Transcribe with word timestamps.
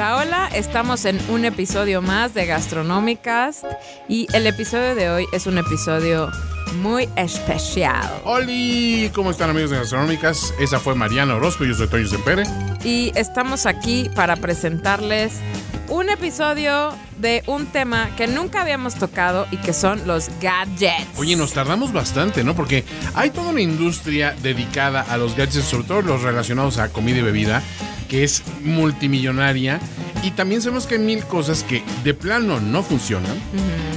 Hola, 0.00 0.16
hola, 0.16 0.50
estamos 0.54 1.04
en 1.04 1.20
un 1.28 1.44
episodio 1.44 2.00
más 2.00 2.32
de 2.32 2.46
Gastronómicas 2.46 3.66
y 4.08 4.26
el 4.32 4.46
episodio 4.46 4.94
de 4.94 5.10
hoy 5.10 5.26
es 5.30 5.46
un 5.46 5.58
episodio 5.58 6.30
muy 6.80 7.06
especial. 7.16 8.10
Hola, 8.24 8.46
¿cómo 9.12 9.30
están 9.30 9.50
amigos 9.50 9.68
de 9.68 9.76
Gastronómicas? 9.76 10.54
Esa 10.58 10.80
fue 10.80 10.94
Mariana 10.94 11.36
Orozco, 11.36 11.66
yo 11.66 11.74
soy 11.74 11.86
Toño 11.86 12.08
Sempere. 12.08 12.44
Y 12.82 13.12
estamos 13.14 13.66
aquí 13.66 14.08
para 14.14 14.36
presentarles 14.36 15.34
un 15.90 16.08
episodio 16.08 16.94
de 17.18 17.42
un 17.46 17.66
tema 17.66 18.08
que 18.16 18.26
nunca 18.26 18.62
habíamos 18.62 18.94
tocado 18.94 19.46
y 19.50 19.58
que 19.58 19.74
son 19.74 20.06
los 20.06 20.30
gadgets. 20.40 21.18
Oye, 21.18 21.36
nos 21.36 21.52
tardamos 21.52 21.92
bastante, 21.92 22.42
¿no? 22.42 22.54
Porque 22.54 22.86
hay 23.12 23.28
toda 23.28 23.50
una 23.50 23.60
industria 23.60 24.34
dedicada 24.40 25.02
a 25.02 25.18
los 25.18 25.36
gadgets, 25.36 25.66
sobre 25.66 25.84
todo 25.84 26.00
los 26.00 26.22
relacionados 26.22 26.78
a 26.78 26.88
comida 26.88 27.18
y 27.18 27.22
bebida, 27.22 27.62
que 28.10 28.24
es 28.24 28.42
multimillonaria. 28.62 29.80
Y 30.22 30.32
también 30.32 30.60
sabemos 30.60 30.86
que 30.86 30.96
hay 30.96 31.00
mil 31.00 31.24
cosas 31.24 31.62
que 31.62 31.82
de 32.04 32.12
plano 32.12 32.60
no 32.60 32.82
funcionan. 32.82 33.38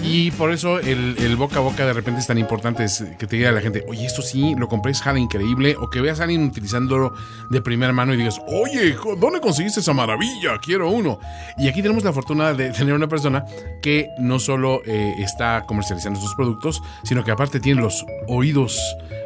Y 0.04 0.32
por 0.32 0.52
eso 0.54 0.80
el, 0.80 1.16
el 1.18 1.36
boca 1.36 1.58
a 1.58 1.62
boca 1.62 1.86
de 1.86 1.92
repente 1.92 2.22
es 2.22 2.28
tan 2.28 2.38
importante 2.38 2.84
es 2.84 3.04
que 3.18 3.26
te 3.28 3.36
diga 3.36 3.52
la 3.52 3.62
gente, 3.62 3.84
oye, 3.88 4.06
esto 4.06 4.22
sí, 4.22 4.54
lo 4.58 4.70
compré, 4.70 4.92
es 4.92 5.02
jala 5.02 5.20
increíble. 5.20 5.76
O 5.80 5.90
que 5.90 6.00
veas 6.00 6.20
a 6.20 6.24
alguien 6.24 6.44
utilizándolo 6.46 7.14
de 7.50 7.62
primera 7.62 7.92
mano 7.92 8.14
y 8.14 8.18
digas, 8.18 8.40
oye, 8.48 8.96
¿dónde 9.20 9.42
conseguiste 9.42 9.80
esa 9.80 9.94
maravilla? 9.94 10.58
Quiero 10.64 10.90
uno. 10.90 11.20
Y 11.58 11.68
aquí 11.68 11.82
tenemos 11.82 12.04
la 12.04 12.14
fortuna 12.14 12.54
de 12.54 12.70
tener 12.70 12.94
una 12.94 13.08
persona 13.08 13.44
que 13.82 14.10
no 14.20 14.40
solo 14.40 14.82
eh, 14.86 15.16
está 15.18 15.64
comercializando 15.66 16.22
sus 16.22 16.36
productos, 16.36 16.82
sino 17.04 17.24
que 17.24 17.32
aparte 17.32 17.60
tiene 17.60 17.82
los 17.82 18.06
oídos 18.28 18.80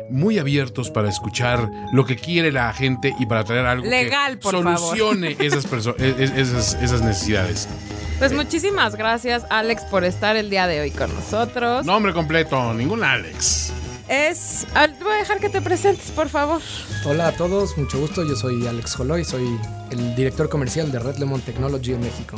muy 0.10 0.40
abiertos 0.40 0.90
para 0.92 1.10
escuchar 1.10 1.70
lo 1.92 2.06
que 2.06 2.16
quiere 2.16 2.52
la 2.52 2.74
gente 2.74 3.14
y 3.20 3.26
para 3.26 3.44
traer 3.44 3.66
algo 3.66 3.86
Legal, 3.86 4.34
que 4.34 4.44
por 4.44 4.52
solucione 4.52 5.36
esas, 5.40 5.66
e- 6.00 6.16
e- 6.18 6.42
esas, 6.42 6.74
esas 6.76 7.02
necesidades. 7.02 7.68
Pues 8.20 8.34
muchísimas 8.34 8.96
gracias 8.96 9.46
Alex 9.50 9.84
por 9.86 10.04
estar 10.04 10.36
el 10.36 10.50
día 10.50 10.68
de 10.68 10.82
hoy 10.82 10.92
con 10.92 11.14
nosotros. 11.14 11.86
Nombre 11.86 12.14
completo, 12.14 12.74
ningún 12.74 13.04
Alex. 13.04 13.72
Es... 14.08 14.66
Voy 15.02 15.14
a 15.14 15.18
dejar 15.18 15.40
que 15.40 15.50
te 15.50 15.62
presentes, 15.62 16.12
por 16.12 16.30
favor. 16.30 16.62
Hola 17.06 17.28
a 17.28 17.32
todos, 17.34 17.78
mucho 17.78 18.00
gusto. 18.00 18.28
Yo 18.28 18.36
soy 18.36 18.66
Alex 18.66 18.96
Joloy, 18.96 19.26
soy 19.26 19.46
el 19.92 20.16
director 20.16 20.48
comercial 20.50 20.92
de 20.92 21.00
Red 21.00 21.18
Lemon 21.18 21.42
Technology 21.42 21.94
en 21.94 22.00
México. 22.00 22.38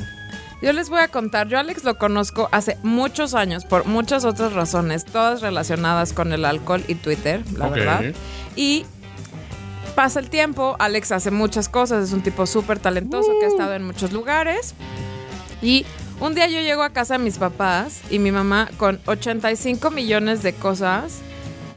Yo 0.62 0.74
les 0.74 0.90
voy 0.90 1.00
a 1.00 1.08
contar, 1.08 1.48
yo 1.48 1.58
Alex 1.58 1.86
lo 1.86 1.98
conozco 1.98 2.50
hace 2.52 2.78
muchos 2.84 3.34
años 3.34 3.64
por 3.64 3.86
muchas 3.86 4.26
otras 4.26 4.54
razones, 4.54 5.06
todas 5.06 5.42
relacionadas 5.42 6.12
con 6.12 6.34
el 6.34 6.44
alcohol 6.44 6.84
y 6.88 6.96
Twitter, 6.96 7.44
la 7.58 7.70
verdad. 7.70 8.02
Y 8.58 8.86
pasa 9.96 10.20
el 10.20 10.30
tiempo, 10.30 10.76
Alex 10.80 11.14
hace 11.14 11.32
muchas 11.32 11.70
cosas, 11.70 12.04
es 12.04 12.14
un 12.14 12.22
tipo 12.22 12.46
súper 12.46 12.78
talentoso 12.80 13.32
que 13.40 13.46
ha 13.46 13.50
estado 13.50 13.74
en 13.74 13.86
muchos 13.86 14.12
lugares. 14.12 14.76
Y 15.62 15.86
un 16.20 16.36
día 16.36 16.48
yo 16.48 16.60
llego 16.60 16.84
a 16.84 16.90
casa 16.90 17.18
de 17.18 17.23
mis 17.23 17.38
papás 17.38 18.02
y 18.10 18.20
mi 18.20 18.32
mamá 18.32 18.70
con 18.78 19.00
85 19.06 19.92
millones 19.92 20.44
de 20.44 20.54
cosas 20.54 21.20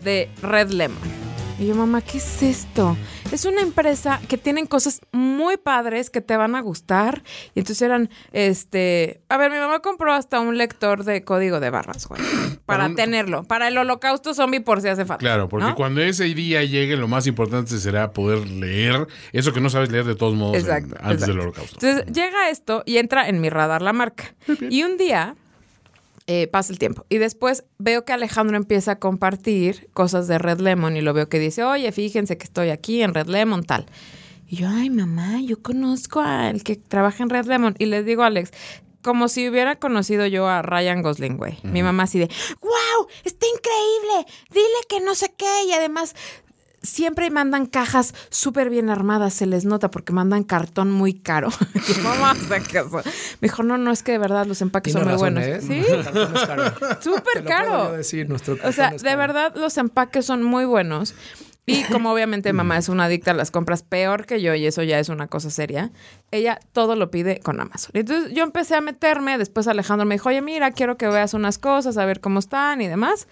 de 0.02 0.28
Red 0.42 0.70
Lemon. 0.70 1.21
Y 1.62 1.66
yo, 1.68 1.76
mamá, 1.76 2.00
¿qué 2.02 2.18
es 2.18 2.42
esto? 2.42 2.96
Es 3.30 3.44
una 3.44 3.60
empresa 3.60 4.20
que 4.28 4.36
tienen 4.36 4.66
cosas 4.66 5.00
muy 5.12 5.56
padres 5.56 6.10
que 6.10 6.20
te 6.20 6.36
van 6.36 6.56
a 6.56 6.60
gustar. 6.60 7.22
Y 7.54 7.60
entonces 7.60 7.82
eran, 7.82 8.10
este... 8.32 9.20
A 9.28 9.36
ver, 9.36 9.50
mi 9.52 9.58
mamá 9.58 9.78
compró 9.78 10.12
hasta 10.12 10.40
un 10.40 10.58
lector 10.58 11.04
de 11.04 11.22
código 11.22 11.60
de 11.60 11.70
barras, 11.70 12.06
güey. 12.08 12.20
Para 12.66 12.86
un- 12.86 12.96
tenerlo. 12.96 13.44
Para 13.44 13.68
el 13.68 13.78
holocausto 13.78 14.34
zombie 14.34 14.58
por 14.60 14.80
si 14.82 14.88
hace 14.88 15.04
falta. 15.04 15.20
Claro, 15.20 15.48
porque 15.48 15.66
¿no? 15.68 15.74
cuando 15.76 16.00
ese 16.02 16.24
día 16.24 16.64
llegue, 16.64 16.96
lo 16.96 17.06
más 17.06 17.28
importante 17.28 17.78
será 17.78 18.12
poder 18.12 18.48
leer 18.48 19.06
eso 19.32 19.52
que 19.52 19.60
no 19.60 19.70
sabes 19.70 19.92
leer 19.92 20.04
de 20.04 20.16
todos 20.16 20.34
modos 20.34 20.56
en- 20.56 20.62
Exacto, 20.62 20.96
antes 21.00 21.12
exacto. 21.12 21.26
del 21.26 21.40
holocausto. 21.40 21.86
Entonces 21.86 22.12
llega 22.12 22.50
esto 22.50 22.82
y 22.86 22.96
entra 22.96 23.28
en 23.28 23.40
mi 23.40 23.50
radar 23.50 23.82
la 23.82 23.92
marca. 23.92 24.34
Y 24.68 24.82
un 24.82 24.96
día 24.96 25.36
eh, 26.34 26.46
pasa 26.46 26.72
el 26.72 26.78
tiempo. 26.78 27.04
Y 27.10 27.18
después 27.18 27.64
veo 27.76 28.06
que 28.06 28.14
Alejandro 28.14 28.56
empieza 28.56 28.92
a 28.92 28.98
compartir 28.98 29.90
cosas 29.92 30.28
de 30.28 30.38
Red 30.38 30.60
Lemon 30.60 30.96
y 30.96 31.02
lo 31.02 31.12
veo 31.12 31.28
que 31.28 31.38
dice, 31.38 31.62
oye, 31.62 31.92
fíjense 31.92 32.38
que 32.38 32.44
estoy 32.44 32.70
aquí 32.70 33.02
en 33.02 33.12
Red 33.12 33.26
Lemon, 33.26 33.64
tal. 33.64 33.84
Y 34.46 34.56
yo, 34.56 34.68
ay, 34.70 34.88
mamá, 34.88 35.42
yo 35.42 35.60
conozco 35.60 36.20
al 36.20 36.62
que 36.62 36.76
trabaja 36.76 37.22
en 37.22 37.28
Red 37.28 37.44
Lemon. 37.44 37.74
Y 37.78 37.84
les 37.84 38.06
digo 38.06 38.22
a 38.22 38.28
Alex, 38.28 38.50
como 39.02 39.28
si 39.28 39.46
hubiera 39.46 39.76
conocido 39.76 40.26
yo 40.26 40.48
a 40.48 40.62
Ryan 40.62 41.02
Gosling, 41.02 41.36
güey. 41.36 41.58
Mi 41.64 41.82
mamá 41.82 42.04
así 42.04 42.18
de, 42.18 42.30
wow, 42.62 43.06
está 43.24 43.46
increíble, 43.46 44.32
dile 44.50 44.86
que 44.88 45.00
no 45.00 45.14
sé 45.14 45.34
qué. 45.36 45.64
Y 45.68 45.72
además, 45.72 46.14
siempre 46.82 47.30
mandan 47.30 47.66
cajas 47.66 48.14
súper 48.30 48.70
bien 48.70 48.90
armadas, 48.90 49.34
se 49.34 49.46
les 49.46 49.64
nota 49.64 49.90
porque 49.90 50.12
mandan 50.12 50.44
cartón 50.44 50.90
muy 50.90 51.14
caro. 51.14 51.48
Y 51.74 52.00
mamá, 52.00 52.32
hace 52.32 52.62
caso. 52.62 53.02
Me 53.40 53.48
dijo, 53.48 53.62
no, 53.62 53.78
no, 53.78 53.90
es 53.92 54.02
que 54.02 54.12
de 54.12 54.18
verdad 54.18 54.46
los 54.46 54.60
empaques 54.62 54.92
Tiene 54.92 55.04
son 55.04 55.12
muy 55.12 55.20
buenos. 55.20 55.44
¿eh? 55.44 55.60
Sí, 55.60 55.82
súper 57.00 57.44
caro. 57.44 57.92
decir, 57.92 58.28
O 58.64 58.72
sea, 58.72 58.90
de 58.90 59.16
verdad 59.16 59.54
los 59.56 59.76
empaques 59.78 60.26
son 60.26 60.42
muy 60.42 60.64
buenos. 60.64 61.14
Y 61.64 61.84
como 61.84 62.12
obviamente 62.12 62.52
mamá 62.52 62.76
es 62.78 62.88
una 62.88 63.04
adicta 63.04 63.30
a 63.30 63.34
las 63.34 63.50
compras 63.50 63.82
peor 63.82 64.26
que 64.26 64.42
yo 64.42 64.54
y 64.54 64.66
eso 64.66 64.82
ya 64.82 64.98
es 64.98 65.08
una 65.08 65.28
cosa 65.28 65.50
seria, 65.50 65.92
ella 66.32 66.58
todo 66.72 66.96
lo 66.96 67.10
pide 67.10 67.38
con 67.38 67.60
Amazon. 67.60 67.92
Entonces 67.94 68.32
yo 68.34 68.42
empecé 68.42 68.74
a 68.74 68.80
meterme, 68.80 69.38
después 69.38 69.68
Alejandro 69.68 70.04
me 70.04 70.16
dijo, 70.16 70.28
oye, 70.28 70.42
mira, 70.42 70.72
quiero 70.72 70.96
que 70.96 71.06
veas 71.06 71.34
unas 71.34 71.58
cosas, 71.58 71.96
a 71.98 72.04
ver 72.04 72.20
cómo 72.20 72.40
están 72.40 72.80
y 72.80 72.88
demás. 72.88 73.28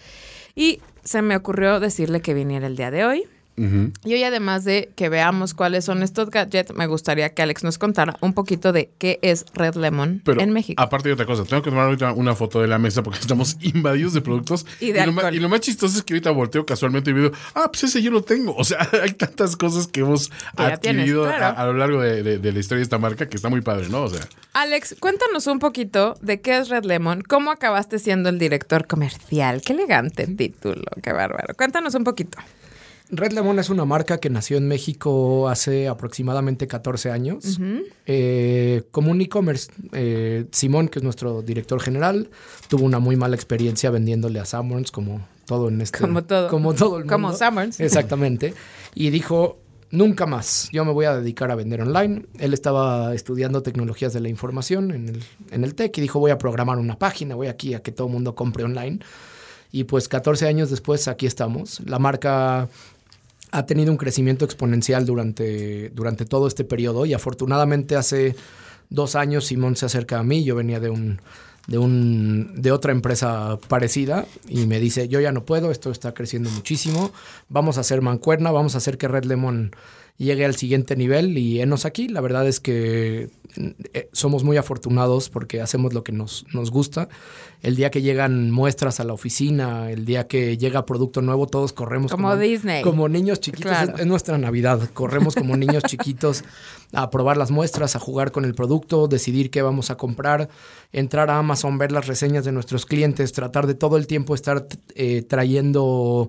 Y 0.54 0.80
se 1.02 1.22
me 1.22 1.36
ocurrió 1.36 1.80
decirle 1.80 2.20
que 2.20 2.34
viniera 2.34 2.66
el 2.66 2.76
día 2.76 2.90
de 2.90 3.04
hoy. 3.04 3.28
Y 3.56 4.14
hoy, 4.14 4.22
además 4.24 4.64
de 4.64 4.90
que 4.96 5.10
veamos 5.10 5.52
cuáles 5.52 5.84
son 5.84 6.02
estos 6.02 6.30
gadgets, 6.30 6.72
me 6.74 6.86
gustaría 6.86 7.34
que 7.34 7.42
Alex 7.42 7.62
nos 7.62 7.76
contara 7.76 8.16
un 8.22 8.32
poquito 8.32 8.72
de 8.72 8.88
qué 8.96 9.18
es 9.20 9.44
Red 9.52 9.74
Lemon 9.74 10.22
Pero 10.24 10.40
en 10.40 10.50
México. 10.50 10.82
aparte 10.82 11.08
de 11.10 11.12
otra 11.12 11.26
cosa, 11.26 11.44
tengo 11.44 11.62
que 11.62 11.68
tomar 11.68 11.84
ahorita 11.86 12.12
una 12.14 12.34
foto 12.34 12.62
de 12.62 12.68
la 12.68 12.78
mesa 12.78 13.02
porque 13.02 13.18
estamos 13.20 13.58
invadidos 13.60 14.14
de 14.14 14.22
productos. 14.22 14.64
Y 14.80 14.92
de 14.92 15.04
lo, 15.06 15.12
y 15.32 15.40
más 15.40 15.60
chistoso 15.60 15.98
es 15.98 16.02
que 16.04 16.14
ahorita 16.14 16.30
volteo 16.30 16.64
casualmente 16.64 17.10
y 17.10 17.12
veo, 17.12 17.32
ah, 17.54 17.68
pues 17.70 17.84
ese 17.84 18.00
yo 18.00 18.10
lo 18.10 18.22
tengo. 18.22 18.54
O 18.56 18.64
sea, 18.64 18.88
hay 19.02 19.12
tantas 19.12 19.56
cosas 19.56 19.86
que 19.88 20.00
hemos 20.00 20.28
Que 20.28 20.34
ya 20.56 20.76
tienes, 20.78 21.02
adquirido 21.02 21.24
claro. 21.26 21.44
a, 21.44 21.48
a 21.50 21.66
lo 21.66 21.74
largo 21.74 22.00
de, 22.00 22.22
de- 22.22 22.38
de 22.38 22.52
la 22.52 22.58
historia 22.60 22.78
de 22.78 22.84
esta 22.84 22.96
marca 22.98 23.28
que 23.28 23.36
está 23.36 23.50
muy 23.50 23.60
padre, 23.60 23.90
¿no? 23.90 24.04
O 24.04 24.08
sea, 24.08 24.20
Alex, 24.54 24.96
cuéntanos 25.00 25.46
un 25.48 25.58
poquito 25.58 26.16
de 26.22 26.40
qué 26.40 26.56
es 26.58 26.70
Red 26.70 26.84
Lemon, 26.84 27.20
cómo 27.22 27.50
acabaste 27.50 27.98
siendo 27.98 28.30
el 28.30 28.38
director 28.38 28.86
comercial. 28.86 29.60
Qué 29.60 29.74
elegante 29.74 30.26
título, 30.26 30.84
qué 31.02 31.12
bárbaro. 31.12 31.54
Cuéntanos 31.56 31.94
un 31.94 32.04
poquito. 32.04 32.38
Red 33.12 33.32
Lemon 33.32 33.58
es 33.58 33.70
una 33.70 33.84
marca 33.84 34.18
que 34.18 34.30
nació 34.30 34.56
en 34.56 34.68
México 34.68 35.48
hace 35.48 35.88
aproximadamente 35.88 36.66
14 36.66 37.10
años. 37.10 37.58
Eh, 38.06 38.84
como 38.90 39.10
un 39.10 39.20
e-commerce, 39.20 39.70
eh, 39.92 40.46
Simón, 40.52 40.88
que 40.88 41.00
es 41.00 41.02
nuestro 41.02 41.42
director 41.42 41.80
general, 41.80 42.30
tuvo 42.68 42.84
una 42.84 43.00
muy 43.00 43.16
mala 43.16 43.34
experiencia 43.34 43.90
vendiéndole 43.90 44.38
a 44.38 44.44
Summers, 44.44 44.92
como 44.92 45.26
todo 45.46 45.68
en 45.68 45.80
este... 45.80 45.98
Como 45.98 46.24
todo. 46.24 46.48
Como 46.48 46.74
todo 46.74 46.98
el 46.98 47.04
mundo. 47.04 47.12
Como 47.12 47.32
Summers. 47.32 47.80
Exactamente. 47.80 48.54
Y 48.94 49.10
dijo, 49.10 49.58
nunca 49.90 50.26
más, 50.26 50.68
yo 50.72 50.84
me 50.84 50.92
voy 50.92 51.06
a 51.06 51.16
dedicar 51.16 51.50
a 51.50 51.56
vender 51.56 51.82
online. 51.82 52.26
Él 52.38 52.54
estaba 52.54 53.12
estudiando 53.14 53.62
tecnologías 53.62 54.12
de 54.12 54.20
la 54.20 54.28
información 54.28 54.92
en 54.92 55.08
el, 55.08 55.24
en 55.50 55.64
el 55.64 55.74
TEC 55.74 55.98
y 55.98 56.00
dijo, 56.00 56.20
voy 56.20 56.30
a 56.30 56.38
programar 56.38 56.78
una 56.78 56.98
página, 56.98 57.34
voy 57.34 57.48
aquí 57.48 57.74
a 57.74 57.82
que 57.82 57.90
todo 57.90 58.06
el 58.06 58.12
mundo 58.12 58.36
compre 58.36 58.62
online. 58.62 59.00
Y 59.72 59.84
pues 59.84 60.08
14 60.08 60.46
años 60.46 60.70
después 60.70 61.08
aquí 61.08 61.26
estamos. 61.26 61.80
La 61.86 61.98
marca 61.98 62.68
ha 63.50 63.66
tenido 63.66 63.90
un 63.90 63.98
crecimiento 63.98 64.44
exponencial 64.44 65.04
durante, 65.06 65.90
durante 65.90 66.24
todo 66.24 66.46
este 66.46 66.64
periodo 66.64 67.06
y 67.06 67.14
afortunadamente 67.14 67.96
hace 67.96 68.36
dos 68.88 69.16
años 69.16 69.46
Simón 69.46 69.76
se 69.76 69.86
acerca 69.86 70.18
a 70.18 70.22
mí, 70.22 70.44
yo 70.44 70.56
venía 70.56 70.80
de 70.80 70.90
un 70.90 71.20
de 71.66 71.78
un 71.78 72.54
de 72.56 72.72
otra 72.72 72.90
empresa 72.90 73.58
parecida 73.68 74.26
y 74.48 74.66
me 74.66 74.80
dice, 74.80 75.08
"Yo 75.08 75.20
ya 75.20 75.30
no 75.30 75.44
puedo, 75.44 75.70
esto 75.70 75.90
está 75.90 76.14
creciendo 76.14 76.50
muchísimo, 76.50 77.12
vamos 77.48 77.76
a 77.76 77.82
hacer 77.82 78.00
mancuerna, 78.02 78.50
vamos 78.50 78.74
a 78.74 78.78
hacer 78.78 78.98
que 78.98 79.08
Red 79.08 79.24
Lemon 79.24 79.70
llegue 80.24 80.44
al 80.44 80.54
siguiente 80.54 80.96
nivel 80.96 81.38
y 81.38 81.60
enos 81.60 81.86
aquí. 81.86 82.06
La 82.06 82.20
verdad 82.20 82.46
es 82.46 82.60
que 82.60 83.30
eh, 83.56 84.08
somos 84.12 84.44
muy 84.44 84.58
afortunados 84.58 85.30
porque 85.30 85.62
hacemos 85.62 85.94
lo 85.94 86.04
que 86.04 86.12
nos, 86.12 86.44
nos 86.52 86.70
gusta. 86.70 87.08
El 87.62 87.74
día 87.74 87.90
que 87.90 88.02
llegan 88.02 88.50
muestras 88.50 89.00
a 89.00 89.04
la 89.04 89.14
oficina, 89.14 89.90
el 89.90 90.04
día 90.04 90.26
que 90.26 90.58
llega 90.58 90.84
producto 90.84 91.22
nuevo, 91.22 91.46
todos 91.46 91.72
corremos 91.72 92.10
Como 92.12 92.36
Disney. 92.36 92.82
Como 92.82 93.08
niños 93.08 93.40
chiquitos. 93.40 93.70
Claro. 93.70 93.94
Es, 93.94 94.00
es 94.00 94.06
nuestra 94.06 94.36
Navidad. 94.36 94.90
Corremos 94.92 95.34
como 95.34 95.56
niños 95.56 95.82
chiquitos 95.86 96.44
a 96.92 97.08
probar 97.08 97.38
las 97.38 97.50
muestras, 97.50 97.96
a 97.96 97.98
jugar 97.98 98.30
con 98.30 98.44
el 98.44 98.54
producto, 98.54 99.08
decidir 99.08 99.50
qué 99.50 99.62
vamos 99.62 99.90
a 99.90 99.96
comprar, 99.96 100.50
entrar 100.92 101.30
a 101.30 101.38
Amazon, 101.38 101.78
ver 101.78 101.92
las 101.92 102.06
reseñas 102.06 102.44
de 102.44 102.52
nuestros 102.52 102.84
clientes, 102.84 103.32
tratar 103.32 103.66
de 103.66 103.74
todo 103.74 103.96
el 103.96 104.06
tiempo 104.06 104.34
estar 104.34 104.66
eh, 104.94 105.22
trayendo 105.22 106.28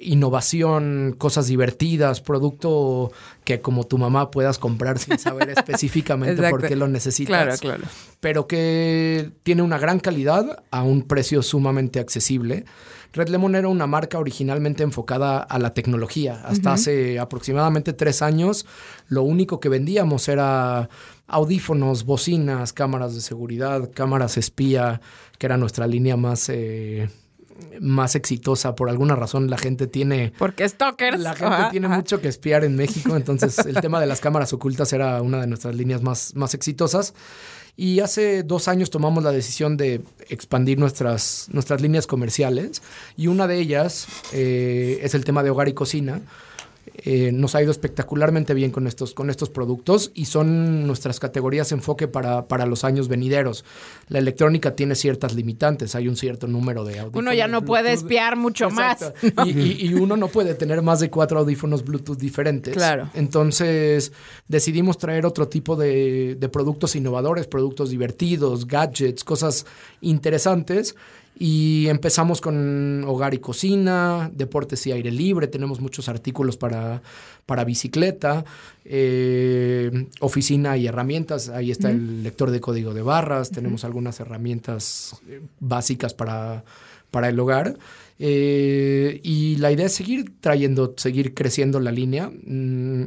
innovación, 0.00 1.14
cosas 1.18 1.46
divertidas, 1.46 2.20
producto 2.20 3.12
que 3.44 3.60
como 3.60 3.84
tu 3.84 3.98
mamá 3.98 4.30
puedas 4.30 4.58
comprar 4.58 4.98
sin 4.98 5.18
saber 5.18 5.50
específicamente 5.56 6.48
por 6.50 6.66
qué 6.66 6.76
lo 6.76 6.88
necesitas 6.88 7.30
Claro, 7.30 7.58
claro. 7.58 7.84
pero 8.20 8.46
que 8.46 9.30
tiene 9.42 9.62
una 9.62 9.78
gran 9.78 10.00
calidad 10.00 10.62
a 10.70 10.82
un 10.82 11.02
precio 11.02 11.42
sumamente 11.42 12.00
accesible. 12.00 12.64
Red 13.12 13.28
Lemon 13.28 13.56
era 13.56 13.68
una 13.68 13.86
marca 13.86 14.18
originalmente 14.18 14.84
enfocada 14.84 15.40
a 15.40 15.58
la 15.58 15.74
tecnología. 15.74 16.42
Hasta 16.44 16.72
hace 16.72 17.18
aproximadamente 17.18 17.92
tres 17.92 18.22
años, 18.22 18.66
lo 19.08 19.24
único 19.24 19.58
que 19.58 19.68
vendíamos 19.68 20.28
era 20.28 20.88
audífonos, 21.26 22.04
bocinas, 22.04 22.72
cámaras 22.72 23.14
de 23.14 23.20
seguridad, 23.20 23.90
cámaras 23.92 24.36
espía, 24.36 25.00
que 25.38 25.46
era 25.46 25.56
nuestra 25.56 25.86
línea 25.86 26.16
más, 26.16 26.48
eh, 26.50 27.10
más 27.80 28.14
exitosa. 28.14 28.74
Por 28.74 28.88
alguna 28.90 29.16
razón, 29.16 29.50
la 29.50 29.58
gente 29.58 29.86
tiene 29.86 30.32
Porque 30.38 30.68
stalkers. 30.68 31.20
la 31.20 31.34
gente 31.34 31.54
Ajá, 31.54 31.70
tiene 31.70 31.86
ajá. 31.86 31.96
mucho 31.96 32.20
que 32.20 32.28
espiar 32.28 32.64
en 32.64 32.76
México, 32.76 33.16
entonces 33.16 33.58
el 33.66 33.80
tema 33.80 34.00
de 34.00 34.06
las 34.06 34.20
cámaras 34.20 34.52
ocultas 34.52 34.92
era 34.92 35.20
una 35.22 35.40
de 35.40 35.46
nuestras 35.46 35.74
líneas 35.74 36.02
más, 36.02 36.34
más 36.34 36.54
exitosas. 36.54 37.14
Y 37.76 38.00
hace 38.00 38.42
dos 38.42 38.68
años 38.68 38.90
tomamos 38.90 39.24
la 39.24 39.32
decisión 39.32 39.76
de 39.76 40.02
expandir 40.28 40.78
nuestras, 40.78 41.48
nuestras 41.52 41.80
líneas 41.80 42.06
comerciales 42.06 42.82
y 43.16 43.28
una 43.28 43.46
de 43.46 43.58
ellas 43.58 44.06
eh, 44.32 44.98
es 45.02 45.14
el 45.14 45.24
tema 45.24 45.42
de 45.42 45.50
hogar 45.50 45.68
y 45.68 45.72
cocina. 45.72 46.20
Eh, 46.94 47.30
nos 47.32 47.54
ha 47.54 47.62
ido 47.62 47.70
espectacularmente 47.70 48.52
bien 48.54 48.70
con 48.70 48.86
estos, 48.86 49.14
con 49.14 49.30
estos 49.30 49.48
productos 49.50 50.10
y 50.14 50.26
son 50.26 50.86
nuestras 50.86 51.18
categorías 51.20 51.70
de 51.70 51.76
enfoque 51.76 52.08
para, 52.08 52.46
para 52.48 52.66
los 52.66 52.84
años 52.84 53.08
venideros. 53.08 53.64
La 54.08 54.18
electrónica 54.18 54.74
tiene 54.76 54.94
ciertas 54.94 55.34
limitantes, 55.34 55.94
hay 55.94 56.08
un 56.08 56.16
cierto 56.16 56.46
número 56.46 56.84
de 56.84 56.98
audífonos. 57.00 57.22
Uno 57.22 57.32
ya 57.34 57.48
no 57.48 57.64
puede 57.64 57.92
espiar 57.92 58.36
mucho 58.36 58.66
Exacto. 58.68 59.12
más. 59.36 59.46
Y, 59.46 59.50
y- 59.58 59.86
y 59.86 59.94
uno 59.94 60.16
no 60.16 60.28
puede 60.28 60.54
tener 60.54 60.82
más 60.82 61.00
de 61.00 61.10
cuatro 61.10 61.38
audífonos 61.40 61.84
Bluetooth 61.84 62.18
diferentes. 62.18 62.74
Claro. 62.74 63.08
Entonces 63.14 64.12
decidimos 64.48 64.98
traer 64.98 65.26
otro 65.26 65.48
tipo 65.48 65.76
de, 65.76 66.36
de 66.38 66.48
productos 66.48 66.96
innovadores, 66.96 67.46
productos 67.46 67.90
divertidos, 67.90 68.66
gadgets, 68.66 69.24
cosas 69.24 69.64
interesantes. 70.14 70.94
Y 71.42 71.88
empezamos 71.88 72.42
con 72.42 73.02
hogar 73.04 73.32
y 73.32 73.38
cocina, 73.38 74.30
deportes 74.34 74.86
y 74.86 74.92
aire 74.92 75.10
libre. 75.10 75.46
Tenemos 75.46 75.80
muchos 75.80 76.10
artículos 76.10 76.58
para, 76.58 77.00
para 77.46 77.64
bicicleta, 77.64 78.44
eh, 78.84 80.06
oficina 80.20 80.76
y 80.76 80.86
herramientas. 80.86 81.48
Ahí 81.48 81.70
está 81.70 81.88
el 81.88 82.22
lector 82.22 82.50
de 82.50 82.60
código 82.60 82.92
de 82.92 83.00
barras. 83.00 83.50
Tenemos 83.52 83.84
algunas 83.84 84.20
herramientas 84.20 85.18
eh, 85.30 85.40
básicas 85.60 86.12
para, 86.12 86.62
para 87.10 87.30
el 87.30 87.40
hogar. 87.40 87.78
Eh, 88.18 89.18
y 89.22 89.56
la 89.56 89.72
idea 89.72 89.86
es 89.86 89.94
seguir 89.94 90.34
trayendo, 90.42 90.92
seguir 90.98 91.32
creciendo 91.32 91.80
la 91.80 91.90
línea. 91.90 92.28
Mm, 92.28 93.04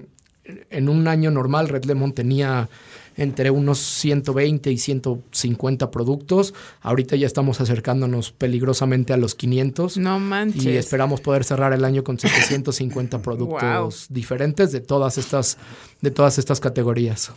en 0.72 0.90
un 0.90 1.08
año 1.08 1.30
normal, 1.30 1.70
Red 1.70 1.86
Lemon 1.86 2.14
tenía 2.14 2.68
entre 3.15 3.51
unos 3.51 3.80
120 3.80 4.71
y 4.71 4.77
150 4.77 5.92
productos. 5.92 6.54
Ahorita 6.81 7.15
ya 7.15 7.27
estamos 7.27 7.62
acercándonos 7.62 8.31
peligrosamente 8.31 9.13
a 9.13 9.18
los 9.18 9.36
500. 9.36 9.98
No 9.98 10.19
manches. 10.19 10.65
Y 10.65 10.69
esperamos 10.69 11.21
poder 11.21 11.44
cerrar 11.44 11.74
el 11.74 11.86
año 11.86 12.04
con 12.04 12.19
750 12.19 13.21
productos 13.21 14.07
diferentes 14.10 14.71
de 14.71 14.81
todas 14.81 15.18
estas, 15.18 15.57
de 16.01 16.12
todas 16.12 16.38
estas 16.38 16.60
categorías. 16.60 17.31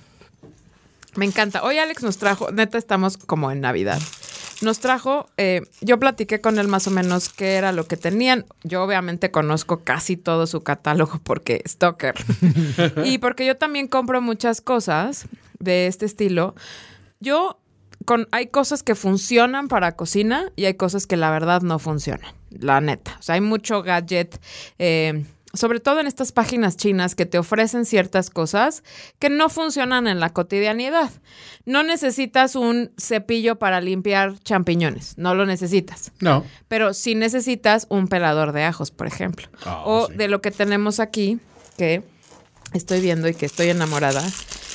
Me 1.16 1.24
encanta. 1.24 1.62
Hoy 1.62 1.78
Alex 1.78 2.02
nos 2.02 2.18
trajo, 2.18 2.50
neta 2.52 2.76
estamos 2.76 3.16
como 3.16 3.50
en 3.50 3.60
Navidad. 3.60 4.00
Nos 4.62 4.78
trajo, 4.78 5.28
eh, 5.36 5.62
yo 5.80 5.98
platiqué 5.98 6.40
con 6.40 6.58
él 6.58 6.68
más 6.68 6.86
o 6.86 6.90
menos 6.90 7.28
qué 7.28 7.54
era 7.54 7.72
lo 7.72 7.86
que 7.86 7.96
tenían. 7.96 8.46
Yo 8.64 8.82
obviamente 8.82 9.30
conozco 9.30 9.80
casi 9.80 10.16
todo 10.16 10.46
su 10.46 10.62
catálogo 10.62 11.20
porque 11.22 11.62
Stalker. 11.66 12.14
y 13.04 13.18
porque 13.18 13.46
yo 13.46 13.56
también 13.56 13.86
compro 13.86 14.22
muchas 14.22 14.60
cosas 14.60 15.26
de 15.58 15.86
este 15.86 16.06
estilo. 16.06 16.54
Yo, 17.20 17.60
con, 18.04 18.28
hay 18.32 18.48
cosas 18.48 18.82
que 18.82 18.94
funcionan 18.94 19.68
para 19.68 19.96
cocina 19.96 20.52
y 20.56 20.64
hay 20.64 20.74
cosas 20.74 21.06
que 21.06 21.16
la 21.16 21.30
verdad 21.30 21.62
no 21.62 21.78
funcionan. 21.78 22.34
La 22.50 22.80
neta. 22.80 23.16
O 23.18 23.22
sea, 23.22 23.34
hay 23.34 23.40
mucho 23.40 23.82
gadget. 23.82 24.40
eh, 24.78 25.24
sobre 25.56 25.80
todo 25.80 26.00
en 26.00 26.06
estas 26.06 26.32
páginas 26.32 26.76
chinas 26.76 27.14
que 27.14 27.26
te 27.26 27.38
ofrecen 27.38 27.84
ciertas 27.84 28.30
cosas 28.30 28.82
que 29.18 29.30
no 29.30 29.48
funcionan 29.48 30.06
en 30.06 30.20
la 30.20 30.30
cotidianidad. 30.30 31.10
No 31.64 31.82
necesitas 31.82 32.54
un 32.54 32.92
cepillo 32.98 33.58
para 33.58 33.80
limpiar 33.80 34.38
champiñones, 34.40 35.16
no 35.18 35.34
lo 35.34 35.46
necesitas. 35.46 36.12
No. 36.20 36.44
Pero 36.68 36.94
sí 36.94 37.14
necesitas 37.14 37.86
un 37.88 38.08
pelador 38.08 38.52
de 38.52 38.64
ajos, 38.64 38.90
por 38.90 39.06
ejemplo. 39.06 39.48
Ah, 39.64 39.82
o 39.84 40.06
sí. 40.06 40.14
de 40.14 40.28
lo 40.28 40.40
que 40.40 40.50
tenemos 40.50 41.00
aquí, 41.00 41.38
que 41.76 42.02
estoy 42.72 43.00
viendo 43.00 43.28
y 43.28 43.34
que 43.34 43.46
estoy 43.46 43.68
enamorada. 43.70 44.22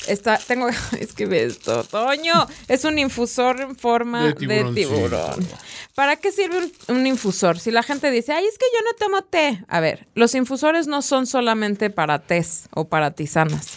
Está, 0.06 0.38
tengo, 0.38 0.68
es 0.98 1.12
que 1.12 1.26
ve 1.32 1.44
esto, 1.44 1.84
Toño, 1.84 2.46
es 2.68 2.84
un 2.84 2.98
infusor 2.98 3.60
en 3.60 3.76
forma 3.76 4.32
De 4.32 4.46
de 4.46 4.64
tiburón. 4.74 5.46
¿Para 5.94 6.16
qué 6.16 6.32
sirve 6.32 6.58
un, 6.58 6.96
un 6.96 7.06
infusor? 7.06 7.58
Si 7.58 7.70
la 7.70 7.82
gente 7.82 8.10
dice, 8.10 8.32
ay, 8.32 8.44
es 8.46 8.58
que 8.58 8.66
yo 8.72 8.80
no 8.84 8.96
tomo 8.98 9.22
té. 9.22 9.62
A 9.68 9.80
ver, 9.80 10.06
los 10.14 10.34
infusores 10.34 10.86
no 10.86 11.02
son 11.02 11.26
solamente 11.26 11.90
para 11.90 12.20
tés 12.20 12.68
o 12.74 12.88
para 12.88 13.10
tisanas. 13.10 13.68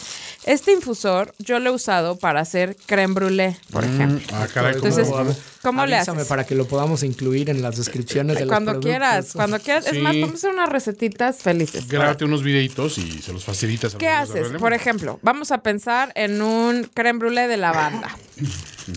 Este 0.45 0.71
infusor 0.71 1.33
yo 1.39 1.59
lo 1.59 1.71
he 1.71 1.73
usado 1.73 2.17
para 2.17 2.39
hacer 2.39 2.75
creme 2.85 3.15
brûlée, 3.15 3.57
por 3.71 3.83
ejemplo. 3.83 4.21
Ah, 4.31 4.47
caray, 4.53 4.75
¿cómo? 4.75 4.87
Entonces, 4.87 5.11
A 5.13 5.23
ver. 5.23 5.35
¿cómo 5.63 5.85
le 5.87 5.95
haces? 5.95 6.27
para 6.27 6.45
que 6.45 6.53
lo 6.53 6.67
podamos 6.67 7.01
incluir 7.01 7.49
en 7.49 7.63
las 7.63 7.77
descripciones 7.77 8.37
de 8.37 8.45
Cuando 8.45 8.79
quieras, 8.79 9.31
cuando 9.33 9.59
quieras. 9.59 9.87
Es 9.87 9.93
Sí. 9.93 9.99
más, 10.01 10.13
vamos 10.15 10.31
a 10.31 10.37
hacer 10.37 10.51
unas 10.51 10.69
recetitas 10.69 11.37
felices. 11.37 11.87
Grábate 11.87 12.25
unos 12.25 12.43
videitos 12.43 12.97
y 12.99 13.21
se 13.23 13.33
los 13.33 13.43
facilitas. 13.43 13.95
a 13.95 13.97
¿Qué 13.97 14.07
haces? 14.07 14.49
Por 14.59 14.73
ejemplo, 14.73 15.19
vamos 15.23 15.51
a 15.51 15.63
pensar 15.63 16.11
en 16.15 16.41
un 16.41 16.83
creme 16.93 17.19
brûlée 17.19 17.47
de 17.47 17.57
lavanda. 17.57 18.15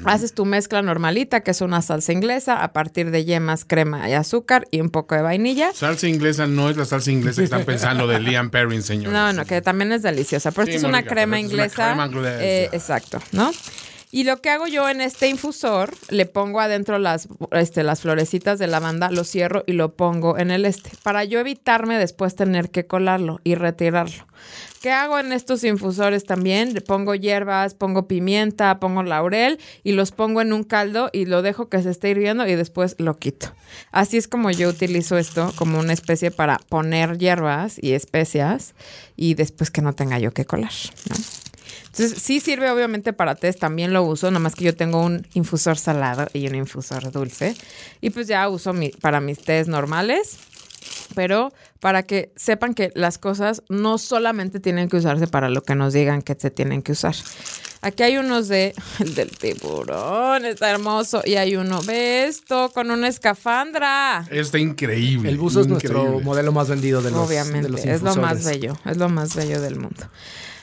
Haces 0.05 0.35
tu 0.35 0.45
mezcla 0.45 0.83
normalita, 0.83 1.41
que 1.41 1.51
es 1.53 1.61
una 1.61 1.83
salsa 1.83 2.13
inglesa, 2.13 2.63
a 2.63 2.73
partir 2.73 3.11
de 3.11 3.25
yemas, 3.25 3.65
crema 3.65 4.09
y 4.09 4.13
azúcar 4.13 4.67
y 4.71 4.81
un 4.81 4.91
poco 4.91 5.15
de 5.15 5.23
vainilla. 5.23 5.73
Salsa 5.75 6.09
inglesa 6.09 6.47
no 6.47 6.69
es 6.71 6.77
la 6.77 6.85
salsa 6.85 7.11
inglesa 7.11 7.41
que 7.41 7.45
están 7.45 7.65
pensando 7.65 8.07
de 8.07 8.21
Liam 8.21 8.51
Perrin, 8.51 8.83
señor. 8.83 9.13
No, 9.13 9.33
no, 9.33 9.45
que 9.45 9.61
también 9.63 9.93
es 9.93 10.03
deliciosa. 10.03 10.51
Pero 10.53 10.67
Sí, 10.67 10.73
esta 10.75 10.87
es 10.87 10.89
una 10.91 11.03
crema 11.03 11.39
esta 11.39 11.47
es 11.49 11.55
una 11.55 11.63
inglesa. 11.65 11.87
crema 11.87 12.07
inglesa. 12.07 12.45
eh, 12.45 12.69
exacto, 12.73 13.19
¿no? 13.33 13.51
Y 14.11 14.25
lo 14.25 14.41
que 14.41 14.49
hago 14.49 14.67
yo 14.67 14.89
en 14.89 15.03
este 15.03 15.29
infusor, 15.29 15.95
le 16.09 16.25
pongo 16.25 16.61
adentro 16.61 16.99
las, 16.99 17.29
este, 17.53 17.83
las 17.83 18.01
florecitas 18.01 18.59
de 18.59 18.67
lavanda, 18.67 19.11
lo 19.11 19.23
cierro 19.23 19.65
y 19.67 19.73
lo 19.73 19.97
pongo 19.97 20.39
en 20.39 20.51
el 20.51 20.65
este, 20.65 20.91
para 21.03 21.25
yo 21.25 21.39
evitarme 21.41 21.99
después 21.99 22.35
tener 22.35 22.71
que 22.71 22.87
colarlo 22.87 23.39
y 23.45 23.55
retirarlo. 23.55 24.27
¿Qué 24.81 24.93
hago 24.93 25.19
en 25.19 25.33
estos 25.33 25.65
infusores 25.65 26.25
también? 26.25 26.73
Le 26.73 26.81
pongo 26.81 27.15
hierbas, 27.17 27.75
pongo 27.75 28.07
pimienta, 28.07 28.79
pongo 28.79 29.03
laurel 29.03 29.59
y 29.83 29.93
los 29.93 30.13
pongo 30.13 30.41
en 30.41 30.53
un 30.53 30.63
caldo 30.63 31.11
y 31.13 31.25
lo 31.25 31.43
dejo 31.43 31.69
que 31.69 31.83
se 31.83 31.91
esté 31.91 32.11
hirviendo 32.11 32.47
y 32.47 32.55
después 32.55 32.95
lo 32.99 33.17
quito. 33.17 33.53
Así 33.91 34.17
es 34.19 34.29
como 34.29 34.53
yo 34.53 34.69
utilizo 34.69 35.19
esto 35.19 35.53
como 35.57 35.81
una 35.81 35.93
especie 35.93 36.31
para 36.31 36.59
poner 36.69 37.19
hierbas 37.19 37.77
y 37.83 37.93
especias 37.95 38.75
y 39.17 39.35
después 39.35 39.73
que 39.73 39.83
no 39.83 39.95
tenga 39.95 40.21
yo 40.21 40.33
que 40.33 40.45
colar. 40.45 40.71
¿no? 41.11 41.17
Entonces, 41.87 42.23
sí 42.23 42.39
sirve 42.39 42.71
obviamente 42.71 43.13
para 43.13 43.35
test, 43.35 43.59
también 43.59 43.93
lo 43.93 44.05
uso, 44.05 44.31
nomás 44.31 44.55
que 44.55 44.65
yo 44.65 44.77
tengo 44.77 45.03
un 45.05 45.27
infusor 45.35 45.77
salado 45.79 46.29
y 46.33 46.47
un 46.47 46.55
infusor 46.55 47.11
dulce. 47.11 47.57
Y 48.01 48.11
pues 48.11 48.29
ya 48.29 48.49
uso 48.49 48.73
mi- 48.73 48.91
para 48.91 49.21
mis 49.21 49.41
test 49.41 49.69
normales, 49.69 50.39
pero 51.15 51.53
para 51.81 52.03
que 52.03 52.33
sepan 52.37 52.75
que 52.75 52.91
las 52.95 53.19
cosas 53.19 53.63
no 53.69 53.99
solamente 53.99 54.61
tienen 54.61 54.89
que 54.89 54.97
usarse 54.97 55.27
para 55.27 55.49
lo 55.49 55.63
que 55.63 55.75
nos 55.75 55.93
digan 55.93 56.23
que 56.23 56.37
se 56.39 56.51
tienen 56.51 56.83
que 56.83 56.93
usar. 56.93 57.15
Aquí 57.81 58.03
hay 58.03 58.17
unos 58.17 58.49
de 58.49 58.75
el 58.99 59.15
del 59.15 59.31
tiburón, 59.31 60.45
está 60.45 60.71
hermoso, 60.71 61.23
y 61.25 61.37
hay 61.37 61.57
uno, 61.57 61.81
ve 61.83 62.25
esto, 62.25 62.71
con 62.75 62.91
una 62.91 63.09
escafandra. 63.09 64.27
Está 64.31 64.59
increíble. 64.59 65.29
El 65.29 65.39
buzo 65.39 65.61
es 65.61 65.69
nuestro 65.69 66.21
modelo 66.21 66.53
más 66.53 66.69
vendido 66.69 67.03
de 67.03 67.11
los, 67.11 67.29
Obviamente, 67.29 67.63
de 67.63 67.69
los 67.69 67.85
es 67.85 68.03
lo 68.03 68.17
más 68.17 68.45
bello, 68.45 68.77
es 68.85 68.97
lo 68.97 69.09
más 69.09 69.35
bello 69.35 69.61
del 69.61 69.77
mundo. 69.77 70.07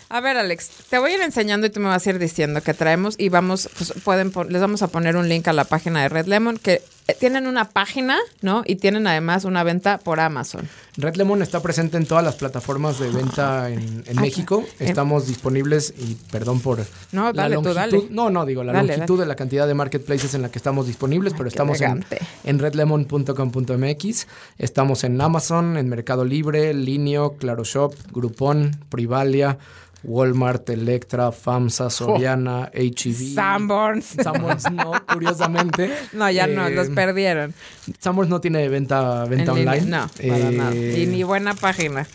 A 0.10 0.22
ver, 0.22 0.38
Alex, 0.38 0.70
te 0.90 1.00
voy 1.00 1.12
a 1.12 1.16
ir 1.16 1.22
enseñando 1.22 1.66
y 1.66 1.70
tú 1.70 1.80
me 1.80 1.88
vas 1.88 2.06
a 2.06 2.10
ir 2.10 2.20
diciendo 2.20 2.62
que 2.62 2.74
traemos 2.74 3.16
y 3.18 3.30
vamos, 3.30 3.70
pues 3.76 3.94
pueden, 4.04 4.32
les 4.50 4.62
vamos 4.62 4.82
a 4.84 4.88
poner 4.88 5.16
un 5.16 5.28
link 5.28 5.48
a 5.48 5.54
la 5.54 5.64
página 5.64 6.04
de 6.04 6.10
Red 6.10 6.28
Lemon 6.28 6.58
que 6.58 6.84
tienen 7.20 7.46
una 7.48 7.66
página, 7.70 8.18
¿no? 8.42 8.64
Y 8.66 8.76
tienen 8.78 9.06
además 9.08 9.46
una 9.46 9.64
venta 9.64 9.98
por 10.00 10.20
Amazon. 10.20 10.68
Red 10.98 11.16
Lemon 11.18 11.42
está 11.42 11.62
presente 11.62 11.98
en 11.98 12.06
todas 12.06 12.24
las 12.24 12.36
plataformas 12.36 13.00
de 13.00 13.10
venta 13.10 13.70
en, 13.70 14.04
en 14.08 14.22
México. 14.22 14.64
Estamos 14.80 15.28
disponibles 15.28 15.94
y 15.98 16.16
perdón 16.32 16.62
por 16.62 16.80
No, 17.12 17.32
la 17.34 17.48
tú, 17.48 17.54
longitud. 17.56 17.76
dale. 17.76 18.08
No, 18.10 18.30
no, 18.30 18.46
digo 18.46 18.64
la 18.64 18.72
Dale, 18.74 18.88
longitud 18.96 19.16
dale. 19.16 19.24
de 19.26 19.28
la 19.28 19.36
cantidad 19.36 19.68
de 19.68 19.74
marketplaces 19.74 20.34
en 20.34 20.42
la 20.42 20.50
que 20.50 20.58
estamos 20.58 20.88
disponibles, 20.88 21.34
pero 21.36 21.48
estamos 21.50 21.80
en, 21.82 21.84
elegante. 21.92 22.20
en 22.46 22.60
redlemon.com.mx, 22.60 24.28
estamos 24.58 25.04
en 25.04 25.20
Amazon, 25.22 25.78
en 25.78 25.90
Mercado 25.90 26.26
Libre, 26.26 26.74
Linio, 26.74 27.34
Claro 27.38 27.64
Shop, 27.64 27.94
Groupon, 28.12 28.72
Privalia, 28.90 29.58
Walmart, 30.04 30.70
Electra, 30.70 31.32
FAMSA, 31.32 31.90
Soriana, 31.90 32.66
H-E-B. 32.66 33.34
Sanborns. 33.34 34.06
Sanborns 34.24 34.72
no, 34.72 34.92
curiosamente. 35.12 35.92
No, 36.14 36.30
ya 36.30 36.46
no, 36.46 36.68
Eh, 36.68 36.76
los 36.76 36.90
perdieron. 36.96 37.54
Sanborns 38.00 38.30
no 38.30 38.42
tiene 38.42 38.68
venta, 38.70 39.26
venta 39.26 39.52
En 39.52 39.58
línea. 39.60 39.74
online. 39.74 39.88
No, 39.90 40.08
para 40.08 40.50
Eh, 40.50 40.52
nada. 40.52 40.76
Y 40.76 41.06
ni 41.08 41.24
buena 41.24 41.54
página. 41.54 42.08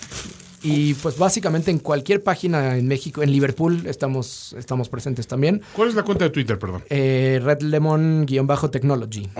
y 0.62 0.92
pues 0.94 1.16
básicamente 1.16 1.70
en 1.70 1.78
cualquier 1.78 2.22
página 2.22 2.76
en 2.76 2.86
México, 2.86 3.22
en 3.22 3.32
Liverpool 3.32 3.82
estamos, 3.86 4.54
estamos 4.58 4.88
presentes 4.90 5.26
también. 5.26 5.62
¿Cuál 5.74 5.88
es 5.88 5.94
la 5.94 6.02
cuenta 6.02 6.24
de 6.24 6.30
Twitter, 6.30 6.58
perdón? 6.58 6.82
Eh, 6.90 7.40
Red 7.42 7.62
Lemon-Technology. 7.62 9.30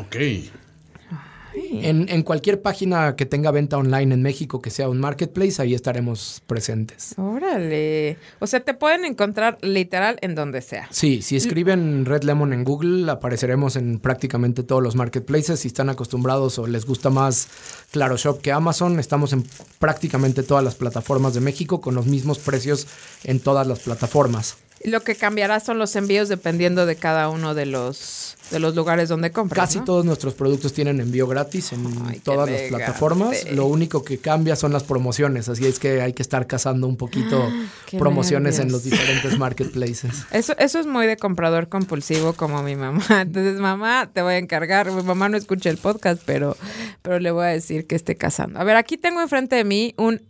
En, 1.72 2.08
en 2.08 2.22
cualquier 2.22 2.62
página 2.62 3.14
que 3.16 3.26
tenga 3.26 3.50
venta 3.50 3.78
online 3.78 4.14
en 4.14 4.22
México 4.22 4.60
que 4.60 4.70
sea 4.70 4.88
un 4.88 4.98
marketplace, 4.98 5.62
ahí 5.62 5.74
estaremos 5.74 6.42
presentes. 6.46 7.14
Órale. 7.16 8.16
O 8.40 8.46
sea, 8.46 8.60
te 8.60 8.74
pueden 8.74 9.04
encontrar 9.04 9.58
literal 9.62 10.18
en 10.20 10.34
donde 10.34 10.62
sea. 10.62 10.88
Sí, 10.90 11.22
si 11.22 11.36
escriben 11.36 12.04
Red 12.04 12.24
Lemon 12.24 12.52
en 12.52 12.64
Google, 12.64 13.10
apareceremos 13.10 13.76
en 13.76 13.98
prácticamente 13.98 14.62
todos 14.62 14.82
los 14.82 14.96
marketplaces. 14.96 15.60
Si 15.60 15.68
están 15.68 15.88
acostumbrados 15.88 16.58
o 16.58 16.66
les 16.66 16.86
gusta 16.86 17.10
más 17.10 17.48
Claro 17.90 18.16
Shop 18.16 18.40
que 18.40 18.52
Amazon, 18.52 18.98
estamos 18.98 19.32
en 19.32 19.44
prácticamente 19.78 20.42
todas 20.42 20.64
las 20.64 20.74
plataformas 20.74 21.34
de 21.34 21.40
México 21.40 21.80
con 21.80 21.94
los 21.94 22.06
mismos 22.06 22.38
precios 22.38 22.86
en 23.24 23.40
todas 23.40 23.66
las 23.66 23.80
plataformas. 23.80 24.56
Lo 24.84 25.02
que 25.02 25.14
cambiará 25.14 25.60
son 25.60 25.78
los 25.78 25.94
envíos 25.96 26.28
dependiendo 26.28 26.86
de 26.86 26.96
cada 26.96 27.28
uno 27.28 27.54
de 27.54 27.66
los, 27.66 28.36
de 28.50 28.60
los 28.60 28.74
lugares 28.74 29.10
donde 29.10 29.30
compras. 29.30 29.66
Casi 29.66 29.80
¿no? 29.80 29.84
todos 29.84 30.04
nuestros 30.06 30.34
productos 30.34 30.72
tienen 30.72 31.00
envío 31.00 31.26
gratis 31.26 31.72
en 31.72 31.86
Ay, 32.06 32.20
todas 32.20 32.48
las 32.48 32.60
elegante. 32.60 32.84
plataformas. 32.84 33.50
Lo 33.52 33.66
único 33.66 34.02
que 34.02 34.18
cambia 34.18 34.56
son 34.56 34.72
las 34.72 34.84
promociones, 34.84 35.50
así 35.50 35.66
es 35.66 35.78
que 35.78 36.00
hay 36.00 36.14
que 36.14 36.22
estar 36.22 36.46
cazando 36.46 36.86
un 36.86 36.96
poquito 36.96 37.46
promociones 37.98 38.58
en 38.58 38.72
los 38.72 38.84
diferentes 38.84 39.38
marketplaces. 39.38 40.24
Eso, 40.32 40.54
eso 40.58 40.78
es 40.78 40.86
muy 40.86 41.06
de 41.06 41.16
comprador 41.16 41.68
compulsivo 41.68 42.32
como 42.32 42.62
mi 42.62 42.76
mamá. 42.76 43.02
Entonces, 43.20 43.58
mamá, 43.60 44.10
te 44.12 44.22
voy 44.22 44.34
a 44.34 44.38
encargar. 44.38 44.90
Mi 44.90 45.02
mamá 45.02 45.28
no 45.28 45.36
escucha 45.36 45.68
el 45.70 45.76
podcast, 45.76 46.22
pero, 46.24 46.56
pero 47.02 47.18
le 47.18 47.30
voy 47.30 47.44
a 47.44 47.48
decir 47.48 47.86
que 47.86 47.96
esté 47.96 48.16
cazando. 48.16 48.58
A 48.58 48.64
ver, 48.64 48.76
aquí 48.76 48.96
tengo 48.96 49.20
enfrente 49.20 49.56
de 49.56 49.64
mí 49.64 49.94
un 49.96 50.22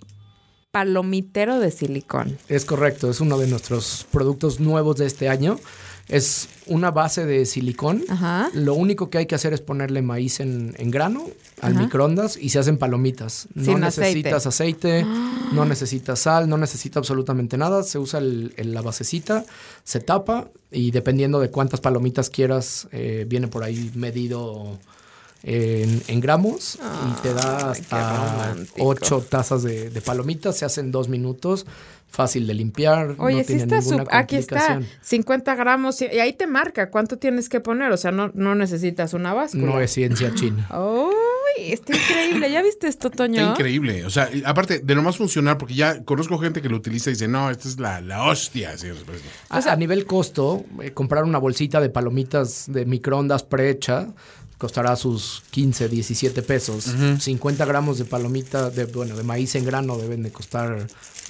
palomitero 0.71 1.59
de 1.61 1.71
silicón. 1.71 2.39
Es 2.49 2.65
correcto, 2.65 3.11
es 3.11 3.21
uno 3.21 3.39
de 3.39 3.47
nuestros 3.49 4.07
productos 4.11 4.61
nuevos 4.61 4.97
de 4.97 5.07
este 5.07 5.29
año. 5.29 5.59
Es 6.09 6.49
una 6.67 6.91
base 6.91 7.25
de 7.25 7.47
silicón. 7.47 8.03
Ajá. 8.09 8.51
Lo 8.53 8.75
único 8.75 9.11
que 9.11 9.19
hay 9.19 9.27
que 9.27 9.37
hacer 9.37 9.53
es 9.53 9.61
ponerle 9.61 10.03
maíz 10.03 10.41
en, 10.41 10.75
en 10.77 10.91
grano 10.91 11.25
al 11.61 11.75
Ajá. 11.75 11.83
microondas 11.85 12.37
y 12.37 12.49
se 12.49 12.59
hacen 12.59 12.79
palomitas. 12.79 13.47
No 13.55 13.65
Sin 13.65 13.81
necesitas 13.81 14.45
aceite, 14.45 15.05
no 15.53 15.65
necesitas 15.67 16.19
sal, 16.19 16.49
no 16.49 16.57
necesita 16.57 16.99
absolutamente 16.99 17.57
nada. 17.57 17.85
Se 17.85 17.99
usa 18.01 18.19
el- 18.19 18.53
el- 18.57 18.75
la 18.75 18.83
basecita, 18.83 19.45
se 19.85 20.01
tapa 20.01 20.49
y 20.73 20.91
dependiendo 20.91 21.39
de 21.39 21.51
cuántas 21.51 21.81
palomitas 21.81 22.29
quieras, 22.29 22.89
eh, 22.91 23.25
viene 23.29 23.47
por 23.47 23.63
ahí 23.63 23.93
medido 23.95 24.81
en, 25.43 26.03
en 26.09 26.21
gramos 26.21 26.79
y 27.09 27.23
te 27.23 27.33
da 27.35 27.71
hasta 27.71 28.55
ocho 28.79 29.21
tazas 29.29 29.63
de, 29.63 29.91
de 29.91 30.01
palomitas. 30.01 30.57
Se 30.59 30.65
hacen 30.65 30.91
dos 30.93 31.09
minutos, 31.09 31.67
fácil 32.09 32.47
de 32.47 32.55
limpiar. 32.55 33.15
Oye, 33.19 33.37
no 33.37 33.41
sí 33.43 33.47
tiene 33.47 33.63
está 33.63 33.81
ninguna 33.81 34.05
sup- 34.05 34.09
Aquí 34.13 34.37
está, 34.37 34.57
complicación. 34.59 34.99
50 35.03 35.55
gramos. 35.55 36.03
Y 36.03 36.07
y 36.07 36.19
ahí 36.21 36.33
te 36.33 36.47
marca 36.47 36.91
cuánto 36.91 37.17
tienes 37.19 37.49
que 37.49 37.61
poner. 37.61 37.93
O 37.93 37.97
sea, 37.97 38.11
no, 38.13 38.31
no 38.35 38.55
necesitas 38.55 39.15
una 39.15 39.33
báscula. 39.33 39.65
No 39.67 39.81
es 39.81 39.91
ciencia 39.93 40.35
china. 40.35 40.69
¡Uy! 40.79 41.73
Está 41.73 41.97
increíble. 41.97 42.51
¿Ya 42.51 42.63
viste 42.63 42.87
esto, 42.87 43.11
Toño? 43.11 43.41
Está 43.41 43.51
increíble. 43.53 44.05
O 44.05 44.11
sea, 44.11 44.31
aparte 44.45 44.79
de 44.79 44.95
lo 44.95 45.03
más 45.03 45.17
funcional, 45.17 45.57
porque 45.59 45.75
ya 45.75 46.03
conozco 46.05 46.39
gente 46.39 46.63
que 46.63 46.69
lo 46.69 46.77
utiliza 46.77 47.11
y 47.11 47.15
dice, 47.15 47.29
no, 47.29 47.51
esta 47.51 47.69
es 47.69 47.79
la, 47.81 48.01
la 48.01 48.25
hostia. 48.25 48.77
Sí, 48.79 48.89
A, 49.49 49.59
O 49.59 49.63
sea- 49.63 49.73
a 49.73 49.77
nivel 49.77 50.07
costo, 50.07 50.65
eh, 50.83 50.93
comprar 50.93 51.25
una 51.25 51.39
bolsita 51.39 51.81
de 51.81 51.91
palomitas 51.91 52.65
de 52.69 52.87
microondas 52.87 53.43
prehecha 53.43 54.09
costará 54.61 54.95
sus 54.95 55.43
15, 55.53 55.89
17 55.89 56.43
pesos. 56.43 56.85
50 57.19 57.65
gramos 57.65 57.97
de 57.99 58.05
palomita, 58.05 58.69
de, 58.69 58.85
bueno, 58.85 59.17
de 59.17 59.23
maíz 59.23 59.55
en 59.55 59.65
grano 59.65 59.97
deben 59.97 60.23
de 60.23 60.31
costar 60.31 60.87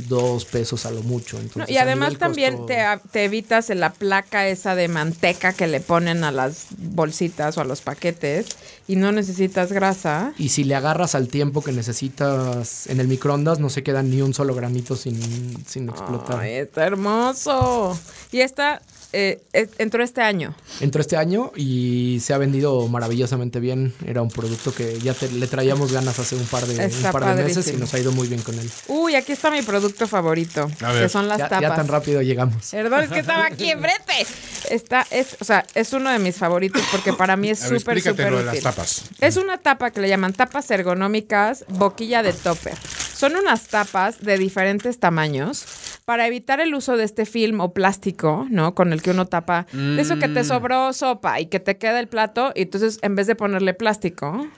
2 0.09 0.45
pesos 0.47 0.85
a 0.85 0.91
lo 0.91 1.03
mucho. 1.05 1.39
No, 1.55 1.65
y 1.69 1.77
además 1.77 2.19
también 2.19 2.57
costo- 2.57 2.67
te, 2.67 2.85
te 3.13 3.25
evitas 3.25 3.69
la 3.69 3.93
placa 3.93 4.49
esa 4.49 4.75
de 4.75 4.89
manteca 4.89 5.53
que 5.53 5.69
le 5.69 5.81
ponen 5.81 6.25
a 6.25 6.33
las 6.33 6.67
bolsitas 6.77 7.57
o 7.57 7.61
a 7.61 7.65
los 7.65 7.83
paquetes 7.83 8.47
y 8.89 8.97
no 8.97 9.13
necesitas 9.13 9.71
grasa. 9.73 10.33
Y 10.37 10.49
si 10.49 10.65
le 10.65 10.75
agarras 10.75 11.15
al 11.15 11.29
tiempo 11.29 11.63
que 11.63 11.71
necesitas 11.71 12.89
en 12.89 12.99
el 12.99 13.07
microondas, 13.07 13.61
no 13.61 13.71
se 13.71 13.85
queda 13.85 14.03
ni 14.03 14.23
un 14.23 14.35
solo 14.35 14.55
granito 14.57 14.97
sin, 14.97 15.65
sin 15.69 15.89
explotar. 15.89 16.41
Ay, 16.41 16.55
está 16.55 16.85
hermoso. 16.85 17.97
Y 18.33 18.41
esta 18.41 18.83
eh, 19.13 19.41
entró 19.79 20.03
este 20.05 20.21
año. 20.23 20.55
Entró 20.81 21.01
este 21.01 21.17
año 21.17 21.53
y 21.57 22.19
se 22.23 22.33
ha 22.35 22.39
vendido 22.39 22.87
maravillosamente 22.89 23.61
bien. 23.61 23.93
Era 24.07 24.23
un 24.23 24.31
producto 24.31 24.73
que 24.75 24.99
ya 25.01 25.15
te- 25.15 25.31
le 25.31 25.47
traíamos 25.47 25.93
ganas 25.93 26.19
hace 26.19 26.37
un 26.37 26.45
par 26.47 26.67
de, 26.67 26.87
un 26.87 27.13
par 27.13 27.37
de 27.37 27.43
meses 27.45 27.69
y 27.69 27.77
nos 27.77 27.93
ha 27.95 27.99
ido 27.99 28.13
muy 28.13 28.29
bien 28.29 28.43
con 28.43 28.59
él. 28.59 28.71
Uy, 28.89 29.15
aquí 29.15 29.33
está 29.33 29.51
mi 29.51 29.63
producto 29.63 30.07
favorito, 30.07 30.71
A 30.81 30.93
ver. 30.93 31.03
que 31.05 31.09
son 31.09 31.29
las 31.29 31.39
ya, 31.39 31.49
tapas. 31.49 31.63
ya 31.63 31.75
tan 31.75 31.89
rápido 31.89 32.23
llegamos. 32.23 32.69
Perdón, 32.71 33.05
es 33.05 33.11
que 33.11 33.19
estaba 33.21 33.47
aquí 33.47 33.71
enfrente. 33.71 34.27
Está, 34.71 35.07
es, 35.11 35.37
o 35.41 35.45
sea, 35.45 35.65
es 35.75 35.93
uno 35.93 36.11
de 36.11 36.19
mis 36.19 36.37
favoritos 36.37 36.83
porque 36.93 37.13
para 37.13 37.37
mí 37.37 37.51
es 37.51 37.59
súper, 37.61 37.97
explícate 37.99 38.11
súper 38.11 38.31
lo 38.33 38.39
de 38.39 38.45
las 38.45 38.55
útil. 38.55 38.63
tapas. 38.65 39.03
Es 39.21 39.37
una 39.37 39.59
tapa 39.59 39.91
que 39.91 40.01
le 40.01 40.09
llaman 40.09 40.33
tapas 40.33 40.71
ergonómicas 40.71 41.65
boquilla 41.69 42.23
de 42.23 42.33
topper. 42.33 42.75
Son 43.17 43.35
unas 43.37 43.65
tapas 43.69 44.21
de 44.21 44.39
diferentes 44.39 44.99
tamaños 44.99 45.65
para 46.11 46.27
evitar 46.27 46.59
el 46.61 46.75
uso 46.75 46.97
de 46.97 47.05
este 47.05 47.25
film 47.25 47.61
o 47.61 47.73
plástico, 47.73 48.45
¿no? 48.51 48.75
Con 48.75 48.93
el 48.93 49.01
que 49.01 49.13
uno 49.13 49.27
tapa 49.27 49.69
de 49.73 50.01
eso 50.01 50.19
que 50.19 50.27
Mm. 50.27 50.35
te 50.35 50.43
sobró 50.43 50.93
sopa 50.93 51.39
y 51.39 51.47
que 51.47 51.61
te 51.61 51.79
queda 51.79 52.01
el 52.01 52.09
plato 52.09 52.51
y 52.57 52.63
entonces 52.63 52.99
en 53.03 53.15
vez 53.15 53.29
de 53.29 53.37
ponerle 53.37 53.75
plástico, 53.75 54.49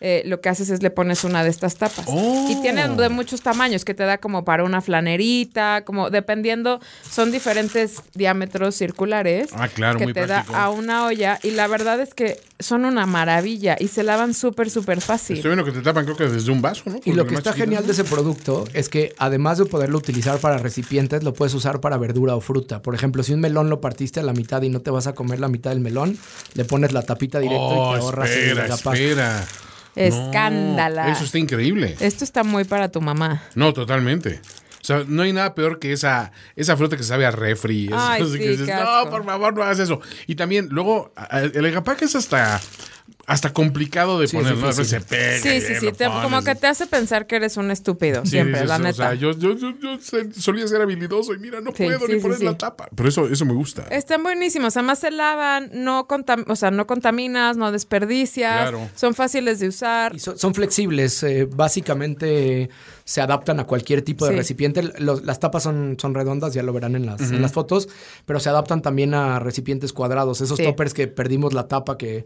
eh, 0.00 0.22
lo 0.26 0.40
que 0.40 0.48
haces 0.48 0.70
es 0.70 0.82
le 0.82 0.90
pones 0.90 1.24
una 1.24 1.42
de 1.44 1.50
estas 1.50 1.76
tapas. 1.76 2.04
Oh. 2.08 2.48
Y 2.50 2.60
tienen 2.62 2.96
de 2.96 3.08
muchos 3.08 3.40
tamaños, 3.42 3.84
que 3.84 3.94
te 3.94 4.04
da 4.04 4.18
como 4.18 4.44
para 4.44 4.64
una 4.64 4.80
flanerita, 4.80 5.84
como 5.84 6.10
dependiendo, 6.10 6.80
son 7.10 7.32
diferentes 7.32 8.02
diámetros 8.14 8.74
circulares. 8.74 9.48
Ah, 9.52 9.68
claro, 9.68 9.98
que 9.98 10.04
muy 10.04 10.12
te 10.12 10.24
práctico. 10.24 10.52
da 10.52 10.64
a 10.64 10.70
una 10.70 11.06
olla. 11.06 11.38
Y 11.42 11.52
la 11.52 11.66
verdad 11.66 12.00
es 12.00 12.14
que 12.14 12.40
son 12.58 12.84
una 12.84 13.06
maravilla 13.06 13.76
y 13.78 13.88
se 13.88 14.02
lavan 14.02 14.34
súper, 14.34 14.70
súper 14.70 15.00
fácil. 15.00 15.36
Estoy 15.36 15.50
viendo 15.50 15.64
que 15.64 15.72
te 15.72 15.82
tapan 15.82 16.04
creo 16.04 16.16
que 16.16 16.28
desde 16.28 16.50
un 16.50 16.62
vaso, 16.62 16.82
¿no? 16.86 17.00
Y 17.04 17.12
lo 17.12 17.26
que 17.26 17.34
está 17.34 17.50
chiquito. 17.50 17.64
genial 17.64 17.86
de 17.86 17.92
ese 17.92 18.04
producto 18.04 18.64
es 18.72 18.88
que 18.88 19.14
además 19.18 19.58
de 19.58 19.66
poderlo 19.66 19.98
utilizar 19.98 20.38
para 20.38 20.58
recipientes, 20.58 21.22
lo 21.22 21.34
puedes 21.34 21.54
usar 21.54 21.80
para 21.80 21.98
verdura 21.98 22.34
o 22.34 22.40
fruta. 22.40 22.82
Por 22.82 22.94
ejemplo, 22.94 23.22
si 23.22 23.32
un 23.32 23.40
melón 23.40 23.68
lo 23.70 23.80
partiste 23.80 24.20
a 24.20 24.22
la 24.22 24.32
mitad 24.32 24.62
y 24.62 24.68
no 24.68 24.80
te 24.80 24.90
vas 24.90 25.06
a 25.06 25.14
comer 25.14 25.40
la 25.40 25.48
mitad 25.48 25.70
del 25.70 25.80
melón, 25.80 26.18
le 26.54 26.64
pones 26.64 26.92
la 26.92 27.02
tapita 27.02 27.38
directo 27.38 27.66
Oh, 27.66 27.94
y 27.94 27.98
te 27.98 28.04
ahorras 28.04 28.30
el 28.30 28.58
espera. 28.58 29.46
Escándala. 29.96 31.06
No, 31.06 31.12
eso 31.12 31.24
está 31.24 31.38
increíble. 31.38 31.96
Esto 32.00 32.24
está 32.24 32.44
muy 32.44 32.64
para 32.64 32.90
tu 32.90 33.00
mamá. 33.00 33.42
No, 33.54 33.72
totalmente. 33.72 34.40
O 34.80 34.84
sea, 34.86 35.02
no 35.08 35.22
hay 35.22 35.32
nada 35.32 35.52
peor 35.56 35.80
que 35.80 35.92
esa, 35.92 36.30
esa 36.54 36.76
fruta 36.76 36.96
que 36.96 37.02
sabe 37.02 37.26
a 37.26 37.32
refri. 37.32 37.90
Ay, 37.92 38.24
sí, 38.24 38.38
que 38.38 38.50
dices, 38.50 38.68
no, 38.68 38.74
asco". 38.74 39.10
por 39.10 39.24
favor, 39.24 39.52
no 39.54 39.62
hagas 39.64 39.80
eso. 39.80 40.00
Y 40.28 40.36
también, 40.36 40.68
luego, 40.70 41.12
el 41.32 41.66
egapac 41.66 42.02
es 42.02 42.14
hasta, 42.14 42.60
hasta 43.26 43.52
complicado 43.52 44.20
de 44.20 44.28
Sí, 44.28 44.36
poner, 44.36 44.56
¿no? 44.56 44.72
Se 44.72 45.00
pega. 45.00 45.38
Sí, 45.40 45.60
sí, 45.60 45.74
sí. 45.80 45.92
te- 45.92 46.06
como 46.06 46.42
que 46.44 46.54
te 46.54 46.66
hace 46.68 46.86
pensar 46.86 47.26
que 47.26 47.36
eres 47.36 47.56
un 47.56 47.70
estúpido. 47.72 48.22
Sí, 48.24 48.30
siempre, 48.32 48.54
dices, 48.62 48.68
la 48.68 48.76
O 48.76 48.78
neta. 48.78 48.92
sea, 48.94 49.14
yo, 49.14 49.32
yo, 49.32 49.56
yo, 49.56 49.70
yo 49.80 49.98
solía 50.38 50.66
ser 50.68 50.80
habilidoso 50.80 51.34
y 51.34 51.38
mira, 51.38 51.60
no 51.60 51.72
Sí, 51.72 51.84
puedo 51.84 51.98
sí, 52.06 52.12
ni 52.12 52.14
sí, 52.14 52.20
poner 52.20 52.38
sí. 52.38 52.44
la 52.44 52.56
tapa. 52.56 52.88
Pero 52.94 53.08
eso, 53.08 53.26
eso 53.28 53.44
me 53.44 53.52
gusta. 53.54 53.82
Están 53.90 54.22
buenísimos, 54.22 54.76
además 54.76 55.00
se 55.00 55.10
lavan, 55.10 55.70
no, 55.72 56.06
contam- 56.06 56.44
o 56.48 56.54
sea, 56.54 56.70
no 56.70 56.86
contaminas, 56.86 57.56
no 57.56 57.72
desperdicias, 57.72 58.68
Claro. 58.70 58.88
son 58.94 59.14
fáciles 59.14 59.58
de 59.58 59.68
usar. 59.68 60.14
Y 60.14 60.20
so- 60.20 60.36
son 60.38 60.54
flexibles, 60.54 61.20
eh, 61.24 61.48
básicamente 61.50 62.70
se 63.04 63.20
adaptan 63.20 63.60
a 63.60 63.64
cualquier 63.64 64.02
tipo 64.02 64.24
de 64.26 64.32
Sí. 64.32 64.36
recipiente. 64.38 64.82
Los- 64.98 65.24
las 65.24 65.38
tapas 65.40 65.62
son, 65.62 65.96
son 66.00 66.14
redondas, 66.14 66.54
ya 66.54 66.62
lo 66.62 66.72
verán 66.72 66.96
en 66.96 67.06
las, 67.06 67.20
en 67.20 67.40
las 67.40 67.52
fotos, 67.52 67.88
pero 68.24 68.40
se 68.40 68.48
adaptan 68.48 68.82
también 68.82 69.14
a 69.14 69.38
recipientes 69.38 69.92
cuadrados. 69.92 70.40
Esos 70.40 70.56
Sí. 70.58 70.64
toppers 70.64 70.92
que 70.94 71.06
perdimos 71.06 71.54
la 71.54 71.68
tapa 71.68 71.96
que 71.98 72.24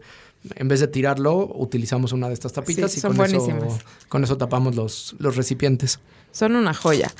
En 0.55 0.67
vez 0.67 0.79
de 0.79 0.87
tirarlo, 0.87 1.51
utilizamos 1.55 2.13
una 2.13 2.27
de 2.27 2.33
estas 2.33 2.53
tapitas 2.53 2.91
Sí, 2.91 2.97
y 2.97 3.01
son 3.01 3.15
con 3.15 3.25
eso, 3.27 3.77
con 4.09 4.23
eso 4.23 4.37
tapamos 4.37 4.75
los, 4.75 5.15
los 5.19 5.35
recipientes. 5.35 5.99
Son 6.31 6.55
una 6.55 6.73
joya. 6.73 7.13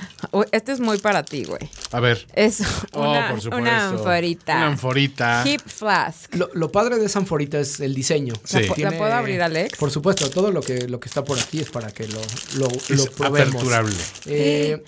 Este 0.54 0.72
es 0.72 0.80
muy 0.80 0.98
para 0.98 1.24
ti, 1.24 1.44
güey. 1.44 1.70
A 1.92 2.00
ver. 2.00 2.26
Es 2.34 2.62
Oh, 2.94 3.02
una, 3.12 3.30
por 3.30 3.42
supuesto. 3.42 3.62
una 3.62 3.90
anforita. 3.90 4.56
Una 4.56 4.68
anforita. 4.68 5.44
Hip 5.46 5.62
flask. 5.66 6.34
Lo, 6.34 6.50
lo 6.54 6.72
padre 6.72 6.98
de 6.98 7.06
esa 7.08 7.20
anforita 7.20 7.60
es 7.60 7.80
el 7.82 7.94
diseño. 7.94 8.34
Sí. 8.46 8.62
¿La, 8.78 8.92
puedo 8.92 9.14
abrir, 9.14 9.42
Alex? 9.42 9.78
Por 9.78 9.92
supuesto, 9.92 10.30
todo 10.30 10.50
lo 10.52 10.62
que, 10.62 10.88
lo 10.88 11.00
que 11.02 11.10
está 11.10 11.24
por 11.26 11.38
aquí 11.38 11.60
es 11.60 11.70
para 11.70 11.92
que 11.92 12.08
lo, 12.08 12.22
lo, 12.58 12.68
Es 12.70 12.90
lo 12.92 13.06
probemos. 13.08 13.50
aperturable. 13.56 13.96
Eh, 14.28 14.82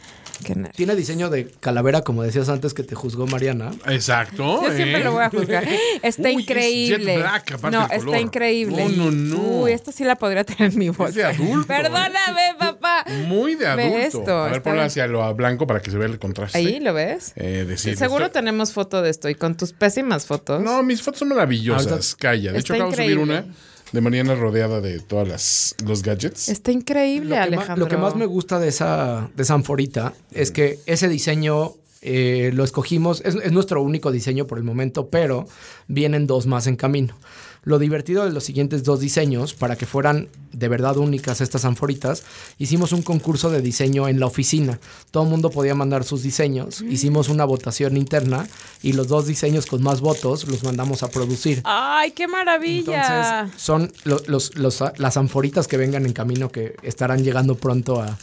Qué 0.46 0.56
nervios. 0.56 0.76
tiene 0.76 0.96
diseño 0.96 1.30
de 1.30 1.48
calavera, 1.60 2.02
como 2.02 2.24
decías 2.24 2.50
antes 2.50 2.74
que 2.74 2.84
te 2.84 2.96
juzgó 2.96 3.28
Mariana. 3.28 3.72
Exacto. 3.88 4.64
Yo 4.64 4.74
siempre 4.76 5.02
¿eh? 5.02 5.04
lo 5.04 5.12
voy 5.14 5.24
a 5.24 5.30
juzgar. 5.30 5.68
Está 6.02 6.24
Uy, 6.30 6.36
es 6.36 6.40
increíble. 6.42 7.06
jet 7.14 7.20
black, 7.22 7.52
aparte 7.54 7.78
no, 7.78 7.86
el 7.90 8.00
está 8.00 8.20
increíble. 8.20 8.86
No, 8.90 9.10
no, 9.10 9.12
no. 9.12 9.38
Uy, 9.62 9.72
esta 9.72 9.92
sí 9.92 10.04
la 10.04 10.16
podría 10.16 10.44
tener 10.44 10.72
en 10.74 10.78
mi 10.80 10.90
bolsa. 10.90 11.18
de 11.20 11.26
adulto, 11.26 11.62
¿eh? 11.74 11.78
Perdóname, 11.78 12.56
papá. 12.60 13.06
Muy 13.28 13.56
de 13.56 13.68
adulto. 13.68 13.94
Ve 13.96 14.06
esto, 14.06 14.38
a 14.38 14.50
ver, 14.50 14.62
ponlo 14.64 14.78
bien. 14.78 14.88
hacia 14.88 15.08
lo 15.08 15.34
blanco 15.36 15.68
para 15.68 15.82
que 15.82 15.92
se 15.92 15.98
vea 15.98 16.08
el 16.08 16.20
contraste. 16.20 16.58
Ahí, 16.58 16.80
¿lo 16.80 16.94
ves? 16.94 17.34
Eh, 17.36 17.66
decir, 17.68 17.98
Seguro 17.98 18.26
esto- 18.26 18.40
tenemos 18.40 18.74
foto 18.74 19.02
de 19.02 19.10
esto 19.10 19.30
y 19.30 19.36
con 19.36 19.56
tus 19.56 19.72
pésimas 19.74 20.26
fotos. 20.26 20.62
No, 20.62 20.84
mis 20.84 21.02
fotos 21.02 21.20
son 21.20 21.30
maravillosas. 21.30 22.16
Calla. 22.16 22.52
De 22.52 22.60
hecho, 22.60 22.74
acabo 22.74 22.90
de 22.92 22.96
subir 22.98 23.12
increíble. 23.12 23.40
una 23.42 23.46
de 23.94 24.02
Mariana 24.02 24.36
rodeada 24.36 24.82
de 24.82 25.00
todas 25.00 25.28
las 25.28 25.76
los 25.86 26.04
gadgets. 26.04 26.50
Está 26.50 26.72
increíble, 26.72 27.36
Lo 27.38 27.42
Alejandro. 27.42 27.86
lo 27.86 27.88
que 27.88 27.96
más 27.98 28.16
me 28.16 28.26
gusta 28.26 28.60
de 28.60 28.68
esa, 28.68 29.30
de 29.36 29.44
esa 29.44 29.54
anforita 29.54 30.14
es 30.32 30.52
que 30.52 30.80
ese 30.86 31.08
diseño 31.08 31.74
eh, 32.02 32.52
lo 32.54 32.66
escogimos, 32.66 33.22
es, 33.24 33.36
es 33.36 33.52
nuestro 33.54 33.82
único 33.82 34.12
diseño 34.12 34.46
por 34.48 34.58
el 34.58 34.66
momento, 34.66 35.08
pero 35.08 35.48
vienen 35.88 36.28
dos 36.28 36.48
más 36.48 36.68
en 36.68 36.76
camino. 36.76 37.16
Lo 37.66 37.80
divertido 37.80 38.26
de 38.26 38.32
los 38.32 38.44
siguientes 38.44 38.84
dos 38.84 39.00
diseños, 39.00 39.54
para 39.54 39.76
que 39.78 39.86
fueran 39.86 40.28
de 40.52 40.68
verdad 40.68 40.98
únicas 40.98 41.40
estas 41.42 41.64
anforitas, 41.66 42.24
hicimos 42.58 42.92
un 42.92 43.02
concurso 43.02 43.50
de 43.50 43.62
diseño 43.62 44.08
en 44.10 44.20
la 44.20 44.26
oficina. 44.26 44.80
Todo 45.12 45.24
el 45.24 45.30
mundo 45.30 45.50
podía 45.50 45.74
mandar 45.74 46.04
sus 46.04 46.24
diseños. 46.24 46.82
Hicimos 46.82 47.30
una 47.30 47.46
votación 47.46 47.96
interna 47.98 48.48
y 48.82 48.94
los 48.94 49.08
dos 49.08 49.28
diseños 49.28 49.66
con 49.66 49.82
más 49.82 50.02
votos 50.02 50.48
los 50.48 50.64
mandamos 50.64 51.04
a 51.04 51.10
producir. 51.10 51.62
¡Ay, 51.64 52.12
qué 52.12 52.28
maravilla! 52.28 53.40
Entonces, 53.40 53.62
son 53.62 53.92
lo- 54.04 54.22
los, 54.28 54.56
los- 54.56 54.84
las 54.98 55.18
anforitas 55.18 55.68
que 55.68 55.78
vengan 55.78 56.06
en 56.06 56.14
camino 56.14 56.50
que 56.50 56.76
estarán 56.84 57.24
llegando 57.24 57.56
pronto 57.56 58.02
a, 58.02 58.18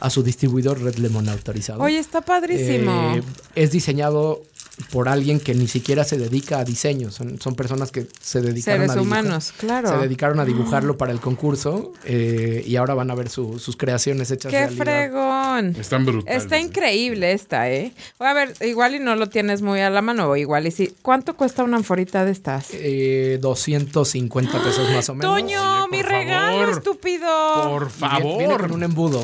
a 0.00 0.10
su 0.10 0.22
distribuidor 0.22 0.80
Red 0.82 0.96
Lemon 0.96 1.28
autorizado. 1.28 1.80
Oye, 1.82 1.98
está 1.98 2.20
padrísimo. 2.20 3.14
Eh, 3.16 3.22
es 3.54 3.70
diseñado 3.70 4.42
por 4.90 5.08
alguien 5.08 5.38
que 5.38 5.54
ni 5.54 5.68
siquiera 5.68 6.02
se 6.04 6.16
dedica 6.16 6.58
a 6.58 6.64
diseño. 6.64 7.10
Son, 7.10 7.40
son 7.40 7.54
personas 7.54 7.90
que 7.92 8.06
se 8.20 8.40
dedicaron 8.40 8.80
Seres 8.86 8.90
a 8.90 8.94
dibujar- 9.00 9.02
humanos, 9.24 9.52
claro. 9.58 9.88
Se 9.90 9.96
dedicaron 9.98 10.40
a 10.40 10.44
dibujarlo 10.44 10.96
para 10.96 11.12
el 11.12 11.20
concurso 11.20 11.92
eh, 12.04 12.64
y 12.66 12.76
ahora 12.76 12.94
van 12.94 13.10
a 13.10 13.14
ver 13.14 13.28
su- 13.28 13.58
sus 13.58 13.76
creaciones 13.76 14.30
hechas 14.30 14.50
¡Qué 14.50 14.58
realidad. 14.60 14.84
fregón! 14.84 15.76
Están 15.78 16.06
brutales. 16.06 16.42
Está 16.42 16.58
increíble 16.58 17.32
esta, 17.32 17.70
¿eh? 17.70 17.92
A 18.18 18.32
ver, 18.32 18.54
igual 18.62 18.94
y 18.94 18.98
no 18.98 19.14
lo 19.14 19.28
tienes 19.28 19.60
muy 19.62 19.80
a 19.80 19.90
la 19.90 20.00
mano, 20.02 20.28
o 20.30 20.36
igual 20.36 20.66
y 20.66 20.70
sí. 20.70 20.94
¿Cuánto 21.02 21.36
cuesta 21.36 21.62
una 21.64 21.76
anforita 21.76 22.24
de 22.24 22.32
estas? 22.32 22.68
Eh, 22.72 23.38
250 23.40 24.62
pesos 24.62 24.90
más 24.90 25.08
o 25.08 25.14
menos. 25.14 25.34
¡Toño, 25.38 25.84
Oye, 25.84 25.88
mi 25.96 26.02
regalo, 26.02 26.70
estúpido! 26.72 27.28
Por 27.68 27.88
Viene- 27.88 27.90
favor. 27.90 28.38
Viene 28.38 28.56
con 28.56 28.72
un 28.72 28.82
embudo. 28.82 29.22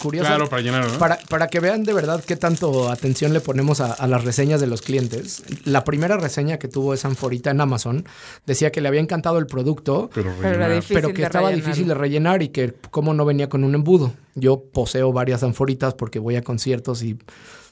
Curioso. 0.00 0.28
Claro, 0.28 0.48
para 0.48 0.62
llenar, 0.62 0.86
¿no? 0.86 0.98
Para, 0.98 1.18
para 1.28 1.48
que 1.48 1.60
vean 1.60 1.84
de 1.84 1.92
verdad 1.92 2.22
qué 2.24 2.36
tanto 2.36 2.90
atención 2.90 3.32
le 3.32 3.40
ponemos 3.40 3.80
a, 3.80 3.92
a 3.92 4.06
las 4.06 4.24
reseñas 4.24 4.60
de 4.60 4.66
los 4.66 4.82
clientes. 4.82 5.42
La 5.64 5.84
primera 5.84 6.16
reseña 6.16 6.58
que 6.58 6.68
tuvo 6.68 6.94
esa 6.94 7.08
anforita 7.08 7.50
en 7.50 7.60
Amazon 7.60 8.04
decía 8.46 8.70
que 8.72 8.80
le 8.80 8.88
había 8.88 9.00
encantado 9.00 9.38
el 9.38 9.46
producto, 9.46 10.10
Pero, 10.14 10.32
Pero 10.40 11.12
que 11.14 11.22
estaba 11.22 11.48
rellenar. 11.48 11.66
difícil 11.66 11.88
de 11.88 11.94
rellenar 11.94 12.42
y 12.42 12.48
que 12.48 12.74
cómo 12.90 13.14
no 13.14 13.24
venía 13.24 13.48
con 13.48 13.64
un 13.64 13.74
embudo. 13.74 14.12
Yo 14.34 14.60
poseo 14.72 15.12
varias 15.12 15.42
anforitas 15.42 15.94
porque 15.94 16.18
voy 16.18 16.36
a 16.36 16.42
conciertos 16.42 17.02
y 17.02 17.18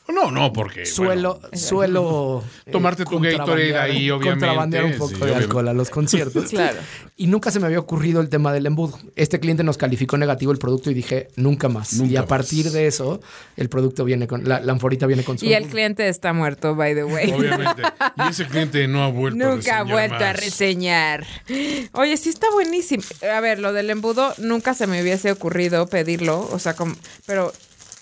No, 0.08 0.30
no, 0.30 0.52
porque. 0.52 0.86
suelo, 0.86 1.38
bueno, 1.40 1.56
suelo 1.58 2.44
eh, 2.66 2.70
Tomarte 2.72 3.04
tu 3.04 3.18
Gatorade 3.20 3.36
contrabandear- 3.72 3.80
ahí, 3.80 4.10
obviamente, 4.10 4.28
contrabandear 4.46 4.84
un 4.84 4.92
poco 4.92 5.08
sí, 5.08 5.14
de 5.14 5.22
obviamente. 5.22 5.44
alcohol 5.44 5.68
a 5.68 5.72
los 5.74 5.90
conciertos. 5.90 6.44
Claro. 6.50 6.78
Y 7.18 7.26
nunca 7.28 7.50
se 7.50 7.60
me 7.60 7.66
había 7.66 7.78
ocurrido 7.78 8.20
el 8.20 8.28
tema 8.28 8.52
del 8.52 8.66
embudo. 8.66 8.98
Este 9.16 9.40
cliente 9.40 9.64
nos 9.64 9.78
calificó 9.78 10.16
negativo 10.18 10.52
el 10.52 10.58
producto 10.58 10.90
y 10.90 10.94
dije, 10.94 11.28
nunca 11.36 11.68
más. 11.68 11.94
Nunca 11.94 12.12
y 12.12 12.16
a 12.16 12.20
más. 12.20 12.28
partir 12.28 12.70
de 12.70 12.86
eso, 12.86 13.20
el 13.56 13.68
producto 13.68 14.04
viene 14.04 14.26
con, 14.26 14.46
la, 14.48 14.60
la 14.60 14.72
anforita 14.72 15.06
viene 15.06 15.24
con 15.24 15.38
su 15.38 15.46
Y 15.46 15.54
el 15.54 15.66
cliente 15.66 16.08
está 16.08 16.32
muerto, 16.32 16.74
by 16.74 16.94
the 16.94 17.04
way. 17.04 17.30
obviamente. 17.32 17.82
Y 18.16 18.30
ese 18.30 18.46
cliente 18.46 18.86
no 18.86 19.02
ha 19.02 19.08
vuelto 19.08 19.44
a 19.44 19.48
Nunca 19.48 19.78
ha 19.78 19.82
vuelto 19.84 20.16
a 20.24 20.32
reseñar. 20.34 21.24
Oye, 21.92 22.16
sí 22.16 22.28
está 22.28 22.46
buenísimo. 22.52 23.02
A 23.34 23.40
ver, 23.40 23.58
lo 23.60 23.72
del 23.72 23.90
embudo 23.90 24.34
nunca 24.38 24.74
se 24.74 24.86
me 24.86 25.00
hubiese 25.02 25.32
ocurrido 25.32 25.86
pedirlo, 25.86 26.46
o 26.52 26.58
sea, 26.58 26.74
como, 26.74 26.94
pero 27.26 27.52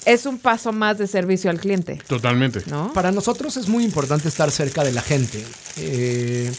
es 0.05 0.27
un 0.27 0.39
paso 0.39 0.73
más 0.73 0.99
de 0.99 1.07
servicio 1.07 1.51
al 1.51 1.59
cliente, 1.59 2.01
Totalmente. 2.07 2.63
¿no? 2.67 2.93
Para 2.93 3.13
nosotros 3.13 3.57
es 3.57 3.69
muy 3.69 3.85
importante 3.85 4.29
estar 4.29 4.51
cerca 4.51 4.85
de 4.85 4.93
la 4.93 5.03
gente. 5.03 5.45
Eh, 5.77 6.53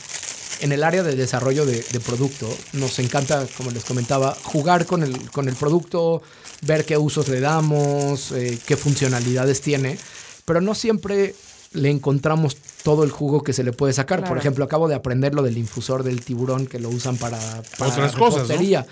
en 0.61 0.71
el 0.71 0.83
área 0.83 1.03
de 1.03 1.15
desarrollo 1.15 1.65
de, 1.65 1.81
de 1.81 1.99
producto, 1.99 2.47
nos 2.73 2.97
encanta, 2.99 3.45
como 3.57 3.71
les 3.71 3.83
comentaba, 3.83 4.35
jugar 4.43 4.85
con 4.85 5.03
el, 5.03 5.29
con 5.31 5.49
el 5.49 5.55
producto, 5.55 6.21
ver 6.61 6.85
qué 6.85 6.97
usos 6.97 7.27
le 7.27 7.39
damos, 7.39 8.31
eh, 8.31 8.57
qué 8.65 8.77
funcionalidades 8.77 9.61
tiene, 9.61 9.97
pero 10.45 10.61
no 10.61 10.73
siempre 10.73 11.35
le 11.73 11.89
encontramos 11.89 12.57
todo 12.83 13.03
el 13.03 13.11
jugo 13.11 13.43
que 13.43 13.51
se 13.51 13.63
le 13.63 13.73
puede 13.73 13.91
sacar. 13.91 14.23
Por 14.23 14.37
ejemplo, 14.37 14.63
acabo 14.63 14.87
de 14.87 14.95
aprender 14.95 15.33
lo 15.33 15.43
del 15.43 15.57
infusor 15.57 16.03
del 16.03 16.23
tiburón 16.23 16.67
que 16.67 16.79
lo 16.79 16.89
usan 16.89 17.17
para, 17.17 17.37
para 17.77 17.91
Otras 17.91 18.15
cosas, 18.15 18.47
¿no? 18.47 18.85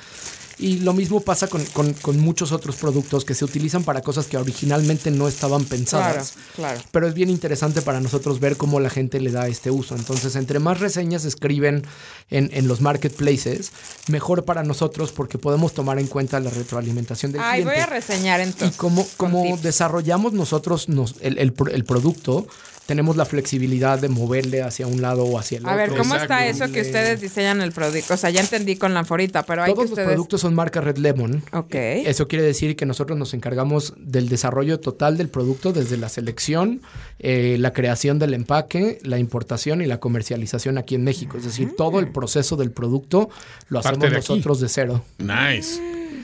Y 0.63 0.79
lo 0.79 0.93
mismo 0.93 1.19
pasa 1.19 1.47
con, 1.47 1.63
con- 1.65 1.91
con 1.93 2.17
muchos 2.19 2.53
otros 2.53 2.77
productos 2.77 3.25
que 3.25 3.33
se 3.35 3.43
utilizan 3.43 3.83
para 3.83 4.01
cosas 4.01 4.27
que 4.27 4.37
originalmente 4.37 5.11
no 5.11 5.27
estaban 5.27 5.65
pensadas. 5.65 6.35
Claro, 6.55 6.75
claro. 6.75 6.81
Pero 6.91 7.07
es 7.09 7.13
bien 7.13 7.29
interesante 7.29 7.81
para 7.81 7.99
nosotros 7.99 8.39
ver 8.39 8.55
cómo 8.55 8.79
la 8.79 8.89
gente 8.89 9.19
le 9.19 9.31
da 9.31 9.47
este 9.49 9.71
uso. 9.71 9.93
Entonces, 9.95 10.37
entre 10.37 10.59
más 10.59 10.79
reseñas 10.79 11.23
se 11.23 11.27
escriben 11.27 11.83
en, 12.29 12.49
en 12.53 12.69
los 12.69 12.79
marketplaces, 12.79 13.71
mejor 14.07 14.45
para 14.45 14.63
nosotros 14.63 15.11
porque 15.11 15.37
podemos 15.37 15.73
tomar 15.73 15.99
en 15.99 16.07
cuenta 16.07 16.39
la 16.39 16.49
retroalimentación 16.49 17.33
del 17.33 17.41
Ay, 17.41 17.63
voy 17.63 17.73
cliente. 17.73 17.91
a 17.91 17.95
reseñar 17.99 18.39
y 18.39 18.43
entonces. 18.43 18.77
con 18.77 18.95
como 19.17 19.43
tips. 19.43 19.63
desarrollamos 19.63 20.31
nosotros 20.31 20.87
nos- 20.87 21.15
el, 21.19 21.37
el 21.39 21.83
producto, 21.83 22.47
tenemos 22.85 23.15
la 23.15 23.23
flexibilidad 23.25 23.97
de 23.97 24.09
moverle 24.09 24.61
hacia 24.61 24.87
un 24.87 25.01
lado 25.01 25.23
o 25.23 25.39
hacia 25.39 25.57
el 25.59 25.65
A 25.65 25.69
otro. 25.69 25.77
ver, 25.77 25.89
¿cómo 25.97 26.15
está 26.15 26.45
eso 26.47 26.69
que 26.71 26.81
ustedes 26.81 27.21
diseñan 27.21 27.61
el 27.61 27.71
producto? 27.71 28.13
O 28.13 28.17
sea, 28.17 28.29
ya 28.29 28.41
entendí 28.41 28.75
con 28.75 28.93
la 28.93 28.99
anforita, 28.99 29.43
pero 29.43 29.63
hay 29.63 29.71
Todos 29.73 29.83
que 29.85 29.89
los 29.89 29.91
ustedes... 29.91 30.07
productos 30.09 30.41
son 30.41 30.53
marca 30.53 30.81
Red 30.81 30.97
Lemon. 30.97 31.43
Ok. 31.53 31.73
Eso 31.75 32.27
quiere 32.27 32.43
decir 32.43 32.75
que 32.75 32.85
nosotros 32.85 33.17
nos 33.17 33.33
encargamos 33.33 33.93
del 33.97 34.27
desarrollo 34.27 34.81
total 34.81 35.17
del 35.17 35.29
producto, 35.29 35.71
desde 35.71 35.95
la 35.95 36.09
selección, 36.09 36.81
eh, 37.19 37.55
la 37.59 37.71
creación 37.71 38.19
del 38.19 38.33
empaque, 38.33 38.99
la 39.03 39.17
importación 39.17 39.81
y 39.81 39.85
la 39.85 39.99
comercialización 40.01 40.77
aquí 40.77 40.95
en 40.95 41.05
México. 41.05 41.37
Es 41.37 41.45
decir, 41.45 41.75
todo 41.77 41.99
el 42.01 42.11
proceso 42.11 42.57
del 42.57 42.71
producto 42.71 43.29
lo 43.69 43.81
Parte 43.81 43.97
hacemos 43.97 44.11
de 44.11 44.17
aquí. 44.17 44.27
nosotros 44.33 44.59
de 44.59 44.67
cero. 44.69 45.05
Nice. 45.19 45.79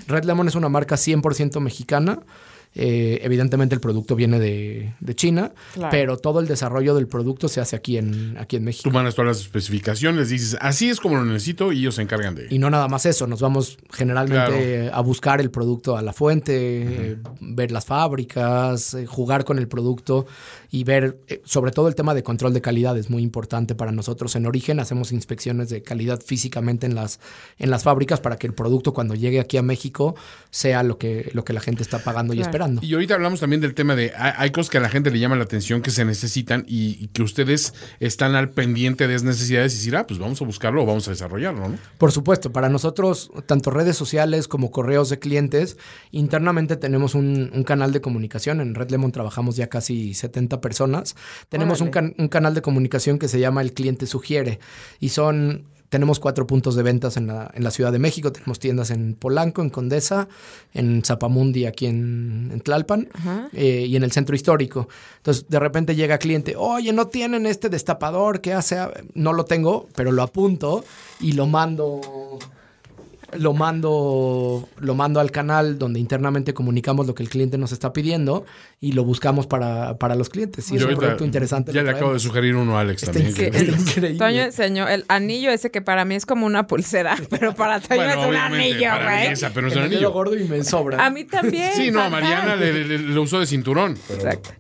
Red 0.08 0.26
Lemon 0.26 0.48
es 0.50 0.56
una 0.56 0.68
marca 0.70 0.96
100% 0.96 1.60
mexicana. 1.62 2.20
Eh, 2.76 3.20
evidentemente 3.24 3.74
el 3.74 3.82
producto 3.82 4.16
viene 4.16 4.40
de, 4.40 4.94
de 5.00 5.16
China, 5.16 5.52
Claro. 5.74 5.90
pero 5.92 6.18
todo 6.18 6.40
el 6.40 6.48
desarrollo 6.48 6.94
del 6.96 7.08
producto 7.08 7.48
se 7.48 7.60
hace 7.62 7.76
aquí 7.76 7.98
en, 7.98 8.38
aquí 8.38 8.58
en 8.58 8.64
México. 8.64 8.90
Tú 8.90 8.94
mandas 8.94 9.16
todas 9.16 9.30
las 9.38 9.40
especificaciones, 9.42 10.30
dices, 10.30 10.56
así 10.62 10.90
es 10.90 11.00
como 11.00 11.16
lo 11.16 11.26
necesito 11.26 11.72
y 11.72 11.80
ellos 11.80 11.96
se 11.96 12.04
encargan 12.04 12.36
de. 12.36 12.48
Y 12.50 12.60
no 12.60 12.70
nada 12.70 12.88
más 12.88 13.06
eso, 13.06 13.26
nos 13.28 13.42
vamos 13.42 13.78
generalmente 13.92 14.90
a 14.94 15.02
buscar 15.02 15.42
el 15.42 15.50
producto 15.52 15.98
a 15.98 16.02
la 16.02 16.14
fuente, 16.14 16.54
eh, 17.14 17.18
ver 17.40 17.72
las 17.72 17.86
fábricas, 17.86 18.94
eh, 18.94 19.06
jugar 19.06 19.46
con 19.46 19.58
el 19.58 19.68
producto 19.68 20.26
y 20.72 20.84
ver, 20.84 21.20
eh, 21.28 21.42
sobre 21.46 21.72
todo 21.72 21.88
el 21.88 21.96
tema 21.96 22.14
de 22.14 22.24
control 22.24 22.54
de 22.54 22.62
calidad 22.62 22.98
es 22.98 23.10
muy 23.10 23.24
importante 23.24 23.76
para 23.76 23.92
nosotros. 23.92 24.36
En 24.36 24.46
origen 24.46 24.80
hacemos 24.80 25.12
inspecciones 25.12 25.70
de 25.70 25.82
calidad 25.82 26.22
físicamente 26.22 26.86
en 26.86 26.96
las, 26.96 27.20
en 27.58 27.70
las 27.72 27.84
fábricas 27.84 28.20
para 28.22 28.38
que 28.38 28.48
el 28.48 28.54
producto 28.54 28.94
cuando 28.94 29.16
llegue 29.16 29.40
aquí 29.40 29.58
a 29.58 29.64
México 29.64 30.16
sea 30.52 30.84
lo 30.84 30.98
que, 30.98 31.32
lo 31.34 31.44
que 31.44 31.54
la 31.54 31.62
gente 31.62 31.82
está 31.84 32.00
pagando 32.00 32.34
y 32.34 32.38
Claro. 32.38 32.52
Esperando. 32.60 32.82
Y 32.86 32.94
ahorita 32.94 33.16
hablamos 33.16 33.40
también 33.40 33.62
del 33.62 33.74
tema 33.74 33.96
de 33.96 34.12
hay, 34.16 34.34
hay 34.38 34.52
cosas 34.52 34.70
que 34.70 34.78
a 34.78 34.82
la 34.82 34.90
gente 34.90 35.12
le 35.12 35.20
llaman 35.20 35.40
la 35.40 35.46
atención, 35.46 35.82
que 35.82 35.92
se 35.92 36.06
necesitan 36.06 36.66
y, 36.68 36.98
y 37.04 37.08
que 37.08 37.22
ustedes 37.24 37.74
están 38.00 38.36
al 38.36 38.50
pendiente 38.50 39.08
de 39.08 39.16
esas 39.16 39.26
necesidades 39.26 39.74
y 39.74 39.78
decir, 39.78 39.96
ah, 39.96 40.06
pues 40.06 40.20
vamos 40.20 40.42
a 40.42 40.46
buscarlo 40.46 40.84
o 40.84 40.86
vamos 40.86 41.08
a 41.08 41.12
desarrollarlo, 41.12 41.70
¿no? 41.70 41.78
Por 41.98 42.12
supuesto, 42.12 42.52
para 42.52 42.70
nosotros, 42.70 43.32
tanto 43.46 43.70
redes 43.72 43.96
sociales 43.96 44.48
como 44.48 44.72
correos 44.72 45.10
de 45.10 45.20
clientes, 45.20 45.78
internamente 46.12 46.76
tenemos 46.78 47.16
un, 47.16 47.52
un 47.54 47.64
canal 47.64 47.92
de 47.94 48.02
comunicación. 48.02 48.62
En 48.62 48.76
Red 48.76 48.90
Lemon 48.92 49.12
trabajamos 49.12 49.56
ya 49.56 49.68
casi 49.68 50.14
70 50.14 50.62
personas. 50.62 51.16
Tenemos 51.50 51.82
un, 51.82 51.90
Órale. 51.90 52.14
can- 52.14 52.16
un 52.18 52.28
canal 52.28 52.54
de 52.54 52.62
comunicación 52.62 53.20
que 53.20 53.28
se 53.28 53.40
llama 53.40 53.62
El 53.62 53.74
Cliente 53.74 54.06
Sugiere 54.06 54.60
y 55.00 55.10
son 55.10 55.66
tenemos 55.90 56.20
cuatro 56.20 56.48
puntos 56.48 56.76
de 56.76 56.84
ventas 56.84 57.18
en 57.18 57.28
la, 57.28 57.52
en 57.54 57.64
la 57.64 57.72
Ciudad 57.72 57.92
de 57.92 58.00
México. 58.00 58.32
Tenemos 58.32 58.60
tiendas 58.60 58.92
en 58.92 59.16
Polanco, 59.16 59.62
en 59.62 59.70
Condesa, 59.70 60.28
en 60.74 61.04
Zapamundi, 61.04 61.66
aquí 61.66 61.88
en, 61.88 62.52
en 62.54 62.62
Tlalpan, 62.62 63.10
eh, 63.54 63.86
y 63.88 63.96
en 63.96 64.04
el 64.04 64.12
centro 64.12 64.36
histórico. 64.36 64.88
Entonces, 65.18 65.46
de 65.50 65.60
repente 65.60 65.96
llega 65.96 66.18
cliente, 66.20 66.56
oye, 66.56 66.94
no 66.94 67.08
tienen 67.08 67.46
este 67.46 67.70
destapador, 67.70 68.42
¿qué 68.42 68.54
hace? 68.54 68.78
No 69.14 69.34
lo 69.34 69.46
tengo, 69.46 69.88
pero 69.96 70.12
lo 70.12 70.22
apunto 70.22 70.86
y 71.20 71.34
lo 71.34 71.48
mando 71.48 72.40
lo 73.38 73.54
mando, 73.54 74.68
lo 74.80 74.96
mando 74.96 75.20
al 75.20 75.32
canal 75.32 75.78
donde 75.78 76.00
internamente 76.00 76.54
comunicamos 76.54 77.08
lo 77.08 77.16
que 77.16 77.24
el 77.24 77.30
cliente 77.30 77.58
nos 77.58 77.72
está 77.72 77.94
pidiendo 77.94 78.46
y 78.82 78.94
lo 78.94 79.04
buscamos 79.04 79.48
para, 79.48 79.98
para 79.98 80.16
los 80.16 80.30
clientes. 80.30 80.66
Sí, 80.66 80.76
es 80.76 80.84
un 80.84 80.96
proyecto 80.96 81.26
interesante. 81.26 81.74
Ya 81.74 81.84
le 81.84 81.92
acabo 81.92 82.14
de 82.14 82.20
sugerir 82.20 82.56
uno 82.56 82.78
a 82.78 82.82
Alex 82.82 83.04
también. 83.04 84.18
Toño 84.18 84.42
enseñó 84.42 84.88
el 84.88 85.06
anillo 85.08 85.52
ese 85.52 85.72
que 85.72 85.82
para 85.82 86.06
mí 86.06 86.16
es 86.16 86.26
como 86.26 86.46
una 86.46 86.68
pulsera, 86.68 87.18
pero 87.30 87.54
para 87.56 87.80
Toño 87.80 88.04
es 88.04 88.18
un 88.18 88.36
anillo, 88.36 88.90
güey. 89.04 89.34
pero 89.54 89.68
es 89.68 89.76
un 89.76 89.84
anillo. 89.84 90.12
gordo 90.12 90.36
y 90.36 90.46
me 90.46 90.64
sobra. 90.64 91.06
A 91.06 91.10
mí 91.10 91.26
también. 91.26 91.72
Sí, 91.76 91.92
no, 91.92 92.02
a 92.02 92.10
Mariana 92.10 92.56
le, 92.56 92.98
lo 93.00 93.22
usó 93.22 93.40
de 93.40 93.46
cinturón. 93.46 93.98
Exacto. 94.10 94.52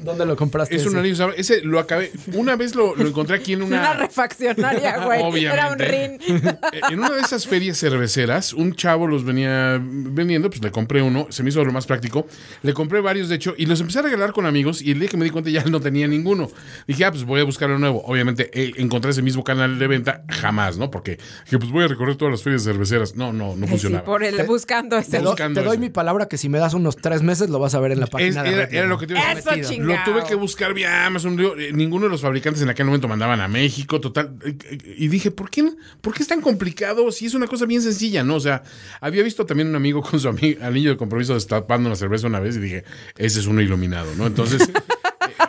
¿Dónde 0.00 0.26
lo 0.26 0.36
compraste? 0.36 0.76
Es 0.76 0.86
un 0.86 0.96
anillo, 0.96 1.32
ese 1.32 1.62
lo 1.62 1.78
acabé, 1.78 2.12
una 2.34 2.56
vez 2.56 2.74
lo, 2.74 2.94
lo 2.94 3.06
encontré 3.06 3.36
aquí 3.36 3.54
en 3.54 3.62
una... 3.66 3.80
Una 3.80 3.94
refaccionaria, 3.94 4.98
güey. 5.04 5.22
Obviamente. 5.22 5.54
Era 5.54 5.72
un 5.72 5.78
rin. 5.78 6.18
En 6.90 6.98
una 6.98 7.10
de 7.10 7.20
esas 7.20 7.46
ferias 7.46 7.76
cerveceras, 7.96 8.52
un 8.52 8.74
chavo 8.74 9.06
los 9.06 9.24
venía 9.24 9.80
vendiendo, 9.80 10.50
pues 10.50 10.62
le 10.62 10.70
compré 10.70 11.02
uno, 11.02 11.26
se 11.30 11.42
me 11.42 11.48
hizo 11.48 11.64
lo 11.64 11.72
más 11.72 11.86
práctico. 11.86 12.26
Le 12.62 12.74
compré 12.74 13.00
varios, 13.00 13.28
de 13.28 13.36
hecho, 13.36 13.54
y 13.56 13.66
los 13.66 13.80
empecé 13.80 14.00
a 14.00 14.02
regalar 14.02 14.32
con 14.32 14.46
amigos. 14.46 14.82
Y 14.82 14.92
el 14.92 15.00
día 15.00 15.08
que 15.08 15.16
me 15.16 15.24
di 15.24 15.30
cuenta 15.30 15.50
ya 15.50 15.64
no 15.64 15.80
tenía 15.80 16.06
ninguno. 16.06 16.50
Dije, 16.86 17.04
ah, 17.04 17.10
pues 17.10 17.24
voy 17.24 17.40
a 17.40 17.44
buscar 17.44 17.70
uno 17.70 17.78
nuevo. 17.78 18.02
Obviamente, 18.04 18.50
eh, 18.52 18.74
encontré 18.76 19.10
ese 19.10 19.22
mismo 19.22 19.42
canal 19.42 19.78
de 19.78 19.86
venta, 19.86 20.24
jamás, 20.28 20.76
¿no? 20.76 20.90
Porque 20.90 21.18
dije, 21.44 21.58
pues 21.58 21.70
voy 21.70 21.84
a 21.84 21.88
recorrer 21.88 22.16
todas 22.16 22.32
las 22.32 22.42
ferias 22.42 22.64
cerveceras. 22.64 23.16
No, 23.16 23.32
no, 23.32 23.56
no 23.56 23.66
funcionaba. 23.66 24.04
por 24.04 24.22
el 24.22 24.36
buscando 24.46 24.96
ese. 24.96 25.18
Te, 25.18 25.62
doy 25.62 25.78
mi 25.78 25.90
palabra 25.90 26.28
que 26.28 26.38
si 26.38 26.48
me 26.48 26.58
das 26.58 26.74
unos 26.74 26.96
tres 26.96 27.22
meses 27.22 27.50
lo 27.50 27.58
vas 27.58 27.74
a 27.74 27.80
ver 27.80 27.92
en 27.92 28.00
la 28.00 28.06
página. 28.06 28.46
era, 28.46 28.64
era, 28.64 28.86
lo 28.86 28.98
que 28.98 29.06
te 29.06 29.14
iba 29.14 29.30
a 29.30 29.34
decir. 29.34 29.82
Lo 29.82 29.96
tuve 30.04 30.24
que 30.24 30.34
buscar 30.34 30.74
vía 30.74 31.06
Amazon. 31.06 31.38
Eh, 31.58 31.70
ninguno 31.72 32.04
de 32.04 32.10
los 32.10 32.20
fabricantes 32.20 32.62
en 32.62 32.68
aquel 32.68 32.86
momento 32.86 33.08
mandaban 33.08 33.40
a 33.40 33.48
México, 33.48 34.00
total. 34.00 34.36
Eh, 34.44 34.94
y 34.98 35.08
dije, 35.08 35.30
¿por 35.30 35.50
qué, 35.50 35.64
¿por 36.00 36.14
qué 36.14 36.22
es 36.22 36.28
tan 36.28 36.40
complicado 36.40 37.10
si 37.10 37.26
es 37.26 37.34
una 37.34 37.46
cosa 37.46 37.66
bien 37.66 37.82
sencilla, 37.86 38.22
no? 38.22 38.36
O 38.36 38.40
sea, 38.40 38.62
había 39.00 39.22
visto 39.22 39.46
también 39.46 39.68
un 39.68 39.76
amigo 39.76 40.02
con 40.02 40.20
su 40.20 40.28
amigo, 40.28 40.64
anillo 40.64 40.90
de 40.90 40.96
compromiso 40.96 41.34
destapando 41.34 41.88
una 41.88 41.96
cerveza 41.96 42.26
una 42.26 42.40
vez 42.40 42.56
y 42.56 42.60
dije, 42.60 42.84
ese 43.16 43.40
es 43.40 43.46
uno 43.46 43.60
iluminado, 43.60 44.14
¿no? 44.16 44.26
Entonces... 44.26 44.70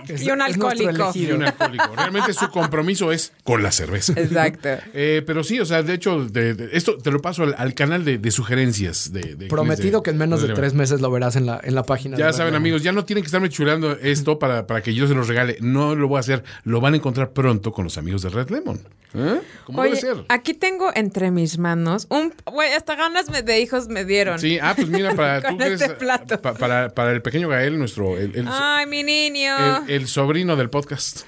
y 0.09 0.31
un 0.31 0.41
alcohólico. 0.41 1.11
Y 1.13 1.31
un 1.31 1.43
alcohólico. 1.43 1.95
Realmente 1.95 2.33
su 2.33 2.49
compromiso 2.49 3.11
es 3.11 3.33
con 3.43 3.63
la 3.63 3.71
cerveza. 3.71 4.13
Exacto. 4.15 4.69
Eh, 4.99 5.21
pero 5.25 5.43
sí, 5.43 5.59
o 5.59 5.65
sea, 5.65 5.83
de 5.83 5.93
hecho, 5.93 6.25
de, 6.25 6.69
esto 6.73 6.97
te 6.97 7.11
lo 7.11 7.21
paso 7.21 7.43
al, 7.43 7.73
canal 7.75 8.03
de, 8.03 8.31
sugerencias. 8.31 9.11
De, 9.11 9.47
Prometido 9.47 10.01
que 10.01 10.09
en 10.09 10.17
menos 10.17 10.41
de, 10.41 10.53
tres 10.53 10.73
meses 10.73 11.01
lo 11.01 11.11
verás 11.11 11.35
en 11.35 11.45
la, 11.45 11.59
en 11.63 11.75
la 11.75 11.83
página. 11.83 12.17
Ya 12.17 12.33
saben, 12.33 12.55
amigos, 12.55 12.83
ya 12.83 12.91
no 12.91 13.05
tienen 13.05 13.23
que 13.23 13.27
estarme 13.27 13.49
chulando 13.49 13.91
esto 13.91 14.39
para, 14.39 14.65
para 14.65 14.81
que 14.81 14.93
yo 14.93 15.07
se 15.07 15.13
los 15.13 15.27
regale. 15.27 15.57
No 15.61 15.95
lo 15.95 16.07
voy 16.07 16.17
a 16.17 16.19
hacer. 16.21 16.43
Lo 16.63 16.81
van 16.81 16.93
a 16.93 16.97
encontrar 16.97 17.31
pronto 17.31 17.71
con 17.71 17.83
los 17.83 17.97
amigos 17.97 18.21
de 18.21 18.29
Red 18.29 18.49
Lemon. 18.49 18.79
¿Eh? 19.13 19.41
¿Cómo 19.63 19.83
debe 19.83 19.95
ser? 19.95 20.25
Aquí 20.29 20.53
tengo 20.53 20.91
entre 20.93 21.31
mis 21.31 21.57
manos 21.57 22.07
un. 22.09 22.33
Güey, 22.45 22.73
hasta 22.73 22.95
ganas 22.95 23.27
de 23.27 23.61
hijos 23.61 23.87
me 23.87 24.03
dieron. 24.03 24.37
Sí, 24.37 24.59
ah, 24.61 24.73
pues 24.75 24.89
mira, 24.89 25.15
para 25.15 25.41
tú 25.49 25.57
este 25.61 25.89
plato. 25.89 26.41
para, 26.41 26.89
para, 26.89 27.11
el 27.11 27.21
pequeño 27.21 27.47
Gael, 27.47 27.79
nuestro. 27.79 28.17
El, 28.17 28.45
Ay, 28.49 28.85
mi 28.85 29.03
niño. 29.03 29.85
el 29.87 29.96
sobrino 30.05 30.55
del 30.55 30.69
podcast. 30.69 31.21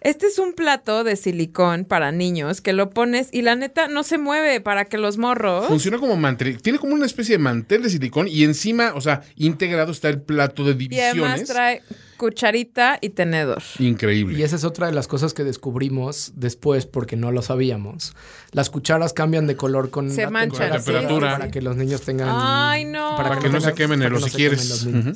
Este 0.00 0.26
es 0.26 0.38
un 0.38 0.52
plato 0.52 1.04
de 1.04 1.16
silicón 1.16 1.84
para 1.84 2.12
niños 2.12 2.60
que 2.60 2.72
lo 2.72 2.90
pones 2.90 3.28
y 3.32 3.42
la 3.42 3.56
neta 3.56 3.88
no 3.88 4.02
se 4.02 4.18
mueve 4.18 4.60
para 4.60 4.84
que 4.84 4.98
los 4.98 5.18
morros. 5.18 5.66
Funciona 5.66 5.98
como 5.98 6.16
mantel. 6.16 6.60
Tiene 6.62 6.78
como 6.78 6.94
una 6.94 7.06
especie 7.06 7.36
de 7.36 7.42
mantel 7.42 7.82
de 7.82 7.90
silicón 7.90 8.28
y 8.28 8.44
encima, 8.44 8.92
o 8.94 9.00
sea, 9.00 9.22
integrado 9.36 9.92
está 9.92 10.08
el 10.08 10.22
plato 10.22 10.64
de 10.64 10.74
divisiones. 10.74 11.16
Y 11.16 11.18
además 11.18 11.44
trae 11.44 11.82
cucharita 12.16 12.98
y 13.00 13.10
tenedor. 13.10 13.62
Increíble. 13.78 14.38
Y 14.38 14.42
esa 14.42 14.56
es 14.56 14.64
otra 14.64 14.86
de 14.86 14.92
las 14.92 15.08
cosas 15.08 15.34
que 15.34 15.44
descubrimos 15.44 16.32
después 16.34 16.86
porque 16.86 17.16
no 17.16 17.32
lo 17.32 17.42
sabíamos. 17.42 18.14
Las 18.52 18.70
cucharas 18.70 19.12
cambian 19.12 19.46
de 19.46 19.56
color 19.56 19.90
con, 19.90 20.10
se 20.10 20.28
la, 20.28 20.40
temperatura 20.48 21.32
para 21.32 21.50
que 21.50 21.60
los 21.60 21.76
niños 21.76 22.00
tengan 22.02 22.28
Ay, 22.30 22.84
no. 22.84 23.16
Para, 23.16 23.38
que, 23.38 23.48
no 23.48 23.60
se 23.60 23.74
quemen 23.74 24.02
el 24.02 24.14
hocico. 24.14 24.38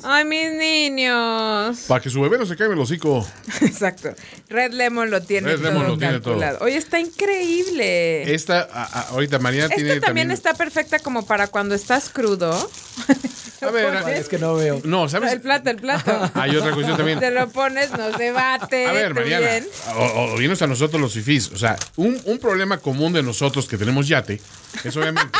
Ay, 0.03 0.25
mis 0.25 0.53
niños. 0.53 1.85
Para 1.87 2.01
que 2.01 2.09
su 2.09 2.21
bebé 2.21 2.37
no 2.37 2.45
se 2.45 2.55
queme 2.55 2.73
el 2.73 2.79
hocico. 2.79 3.25
Exacto. 3.61 4.09
Red 4.49 4.73
Lemon 4.73 5.09
lo 5.09 5.21
tiene 5.21 5.49
Red 5.49 5.61
Lemon 5.61 5.87
lo 5.87 5.97
tiene 5.97 6.19
todo. 6.19 6.39
Oye, 6.61 6.77
está 6.77 6.99
increíble. 6.99 8.33
Esta 8.33 8.61
ahorita 9.09 9.39
María 9.39 9.67
tiene 9.67 9.83
también, 9.83 10.01
también 10.01 10.31
está 10.31 10.53
perfecta 10.53 10.99
como 10.99 11.25
para 11.25 11.47
cuando 11.47 11.75
estás 11.75 12.09
crudo. 12.09 12.51
A 13.61 13.69
ver, 13.71 14.17
es 14.17 14.27
que 14.27 14.39
no 14.39 14.55
veo. 14.55 14.81
No, 14.83 15.07
¿sabes? 15.07 15.33
El 15.33 15.41
plato, 15.41 15.69
el 15.69 15.77
plato. 15.77 16.31
Hay 16.33 16.55
otra 16.55 16.73
cuestión 16.73 16.97
también. 16.97 17.19
Te 17.19 17.31
lo 17.31 17.49
pones, 17.49 17.91
nos 17.91 18.17
debate. 18.17 18.87
A 18.87 18.91
ver, 18.91 19.13
Mariana, 19.13 19.65
o, 19.95 20.35
o, 20.35 20.37
a 20.37 20.67
nosotros 20.67 20.99
los 20.99 21.13
fifís. 21.13 21.51
O 21.51 21.57
sea, 21.57 21.75
un, 21.95 22.19
un 22.25 22.39
problema 22.39 22.77
común 22.77 23.13
de 23.13 23.23
nosotros 23.23 23.67
que 23.67 23.77
tenemos 23.77 24.07
yate 24.07 24.41
es 24.83 24.97
obviamente 24.97 25.37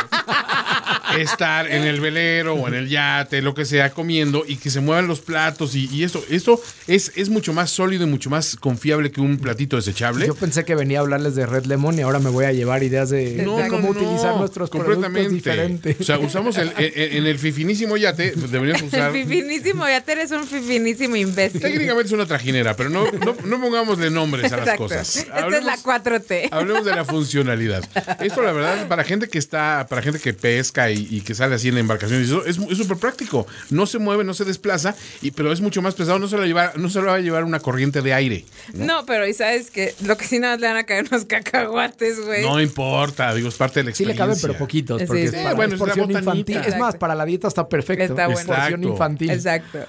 estar 1.19 1.69
en 1.69 1.83
el 1.83 1.99
velero 1.99 2.55
o 2.55 2.67
en 2.67 2.73
el 2.73 2.89
yate, 2.89 3.41
lo 3.41 3.53
que 3.53 3.65
sea, 3.65 3.91
comiendo 3.91 4.43
y 4.47 4.57
que 4.57 4.69
se 4.69 4.79
muevan 4.79 5.07
los 5.07 5.21
platos 5.21 5.75
y, 5.75 5.87
y 5.91 6.03
esto, 6.03 6.23
esto 6.29 6.61
es, 6.87 7.11
es 7.15 7.29
mucho 7.29 7.53
más 7.53 7.71
sólido 7.71 8.03
y 8.05 8.07
mucho 8.07 8.29
más 8.29 8.55
confiable 8.55 9.11
que 9.11 9.21
un 9.21 9.37
platito 9.37 9.75
desechable. 9.75 10.27
Yo 10.27 10.35
pensé 10.35 10.65
que 10.65 10.75
venía 10.75 10.99
a 10.99 11.01
hablarles 11.01 11.35
de 11.35 11.45
Red 11.45 11.65
Lemon 11.65 11.97
y 11.97 12.01
ahora 12.01 12.19
me 12.19 12.29
voy 12.29 12.45
a 12.45 12.51
llevar 12.51 12.83
ideas 12.83 13.09
de, 13.09 13.43
cómo 13.69 13.89
utilizar 13.89 14.35
nuestros 14.37 14.69
completamente. 14.69 15.19
productos 15.19 15.33
diferentes. 15.33 16.01
O 16.01 16.03
sea, 16.03 16.19
usamos 16.19 16.57
el, 16.57 16.71
en, 16.77 17.25
el 17.25 17.37
fifinísimo 17.37 17.97
yate, 17.97 18.33
pues 18.37 18.51
deberíamos 18.51 18.83
usar... 18.83 19.15
El 19.15 19.23
fifinísimo 19.23 19.87
yate 19.87 20.11
eres 20.11 20.31
un 20.31 20.45
fifinísimo 20.45 21.15
imbécil. 21.15 21.61
Técnicamente 21.61 22.07
es 22.07 22.11
una 22.13 22.25
trajinera, 22.25 22.75
pero 22.75 22.89
no, 22.89 23.11
no, 23.11 23.35
no 23.43 23.61
pongámosle 23.61 24.09
nombres 24.09 24.51
a 24.51 24.57
las 24.57 24.77
cosas. 24.77 25.17
Esta 25.17 25.57
es 25.57 25.63
la 25.63 25.77
4T. 25.77 26.49
Hablemos 26.51 26.85
de 26.85 26.95
la 26.95 27.05
funcionalidad. 27.05 27.83
Esto, 28.19 28.41
la 28.41 28.51
verdad, 28.51 28.87
para 28.87 29.03
gente 29.03 29.27
que 29.27 29.37
está, 29.37 29.85
para 29.89 30.01
gente 30.01 30.19
que 30.19 30.33
pesca 30.33 30.91
y 30.91 31.00
y, 31.09 31.21
que 31.21 31.35
sale 31.35 31.55
así 31.55 31.69
en 31.69 31.75
la 31.75 31.79
embarcación. 31.79 32.21
Eso 32.21 32.43
es 32.45 32.57
súper 32.77 32.97
práctico. 32.97 33.47
No 33.69 33.85
se 33.85 33.99
mueve, 33.99 34.23
no 34.23 34.33
se 34.33 34.45
desplaza, 34.45 34.95
y, 35.21 35.31
pero 35.31 35.51
es 35.51 35.61
mucho 35.61 35.81
más 35.81 35.95
pesado. 35.95 36.19
No 36.19 36.27
se, 36.27 36.37
lo 36.37 36.45
lleva, 36.45 36.73
no 36.75 36.89
se 36.89 36.99
lo 36.99 37.07
va 37.07 37.15
a 37.15 37.19
llevar 37.19 37.43
una 37.43 37.59
corriente 37.59 38.01
de 38.01 38.13
aire. 38.13 38.45
No, 38.73 39.05
pero 39.05 39.27
y 39.27 39.33
sabes 39.33 39.71
que 39.71 39.93
lo 40.03 40.17
que 40.17 40.25
sí 40.25 40.39
nada 40.39 40.57
le 40.57 40.67
van 40.67 40.77
a 40.77 40.83
caer 40.83 41.05
unos 41.11 41.25
cacahuates, 41.25 42.25
güey. 42.25 42.43
No 42.43 42.61
importa, 42.61 43.33
digo, 43.33 43.49
es 43.49 43.55
parte 43.55 43.79
de 43.79 43.85
la 43.85 43.89
experiencia. 43.91 44.25
Sí 44.25 44.27
le 44.27 44.33
caben, 44.33 44.41
pero 44.41 44.57
poquitos, 44.57 45.03
porque 45.03 45.23
es, 45.25 45.31
para, 45.31 45.53
bueno, 45.53 45.77
porción 45.77 46.11
infantil. 46.11 46.57
Es 46.57 46.77
más, 46.77 46.95
para 46.95 47.15
la 47.15 47.25
dieta 47.25 47.47
está 47.47 47.67
perfecto. 47.67 48.03
Está 48.03 48.27
bueno. 48.27 48.39
Es 48.39 48.45
porción 48.45 48.83
infantil. 48.83 49.31
Exacto. 49.31 49.79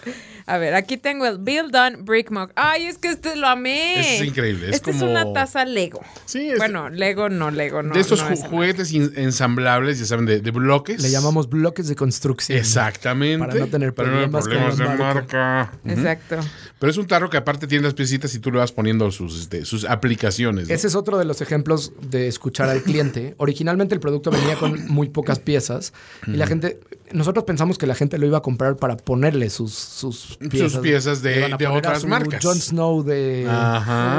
A 0.46 0.58
ver, 0.58 0.74
aquí 0.74 0.96
tengo 0.96 1.26
el 1.26 1.38
Bill 1.38 1.70
Done 1.70 1.96
Brick 2.02 2.30
Mug. 2.30 2.50
Ay, 2.56 2.86
es 2.86 2.98
que 2.98 3.08
este 3.08 3.36
lo 3.36 3.46
amé. 3.46 4.16
Es 4.16 4.24
increíble. 4.24 4.68
Es 4.68 4.76
este 4.76 4.90
es 4.90 5.02
una 5.02 5.32
taza 5.32 5.64
Lego. 5.64 6.00
Sí, 6.26 6.50
es 6.50 6.58
Bueno, 6.58 6.90
Lego 6.90 7.28
no, 7.28 7.50
Lego 7.50 7.82
no. 7.82 7.94
De 7.94 8.00
estos 8.00 8.22
juguetes 8.22 8.92
ensamblables, 8.92 9.98
ya 9.98 10.06
saben, 10.06 10.26
de, 10.26 10.50
bloques. 10.50 11.02
Le 11.02 11.10
llamamos 11.10 11.48
bloques 11.48 11.88
de 11.88 11.96
construcción. 11.96 12.58
Exactamente. 12.58 13.46
Para 13.46 13.60
no 13.60 13.66
tener 13.68 13.94
problemas, 13.94 14.44
de 14.44 14.84
marca. 14.96 15.72
Exacto. 15.84 16.40
Pero 16.78 16.90
es 16.90 16.96
un 16.96 17.06
tarro 17.06 17.30
que 17.30 17.36
aparte 17.36 17.66
tiene 17.66 17.84
las 17.84 17.94
piecitas 17.94 18.34
y 18.34 18.38
tú 18.38 18.50
le 18.50 18.58
vas 18.58 18.72
poniendo 18.72 19.10
sus, 19.10 19.40
este, 19.40 19.64
sus 19.64 19.84
aplicaciones. 19.84 20.68
Ese 20.68 20.88
es 20.88 20.94
otro 20.94 21.18
de 21.18 21.24
los 21.24 21.40
ejemplos 21.40 21.92
de 22.02 22.28
escuchar 22.28 22.68
al 22.68 22.82
cliente. 22.82 23.34
Originalmente 23.38 23.94
el 23.94 24.00
producto 24.00 24.30
venía 24.30 24.56
con 24.56 24.88
muy 24.88 25.08
pocas 25.08 25.38
piezas 25.38 25.92
y 26.26 26.32
la 26.32 26.46
gente, 26.46 26.80
nosotros 27.12 27.44
pensamos 27.44 27.78
que 27.78 27.86
la 27.86 27.94
gente 27.94 28.18
lo 28.18 28.26
iba 28.26 28.38
a 28.38 28.42
comprar 28.42 28.76
para 28.76 28.96
ponerle 28.96 29.50
sus, 29.50 29.72
sus 29.72 30.36
piezas. 30.38 30.72
Sus 30.72 30.80
piezas 30.80 31.22
de, 31.22 31.54
de 31.58 31.66
otras 31.66 32.04
marcas. 32.04 32.42
Jon 32.44 32.58
Snow 32.58 33.02
de, 33.02 33.44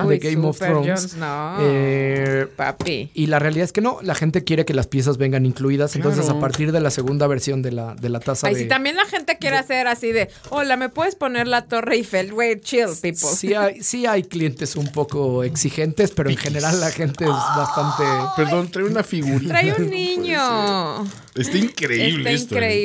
de 0.08 0.20
Game 0.20 0.48
of 0.48 0.60
Thrones. 0.60 1.16
Eh, 1.60 2.48
Papi. 2.56 3.12
Y 3.14 3.28
la 3.28 3.40
realidad 3.40 3.66
es 3.66 3.74
que 3.74 3.82
no, 3.82 4.00
la 4.02 4.16
gente 4.16 4.44
quiere 4.44 4.66
que 4.66 4.74
las 4.74 4.88
piezas 4.88 5.18
vengan 5.18 5.46
incluidas. 5.46 5.96
Entonces, 5.96 6.30
a 6.30 6.40
partir 6.40 6.72
de 6.72 6.80
la 6.80 6.90
segunda 6.90 7.28
versión 7.28 7.62
de 7.62 7.72
la, 7.72 7.96
de 7.96 8.10
la 8.10 8.20
taza. 8.20 8.48
Ay, 8.48 8.56
si 8.56 8.68
también 8.68 8.96
la 8.96 9.06
gente 9.06 9.38
quiere 9.38 9.58
hacer 9.58 9.88
así 9.88 10.12
de, 10.12 10.30
hola, 10.50 10.78
¿me 10.78 10.90
puedes 10.90 11.16
poner 11.16 11.48
la 11.48 11.66
Torre 11.66 11.96
Eiffel? 11.96 12.34
Güey, 12.34 12.60
chill, 12.60 12.90
people. 13.02 13.30
Sí 13.36 13.54
hay, 13.54 13.82
sí 13.82 14.06
hay 14.06 14.24
clientes 14.24 14.76
un 14.76 14.92
poco 14.92 15.44
exigentes, 15.44 16.12
pero 16.12 16.30
en 16.30 16.38
general 16.38 16.80
la 16.80 16.92
gente 16.92 17.26
es 17.26 17.30
bastante. 17.30 18.04
Perdón, 18.36 18.70
trae 18.70 18.86
una 18.86 19.04
figurita. 19.04 19.54
Trae 19.54 19.74
un 19.74 19.90
niño. 19.90 21.04
Está 21.36 21.58
increíble. 21.58 22.32
Está 22.34 22.56
¿eh? 22.56 22.58
increíble. 22.58 22.83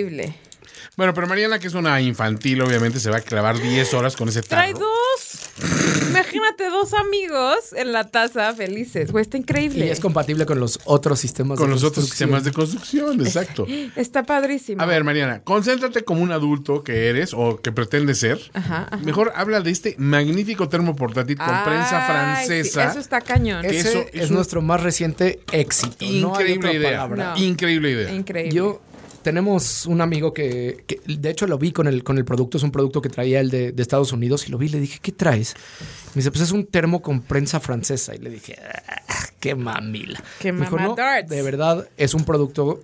Bueno, 0.97 1.15
pero 1.15 1.27
Mariana, 1.29 1.59
que 1.61 1.69
es 1.69 1.75
una 1.75 2.01
infantil, 2.01 2.61
obviamente 2.61 2.99
se 2.99 3.09
va 3.11 3.19
a 3.19 3.21
clavar 3.21 3.61
10 3.61 3.95
horas 3.95 4.17
con 4.17 4.29
ese 4.29 4.43
tarro. 4.43 4.63
Trae 4.63 4.73
dos. 4.75 6.09
Imagínate 6.09 6.69
dos 6.71 6.93
amigos 6.95 7.73
en 7.77 7.93
la 7.93 8.05
taza 8.11 8.53
felices. 8.55 9.13
Güey, 9.13 9.23
está 9.23 9.37
increíble. 9.37 9.87
Y 9.87 9.91
es 9.91 10.01
compatible 10.01 10.47
con 10.47 10.59
los 10.61 10.81
otros 10.85 11.21
sistemas 11.21 11.59
Con 11.59 11.69
de 11.69 11.75
los 11.75 11.85
otros 11.85 12.07
sistemas 12.07 12.45
de 12.45 12.53
construcción, 12.53 13.21
exacto. 13.21 13.67
Está 13.97 14.23
padrísimo. 14.25 14.83
A 14.83 14.87
ver, 14.87 15.05
Mariana, 15.05 15.41
concéntrate 15.45 16.05
como 16.05 16.23
un 16.23 16.33
adulto 16.33 16.83
que 16.83 17.09
eres 17.09 17.33
o 17.35 17.61
que 17.61 17.73
pretendes 17.73 18.19
ser. 18.19 18.41
Ajá, 18.55 18.89
ajá. 18.91 18.97
Mejor 19.05 19.33
habla 19.37 19.61
de 19.61 19.71
este 19.71 19.95
magnífico 19.99 20.69
termo 20.69 20.97
portátil 20.97 21.37
con 21.39 21.65
prensa 21.65 22.01
sí, 22.01 22.13
francesa. 22.13 22.91
eso 22.91 22.99
está 22.99 23.21
cañón. 23.21 23.65
Ese 23.65 23.79
Eso 23.89 23.99
es, 24.13 24.23
es 24.25 24.31
un- 24.31 24.37
nuestro 24.37 24.63
más 24.63 24.83
reciente 24.83 25.41
éxito. 25.53 25.97
no 26.01 26.07
hay 26.37 26.53
Increíble 26.55 26.69
otra 26.69 26.73
idea. 26.73 27.09
No. 27.09 27.37
Increíble 27.37 27.91
idea. 27.91 28.13
Increíble. 28.13 28.55
Yo 28.55 28.81
tenemos 29.29 29.85
un 29.85 30.01
amigo 30.01 30.33
que, 30.33 30.85
que, 30.87 31.01
de 31.07 31.29
hecho 31.29 31.47
lo 31.47 31.59
vi 31.59 31.71
con 31.71 31.87
el, 31.87 32.03
con 32.03 32.17
el 32.17 32.25
producto, 32.25 32.57
es 32.57 32.63
un 32.65 32.73
producto 32.73 33.03
que 33.03 33.11
traía 33.11 33.41
el 33.41 33.51
de, 33.51 33.73
de 33.73 33.83
Estados 33.83 34.11
Unidos 34.11 34.49
y 34.49 34.51
lo 34.51 34.57
vi 34.57 34.69
y 34.69 34.71
le 34.71 34.81
dije, 34.81 35.01
¿qué 35.03 35.13
traes? 35.13 35.55
Me 36.15 36.21
dice, 36.21 36.31
pues 36.31 36.45
es 36.45 36.51
un 36.51 36.65
termo 36.65 37.03
con 37.03 37.21
prensa 37.21 37.61
francesa. 37.61 38.15
Y 38.15 38.21
le 38.21 38.31
dije, 38.31 38.57
"Ah, 39.07 39.27
qué 39.39 39.55
mamila. 39.55 40.23
Qué 40.41 40.51
Me 40.51 40.61
dijo, 40.61 40.77
"No, 40.77 40.83
mamadarts". 40.83 41.29
de 41.29 41.43
verdad 41.43 41.87
es 41.99 42.15
un 42.15 42.25
producto 42.25 42.81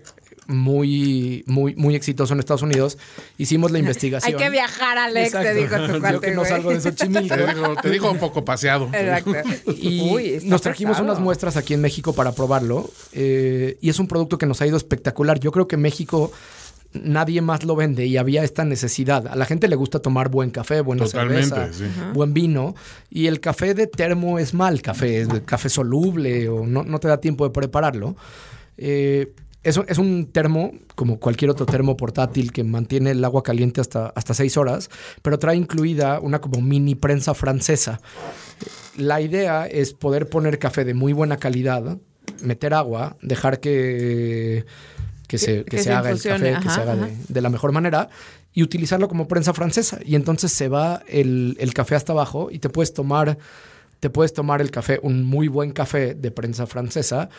muy, 0.46 1.44
muy, 1.46 1.74
muy 1.76 1.94
exitoso 1.94 2.32
en 2.34 2.40
Estados 2.40 2.62
Unidos. 2.62 2.98
Hicimos 3.38 3.70
la 3.70 3.76
Hay 3.78 3.82
investigación. 3.82 4.38
que 4.38 4.50
viajar, 4.50 4.98
Alex, 4.98 5.32
te 5.32 5.54
dijo 5.54 5.76
tu 5.76 5.92
Yo 5.94 6.00
cuate, 6.00 6.20
que 6.20 6.30
no 6.32 6.40
güey. 6.40 6.50
salgo 6.50 6.70
de 6.70 6.80
Xochimilco. 6.80 7.34
Te 7.34 7.46
dijo, 7.46 7.76
te 7.82 7.90
dijo 7.90 8.10
un 8.10 8.18
poco 8.18 8.44
paseado. 8.44 8.88
Exacto. 8.92 9.32
Y 9.76 10.10
Uy, 10.12 10.38
nos 10.44 10.62
trajimos 10.62 10.92
pesado. 10.96 11.10
unas 11.12 11.20
muestras 11.22 11.56
aquí 11.56 11.74
en 11.74 11.80
México 11.80 12.12
para 12.14 12.32
probarlo. 12.32 12.90
eh, 13.12 13.76
y 13.80 13.88
es 13.90 13.98
un 13.98 14.06
producto 14.08 14.38
que 14.38 14.46
nos 14.46 14.60
ha 14.60 14.66
ido 14.66 14.76
espectacular. 14.76 15.38
Yo 15.40 15.52
creo 15.52 15.66
que 15.68 15.76
México 15.76 16.32
nadie 16.92 17.40
más 17.40 17.64
lo 17.64 17.74
vende 17.74 18.06
y 18.06 18.16
había 18.18 18.44
esta 18.44 18.64
necesidad. 18.64 19.26
A 19.26 19.34
la 19.34 19.46
gente 19.46 19.66
le 19.66 19.74
gusta 19.74 19.98
tomar 19.98 20.28
buen 20.28 20.50
café, 20.50 20.80
buena 20.80 21.04
Totalmente, 21.04 21.48
cerveza, 21.48 21.72
sí. 21.72 21.84
buen 22.12 22.32
vino. 22.32 22.76
Y 23.10 23.26
el 23.26 23.40
café 23.40 23.74
de 23.74 23.88
termo 23.88 24.38
es 24.38 24.54
mal 24.54 24.80
café, 24.80 25.22
es 25.22 25.28
café 25.44 25.68
soluble 25.68 26.48
o 26.48 26.64
no, 26.66 26.84
no 26.84 27.00
te 27.00 27.08
da 27.08 27.18
tiempo 27.20 27.44
de 27.44 27.50
prepararlo. 27.50 28.14
Eh, 28.76 29.32
es, 29.64 29.76
un- 29.76 29.84
es 29.88 29.98
un 29.98 30.26
termo, 30.32 30.72
como 30.94 31.18
cualquier 31.18 31.50
otro 31.50 31.66
termo 31.66 31.96
portátil, 31.96 32.52
que 32.52 32.62
mantiene 32.64 33.10
el 33.12 33.24
agua 33.24 33.42
caliente 33.42 33.80
hasta, 33.80 34.08
hasta 34.14 34.34
seis 34.34 34.56
horas, 34.56 34.90
pero 35.22 35.38
trae 35.38 35.56
incluida 35.56 36.20
una 36.20 36.40
como 36.40 36.60
mini 36.60 36.94
prensa 36.94 37.34
francesa. 37.34 38.00
La 38.96 39.20
idea 39.20 39.66
es 39.66 39.92
poder 39.92 40.28
poner 40.28 40.58
café 40.58 40.84
de 40.84 40.94
muy 40.94 41.12
buena 41.12 41.36
calidad, 41.38 41.98
meter 42.42 42.74
agua, 42.74 43.16
dejar 43.22 43.58
que, 43.60 44.64
que, 45.26 45.38
se, 45.38 45.64
que 45.64 45.64
que 45.64 45.78
se 45.78 45.84
se 45.84 45.92
haga 45.92 46.10
el 46.10 46.16
café, 46.28 46.54
que 46.62 46.70
se 46.70 46.80
haga 46.80 46.96
de, 46.96 47.16
de 47.28 47.40
la 47.40 47.48
mejor 47.50 47.72
manera 47.72 48.08
y 48.52 48.62
utilizarlo 48.62 49.08
como 49.08 49.26
prensa 49.26 49.52
francesa. 49.52 49.98
Y 50.04 50.14
entonces 50.14 50.52
se 50.52 50.68
va 50.68 51.02
el, 51.08 51.56
el 51.58 51.74
café 51.74 51.96
hasta 51.96 52.12
abajo 52.12 52.50
y 52.52 52.60
te 52.60 52.68
puedes 52.68 52.94
tomar, 52.94 53.36
te 54.00 54.10
puedes 54.10 54.32
tomar 54.32 54.60
el 54.60 54.70
café, 54.70 55.00
un 55.02 55.24
muy 55.24 55.48
buen 55.48 55.72
café 55.72 56.14
de 56.14 56.30
prensa 56.30 56.66
francesa 56.66 57.30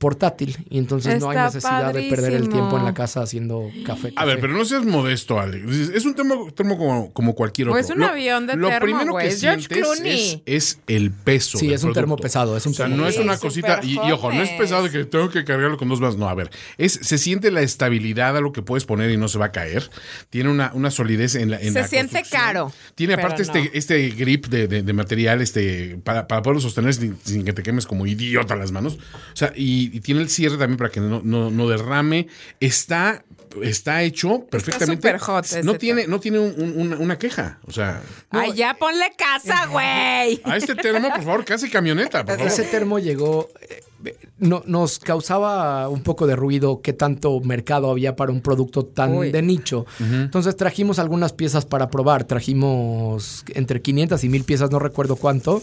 portátil 0.00 0.56
y 0.70 0.78
entonces 0.78 1.20
no 1.20 1.28
hay 1.28 1.36
necesidad 1.36 1.92
de 1.92 2.08
perder 2.08 2.32
el 2.32 2.48
tiempo 2.48 2.78
en 2.78 2.86
la 2.86 2.94
casa 2.94 3.20
haciendo 3.20 3.70
café. 3.84 4.14
A 4.16 4.24
ver, 4.24 4.36
café. 4.36 4.40
pero 4.40 4.54
no 4.54 4.64
seas 4.64 4.82
modesto, 4.86 5.38
Alex. 5.38 5.90
Es 5.90 6.06
un 6.06 6.14
termo, 6.14 6.50
termo 6.54 6.78
como, 6.78 7.12
como 7.12 7.34
cualquier 7.34 7.68
otro. 7.68 7.78
es 7.78 7.90
un 7.90 8.02
avión 8.02 8.46
de 8.46 8.56
lo 8.56 8.68
termo, 8.68 8.84
primero 8.86 9.14
que 9.18 9.30
George 9.30 9.68
sientes 9.68 10.00
es, 10.06 10.38
es 10.46 10.78
el 10.86 11.10
peso. 11.10 11.58
Sí, 11.58 11.66
del 11.66 11.74
es 11.74 11.84
un 11.84 11.92
termo 11.92 12.16
pesado, 12.16 12.56
es 12.56 12.64
un 12.64 12.72
O 12.72 12.74
sea, 12.74 12.86
termo 12.86 13.02
no 13.02 13.08
es 13.08 13.18
una 13.18 13.36
cosita. 13.36 13.80
Y, 13.82 13.96
y 13.96 14.10
ojo, 14.10 14.32
no 14.32 14.42
es 14.42 14.48
pesado 14.52 14.84
de 14.84 14.90
que 14.90 15.04
tengo 15.04 15.28
que 15.28 15.44
cargarlo 15.44 15.76
con 15.76 15.90
dos 15.90 16.00
manos. 16.00 16.16
No, 16.16 16.30
a 16.30 16.34
ver. 16.34 16.50
Es, 16.78 16.94
se 16.94 17.18
siente 17.18 17.50
la 17.50 17.60
estabilidad 17.60 18.34
a 18.38 18.40
lo 18.40 18.52
que 18.52 18.62
puedes 18.62 18.86
poner 18.86 19.10
y 19.10 19.18
no 19.18 19.28
se 19.28 19.38
va 19.38 19.46
a 19.46 19.52
caer. 19.52 19.90
Tiene 20.30 20.48
una, 20.48 20.70
una 20.72 20.90
solidez 20.90 21.34
en 21.34 21.50
la. 21.50 21.60
En 21.60 21.74
Se 21.74 21.80
la 21.80 21.86
siente 21.88 22.22
caro, 22.30 22.72
Tiene 22.94 23.14
aparte 23.14 23.44
no. 23.44 23.52
este, 23.52 23.76
este 23.76 24.08
grip 24.10 24.46
de, 24.46 24.66
de- 24.66 24.82
de 24.82 24.92
material 24.94 25.42
este 25.42 25.98
para, 26.02 26.26
para 26.26 26.40
poderlo 26.40 26.62
sostener 26.62 26.94
sin, 26.94 27.18
sin 27.22 27.44
que 27.44 27.52
te 27.52 27.62
quemes 27.62 27.84
como 27.84 28.06
idiota 28.06 28.56
las 28.56 28.72
manos. 28.72 28.94
O 28.94 29.36
sea, 29.36 29.52
y, 29.54 29.89
y 29.92 30.00
tiene 30.00 30.20
el 30.20 30.28
cierre 30.30 30.56
también 30.56 30.76
para 30.78 30.90
que 30.90 31.00
no, 31.00 31.20
no, 31.24 31.50
no 31.50 31.68
derrame. 31.68 32.26
Está, 32.60 33.24
está 33.62 34.02
hecho 34.02 34.46
perfectamente. 34.50 35.08
súper 35.08 35.18
hot 35.18 35.44
ese 35.44 35.62
no 35.62 35.74
tiene, 35.74 36.06
no 36.06 36.20
tiene 36.20 36.38
un- 36.38 36.54
un- 36.60 36.74
una, 36.80 36.96
una 36.98 37.18
queja. 37.18 37.58
O 37.66 37.72
sea, 37.72 38.02
Ay, 38.30 38.52
ya 38.54 38.74
ponle 38.74 39.06
casa, 39.16 39.66
güey. 39.70 40.40
a 40.44 40.56
este 40.56 40.74
termo, 40.74 41.08
por 41.10 41.22
favor, 41.24 41.44
casi 41.44 41.68
camioneta, 41.70 42.24
por 42.24 42.36
favor. 42.36 42.46
Ese 42.52 42.62
termo 42.64 42.98
llegó, 42.98 43.48
eh, 43.68 44.16
no, 44.38 44.62
nos 44.66 44.98
causaba 44.98 45.88
un 45.88 46.02
poco 46.02 46.26
de 46.26 46.34
ruido 46.36 46.80
qué 46.80 46.92
tanto 46.94 47.38
mercado 47.40 47.90
había 47.90 48.16
para 48.16 48.32
un 48.32 48.40
producto 48.40 48.84
tan 48.86 49.14
Uy. 49.14 49.30
de 49.30 49.42
nicho. 49.42 49.84
Entonces 50.00 50.56
trajimos 50.56 50.98
algunas 50.98 51.32
piezas 51.34 51.66
para 51.66 51.90
probar, 51.90 52.24
trajimos 52.24 53.44
entre 53.54 53.82
500 53.82 54.24
y 54.24 54.28
1000 54.28 54.44
piezas, 54.44 54.70
no 54.70 54.78
recuerdo 54.78 55.16
cuánto. 55.16 55.62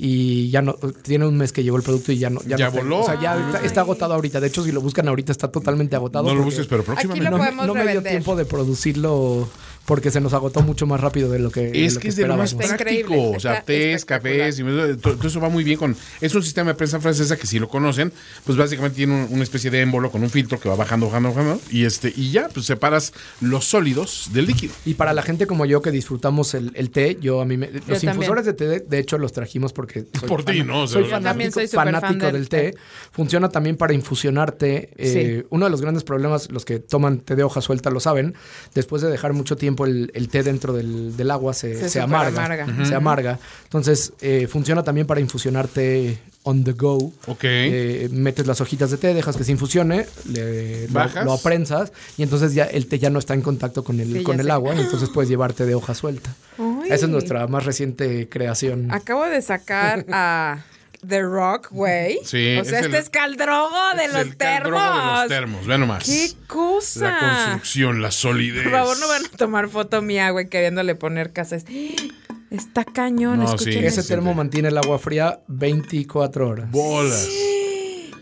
Y 0.00 0.48
ya 0.50 0.62
no, 0.62 0.74
tiene 1.02 1.26
un 1.26 1.36
mes 1.36 1.52
que 1.52 1.64
llegó 1.64 1.76
el 1.76 1.82
producto 1.82 2.12
y 2.12 2.18
ya 2.18 2.30
no. 2.30 2.40
Ya 2.46 2.56
no 2.56 2.70
tengo. 2.70 2.84
voló. 2.84 3.00
O 3.00 3.04
sea, 3.04 3.20
ya 3.20 3.36
está, 3.46 3.64
está 3.66 3.80
agotado 3.80 4.14
ahorita. 4.14 4.40
De 4.40 4.46
hecho, 4.46 4.62
si 4.62 4.70
lo 4.70 4.80
buscan 4.80 5.08
ahorita, 5.08 5.32
está 5.32 5.50
totalmente 5.50 5.96
agotado. 5.96 6.28
No 6.28 6.34
lo 6.36 6.44
busques, 6.44 6.66
pero 6.68 6.82
Aquí 6.82 6.86
próximamente. 6.86 7.24
lo 7.24 7.30
no, 7.30 7.36
me- 7.38 7.44
podemos 7.50 7.66
no 7.66 7.74
me 7.74 7.90
dio 7.90 8.02
tiempo 8.02 8.36
de 8.36 8.44
producirlo 8.44 9.48
porque 9.88 10.10
se 10.10 10.20
nos 10.20 10.34
agotó 10.34 10.60
mucho 10.60 10.86
más 10.86 11.00
rápido 11.00 11.30
de 11.30 11.38
lo 11.38 11.50
que. 11.50 11.70
Es 11.86 11.94
lo 11.94 12.00
que 12.00 12.08
es 12.08 12.16
de 12.16 12.26
lo 12.28 12.36
más 12.36 12.54
práctico. 12.54 13.30
o 13.30 13.40
sea, 13.40 13.62
tés, 13.62 14.04
cafés, 14.04 14.58
y 14.58 14.62
todo, 14.62 14.96
todo 15.16 15.26
eso 15.28 15.40
va 15.40 15.48
muy 15.48 15.64
bien 15.64 15.78
con. 15.78 15.96
Es 16.20 16.34
un 16.34 16.42
sistema 16.42 16.72
de 16.72 16.74
prensa 16.74 17.00
francesa 17.00 17.36
que 17.38 17.46
si 17.46 17.58
lo 17.58 17.68
conocen, 17.68 18.12
pues 18.44 18.58
básicamente 18.58 18.96
tiene 18.96 19.14
un- 19.24 19.32
una 19.32 19.42
especie 19.42 19.70
de 19.70 19.80
émbolo 19.80 20.10
con 20.10 20.22
un 20.22 20.28
filtro 20.30 20.60
que 20.60 20.68
va 20.68 20.76
bajando, 20.76 21.06
bajando, 21.06 21.30
bajando. 21.30 21.60
Y 21.70 21.84
este, 21.86 22.12
y 22.14 22.30
ya, 22.30 22.48
pues 22.48 22.66
separas 22.66 23.14
los 23.40 23.64
sólidos 23.64 24.28
del 24.32 24.44
líquido. 24.46 24.74
Y 24.84 24.94
para 24.94 25.12
la 25.14 25.22
gente 25.22 25.46
como 25.46 25.64
yo 25.64 25.80
que 25.80 25.90
disfrutamos 25.90 26.52
el, 26.52 26.70
el 26.74 26.90
té, 26.90 27.16
yo 27.20 27.40
a 27.40 27.46
mí 27.46 27.56
me, 27.56 27.68
los 27.70 27.82
también. 27.86 28.10
infusores 28.14 28.44
de 28.44 28.52
té, 28.52 28.80
de, 28.80 28.98
hecho, 28.98 29.16
los 29.16 29.32
trajimos 29.32 29.72
porque 29.72 30.04
soy 30.20 30.28
Por 30.28 30.44
ti, 30.44 30.62
¿no? 30.64 30.82
O 30.82 30.86
sea, 30.86 30.94
soy 30.94 31.04
yo 31.04 31.08
fanático, 31.08 31.28
también 31.30 31.52
soy 31.52 31.66
súper 31.66 31.84
fan 31.86 31.94
fanático 31.94 32.26
del 32.26 32.34
del 32.34 32.48
té. 32.50 32.72
té. 32.72 32.78
Funciona 33.10 33.48
también 33.48 33.76
para 33.78 33.94
infusionar 33.94 34.52
té. 34.52 34.90
Eh, 34.98 35.46
Uno 35.48 35.64
de 35.64 35.70
los 35.70 35.80
grandes 35.80 36.04
problemas, 36.04 36.50
los 36.50 36.64
que 36.66 36.78
toman 36.78 37.20
té 37.20 37.36
de 37.36 37.42
hoja 37.42 37.62
suelta 37.62 37.88
lo 37.90 38.00
saben, 38.00 38.34
después 38.74 39.00
de 39.00 39.08
dejar 39.08 39.32
mucho 39.32 39.56
tiempo 39.56 39.77
el, 39.86 40.10
el 40.14 40.28
té 40.28 40.42
dentro 40.42 40.72
del, 40.72 41.16
del 41.16 41.30
agua 41.30 41.54
se, 41.54 41.74
Se 41.78 41.88
se 41.88 42.00
amarga. 42.00 42.66
Se 42.86 42.94
amarga. 42.94 43.38
Entonces, 43.64 44.12
eh, 44.20 44.46
funciona 44.48 44.82
también 44.82 45.06
para 45.06 45.20
infusionar 45.20 45.68
té 45.68 46.18
on 46.44 46.64
the 46.64 46.72
go. 46.72 46.96
Ok. 47.26 47.40
Eh, 47.44 48.08
metes 48.10 48.46
las 48.46 48.60
hojitas 48.60 48.90
de 48.90 48.96
té, 48.96 49.12
dejas 49.12 49.36
que 49.36 49.44
se 49.44 49.52
infusione, 49.52 50.06
le, 50.32 50.86
lo, 50.88 50.94
Bajas. 50.94 51.24
lo 51.24 51.32
aprensas 51.34 51.92
y 52.16 52.22
entonces 52.22 52.54
ya 52.54 52.64
el 52.64 52.86
té 52.86 52.98
ya 52.98 53.10
no 53.10 53.18
está 53.18 53.34
en 53.34 53.42
contacto 53.42 53.84
con 53.84 54.00
el, 54.00 54.12
Sí, 54.12 54.22
con 54.22 54.40
el 54.40 54.46
sé. 54.46 54.52
agua 54.52 54.74
y 54.74 54.80
entonces 54.80 55.10
puedes 55.10 55.28
llevarte 55.28 55.66
de 55.66 55.74
hoja 55.74 55.94
suelta. 55.94 56.34
Uy. 56.56 56.86
Esa 56.86 57.04
es 57.06 57.08
nuestra 57.10 57.46
más 57.48 57.64
reciente 57.66 58.28
creación. 58.30 58.90
Acabo 58.90 59.26
de 59.26 59.42
sacar 59.42 60.06
a 60.10 60.64
The 61.06 61.22
Rock, 61.22 61.68
güey. 61.70 62.18
Sí, 62.24 62.56
O 62.58 62.64
sea, 62.64 62.80
es 62.80 62.84
este 62.84 62.86
el- 62.86 62.94
es 62.94 63.10
caldrogo 63.10 63.76
de 63.96 64.04
Es 64.04 64.12
los 64.12 64.22
el 64.22 64.36
caldrogo 64.36 64.76
termos. 64.78 65.04
de 65.14 65.18
los 65.20 65.28
termos. 65.28 65.66
Ve 65.66 65.78
nomás. 65.78 66.04
¡Qué 66.04 66.30
cosa! 66.46 67.00
La 67.10 67.18
construcción, 67.20 68.02
la 68.02 68.10
solidez. 68.10 68.62
Por 68.64 68.72
favor, 68.72 68.98
no 68.98 69.08
van 69.08 69.24
a 69.24 69.28
tomar 69.36 69.68
foto 69.68 70.02
mía, 70.02 70.30
güey, 70.30 70.48
queriéndole 70.48 70.94
poner 70.94 71.32
casas. 71.32 71.64
Está 72.50 72.84
cañón, 72.84 73.40
No, 73.40 73.44
escuchen 73.44 73.72
sí, 73.74 73.78
Ese 73.86 74.02
termo 74.04 74.32
mantiene 74.32 74.68
el 74.68 74.78
agua 74.78 74.98
fría 74.98 75.40
24 75.48 76.48
horas. 76.48 76.70
Bolas. 76.70 77.28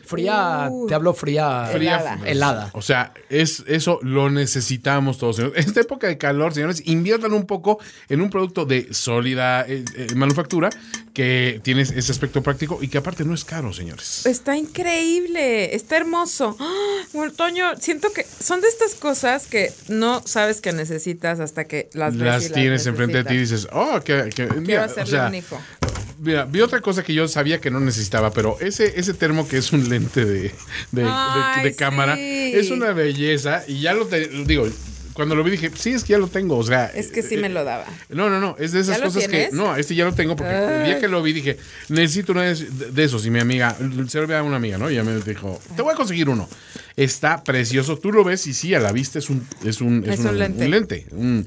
Fría, 0.06 0.68
Uh. 0.70 0.86
te 0.86 0.94
hablo 0.94 1.12
fría, 1.14 1.68
Fría, 1.72 1.96
Helada. 1.98 2.18
helada. 2.28 2.70
O 2.72 2.82
sea, 2.82 3.12
es, 3.28 3.62
eso 3.66 3.98
lo 4.02 4.30
necesitamos 4.30 5.18
todos. 5.18 5.36
señores. 5.36 5.62
En 5.62 5.68
esta 5.68 5.80
época 5.80 6.06
de 6.06 6.16
calor, 6.18 6.54
señores, 6.54 6.82
inviertan 6.86 7.32
un 7.32 7.46
poco 7.46 7.78
en 8.08 8.20
un 8.20 8.30
producto 8.30 8.64
de 8.64 8.92
sólida 8.94 9.62
eh, 9.68 9.84
eh, 9.96 10.06
manufactura 10.14 10.70
que 11.12 11.60
tiene 11.62 11.82
ese 11.82 12.12
aspecto 12.12 12.42
práctico 12.42 12.78
y 12.82 12.88
que 12.88 12.98
aparte 12.98 13.24
no 13.24 13.34
es 13.34 13.44
caro, 13.44 13.72
señores. 13.72 14.26
Está 14.26 14.56
increíble, 14.56 15.74
está 15.74 15.96
hermoso. 15.96 16.56
Bueno, 17.12 17.32
Toño, 17.32 17.76
siento 17.80 18.12
que 18.12 18.24
son 18.24 18.60
de 18.60 18.68
estas 18.68 18.94
cosas 18.94 19.46
que 19.46 19.72
no 19.88 20.22
sabes 20.26 20.60
que 20.60 20.72
necesitas 20.72 21.40
hasta 21.40 21.64
que 21.64 21.88
las 21.94 22.14
ves. 22.16 22.22
Las 22.26 22.46
y 22.50 22.52
tienes 22.52 22.86
enfrente 22.86 23.18
de 23.18 23.24
ti 23.24 23.34
y 23.34 23.38
dices, 23.38 23.66
oh, 23.72 24.00
que, 24.04 24.30
que- 24.34 24.46
Quiero 24.46 24.60
mira, 24.60 24.84
hacerle 24.84 25.02
o 25.02 25.06
sea, 25.06 25.26
un 25.28 25.34
hijo. 25.34 25.58
Mira, 26.18 26.44
vi 26.44 26.60
otra 26.60 26.80
cosa 26.80 27.02
que 27.02 27.12
yo 27.14 27.28
sabía 27.28 27.60
que 27.60 27.70
no 27.70 27.80
necesitaba, 27.80 28.32
pero 28.32 28.56
ese, 28.60 28.98
ese 28.98 29.12
termo 29.14 29.46
que 29.48 29.58
es 29.58 29.72
un 29.72 29.88
lente 29.88 30.24
de, 30.24 30.32
de- 30.32 30.50
de- 30.92 31.02
de 31.02 31.08
Ay, 31.08 31.74
cámara 31.74 32.16
es 32.18 32.70
una 32.70 32.92
belleza 32.92 33.64
y 33.68 33.80
ya 33.80 33.92
lo 33.94 34.06
te, 34.06 34.26
digo. 34.46 34.66
Cuando 35.12 35.34
lo 35.34 35.42
vi 35.42 35.50
dije, 35.52 35.70
sí, 35.74 35.92
es 35.92 36.04
que 36.04 36.10
ya 36.12 36.18
lo 36.18 36.26
tengo, 36.28 36.58
o 36.58 36.62
sea... 36.62 36.88
Es 36.94 37.06
que 37.10 37.22
sí 37.22 37.36
eh, 37.36 37.38
me 37.38 37.48
lo 37.48 37.64
daba. 37.64 37.86
No, 38.10 38.28
no, 38.28 38.38
no, 38.38 38.54
es 38.58 38.72
de 38.72 38.80
esas 38.80 38.98
¿Ya 38.98 39.04
lo 39.06 39.10
cosas 39.10 39.28
que... 39.28 39.48
No, 39.50 39.74
este 39.74 39.94
ya 39.94 40.04
lo 40.04 40.12
tengo 40.12 40.36
porque 40.36 40.52
el 40.52 40.84
día 40.84 41.00
que 41.00 41.08
lo 41.08 41.22
vi 41.22 41.32
dije, 41.32 41.56
necesito 41.88 42.32
uno 42.32 42.42
de, 42.42 42.54
de 42.54 43.02
esos. 43.04 43.24
Y 43.24 43.30
mi 43.30 43.40
amiga, 43.40 43.74
se 44.08 44.20
lo 44.20 44.26
ve 44.26 44.36
a 44.36 44.42
una 44.42 44.56
amiga, 44.56 44.76
¿no? 44.76 44.90
Y 44.90 44.92
ella 44.92 45.04
me 45.04 45.18
dijo, 45.18 45.58
te 45.74 45.80
voy 45.80 45.94
a 45.94 45.96
conseguir 45.96 46.28
uno. 46.28 46.46
Está 46.96 47.42
precioso, 47.44 47.96
tú 47.96 48.12
lo 48.12 48.24
ves 48.24 48.46
y 48.46 48.52
sí, 48.52 48.74
a 48.74 48.78
la 48.80 48.92
vista 48.92 49.18
es 49.18 49.30
un... 49.30 49.42
Es 49.64 49.80
un, 49.80 50.04
Es 50.06 50.20
un 50.20 50.38
lente. 50.38 50.64
Un 50.66 50.70
lente. 50.70 51.06
un- 51.12 51.46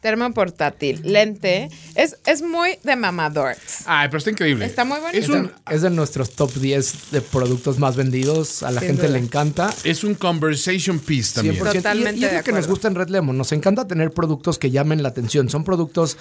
Termo 0.00 0.32
portátil, 0.32 1.00
lente. 1.02 1.70
Es, 1.96 2.16
es 2.24 2.40
muy 2.40 2.78
de 2.84 2.94
mamador. 2.94 3.56
Ay, 3.84 4.06
pero 4.08 4.18
está 4.18 4.30
increíble. 4.30 4.64
Está 4.64 4.84
muy 4.84 5.00
bonito. 5.00 5.18
Es 5.18 5.24
Es 5.24 5.28
de, 5.32 5.40
un, 5.40 5.52
es 5.68 5.82
de 5.82 5.90
nuestros 5.90 6.30
top 6.30 6.52
10 6.54 7.10
de 7.10 7.20
productos 7.20 7.78
más 7.80 7.96
vendidos. 7.96 8.62
A 8.62 8.70
la 8.70 8.80
Sin 8.80 8.90
gente 8.90 9.08
duda. 9.08 9.12
le 9.18 9.24
encanta. 9.24 9.74
es 9.82 10.04
un 10.04 10.14
conversation 10.14 11.00
piece 11.00 11.34
también. 11.34 11.56
100%. 11.56 11.72
Totalmente 11.72 12.20
y, 12.20 12.22
y 12.22 12.26
es 12.26 12.32
lo 12.34 12.44
que 12.44 12.52
nos 12.52 12.68
gusta 12.68 12.86
en 12.86 12.94
Red 12.94 13.08
Lemon. 13.08 13.36
Nos 13.36 13.50
encanta 13.50 13.88
tener 13.88 14.12
productos 14.12 14.56
que 14.58 14.70
llamen 14.70 15.02
la 15.02 15.08
atención. 15.08 15.48
Son 15.48 15.64
productos 15.64 16.16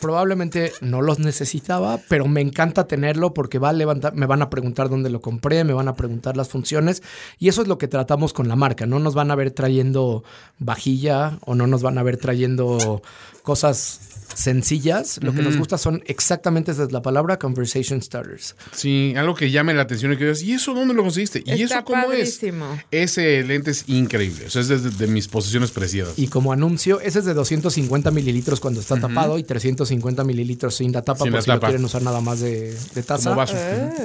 probablemente 0.00 0.72
no 0.80 1.02
los 1.02 1.18
necesitaba, 1.18 1.98
pero 2.08 2.26
me 2.26 2.40
encanta 2.40 2.86
tenerlo 2.86 3.34
porque 3.34 3.58
va 3.58 3.70
a 3.70 3.72
levantar, 3.72 4.14
me 4.14 4.26
van 4.26 4.42
a 4.42 4.50
preguntar 4.50 4.88
dónde 4.88 5.10
lo 5.10 5.20
compré, 5.20 5.64
me 5.64 5.72
van 5.72 5.88
a 5.88 5.96
preguntar 5.96 6.36
las 6.36 6.48
funciones 6.48 7.02
y 7.38 7.48
eso 7.48 7.62
es 7.62 7.68
lo 7.68 7.78
que 7.78 7.88
tratamos 7.88 8.32
con 8.32 8.48
la 8.48 8.56
marca. 8.56 8.86
No 8.86 8.98
nos 8.98 9.14
van 9.14 9.30
a 9.30 9.34
ver 9.34 9.50
trayendo 9.50 10.24
vajilla 10.58 11.38
o 11.44 11.54
no 11.54 11.66
nos 11.66 11.82
van 11.82 11.98
a 11.98 12.02
ver 12.02 12.16
trayendo 12.16 13.02
cosas 13.42 14.15
sencillas. 14.34 15.18
Lo 15.22 15.32
que 15.34 15.42
nos 15.42 15.56
gusta 15.56 15.78
son 15.78 16.02
exactamente 16.06 16.72
esa 16.72 16.84
es 16.84 16.92
la 16.92 17.02
palabra 17.02 17.38
conversation 17.38 18.00
starters. 18.02 18.54
Sí, 18.72 19.14
algo 19.16 19.34
que 19.34 19.50
llame 19.50 19.74
la 19.74 19.82
atención 19.82 20.12
y 20.12 20.16
que 20.16 20.24
digas, 20.24 20.42
¿y 20.42 20.52
eso 20.52 20.74
dónde 20.74 20.94
lo 20.94 21.02
conseguiste? 21.02 21.42
¿Y 21.44 21.52
Está 21.62 21.76
eso 21.78 21.84
cómo 21.84 22.06
padrísimo. 22.06 22.72
es? 22.90 23.12
Ese 23.12 23.42
lente 23.44 23.70
es 23.70 23.84
increíble. 23.88 24.46
O 24.46 24.50
sea, 24.50 24.62
es 24.62 24.68
de, 24.68 24.78
de 24.78 25.06
mis 25.06 25.28
posiciones 25.28 25.70
preciadas. 25.70 26.14
Y 26.18 26.28
como 26.28 26.52
anuncio, 26.52 27.00
ese 27.00 27.20
es 27.20 27.24
de 27.24 27.34
250 27.34 28.10
mililitros 28.10 28.60
cuando 28.60 28.80
está 28.80 28.98
tapado 29.00 29.38
y 29.38 29.42
350 29.44 30.24
mililitros 30.24 30.74
sin 30.76 30.92
la 30.92 31.02
tapa 31.02 31.24
Sin 31.24 31.32
por 31.32 31.38
la 31.38 31.42
si 31.42 31.48
lo 31.50 31.54
tapa. 31.56 31.66
quieren 31.68 31.84
usar 31.84 32.02
nada 32.02 32.20
más 32.20 32.40
de, 32.40 32.76
de 32.94 33.02
taza. 33.02 33.24
Como 33.30 33.36
vaso. 33.36 33.56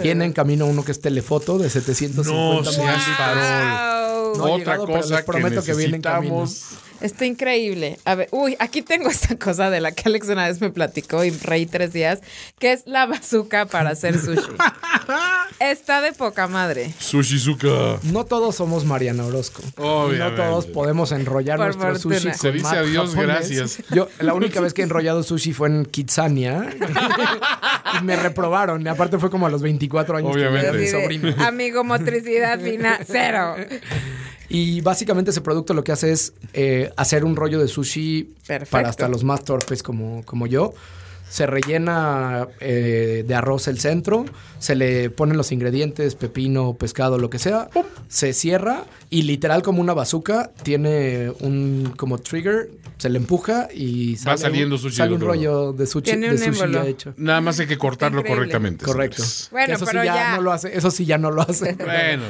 Viene 0.02 0.26
en 0.26 0.34
camino 0.34 0.66
uno 0.66 0.84
que 0.84 0.92
es 0.92 1.02
telefoto 1.02 1.58
de 1.58 1.70
750 1.70 2.32
No 2.32 2.64
seas 2.64 3.08
mililitros. 3.08 3.92
No 4.38 4.44
Otra 4.44 4.58
llegado, 4.58 4.86
pero 4.86 5.02
cosa 5.02 5.16
les 5.16 5.26
prometo 5.26 5.62
que 5.62 5.72
que 5.72 5.78
viene 5.78 5.96
en 5.98 6.02
camino. 6.02 6.48
Está 7.02 7.26
increíble. 7.26 7.98
A 8.06 8.16
ver, 8.16 8.28
uy, 8.32 8.56
aquí 8.60 8.82
tengo 8.82 9.10
esta 9.12 9.36
cosa 9.38 9.70
de 9.70 9.82
la 9.82 9.92
que 9.92 10.04
Alex 10.06 10.28
una 10.30 10.48
vez 10.48 10.62
me 10.62 10.70
platicó 10.70 11.24
y 11.24 11.32
reí 11.32 11.66
tres 11.66 11.94
días, 11.94 12.20
que 12.60 12.72
es 12.74 12.84
la 12.86 13.06
bazooka 13.06 13.66
para 13.66 13.90
hacer 13.92 14.20
sushi. 14.20 14.42
Está 15.60 16.02
de 16.02 16.14
poca 16.14 16.48
madre. 16.48 16.92
Sushizuka. 17.00 18.00
No 18.04 18.26
todos 18.26 18.56
somos 18.56 18.86
Mariana 18.86 19.26
Orozco. 19.26 19.62
Obviamente. 19.78 20.42
No 20.42 20.50
todos 20.50 20.66
podemos 20.68 21.12
enrollar 21.12 21.58
Por 21.58 21.68
nuestro 21.76 21.92
fortuna. 21.94 22.16
sushi. 22.20 22.34
Se 22.34 22.48
con 22.50 22.54
dice 22.58 22.96
japonés. 22.96 23.16
gracias. 23.16 23.78
Yo, 23.92 24.08
la 24.20 24.34
única 24.34 24.62
vez 24.62 24.74
que 24.74 24.82
he 24.82 24.86
enrollado 24.86 25.24
sushi 25.24 25.54
fue 25.54 25.68
en 25.68 25.86
Kitsania. 25.86 26.70
y 28.00 28.04
me 28.04 28.16
reprobaron. 28.16 28.82
Y 28.86 28.88
aparte 28.90 29.18
fue 29.20 29.30
como 29.30 29.46
a 29.46 29.50
los 29.50 29.62
24 29.62 30.18
años 30.18 30.36
Obviamente. 30.36 30.72
que 30.72 30.78
mi 30.78 30.88
sobrino. 30.88 31.36
Amigo, 31.46 31.84
motricidad 31.84 32.60
fina, 32.60 33.00
cero. 33.06 33.56
Y 34.52 34.82
básicamente 34.82 35.32
ese 35.32 35.42
producto 35.42 35.74
lo 35.74 35.84
que 35.84 35.92
hace 35.92 36.12
es 36.12 36.34
eh, 36.54 36.92
hacer 36.98 37.24
un 37.24 37.36
rollo 37.36 37.60
de 37.60 37.68
sushi 37.68 38.34
Perfecto. 38.46 38.72
para 38.72 38.90
hasta 38.90 39.08
los 39.08 39.24
más 39.24 39.44
torpes 39.44 39.82
como, 39.84 40.24
como 40.26 40.48
yo. 40.48 40.74
Se 41.32 41.46
rellena 41.48 42.48
eh, 42.60 43.24
de 43.26 43.36
arroz 43.36 43.70
el 43.70 43.80
centro, 43.80 44.26
se 44.60 44.76
le 44.76 45.10
ponen 45.10 45.38
los 45.38 45.54
ingredientes, 45.54 46.16
pepino, 46.16 46.74
pescado, 46.74 47.18
lo 47.18 47.30
que 47.30 47.40
sea, 47.40 47.70
se 48.10 48.34
cierra 48.34 48.84
y 49.10 49.22
literal 49.24 49.62
como 49.62 49.80
una 49.82 49.94
bazooka 49.94 50.52
tiene 50.64 51.32
un 51.40 51.94
como 51.96 52.18
trigger, 52.18 52.70
se 52.98 53.10
le 53.10 53.18
empuja 53.18 53.70
y 53.74 54.18
sale, 54.18 54.38
saliendo 54.40 54.76
un, 54.76 54.82
sushi 54.82 54.98
sale 54.98 55.14
un 55.16 55.22
rollo 55.22 55.72
de 55.72 55.88
sushi, 55.88 56.18
de 56.18 56.38
sushi 56.38 56.72
ya 56.74 56.86
hecho. 56.86 57.14
Nada 57.16 57.40
más 57.40 57.60
hay 57.62 57.68
que 57.68 57.78
cortarlo 57.78 58.20
Increíble. 58.20 58.38
correctamente. 58.40 58.86
Correcto. 58.86 59.24
señores. 59.24 59.48
Bueno, 59.52 59.74
eso 59.76 59.86
pero 59.86 60.02
sí 60.02 60.06
ya, 60.08 60.16
ya- 60.16 60.36
no 60.36 60.42
lo 60.42 60.52
hace, 60.52 60.78
eso 60.78 60.92
sí 60.92 61.06
ya 61.06 61.18
no 61.18 61.32
lo 61.32 61.42
hace. 61.44 61.76
Bueno, 61.76 62.24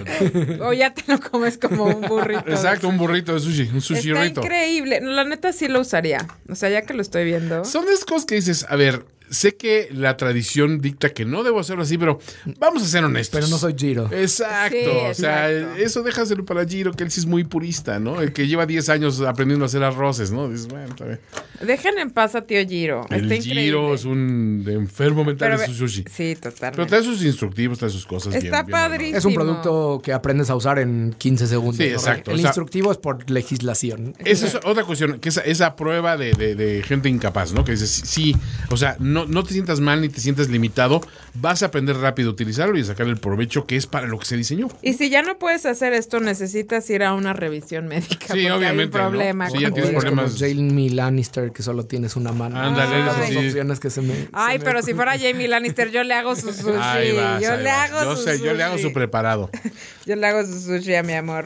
O 0.66 0.74
ya 0.74 0.94
te 0.94 1.04
lo 1.12 1.20
comes 1.20 1.58
como 1.58 1.86
un 1.86 2.02
burrito. 2.08 2.44
exacto, 2.48 2.88
un 2.88 2.98
burrito 2.98 3.34
de 3.34 3.40
sushi, 3.40 3.62
un 3.64 3.78
Está 3.78 3.82
sushirito. 3.82 4.42
increíble. 4.42 5.00
La 5.02 5.24
neta 5.24 5.52
sí 5.54 5.68
lo 5.68 5.82
usaría. 5.82 6.28
O 6.50 6.54
sea, 6.56 6.70
ya 6.70 6.84
que 6.84 6.94
lo 6.94 7.02
estoy 7.02 7.26
viendo. 7.26 7.66
Son 7.66 7.86
de 7.86 7.94
esas 7.94 8.06
cosas 8.06 8.26
que 8.26 8.36
dices, 8.36 8.66
a 8.70 8.76
ver, 8.76 8.91
sé 9.32 9.56
que 9.56 9.89
la 9.91 10.17
tradición 10.17 10.80
dicta 10.82 11.10
que 11.10 11.26
no 11.26 11.44
debo 11.44 11.60
hacerlo 11.60 11.82
así, 11.84 11.98
pero 11.98 12.20
vamos 12.60 12.84
a 12.84 12.86
ser 12.86 13.04
honestos. 13.04 13.39
Pero 13.39 13.48
no 13.50 13.58
soy 13.58 13.74
Giro. 13.78 14.10
Exacto, 14.12 14.78
Sí, 14.78 14.86
o 15.10 15.13
sea, 15.13 15.52
exacto. 15.52 15.82
eso 15.84 16.04
déjaselo 16.04 16.46
para 16.46 16.65
Giro, 16.65 16.91
que 16.91 17.04
él 17.04 17.10
sí 17.12 17.22
es 17.22 17.26
muy 17.26 17.44
purista, 17.44 18.00
¿no? 18.00 18.22
El 18.22 18.34
que 18.34 18.48
lleva 18.48 18.65
10 18.65 18.89
años 18.89 19.22
aprendiendo 19.22 19.65
a 19.65 19.67
hacer 19.67 19.84
arroces, 19.84 20.32
¿no? 20.32 20.48
Dices, 20.50 20.67
bueno, 20.67 20.86
está 20.89 21.06
bien. 21.06 21.20
Dejen 21.65 21.98
en 22.00 22.10
paz 22.12 22.36
a 22.36 22.41
tío 22.41 22.60
Giro. 22.67 23.06
El 23.10 23.32
Está 23.32 23.36
Giro 23.44 23.62
increíble. 23.62 23.94
es 23.94 24.06
un 24.06 24.65
enfermo 24.67 25.24
mental 25.24 25.50
Pero 25.50 25.62
de 25.62 25.67
ve- 25.67 25.74
su 25.74 25.78
sushi. 25.88 26.04
Sí, 26.12 26.36
Pero 26.39 26.54
totalmente. 26.54 26.86
trae 26.89 27.04
sus 27.04 27.24
instructivos, 27.24 27.80
trae 27.80 27.89
sus 27.91 28.06
cosas 28.06 28.34
bien. 28.34 28.46
Está 28.46 28.63
bien 28.63 28.72
padrísimo. 28.72 29.17
Es 29.17 29.26
un 29.26 29.34
producto 29.34 30.02
que 30.04 30.12
aprendes 30.13 30.50
a 30.50 30.56
usar 30.56 30.80
en 30.80 31.15
15 31.17 31.48
segundos. 31.48 31.78
Sí, 31.78 31.84
¿no? 31.89 31.89
exacto, 31.96 32.32
El 32.32 32.38
o 32.38 32.39
sea- 32.39 32.48
instructivo 32.50 32.91
es 32.91 32.98
por 32.98 33.30
legislación. 33.30 34.15
Esa 34.26 34.48
es 34.48 34.56
otra 34.63 34.84
cuestión, 34.84 35.20
que 35.20 35.30
esa, 35.30 35.41
esa 35.41 35.76
prueba 35.76 36.17
de, 36.17 36.34
de- 36.34 36.56
de 36.56 36.82
gente 36.84 37.10
incapaz, 37.10 37.54
¿no? 37.54 37.63
Que 37.63 37.74
dices, 37.74 37.89
sí, 38.06 38.36
o 38.70 38.78
sea, 38.78 38.96
no, 39.00 39.21
no 39.28 39.44
te 39.44 39.54
sientas 39.54 39.80
mal 39.80 40.02
ni 40.02 40.10
te 40.10 40.20
sientas 40.22 40.50
limitado, 40.50 41.02
vas 41.34 41.64
a 41.64 41.68
aprender 41.68 41.98
rápido 41.98 42.30
a 42.30 42.34
utilizarlo 42.34 42.78
y 42.78 42.82
a 42.82 42.86
sacar 42.86 43.08
el 43.08 43.18
provecho 43.18 43.66
que 43.66 43.76
es 43.76 43.88
para 43.88 44.08
lo 44.08 44.18
que 44.20 44.26
se 44.26 44.38
diseñó. 44.38 44.68
Y 44.82 44.94
si 44.94 45.10
ya 45.10 45.22
no 45.22 45.38
puedes 45.40 45.66
hacer 45.66 45.94
esto, 45.94 46.20
necesitas 46.20 46.90
ir 46.90 47.04
a 47.04 47.14
una 47.14 47.34
revisión 47.34 47.88
médica. 47.88 48.34
Sí, 48.34 48.50
obviamente, 48.50 48.98
Hay 48.98 49.04
¿no? 49.04 49.08
un 49.10 49.12
problema. 49.14 49.50
Sí, 49.50 49.60
ya 49.60 49.72
tienes 49.72 49.92
problemas. 49.92 50.36
Jamie 50.40 50.90
Lannister, 50.90 51.52
que 51.52 51.64
solo 51.64 51.86
tienes 51.86 52.16
una 52.16 52.32
mano. 52.32 52.60
Ándale, 52.60 53.04
dos 53.04 53.16
sí. 53.28 53.38
opciones 53.38 53.80
que 53.80 53.90
se 53.90 54.02
me... 54.02 54.28
Ay, 54.34 54.54
se 54.54 54.60
me- 54.60 54.66
pero 54.66 54.82
si 54.82 54.94
fuera 54.94 55.18
Jamie 55.18 55.48
Lannister, 55.48 55.92
yo 55.92 56.04
le 56.04 56.14
hago 56.14 56.36
su 56.36 56.52
sushi. 56.54 56.78
Ahí 56.80 57.12
vas, 57.16 57.42
yo 57.42 57.52
ahí 57.54 57.58
le 57.60 57.64
vas. 57.70 57.90
hago 57.92 58.04
yo 58.04 58.16
su 58.18 58.24
sé, 58.24 58.40
yo 58.40 58.54
le 58.54 58.64
hago 58.64 58.78
su 58.78 58.92
preparado. 58.94 59.50
Yo 60.06 60.16
le 60.16 60.26
hago 60.28 60.44
su 60.46 60.60
sushi 60.60 60.96
a 60.96 61.04
mi 61.04 61.14
amor. 61.14 61.46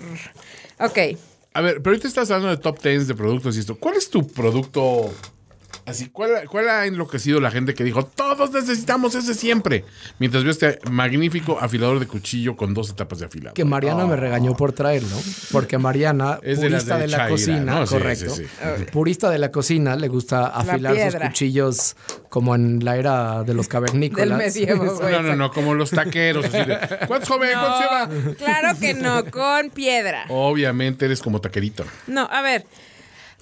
Ok. 0.80 0.98
A 1.54 1.62
ver, 1.62 1.82
pero 1.82 1.90
ahorita 1.92 2.08
estás 2.08 2.32
hablando 2.32 2.50
de 2.56 2.62
top 2.62 2.82
10 2.82 3.08
de 3.08 3.16
productos 3.16 3.56
y 3.58 3.60
esto. 3.60 3.76
¿Cuál 3.76 3.96
es 3.96 4.10
tu 4.10 4.28
producto 4.28 5.14
así? 5.86 6.10
¿Cuál, 6.10 6.48
cuál 6.50 6.70
ha 6.70 6.86
enloquecido 6.86 7.40
la 7.40 7.52
gente 7.52 7.74
que 7.74 7.84
dijo, 7.84 8.06
todos 8.06 8.52
necesitamos 8.52 9.16
ese 9.16 9.34
siempre? 9.34 9.86
Mientras 10.20 10.44
veo 10.44 10.52
este 10.52 10.80
magnífico 10.90 11.58
afilador 11.60 12.00
de 12.00 12.08
cuchillo 12.08 12.56
con 12.56 12.74
dos 12.74 12.90
etapas 12.90 13.20
de 13.20 13.26
afilado. 13.26 13.54
Que 13.54 13.66
Mariana 13.66 14.06
me 14.06 14.16
regañó 14.16 14.56
por 14.56 14.74
traerlo, 14.74 15.16
porque 15.52 15.78
Mariana, 15.78 16.40
Es 16.44 16.60
de 16.60 16.70
las 16.70 16.84
purista 16.84 16.96
de 16.96 17.02
de, 17.02 17.08
la 17.08 17.18
Chaira, 17.18 17.30
cocina, 17.30 17.86
correcto, 17.86 18.30
sí, 18.36 18.44
sí. 18.46 18.86
purista 18.92 19.30
de 19.30 19.40
la 19.40 19.52
cocina, 19.52 19.96
le 19.96 20.08
gusta 20.08 20.48
afilar 20.48 21.12
sus 21.12 21.20
cuchillos 21.20 21.96
como 22.30 22.54
en 22.54 22.84
la 22.84 22.98
era 22.98 23.44
de 23.44 23.54
los 23.54 23.68
cavernícolas. 23.70 24.28
Del 24.28 24.38
medievo, 24.38 24.96
güey. 24.96 25.12
No, 25.16 25.22
no, 25.22 25.36
no, 25.36 25.52
como 25.52 25.74
los 25.74 25.92
taqueros. 25.92 26.46
así 26.46 26.58
de, 26.58 26.78
¿Cuántos 27.08 27.30
joven? 27.30 27.52
¿Cuántos 27.54 27.80
lleva? 27.80 28.08
No, 28.08 28.34
claro 28.36 28.80
que 28.80 28.94
no, 28.94 29.24
con 29.32 29.70
piedra. 29.70 30.26
Obviamente 30.30 31.06
eres 31.06 31.22
como 31.22 31.40
taquerito. 31.40 31.86
No, 32.08 32.28
a 32.30 32.42
ver. 32.42 32.66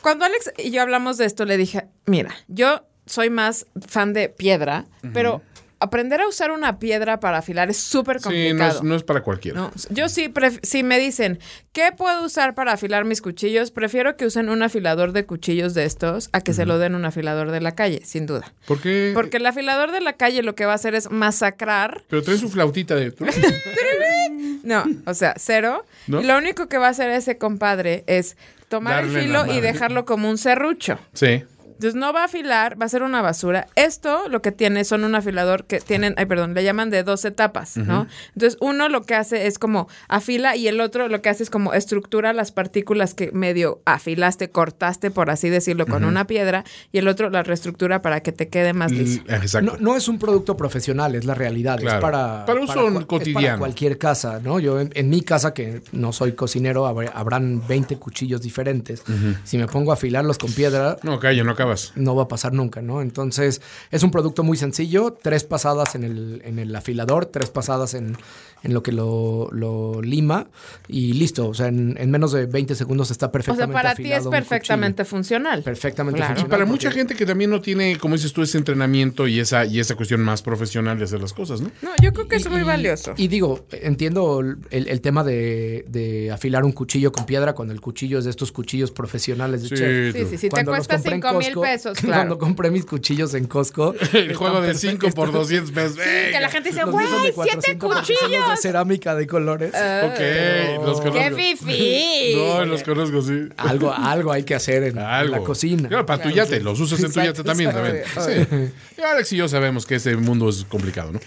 Cuando 0.04 0.26
Alex 0.26 0.52
y 0.60 0.70
yo 0.70 0.82
hablamos 0.84 1.18
de 1.18 1.26
esto, 1.26 1.46
le 1.46 1.58
dije, 1.58 1.88
mira, 2.06 2.36
yo 2.48 2.86
soy 3.08 3.30
más 3.32 3.66
fan 3.88 4.14
de 4.14 4.30
piedra, 4.30 4.86
pero 5.14 5.42
aprender 5.80 6.22
a 6.22 6.28
usar 6.30 6.52
una 6.52 6.80
piedra 6.80 7.20
para 7.20 7.40
afilar 7.40 7.70
es 7.70 7.76
súper 7.76 8.20
Sí, 8.22 8.24
no 8.24 8.30
complicado. 8.32 8.78
es, 8.78 8.84
no 8.84 8.96
es 8.96 9.04
para 9.04 9.22
cualquiera. 9.22 9.60
No, 9.60 9.72
yo 9.90 10.08
sí, 10.08 10.32
si 10.62 10.84
me 10.84 10.98
dicen, 11.00 11.40
¿qué 11.74 11.92
puedo 11.92 12.24
usar 12.26 12.54
para 12.56 12.72
afilar 12.72 13.04
mis 13.04 13.22
cuchillos? 13.22 13.72
Prefiero 13.72 14.16
que 14.16 14.26
usen 14.26 14.48
un 14.50 14.62
afilador 14.64 15.12
de 15.12 15.26
cuchillos 15.26 15.74
de 15.74 15.84
estos 15.84 16.30
a 16.32 16.40
que 16.40 16.54
se 16.54 16.66
lo 16.66 16.80
den 16.80 16.96
un 16.96 17.04
afilador 17.04 17.52
de 17.52 17.60
la 17.60 17.76
calle, 17.76 18.02
sin 18.06 18.26
duda. 18.26 18.54
¿Por 18.66 18.80
qué? 18.80 19.12
Porque 19.14 19.38
el 19.38 19.46
afilador 19.46 19.92
de 19.92 20.00
la 20.00 20.14
calle 20.14 20.42
lo 20.44 20.56
que 20.56 20.66
va 20.66 20.72
a 20.72 20.76
hacer 20.76 20.96
es 20.96 21.12
masacrar. 21.12 22.04
Pero 22.08 22.22
trae 22.24 22.38
su 22.38 22.50
flautita 22.50 22.96
de... 22.96 23.14
No, 24.64 24.86
o 25.06 25.14
sea, 25.14 25.34
cero. 25.38 25.86
¿No? 26.08 26.22
Y 26.22 26.24
lo 26.24 26.38
único 26.38 26.70
que 26.70 26.78
va 26.78 26.88
a 26.88 26.92
hacer 26.92 27.10
ese 27.10 27.38
compadre 27.38 28.06
es 28.08 28.38
tomar 28.74 29.04
Darle 29.04 29.20
el 29.20 29.26
filo 29.28 29.46
y 29.54 29.62
dejarlo 29.62 30.04
como 30.04 30.28
un 30.28 30.40
serrucho. 30.40 30.98
Sí. 31.14 31.44
Entonces 31.84 32.00
no 32.00 32.14
va 32.14 32.22
a 32.22 32.26
afilar, 32.26 32.82
va 32.82 32.86
a 32.86 32.90
ser 32.90 33.04
una 33.04 33.22
basura. 33.22 33.68
Esto 33.76 34.30
lo 34.30 34.42
que 34.42 34.54
tiene 34.54 34.86
son 34.86 35.04
un 35.04 35.16
afilador 35.16 35.66
que 35.66 35.82
tienen, 35.82 36.14
ay, 36.18 36.26
perdón, 36.28 36.54
le 36.54 36.64
llaman 36.64 36.90
de 36.90 37.04
dos 37.04 37.26
etapas, 37.26 37.76
¿no? 37.76 38.08
Entonces 38.36 38.58
uno 38.62 38.88
lo 38.88 39.02
que 39.04 39.16
hace 39.16 39.48
es 39.48 39.60
como 39.60 39.90
afila 40.08 40.56
y 40.56 40.70
el 40.70 40.80
otro 40.80 41.10
lo 41.10 41.22
que 41.22 41.28
hace 41.28 41.44
es 41.44 41.50
como 41.50 41.74
estructura 41.74 42.32
las 42.32 42.54
partículas 42.54 43.14
que 43.14 43.32
medio 43.34 43.82
afilaste, 43.84 44.50
cortaste, 44.50 45.12
por 45.12 45.30
así 45.30 45.50
decirlo, 45.50 45.86
con 45.86 46.06
una 46.06 46.26
piedra 46.26 46.64
y 46.94 47.00
el 47.00 47.08
otro 47.10 47.30
la 47.30 47.44
reestructura 47.44 48.02
para 48.02 48.22
que 48.22 48.32
te 48.32 48.48
quede 48.48 48.72
más 48.72 48.92
liso. 48.92 49.22
L- 49.28 49.36
Exacto. 49.36 49.74
No, 49.74 49.78
no 49.78 49.98
es 49.98 50.08
un 50.08 50.20
producto 50.20 50.56
profesional, 50.56 51.16
es 51.16 51.26
la 51.26 51.34
realidad. 51.36 51.80
Claro. 51.80 51.98
Es 51.98 52.02
para, 52.02 52.46
Para 52.46 52.62
uso 52.62 52.88
es 53.00 53.06
cotidiano. 53.06 53.42
para 53.48 53.58
cualquier 53.58 53.98
casa, 53.98 54.40
¿no? 54.42 54.60
Yo 54.60 54.80
en, 54.80 54.90
en 54.96 55.10
mi 55.10 55.22
casa, 55.22 55.54
que 55.54 55.82
no 55.92 56.14
soy 56.14 56.32
cocinero, 56.32 56.86
habr- 56.88 57.12
habrán 57.14 57.62
20 57.68 57.98
cuchillos 57.98 58.42
diferentes. 58.42 59.04
Si 59.44 59.58
me 59.58 59.68
pongo 59.68 59.92
a 59.92 59.96
afilarlos 59.96 60.38
con 60.38 60.52
piedra, 60.54 60.98
No, 61.04 61.20
calla, 61.20 61.44
no 61.44 61.56
no 61.96 62.16
va 62.16 62.24
a 62.24 62.28
pasar 62.28 62.54
nunca, 62.54 62.82
¿no? 62.82 63.02
Entonces, 63.02 63.62
es 63.92 64.04
un 64.04 64.12
producto 64.12 64.44
muy 64.44 64.58
sencillo, 64.58 65.18
tres 65.22 65.44
pasadas 65.44 65.96
en 65.96 66.04
el, 66.04 66.42
en 66.46 66.60
el 66.60 66.76
afilador, 66.76 67.26
tres 67.26 67.50
pasadas 67.50 67.94
en, 67.94 68.18
en 68.64 68.74
lo 68.74 68.82
que 68.82 68.92
lo, 68.92 69.50
lo 69.52 70.02
lima 70.02 70.48
y 70.88 71.14
listo. 71.14 71.48
O 71.50 71.54
sea, 71.54 71.68
en, 71.68 71.96
en 72.00 72.10
menos 72.12 72.32
de 72.32 72.46
20 72.46 72.76
segundos 72.76 73.12
está 73.12 73.26
O 73.26 73.30
sea, 73.30 73.32
perfectamente 73.34 73.74
para 73.74 73.94
ti 73.96 74.12
es 74.12 74.26
perfectamente 74.28 75.06
funcional. 75.06 75.64
Perfectamente 75.64 76.18
Claro. 76.18 76.34
Y 76.34 76.36
funcional. 76.36 76.50
para 76.60 76.66
mucha 76.70 76.92
gente 76.92 77.16
que 77.16 77.26
también 77.26 77.50
no 77.50 77.62
tiene, 77.62 77.98
como 77.98 78.16
dices 78.16 78.34
tú, 78.34 78.42
ese 78.42 78.58
entrenamiento 78.58 79.28
y 79.28 79.40
esa, 79.40 79.66
y 79.66 79.80
esa 79.80 79.96
cuestión 79.96 80.22
más 80.22 80.42
profesional 80.42 80.98
de 80.98 81.04
hacer 81.06 81.20
las 81.22 81.34
cosas, 81.34 81.62
¿no? 81.62 81.72
No, 81.82 81.90
yo 82.02 82.14
creo 82.14 82.28
que 82.28 82.38
es 82.38 82.50
muy 82.50 82.62
y- 82.62 82.64
valioso. 82.64 83.14
Y 83.18 83.28
digo, 83.28 83.66
entiendo 83.72 84.40
el, 84.42 84.58
el 84.88 85.02
tema 85.02 85.24
de, 85.24 85.86
de 85.90 86.32
afilar 86.32 86.64
un 86.64 86.72
cuchillo 86.72 87.12
con 87.12 87.26
piedra 87.26 87.54
cuando 87.54 87.74
el 87.74 87.82
cuchillo 87.82 88.20
es 88.20 88.26
de 88.26 88.32
estos 88.32 88.52
cuchillos 88.52 88.92
profesionales 88.92 89.64
de 89.64 89.70
chef. 89.76 90.16
Sí, 90.16 90.26
sí, 90.30 90.38
sí. 90.38 90.42
Te 90.48 90.50
Cuando 90.50 90.72
los 90.72 90.88
cuesta 90.88 90.96
compré 90.96 91.16
en 91.16 91.22
5 91.22 91.40
mil 91.40 91.60
pesos, 91.70 91.98
Cuando 92.00 92.14
claro. 92.14 92.38
compré 92.38 92.72
mis 92.72 92.86
cuchillos 92.86 93.34
en 93.34 93.46
Costco. 93.46 93.94
El 94.14 94.34
juego 94.36 94.62
de 94.62 94.72
están 94.72 94.92
5 94.92 95.10
por 95.16 95.32
perfectos. 95.32 95.34
200 95.50 95.72
pesos. 95.72 95.98
Que 95.98 96.40
la 96.40 96.50
gente 96.50 96.70
dice, 96.70 96.84
güey, 96.86 97.06
míos 97.06 98.44
son 98.48 98.53
de 98.56 98.62
siete 98.62 98.78
400 98.78 98.94
porque 98.94 99.04
son 99.04 99.06
los 99.06 99.08
de 99.08 99.14
cuchillos. 99.14 99.14
cerámica 99.14 99.16
de 99.16 99.28
colores. 99.28 99.70
Ok, 99.70 100.86
los 100.86 101.02
conozco. 101.02 101.14
¡Qué 101.14 101.32
fifí! 101.32 102.36
No, 102.44 102.66
los 102.66 102.84
conozco, 102.84 103.22
sí. 103.22 103.50
Algo, 103.58 103.94
algo 103.94 104.32
hay 104.32 104.44
que 104.44 104.56
hacer 104.56 104.84
en, 104.84 104.96
la 104.96 105.40
cocina. 105.46 105.88
Claro, 105.90 106.06
para 106.06 106.24
tu 106.24 106.30
yate, 106.30 106.60
los 106.60 106.80
usas 106.80 107.02
en 107.04 107.12
tu 107.12 107.22
yate 107.22 107.44
también. 107.44 107.72
también. 107.72 108.04
Sí. 108.06 109.02
Alex 109.04 109.34
y 109.34 109.38
yo 109.38 109.48
sabemos 109.48 109.86
que 109.86 109.96
este 109.96 110.16
mundo 110.16 110.50
es 110.50 110.66
complicado, 110.66 111.12
¿no? 111.12 111.20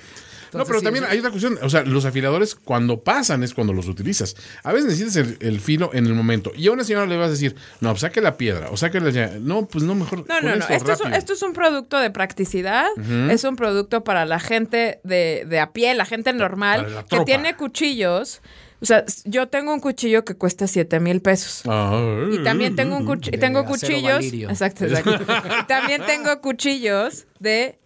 No, 0.56 0.64
pero 0.64 0.78
sí, 0.80 0.84
también 0.84 1.04
sí. 1.04 1.10
hay 1.12 1.18
otra 1.18 1.30
cuestión. 1.30 1.58
O 1.62 1.70
sea, 1.70 1.82
los 1.82 2.04
afiladores, 2.04 2.54
cuando 2.54 3.00
pasan, 3.00 3.42
es 3.42 3.54
cuando 3.54 3.72
los 3.72 3.88
utilizas. 3.88 4.36
A 4.62 4.72
veces 4.72 4.86
necesitas 4.86 5.16
el, 5.16 5.36
el 5.40 5.60
filo 5.60 5.90
en 5.92 6.06
el 6.06 6.14
momento. 6.14 6.52
Y 6.56 6.66
a 6.68 6.72
una 6.72 6.84
señora 6.84 7.06
le 7.06 7.16
vas 7.16 7.28
a 7.28 7.30
decir, 7.30 7.54
no, 7.80 7.90
pues 7.90 8.00
saque 8.00 8.20
la 8.20 8.36
piedra 8.36 8.70
o 8.70 8.76
saque 8.76 9.00
la 9.00 9.10
llave. 9.10 9.40
No, 9.40 9.66
pues 9.66 9.84
no, 9.84 9.94
mejor. 9.94 10.26
No, 10.28 10.40
no, 10.40 10.56
no. 10.56 10.64
esto 10.68 10.74
es, 10.74 10.82
un, 10.82 10.88
rápido. 10.88 11.18
esto 11.18 11.32
es 11.32 11.42
un 11.42 11.52
producto 11.52 11.98
de 11.98 12.10
practicidad. 12.10 12.86
Es 13.30 13.44
un 13.44 13.56
producto 13.56 14.04
para 14.04 14.24
la 14.24 14.40
gente 14.40 15.00
de, 15.04 15.44
de 15.48 15.60
a 15.60 15.72
pie, 15.72 15.94
la 15.94 16.04
gente 16.04 16.32
normal, 16.32 16.94
la 16.94 17.04
que 17.04 17.20
tiene 17.24 17.56
cuchillos. 17.56 18.40
O 18.80 18.84
sea, 18.84 19.04
yo 19.24 19.48
tengo 19.48 19.72
un 19.72 19.80
cuchillo 19.80 20.24
que 20.24 20.34
cuesta 20.34 20.66
7 20.66 21.00
mil 21.00 21.22
pesos. 21.22 21.62
Ah, 21.66 22.26
Y 22.30 22.42
también 22.42 22.76
tengo 22.76 22.96
un 22.96 23.06
cuchillo, 23.06 23.32
De 23.32 23.38
tengo 23.38 23.64
cuchillos. 23.64 24.24
Exacto, 24.24 24.84
exacto. 24.84 25.24
y 25.62 25.66
también 25.66 26.02
tengo 26.04 26.40
cuchillos 26.40 27.26
de 27.38 27.78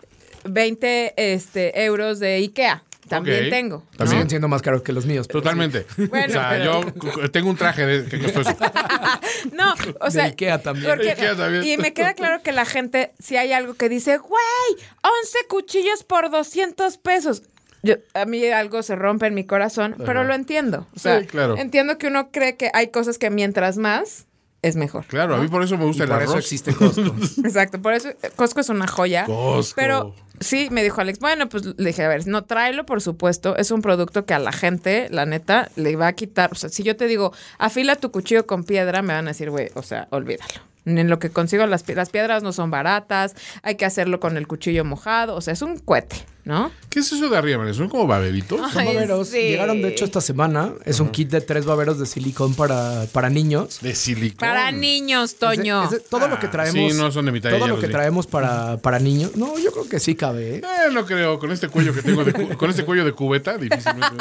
20 0.44 1.14
este, 1.34 1.84
euros 1.84 2.18
de 2.20 2.34
IKEA. 2.36 2.82
También 3.08 3.50
tengo. 3.50 3.82
También. 3.96 4.08
siguen 4.08 4.30
siendo 4.30 4.46
más 4.46 4.62
caros 4.62 4.82
que 4.82 4.92
los 4.92 5.04
míos. 5.04 5.26
Totalmente. 5.26 5.84
Bueno, 5.96 6.26
o 6.28 6.30
sea, 6.30 6.50
pero- 6.50 6.84
yo 7.22 7.30
tengo 7.32 7.50
un 7.50 7.56
traje 7.56 7.84
de, 7.84 8.08
que 8.08 8.20
costó 8.22 8.42
eso. 8.42 8.56
No, 9.52 9.74
o 10.00 10.04
De 10.04 10.10
sea. 10.12 10.24
Ikea 10.26 10.62
también. 10.62 10.86
porque- 10.88 11.04
De 11.06 11.10
Ikea 11.12 11.36
también. 11.36 11.64
Y 11.64 11.76
me 11.76 11.92
queda 11.92 12.14
claro 12.14 12.40
que 12.42 12.52
la 12.52 12.64
gente, 12.64 13.12
si 13.18 13.36
hay 13.36 13.52
algo 13.52 13.74
que 13.74 13.88
dice, 13.88 14.18
güey, 14.18 14.84
11 15.02 15.38
cuchillos 15.48 16.04
por 16.04 16.30
200 16.30 16.98
pesos. 16.98 17.42
Yo, 17.82 17.94
a 18.14 18.26
mí 18.26 18.46
algo 18.46 18.82
se 18.82 18.94
rompe 18.94 19.26
en 19.26 19.34
mi 19.34 19.44
corazón, 19.44 19.96
pero 20.04 20.22
lo 20.22 20.34
entiendo. 20.34 20.86
O 20.94 20.98
sea, 20.98 21.20
Sí, 21.20 21.26
claro. 21.26 21.56
entiendo 21.56 21.96
que 21.98 22.08
uno 22.08 22.30
cree 22.30 22.56
que 22.56 22.70
hay 22.74 22.88
cosas 22.88 23.16
que 23.18 23.30
mientras 23.30 23.76
más 23.78 24.26
es 24.62 24.76
mejor. 24.76 25.06
Claro, 25.06 25.34
a 25.34 25.38
mí 25.38 25.48
por 25.48 25.64
eso 25.64 25.78
me 25.78 25.86
gusta 25.86 26.02
Y 26.02 26.06
el 26.06 26.12
por 26.12 26.22
eso 26.22 26.32
arroz. 26.32 26.44
existe 26.44 26.74
Costco. 26.74 27.14
Exacto, 27.44 27.80
por 27.80 27.94
eso 27.94 28.10
Costco 28.36 28.60
es 28.60 28.68
una 28.68 28.86
joya. 28.86 29.24
Costco. 29.24 29.74
Pero 29.76 30.14
sí, 30.40 30.68
me 30.70 30.82
dijo 30.82 31.00
Alex, 31.00 31.18
bueno, 31.20 31.48
pues 31.48 31.64
le 31.64 31.88
dije, 31.88 32.04
a 32.04 32.08
ver, 32.08 32.26
no, 32.26 32.44
tráelo, 32.44 32.84
por 32.84 33.00
supuesto. 33.00 33.56
Es 33.56 33.70
un 33.70 33.82
producto 33.82 34.24
que 34.24 34.34
a 34.34 34.38
la 34.38 34.52
gente, 34.52 35.08
la 35.10 35.26
neta, 35.26 35.70
le 35.76 35.94
va 35.96 36.08
a 36.08 36.12
quitar. 36.14 36.50
O 36.52 36.54
sea, 36.54 36.70
si 36.70 36.82
yo 36.82 36.96
te 36.96 37.06
digo, 37.06 37.32
afila 37.58 37.96
tu 37.96 38.10
cuchillo 38.10 38.46
con 38.46 38.64
piedra, 38.64 39.02
me 39.02 39.14
van 39.14 39.26
a 39.26 39.30
decir, 39.30 39.50
güey, 39.50 39.70
o 39.74 39.82
sea, 39.82 40.08
olvídalo. 40.10 40.70
En 40.86 41.10
lo 41.10 41.18
que 41.18 41.30
consigo, 41.30 41.66
las, 41.66 41.86
las 41.88 42.08
piedras 42.08 42.42
no 42.42 42.52
son 42.52 42.70
baratas, 42.70 43.36
hay 43.62 43.74
que 43.74 43.84
hacerlo 43.84 44.18
con 44.18 44.38
el 44.38 44.46
cuchillo 44.46 44.82
mojado, 44.84 45.36
o 45.36 45.40
sea, 45.42 45.52
es 45.52 45.60
un 45.60 45.78
cohete, 45.78 46.16
¿no? 46.44 46.70
¿Qué 46.88 46.98
es 47.00 47.12
eso 47.12 47.28
de 47.28 47.36
arriba, 47.36 47.62
man? 47.62 47.72
¿Son 47.74 47.88
como 47.88 48.06
baberitos? 48.06 48.60
Son 48.72 48.84
baberos. 48.84 49.28
sí. 49.28 49.38
Llegaron, 49.38 49.80
de 49.80 49.88
hecho, 49.88 50.04
esta 50.04 50.20
semana. 50.20 50.72
Es 50.84 50.98
un 51.00 51.10
kit 51.10 51.30
de 51.30 51.40
tres 51.40 51.64
baberos 51.64 51.98
de 51.98 52.06
silicón 52.06 52.54
para, 52.54 53.06
para 53.12 53.30
niños. 53.30 53.78
De 53.80 53.94
silicón. 53.94 54.38
Para 54.38 54.72
niños, 54.72 55.32
Es 55.32 55.38
de- 55.40 55.46
Toño. 55.46 55.84
es 55.84 55.90
de- 55.90 56.00
todo 56.00 56.26
lo 56.28 56.38
que 56.40 56.46
Ah, 56.46 56.50
traemos. 56.50 56.92
sí, 56.92 56.98
no 56.98 57.12
son 57.12 57.26
de 57.26 57.32
mi 57.32 57.40
talla, 57.40 57.58
Todo 57.58 57.68
lo 57.68 57.78
que 57.78 57.88
traemos 57.88 58.26
para, 58.26 58.76
para 58.78 58.98
niños. 58.98 59.36
No, 59.36 59.58
yo 59.58 59.70
creo 59.72 59.88
que 59.88 60.00
sí 60.00 60.14
cabe. 60.16 60.56
¿eh? 60.56 60.62
Eh, 60.64 60.90
no 60.92 61.06
creo, 61.06 61.38
con 61.38 61.52
este 61.52 61.68
cuello 61.68 61.94
que 61.94 62.02
tengo, 62.02 62.24
de 62.24 62.32
con 62.56 62.70
este 62.70 62.84
cuello 62.84 63.04
de 63.04 63.12
cubeta, 63.12 63.56
difícilmente. 63.56 64.16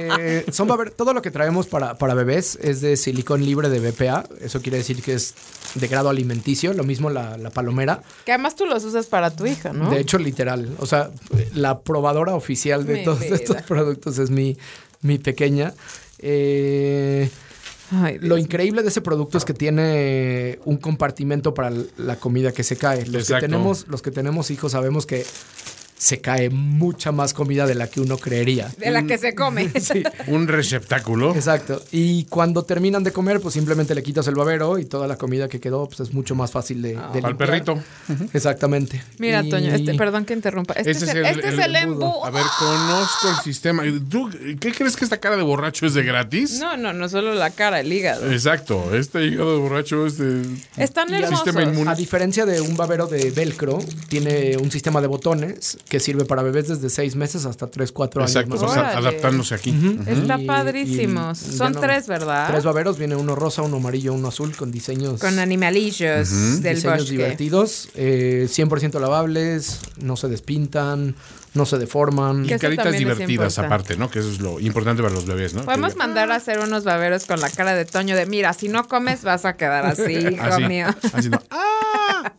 Eh, 0.00 0.44
son 0.52 0.68
baber- 0.68 0.90
todo 0.90 1.12
lo 1.14 1.22
que 1.22 1.30
traemos 1.30 1.66
para, 1.66 1.96
para 1.96 2.14
bebés 2.14 2.58
es 2.62 2.80
de 2.80 2.96
silicón 2.96 3.44
libre 3.44 3.68
de 3.68 3.80
BPA. 3.80 4.24
Eso 4.40 4.60
quiere 4.60 4.78
decir 4.78 5.02
que 5.02 5.14
es 5.14 5.34
de 5.74 5.88
grado 5.88 6.08
alimenticio. 6.10 6.74
Lo 6.74 6.84
mismo 6.84 7.10
la, 7.10 7.36
la 7.38 7.50
palomera. 7.50 8.02
Que 8.24 8.32
además 8.32 8.56
tú 8.56 8.66
los 8.66 8.84
usas 8.84 9.06
para 9.06 9.30
tu 9.34 9.46
hija, 9.46 9.72
¿no? 9.72 9.90
De 9.90 10.00
hecho, 10.00 10.18
literal. 10.18 10.68
O 10.78 10.86
sea, 10.86 11.10
la 11.54 11.80
probadora 11.80 12.34
oficial 12.34 12.86
de 12.86 12.98
todos 12.98 13.22
estos 13.22 13.62
productos 13.62 14.18
es 14.18 14.30
mi, 14.30 14.56
mi 15.02 15.18
pequeña. 15.18 15.74
Eh, 16.18 17.30
Ay, 17.92 18.18
lo 18.20 18.38
increíble 18.38 18.82
de 18.82 18.88
ese 18.88 19.00
producto 19.00 19.36
es 19.36 19.44
que 19.44 19.52
tiene 19.54 20.60
un 20.64 20.76
compartimento 20.76 21.54
para 21.54 21.72
la 21.96 22.16
comida 22.16 22.52
que 22.52 22.62
se 22.62 22.76
cae. 22.76 23.04
Los 23.06 23.26
que, 23.26 23.40
tenemos, 23.40 23.86
los 23.88 24.00
que 24.00 24.12
tenemos 24.12 24.50
hijos 24.52 24.72
sabemos 24.72 25.06
que 25.06 25.26
se 26.00 26.22
cae 26.22 26.48
mucha 26.48 27.12
más 27.12 27.34
comida 27.34 27.66
de 27.66 27.74
la 27.74 27.86
que 27.88 28.00
uno 28.00 28.16
creería. 28.16 28.70
de 28.78 28.90
la 28.90 29.02
que 29.04 29.18
se 29.18 29.34
come. 29.34 29.70
Sí, 29.80 30.02
Un 30.28 30.48
receptáculo. 30.48 31.34
exacto. 31.34 31.82
Y 31.92 32.24
cuando 32.24 32.62
terminan 32.62 33.04
de 33.04 33.12
comer, 33.12 33.38
pues 33.40 33.52
simplemente 33.52 33.94
le 33.94 34.02
quitas 34.02 34.26
el 34.26 34.34
babero 34.34 34.78
y 34.78 34.86
toda 34.86 35.06
la 35.06 35.16
comida 35.16 35.46
que 35.48 35.60
quedó, 35.60 35.86
pues 35.88 36.00
es 36.00 36.14
mucho 36.14 36.34
más 36.34 36.50
fácil 36.52 36.80
de, 36.80 36.92
el 36.92 37.00
limpiar. 37.12 37.36
perrito. 37.36 37.78
Exactamente. 38.32 39.02
Mira, 39.18 39.42
Y- 39.44 39.50
Toño, 39.50 39.74
este, 39.74 39.94
perdón 39.94 40.24
que 40.24 40.32
interrumpa. 40.34 40.74
Este, 40.74 40.90
es, 40.92 41.02
el, 41.02 41.26
este 41.26 41.48
es 41.48 41.58
el 41.58 41.76
embudo. 41.76 42.24
A 42.24 42.30
ver, 42.30 42.44
conozco 42.58 43.28
el 43.28 43.36
sistema. 43.44 43.82
¿Tú 44.08 44.30
qué 44.58 44.72
crees 44.72 44.96
que 44.96 45.04
esta 45.04 45.18
cara 45.18 45.36
de 45.36 45.42
borracho 45.42 45.86
es 45.86 45.94
de 45.94 46.02
gratis? 46.02 46.58
No, 46.60 46.76
no, 46.76 46.92
no 46.92 47.08
solo 47.08 47.34
la 47.34 47.50
cara, 47.50 47.80
el 47.80 47.92
hígado. 47.92 48.30
Exacto, 48.32 48.94
este 48.94 49.24
hígado 49.26 49.52
de 49.54 49.58
borracho 49.60 50.06
es 50.06 50.16
de... 50.18 50.42
Están 50.76 51.12
el 51.12 51.24
hermosos. 51.24 51.44
sistema 51.44 51.62
inmune. 51.70 51.90
A 51.90 51.94
diferencia 51.94 52.46
de 52.46 52.60
un 52.60 52.76
babero 52.76 53.06
de 53.06 53.30
velcro, 53.30 53.78
tiene 54.08 54.56
un 54.56 54.70
sistema 54.70 55.00
de 55.00 55.06
botones 55.08 55.78
que 55.90 56.00
sirve 56.00 56.24
para 56.24 56.42
bebés 56.42 56.68
desde 56.68 56.88
6 56.88 57.16
meses 57.16 57.44
hasta 57.44 57.66
3, 57.66 57.90
4 57.92 58.22
años. 58.22 58.30
Exacto, 58.34 58.64
más 58.64 58.76
adaptándose 58.96 59.54
aquí. 59.56 59.74
Está 60.06 60.38
Y- 60.38 60.46
padrísimos. 60.46 61.42
y 61.42 61.52
Son 61.56 61.72
no- 61.72 61.80
tres, 61.80 62.06
¿verdad? 62.06 62.48
Tres 62.48 62.64
baberos, 62.64 62.96
viene 62.96 63.16
uno 63.16 63.34
rosa, 63.34 63.62
uno 63.62 63.76
amarillo, 63.78 64.14
uno 64.14 64.28
azul, 64.28 64.54
con 64.56 64.70
diseños, 64.70 65.20
Con 65.20 65.38
animalillos 65.40 66.30
del 66.62 66.76
diseños 66.76 66.98
bosque. 67.00 67.10
divertidos, 67.12 67.88
eh, 67.96 68.46
100% 68.48 69.00
lavables, 69.00 69.80
no 70.00 70.16
se 70.16 70.28
despintan, 70.28 71.16
no 71.54 71.66
se 71.66 71.76
deforman. 71.78 72.44
Y 72.44 72.48
caritas 72.56 72.96
divertidas 72.96 73.58
aparte, 73.58 73.96
¿no? 73.96 74.08
Que 74.10 74.20
eso 74.20 74.30
es 74.30 74.40
lo 74.40 74.60
importante 74.60 75.02
para 75.02 75.12
los 75.12 75.26
bebés, 75.26 75.54
¿no? 75.54 75.64
Podemos 75.64 75.94
Que- 75.94 75.98
mandar 75.98 76.30
a 76.30 76.36
hacer 76.36 76.60
unos 76.60 76.84
baberos 76.84 77.24
con 77.26 77.40
la 77.40 77.50
cara 77.50 77.74
de 77.74 77.84
Toño 77.84 78.14
de 78.14 78.26
mira, 78.26 78.52
si 78.52 78.68
no 78.68 78.86
comes 78.86 79.24
vas 79.24 79.44
a 79.44 79.54
quedar 79.56 79.84
así, 79.86 80.12
hijo 80.38 80.44
Así, 80.44 80.62
mío. 80.64 80.86
así 81.12 81.28
no. 81.30 81.42
¡Ah! 81.50 82.32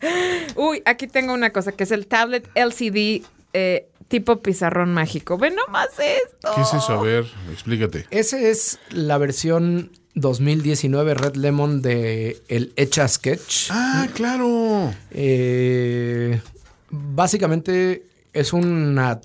Uy, 0.55 0.81
aquí 0.85 1.07
tengo 1.07 1.33
una 1.33 1.49
cosa 1.51 1.73
que 1.73 1.83
es 1.83 1.91
el 1.91 2.07
tablet 2.07 2.47
LCD 2.55 3.23
eh, 3.53 3.87
tipo 4.07 4.41
pizarrón 4.41 4.93
mágico. 4.93 5.37
Ve 5.37 5.51
nomás 5.51 5.89
esto. 5.99 6.51
¿Qué 6.55 6.61
es 6.61 6.73
eso? 6.73 6.93
A 6.93 7.01
ver, 7.01 7.25
explícate. 7.51 8.05
Esa 8.11 8.39
es 8.39 8.79
la 8.89 9.17
versión 9.17 9.91
2019 10.15 11.13
Red 11.13 11.35
Lemon 11.35 11.81
de 11.81 12.41
el 12.47 12.73
Echa 12.75 13.07
Sketch. 13.07 13.69
Ah, 13.71 14.07
claro. 14.13 14.93
Eh, 15.11 16.41
básicamente 16.89 18.03
es 18.33 18.53
una 18.53 19.21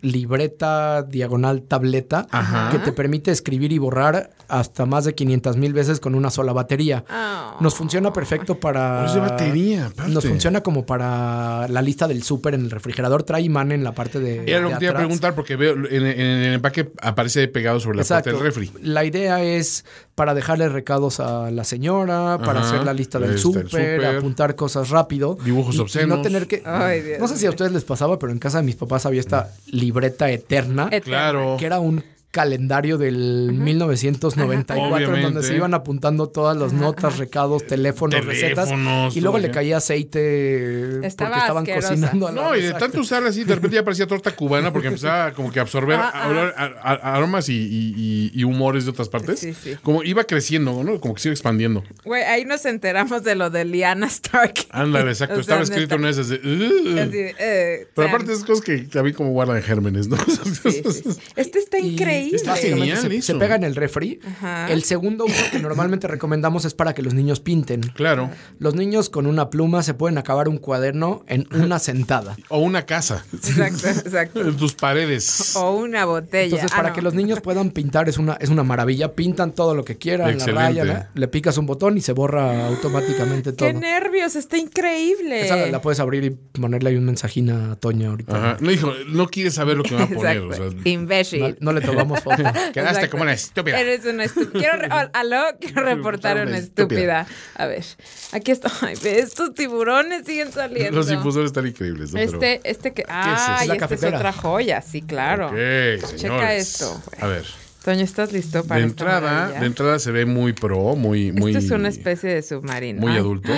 libreta 0.00 1.02
diagonal 1.02 1.62
tableta 1.62 2.26
Ajá. 2.30 2.70
que 2.70 2.78
te 2.78 2.92
permite 2.92 3.30
escribir 3.30 3.72
y 3.72 3.78
borrar 3.78 4.30
hasta 4.48 4.86
más 4.86 5.04
de 5.04 5.14
500 5.14 5.56
mil 5.56 5.72
veces 5.72 6.00
con 6.00 6.14
una 6.14 6.30
sola 6.30 6.52
batería. 6.52 7.04
Ah. 7.08 7.56
Nos 7.60 7.74
funciona 7.74 8.12
perfecto 8.12 8.60
para... 8.60 9.02
Oh, 9.02 9.06
es 9.06 9.14
de 9.14 9.20
batería, 9.20 9.86
aparte. 9.86 10.12
Nos 10.12 10.26
funciona 10.26 10.60
como 10.62 10.86
para 10.86 11.66
la 11.68 11.82
lista 11.82 12.06
del 12.06 12.22
súper 12.22 12.54
en 12.54 12.62
el 12.62 12.70
refrigerador. 12.70 13.22
Trae 13.22 13.42
imán 13.42 13.72
en 13.72 13.82
la 13.82 13.92
parte 13.92 14.20
de 14.20 14.44
Era 14.46 14.60
lo 14.60 14.70
que 14.70 14.76
te 14.76 14.84
iba 14.84 14.94
a 14.94 14.96
preguntar 14.96 15.34
porque 15.34 15.56
veo 15.56 15.74
en, 15.74 16.06
en 16.06 16.20
el 16.20 16.54
empaque 16.54 16.92
aparece 17.00 17.48
pegado 17.48 17.80
sobre 17.80 17.96
la 17.96 18.02
Exacto. 18.02 18.30
del 18.30 18.40
refri. 18.40 18.70
La 18.82 19.04
idea 19.04 19.42
es 19.42 19.84
para 20.16 20.34
dejarle 20.34 20.68
recados 20.68 21.20
a 21.20 21.50
la 21.52 21.62
señora, 21.62 22.38
para 22.44 22.60
Ajá. 22.60 22.68
hacer 22.70 22.84
la 22.84 22.92
lista 22.94 23.18
del 23.20 23.30
Este, 23.36 23.42
súper, 23.42 24.04
apuntar 24.04 24.56
cosas 24.56 24.88
rápido. 24.90 25.38
Dibujos 25.44 25.74
y- 25.74 25.78
y 25.78 25.80
obscenos. 25.82 26.16
no 26.18 26.22
tener 26.24 26.48
que. 26.48 26.62
Ay, 26.64 27.02
Dios 27.02 27.20
no 27.20 27.28
sé 27.28 27.36
si 27.36 27.46
a 27.46 27.50
ustedes 27.50 27.70
les 27.72 27.84
pasaba, 27.84 28.18
pero 28.18 28.32
en 28.32 28.38
casa 28.40 28.58
de 28.58 28.64
mis 28.64 28.76
papás 28.76 29.06
había 29.06 29.20
esta 29.20 29.50
libreta 29.66 30.28
eterna, 30.30 30.88
Eterna. 30.90 31.00
Claro. 31.30 31.56
que 31.58 31.66
era 31.66 31.78
un 31.80 32.02
calendario 32.36 32.98
del 32.98 33.52
1994 33.54 34.94
en 34.94 35.00
donde 35.00 35.12
Obviamente. 35.16 35.42
se 35.48 35.56
iban 35.56 35.72
apuntando 35.72 36.28
todas 36.28 36.54
las 36.54 36.74
notas, 36.74 37.16
recados, 37.16 37.66
teléfonos, 37.66 38.24
recetas 38.26 38.68
Teléfonos, 38.68 39.16
y 39.16 39.20
luego 39.22 39.38
le 39.38 39.50
caía 39.50 39.78
aceite 39.78 41.06
Estaba 41.06 41.30
porque 41.30 41.40
estaban 41.40 41.62
asquerosa. 41.62 41.88
cocinando 41.88 42.28
a 42.28 42.32
la 42.32 42.42
No, 42.42 42.54
y 42.56 42.60
de 42.60 42.66
exacto. 42.66 42.84
tanto 42.84 43.00
usarla 43.00 43.28
así, 43.30 43.44
de 43.44 43.54
repente 43.54 43.76
ya 43.76 43.84
parecía 43.84 44.06
torta 44.06 44.32
cubana 44.36 44.70
porque 44.72 44.88
empezaba 44.88 45.32
como 45.32 45.50
que 45.50 45.58
a 45.58 45.62
absorber 45.62 45.98
Ah, 45.98 46.28
olor- 46.28 46.54
a- 46.56 46.90
a- 46.92 47.14
aromas 47.16 47.48
y, 47.48 47.54
y- 47.54 47.94
y- 47.96 48.30
y 48.34 48.44
humores 48.44 48.84
de 48.84 48.90
otras 48.90 49.08
partes. 49.08 49.38
Sí, 49.40 49.54
sí. 49.54 49.76
Como 49.82 50.02
iba 50.04 50.24
creciendo, 50.24 50.84
¿no? 50.84 51.00
Como 51.00 51.14
que 51.14 51.20
se 51.22 51.28
iba 51.28 51.32
expandiendo. 51.34 51.82
Güey, 52.04 52.22
ahí 52.24 52.44
nos 52.44 52.64
enteramos 52.66 53.22
de 53.24 53.34
lo 53.34 53.48
de 53.50 53.64
Liana 53.64 54.06
Stark. 54.06 54.54
Ándale, 54.70 55.10
exacto. 55.12 55.34
O 55.40 55.42
sea, 55.42 55.60
Estaba 55.60 55.62
escrito 55.62 55.94
en 55.94 56.00
neta. 56.02 56.10
esas 56.10 56.28
de... 56.28 56.36
"Ugh". 56.36 56.98
Así 56.98 57.18
eh, 57.38 57.88
Pero 57.94 58.08
aparte 58.08 58.32
esas 58.32 58.44
cosas 58.44 58.64
que 58.64 58.78
también 58.78 59.14
como 59.16 59.30
guardan 59.30 59.62
gérmenes, 59.62 60.08
¿no? 60.08 60.16
Sí, 60.16 60.70
sí, 60.70 60.82
sí. 60.92 61.02
Este 61.36 61.58
está 61.60 61.78
increíble. 61.78 62.25
Increíble. 62.26 62.36
Está 62.36 62.56
genial 62.56 62.98
se, 62.98 63.16
eso. 63.16 63.32
se 63.32 63.38
pega 63.38 63.54
en 63.56 63.64
el 63.64 63.74
refri. 63.76 64.20
Ajá. 64.26 64.68
El 64.70 64.82
segundo 64.84 65.24
uso 65.24 65.42
que 65.50 65.58
normalmente 65.58 66.06
recomendamos 66.08 66.64
es 66.64 66.74
para 66.74 66.94
que 66.94 67.02
los 67.02 67.14
niños 67.14 67.40
pinten. 67.40 67.80
Claro. 67.80 68.30
Los 68.58 68.74
niños 68.74 69.10
con 69.10 69.26
una 69.26 69.50
pluma 69.50 69.82
se 69.82 69.94
pueden 69.94 70.18
acabar 70.18 70.48
un 70.48 70.58
cuaderno 70.58 71.24
en 71.26 71.46
una 71.54 71.78
sentada. 71.78 72.36
O 72.48 72.58
una 72.60 72.86
casa. 72.86 73.24
Exacto, 73.32 73.88
exacto. 73.88 74.40
En 74.42 74.56
tus 74.56 74.74
paredes. 74.74 75.54
O 75.56 75.72
una 75.76 76.04
botella. 76.04 76.44
Entonces, 76.44 76.70
Ah, 76.72 76.76
para 76.76 76.88
no. 76.90 76.94
que 76.94 77.02
los 77.02 77.14
niños 77.14 77.40
puedan 77.40 77.70
pintar 77.70 78.08
es 78.08 78.18
una, 78.18 78.34
es 78.34 78.50
una 78.50 78.62
maravilla. 78.62 79.14
Pintan 79.14 79.52
todo 79.52 79.74
lo 79.74 79.84
que 79.84 79.96
quieran, 79.98 80.28
la 80.28 80.32
Excelente. 80.34 80.60
raya, 80.62 80.84
la- 80.84 81.10
le 81.14 81.28
picas 81.28 81.56
un 81.58 81.66
botón 81.66 81.96
y 81.96 82.00
se 82.00 82.12
borra 82.12 82.66
automáticamente 82.66 83.52
todo. 83.52 83.66
¡Qué 83.68 83.74
nervios! 83.74 84.36
Está 84.36 84.56
increíble. 84.58 85.42
Esa 85.44 85.56
la 85.66 85.80
puedes 85.80 86.00
abrir 86.00 86.24
y 86.24 86.30
ponerle 86.30 86.90
ahí 86.90 86.96
un 86.96 87.04
mensajín 87.04 87.50
a 87.50 87.76
Toña 87.76 88.08
ahorita. 88.10 88.36
Ajá. 88.36 88.56
No 88.60 88.70
dijo, 88.70 88.92
no 89.08 89.26
quieres 89.28 89.54
saber 89.54 89.76
lo 89.76 89.82
que 89.82 89.94
va 89.94 90.04
a 90.04 90.08
poner. 90.08 90.38
O 90.40 90.52
sea, 90.52 90.66
Imbécil. 90.84 91.40
No, 91.40 91.54
no 91.60 91.72
le 91.72 91.80
tomamos 91.80 92.15
foto. 92.16 92.36
quedaste 92.72 92.80
Exacto. 92.80 93.10
como 93.10 93.22
una 93.22 93.32
estúpida. 93.32 93.80
Eres 93.80 94.04
una 94.04 94.24
estúpida. 94.24 94.58
Quiero, 94.78 95.10
aló, 95.12 95.44
quiero 95.60 95.82
reportar 95.82 96.46
Una 96.46 96.58
estúpida. 96.58 97.26
A 97.54 97.66
ver, 97.66 97.84
aquí. 98.32 98.52
Ay, 98.82 98.94
ve, 99.02 99.18
estos 99.20 99.54
tiburones 99.54 100.24
siguen 100.26 100.52
saliendo. 100.52 100.92
Los 100.96 101.08
difusores 101.08 101.46
están 101.46 101.66
increíbles. 101.66 102.12
¿no? 102.12 102.18
Pero- 102.18 102.32
Este, 102.32 102.60
este 102.64 102.92
que. 102.92 103.02
es 103.02 103.08
Ah, 103.10 103.54
eso? 103.56 103.64
y 103.64 103.68
La 103.68 103.74
esta 103.74 103.94
es 103.94 104.02
otra 104.04 104.32
joya, 104.32 104.82
sí, 104.82 105.02
claro. 105.02 105.46
Ok, 105.46 105.52
señores. 105.52 106.16
Checa 106.16 106.54
esto. 106.54 107.02
A 107.20 107.26
ver. 107.26 107.44
Toño, 107.84 108.02
¿estás 108.02 108.32
listo 108.32 108.64
para 108.64 108.80
De 108.80 108.86
esta 108.88 109.02
entrada, 109.04 109.30
maravilla? 109.30 109.60
de 109.60 109.66
entrada 109.66 109.98
se 110.00 110.10
ve 110.10 110.26
muy 110.26 110.52
pro, 110.52 110.96
muy, 110.96 111.30
muy. 111.30 111.52
Esto 111.54 111.64
es 111.64 111.70
una 111.70 111.88
especie 111.88 112.30
de 112.34 112.42
submarino. 112.42 113.00
Muy 113.00 113.12
Ay, 113.12 113.18
adulto. 113.18 113.52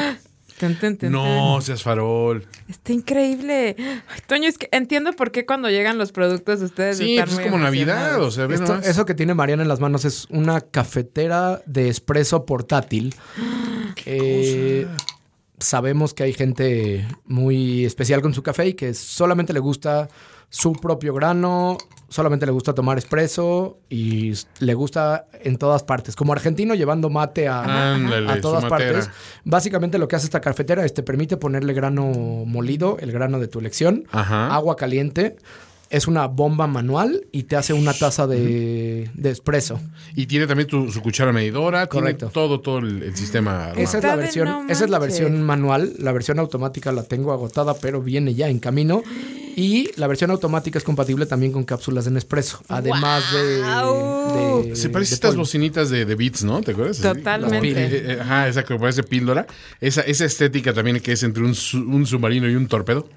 Tun, 0.59 0.77
No, 1.11 1.61
seas 1.63 1.83
farol. 1.83 2.47
Está 2.69 2.93
increíble. 2.93 3.77
Ay, 3.79 4.21
Toño, 4.27 4.49
es 4.49 4.59
que 4.59 4.69
entiendo 4.73 5.13
por 5.15 5.31
qué 5.31 5.47
cuando 5.47 5.71
llegan 5.71 5.97
los 5.99 6.13
productos 6.13 6.61
ustedes 6.61 6.99
Sí, 6.99 7.13
están 7.17 7.29
pues 7.29 7.39
es 7.39 7.45
como 7.51 7.63
Navidad. 7.63 8.23
O 8.23 8.31
sea, 8.31 8.47
Esto- 8.47 8.77
eso 8.79 9.05
que 9.07 9.15
tiene 9.15 9.35
Mariana 9.35 9.63
en 9.63 9.69
las 9.69 9.81
manos 9.81 10.05
es 10.05 10.27
una 10.31 10.61
cafetera 10.61 11.63
de 11.67 11.89
espresso 11.89 12.45
portátil. 12.45 13.15
Eh, 14.07 14.87
sabemos 15.59 16.15
que 16.15 16.23
hay 16.25 16.33
gente 16.33 17.07
muy 17.27 17.85
especial 17.85 18.23
con 18.23 18.35
su 18.35 18.43
café 18.43 18.69
y 18.69 18.75
que 18.75 18.95
solamente 18.95 19.53
le 19.53 19.61
gusta 19.61 20.09
su 20.51 20.73
propio 20.73 21.13
grano, 21.13 21.77
solamente 22.09 22.47
le 22.47 22.53
gusta 22.53 22.75
tomar 22.75 22.97
espresso 22.99 23.79
y 23.89 24.33
le 24.61 24.75
gusta 24.75 25.27
en 25.43 25.57
todas 25.59 25.83
partes. 25.83 26.17
Como 26.17 26.33
argentino 26.33 26.75
llevando 26.75 27.11
mate 27.11 27.49
a, 27.49 27.95
Ándale, 27.95 28.31
a 28.31 28.41
todas 28.41 28.65
partes. 28.65 29.11
Básicamente 29.45 29.99
lo 29.99 30.09
que 30.09 30.17
hace 30.17 30.27
esta 30.27 30.41
cafetera 30.41 30.85
es 30.85 30.95
te 30.95 31.03
permite 31.03 31.37
ponerle 31.37 31.75
grano 31.75 32.07
molido, 32.47 32.97
el 33.01 33.13
grano 33.13 33.39
de 33.41 33.49
tu 33.49 33.59
elección, 33.59 34.05
Ajá. 34.11 34.55
agua 34.55 34.77
caliente. 34.77 35.37
Es 35.91 36.07
una 36.07 36.27
bomba 36.27 36.67
manual 36.67 37.25
y 37.33 37.45
te 37.45 37.57
hace 37.57 37.73
una 37.73 37.95
taza 37.95 38.27
de, 38.27 39.09
de 39.15 39.31
espresso. 39.31 39.81
Y 40.15 40.27
tiene 40.27 40.47
también 40.47 40.69
tu- 40.69 40.93
su 40.93 41.01
cuchara 41.01 41.33
medidora. 41.33 41.87
Correcto. 41.87 42.27
Tiene 42.27 42.33
todo, 42.35 42.61
todo 42.61 42.79
el, 42.79 43.03
el 43.03 43.17
sistema. 43.17 43.73
Esa 43.77 43.99
es, 43.99 44.05
la 44.05 44.17
versión, 44.17 44.49
no 44.49 44.67
esa 44.69 44.85
es 44.85 44.91
la 44.91 44.99
versión 44.99 45.43
manual. 45.43 45.95
La 45.99 46.13
versión 46.13 46.39
automática 46.39 46.93
la 46.93 47.05
tengo 47.05 47.33
agotada, 47.33 47.75
pero 47.75 48.03
viene 48.03 48.35
ya 48.35 48.49
en 48.49 48.59
camino. 48.59 49.03
Y 49.57 49.91
la 49.97 50.07
versión 50.07 50.31
automática 50.31 50.79
es 50.79 50.85
compatible 50.85 51.27
también 51.27 51.51
con 51.51 51.65
cápsulas 51.65 52.05
de 52.05 52.13
Nespresso. 52.13 52.61
Además 52.69 53.25
de- 53.33 53.63
de, 54.69 54.77
Se 54.77 54.89
parece 54.91 55.11
de 55.11 55.15
a 55.15 55.17
estas 55.17 55.31
polvo. 55.31 55.43
bocinitas 55.43 55.91
de, 55.91 56.05
de 56.05 56.15
Beats, 56.15 56.45
¿no? 56.45 56.61
¿Te 56.61 56.73
acuerdas? 56.73 56.99
Totalmente. 56.99 57.69
Eh, 57.71 57.89
eh, 58.13 58.19
Ajá, 58.21 58.47
esa 58.47 58.63
que 58.63 58.77
parece 58.77 59.03
píldora. 59.03 59.47
Esa, 59.81 60.03
esa 60.03 60.25
estética 60.27 60.73
también 60.73 61.01
que 61.01 61.13
es 61.13 61.23
entre 61.23 61.43
un, 61.43 61.55
su- 61.55 61.79
un 61.79 62.07
submarino 62.07 62.49
y 62.49 62.55
un 62.55 62.69
torpedo. 62.69 63.09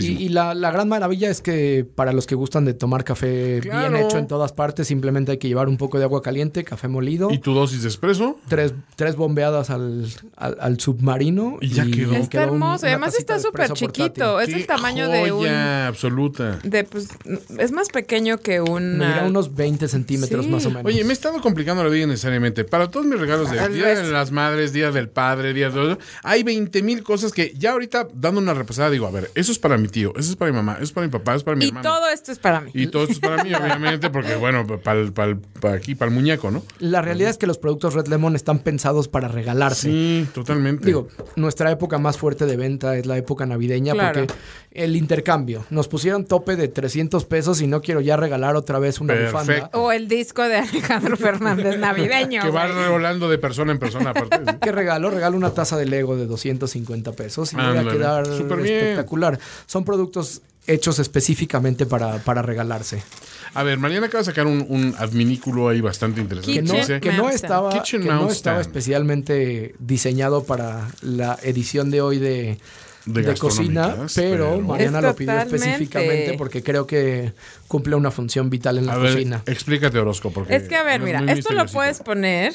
Y, 0.00 0.06
y 0.24 0.28
la, 0.30 0.54
la 0.54 0.70
gran 0.72 0.88
maravilla 0.88 1.30
es 1.30 1.42
que 1.42 1.86
para 1.94 2.12
los 2.12 2.26
que 2.26 2.34
gustan 2.34 2.64
de 2.64 2.74
tomar 2.74 3.04
café 3.04 3.60
Claro. 3.62 3.90
bien 3.92 4.04
hecho 4.04 4.18
en 4.18 4.26
todas 4.26 4.52
partes, 4.52 4.88
simplemente 4.88 5.32
hay 5.32 5.38
que 5.38 5.46
llevar 5.48 5.68
un 5.68 5.76
poco 5.76 5.98
de 5.98 6.04
agua 6.04 6.22
caliente, 6.22 6.64
café 6.64 6.88
molido, 6.88 7.30
¿Y 7.30 7.38
tu 7.38 7.54
dosis 7.54 7.82
de 7.82 7.88
espresso? 7.88 8.38
tres, 8.48 8.74
tres 8.96 9.16
bombeadas 9.16 9.70
al, 9.70 10.06
al, 10.36 10.56
al 10.60 10.80
submarino. 10.80 11.58
Y 11.60 11.68
ya 11.68 11.84
quedó. 11.86 12.14
Está 12.14 12.28
quedó 12.28 12.42
un- 12.42 12.48
hermoso. 12.54 12.86
Además 12.86 13.14
está 13.16 13.38
súper 13.38 13.72
chiquito. 13.72 14.34
portátil. 14.34 14.48
Es 14.48 14.54
el 14.54 14.60
¡Qué 14.62 14.66
tamaño 14.66 15.08
de 15.08 15.32
un... 15.32 15.46
absoluta. 15.46 16.58
De, 16.64 16.84
pues, 16.84 17.08
es 17.58 17.72
más 17.72 17.88
pequeño 17.88 18.38
que 18.38 18.60
un... 18.60 18.98
Medirá 18.98 19.24
unos 19.26 19.54
20 19.54 19.88
centímetros 19.88 20.44
Sí. 20.46 20.50
más 20.50 20.66
o 20.66 20.70
menos. 20.70 20.84
Oye, 20.86 21.04
me 21.04 21.10
he 21.10 21.12
estado 21.12 21.40
complicando 21.40 21.82
la 21.84 21.90
vida 21.90 22.06
necesariamente. 22.06 22.64
Para 22.64 22.90
todos 22.90 23.06
mis 23.06 23.18
regalos 23.20 23.50
de 23.50 23.68
Día 23.68 23.88
de 24.02 24.10
las 24.10 24.30
Madres, 24.32 24.72
Día 24.72 24.90
del 24.90 25.08
Padre, 25.08 25.52
Día 25.52 25.70
de... 25.70 25.98
Hay 26.22 26.42
20 26.42 26.82
mil 26.82 27.02
cosas 27.02 27.32
que 27.32 27.52
ya 27.56 27.72
ahorita, 27.72 28.08
dando 28.14 28.40
una 28.40 28.54
repasada, 28.54 28.90
digo, 28.90 29.06
a 29.06 29.10
ver, 29.10 29.30
eso 29.34 29.49
es 29.52 29.58
para 29.58 29.76
mi 29.78 29.88
tío, 29.88 30.12
eso 30.16 30.30
es 30.30 30.36
para 30.36 30.50
mi 30.50 30.56
mamá, 30.56 30.74
eso 30.74 30.84
es 30.84 30.92
para 30.92 31.06
mi 31.06 31.10
papá, 31.12 31.32
eso 31.32 31.38
es 31.38 31.44
para 31.44 31.56
mi 31.56 31.64
Y 31.64 31.68
hermano. 31.68 31.88
todo 31.88 32.08
esto 32.10 32.32
es 32.32 32.38
para 32.38 32.60
mí. 32.60 32.70
Y 32.74 32.86
todo 32.88 33.02
esto 33.04 33.12
es 33.14 33.20
para 33.20 33.42
mí, 33.44 33.52
obviamente, 33.54 34.10
porque, 34.10 34.34
bueno, 34.36 34.66
para 34.66 35.74
aquí, 35.76 35.94
para 35.94 36.08
el 36.10 36.14
muñeco, 36.14 36.50
¿no? 36.50 36.62
La 36.78 37.02
realidad 37.02 37.30
es 37.30 37.38
que 37.38 37.46
los 37.46 37.58
productos 37.58 37.94
Red 37.94 38.06
Lemon 38.08 38.36
están 38.36 38.58
pensados 38.60 39.08
para 39.08 39.28
regalarse. 39.28 39.88
Sí, 39.90 40.26
totalmente. 40.34 40.86
Digo, 40.86 41.08
nuestra 41.36 41.70
época 41.70 41.98
más 41.98 42.16
fuerte 42.18 42.46
de 42.46 42.56
venta 42.56 42.96
es 42.96 43.06
la 43.06 43.16
época 43.16 43.46
navideña 43.46 43.92
Claro. 43.94 44.20
porque 44.26 44.34
el 44.72 44.94
intercambio. 44.96 45.64
Nos 45.70 45.88
pusieron 45.88 46.24
tope 46.24 46.54
de 46.56 46.68
300 46.68 47.24
pesos 47.24 47.60
y 47.60 47.66
no 47.66 47.80
quiero 47.80 48.00
ya 48.00 48.16
regalar 48.16 48.54
otra 48.56 48.78
vez 48.78 49.00
una 49.00 49.14
Perfecto. 49.14 49.38
bufanda. 49.38 49.70
O 49.74 49.90
el 49.90 50.06
disco 50.06 50.42
de 50.42 50.58
Alejandro 50.58 51.16
Fernández 51.16 51.76
navideño. 51.78 52.42
que 52.42 52.50
va 52.50 52.68
güey. 52.70 52.86
rolando 52.86 53.28
de 53.28 53.38
persona 53.38 53.72
en 53.72 53.78
persona 53.80 54.10
aparte. 54.10 54.38
¿sí? 54.38 54.56
¿Qué 54.60 54.70
regalo? 54.70 55.10
Regalo 55.10 55.36
una 55.36 55.50
taza 55.50 55.76
de 55.76 55.86
Lego 55.86 56.16
de 56.16 56.26
250 56.26 57.12
pesos 57.12 57.52
y 57.52 57.56
voy 57.56 57.64
a 57.64 57.68
Ándale. 57.70 57.90
quedar 57.90 58.26
Súper 58.26 58.58
bien. 58.62 58.76
espectacular. 58.76 59.39
Son 59.66 59.84
productos 59.84 60.42
hechos 60.66 60.98
específicamente 60.98 61.86
para, 61.86 62.18
para 62.18 62.42
regalarse. 62.42 63.02
A 63.54 63.62
ver, 63.64 63.78
Mariana 63.78 64.06
acaba 64.06 64.20
de 64.20 64.26
sacar 64.26 64.46
un, 64.46 64.64
un 64.68 64.94
adminículo 64.98 65.68
ahí 65.68 65.80
bastante 65.80 66.20
interesante. 66.20 66.52
Que 67.00 67.12
no, 67.12 67.28
que 67.28 67.34
estaba, 67.34 67.82
que 67.82 67.98
no 67.98 68.28
estaba 68.30 68.60
especialmente 68.60 69.74
diseñado 69.80 70.44
para 70.44 70.88
la 71.02 71.38
edición 71.42 71.90
de 71.90 72.00
hoy 72.02 72.18
de, 72.18 72.58
De 73.06 73.22
de 73.22 73.34
cocina, 73.34 73.96
pero, 74.14 74.50
pero- 74.54 74.60
Mariana 74.60 74.98
Es 74.98 75.04
lo 75.04 75.16
pidió 75.16 75.32
totalmente. 75.32 75.56
específicamente 75.56 76.34
porque 76.38 76.62
creo 76.62 76.86
que 76.86 77.32
cumple 77.66 77.96
una 77.96 78.10
función 78.12 78.50
vital 78.50 78.78
en 78.78 78.86
la 78.86 78.92
A 78.92 78.98
ver, 78.98 79.14
cocina. 79.14 79.42
explícate, 79.46 79.98
Orozco, 79.98 80.30
porque... 80.30 80.54
Es 80.54 80.68
que, 80.68 80.76
a 80.76 80.84
ver, 80.84 81.00
mira, 81.00 81.20
esto 81.32 81.52
lo 81.54 81.66
puedes 81.66 81.98
poner 82.00 82.52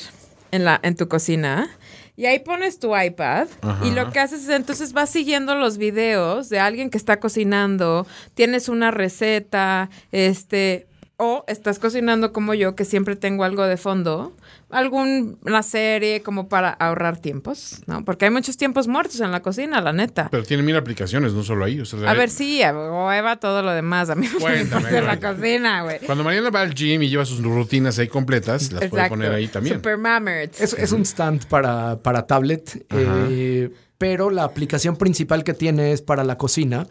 en, 0.52 0.64
la, 0.64 0.80
en 0.84 0.96
tu 0.96 1.10
cocina 1.10 1.70
y 2.16 2.26
ahí 2.26 2.39
pones 2.39 2.80
tu 2.80 2.95
iPad 2.97 3.47
Ajá. 3.61 3.86
y 3.86 3.91
lo 3.91 4.11
que 4.11 4.20
haces 4.20 4.43
es 4.43 4.49
entonces 4.49 4.93
vas 4.93 5.09
siguiendo 5.09 5.55
los 5.55 5.78
videos 5.78 6.49
de 6.49 6.59
alguien 6.59 6.89
que 6.89 6.97
está 6.97 7.20
cocinando, 7.20 8.07
tienes 8.34 8.70
una 8.70 8.91
receta, 8.91 9.89
este, 10.11 10.88
o 11.18 11.45
estás 11.47 11.80
cocinando 11.80 12.34
como 12.34 12.53
yo, 12.53 12.76
que 12.76 12.84
siempre 12.84 13.16
tengo 13.16 13.45
algo 13.45 13.63
de 13.63 13.78
fondo, 13.78 14.34
alguna 14.70 15.63
serie 15.63 16.22
como 16.22 16.49
para 16.49 16.70
ahorrar 16.72 17.20
tiempos, 17.20 17.82
¿no? 17.86 18.03
Porque 18.03 18.26
hay 18.26 18.32
muchos 18.32 18.57
tiempos 18.57 18.88
muertos 18.88 19.22
en 19.22 19.32
la 19.32 19.41
cocina, 19.41 19.80
la 19.80 19.93
neta. 19.93 20.28
Pero 20.30 20.43
tiene 20.43 20.63
mil 20.63 20.76
aplicaciones, 20.76 21.34
no 21.34 21.43
solo 21.43 21.63
ahí. 21.63 21.80
o 21.80 21.86
sea, 21.86 22.09
A 22.09 22.13
ver, 22.13 22.30
sí, 22.30 22.61
o 22.63 23.11
Eva 23.11 23.38
todo 23.38 23.61
lo 23.61 23.72
demás. 23.72 24.09
A 24.09 24.16
mí 24.16 24.28
me 24.28 24.39
Cuéntame, 24.39 24.82
gusta 24.82 24.97
en 24.97 25.05
la 25.05 25.20
cocina, 25.20 25.84
güey. 25.84 25.99
Cuando 26.05 26.24
Mariana 26.24 26.49
va 26.49 26.61
al 26.61 26.74
gym 26.74 27.01
y 27.03 27.09
lleva 27.09 27.26
sus 27.26 27.41
rutinas 27.41 27.97
ahí 27.97 28.07
completas, 28.09 28.72
las 28.74 28.88
puede 28.89 29.07
poner 29.07 29.32
ahí 29.32 29.47
también. 29.47 29.76
Super. 29.78 29.97
Es, 30.59 30.74
es 30.74 30.91
un 30.91 31.03
stand 31.03 31.45
para, 31.47 31.99
para 31.99 32.28
tablet, 32.28 32.86
eh, 32.89 33.70
pero 33.97 34.30
la 34.30 34.43
aplicación 34.43 34.97
principal 34.97 35.43
que 35.43 35.53
tiene 35.53 35.93
es 35.93 36.01
para 36.01 36.24
la 36.24 36.38
cocina. 36.38 36.88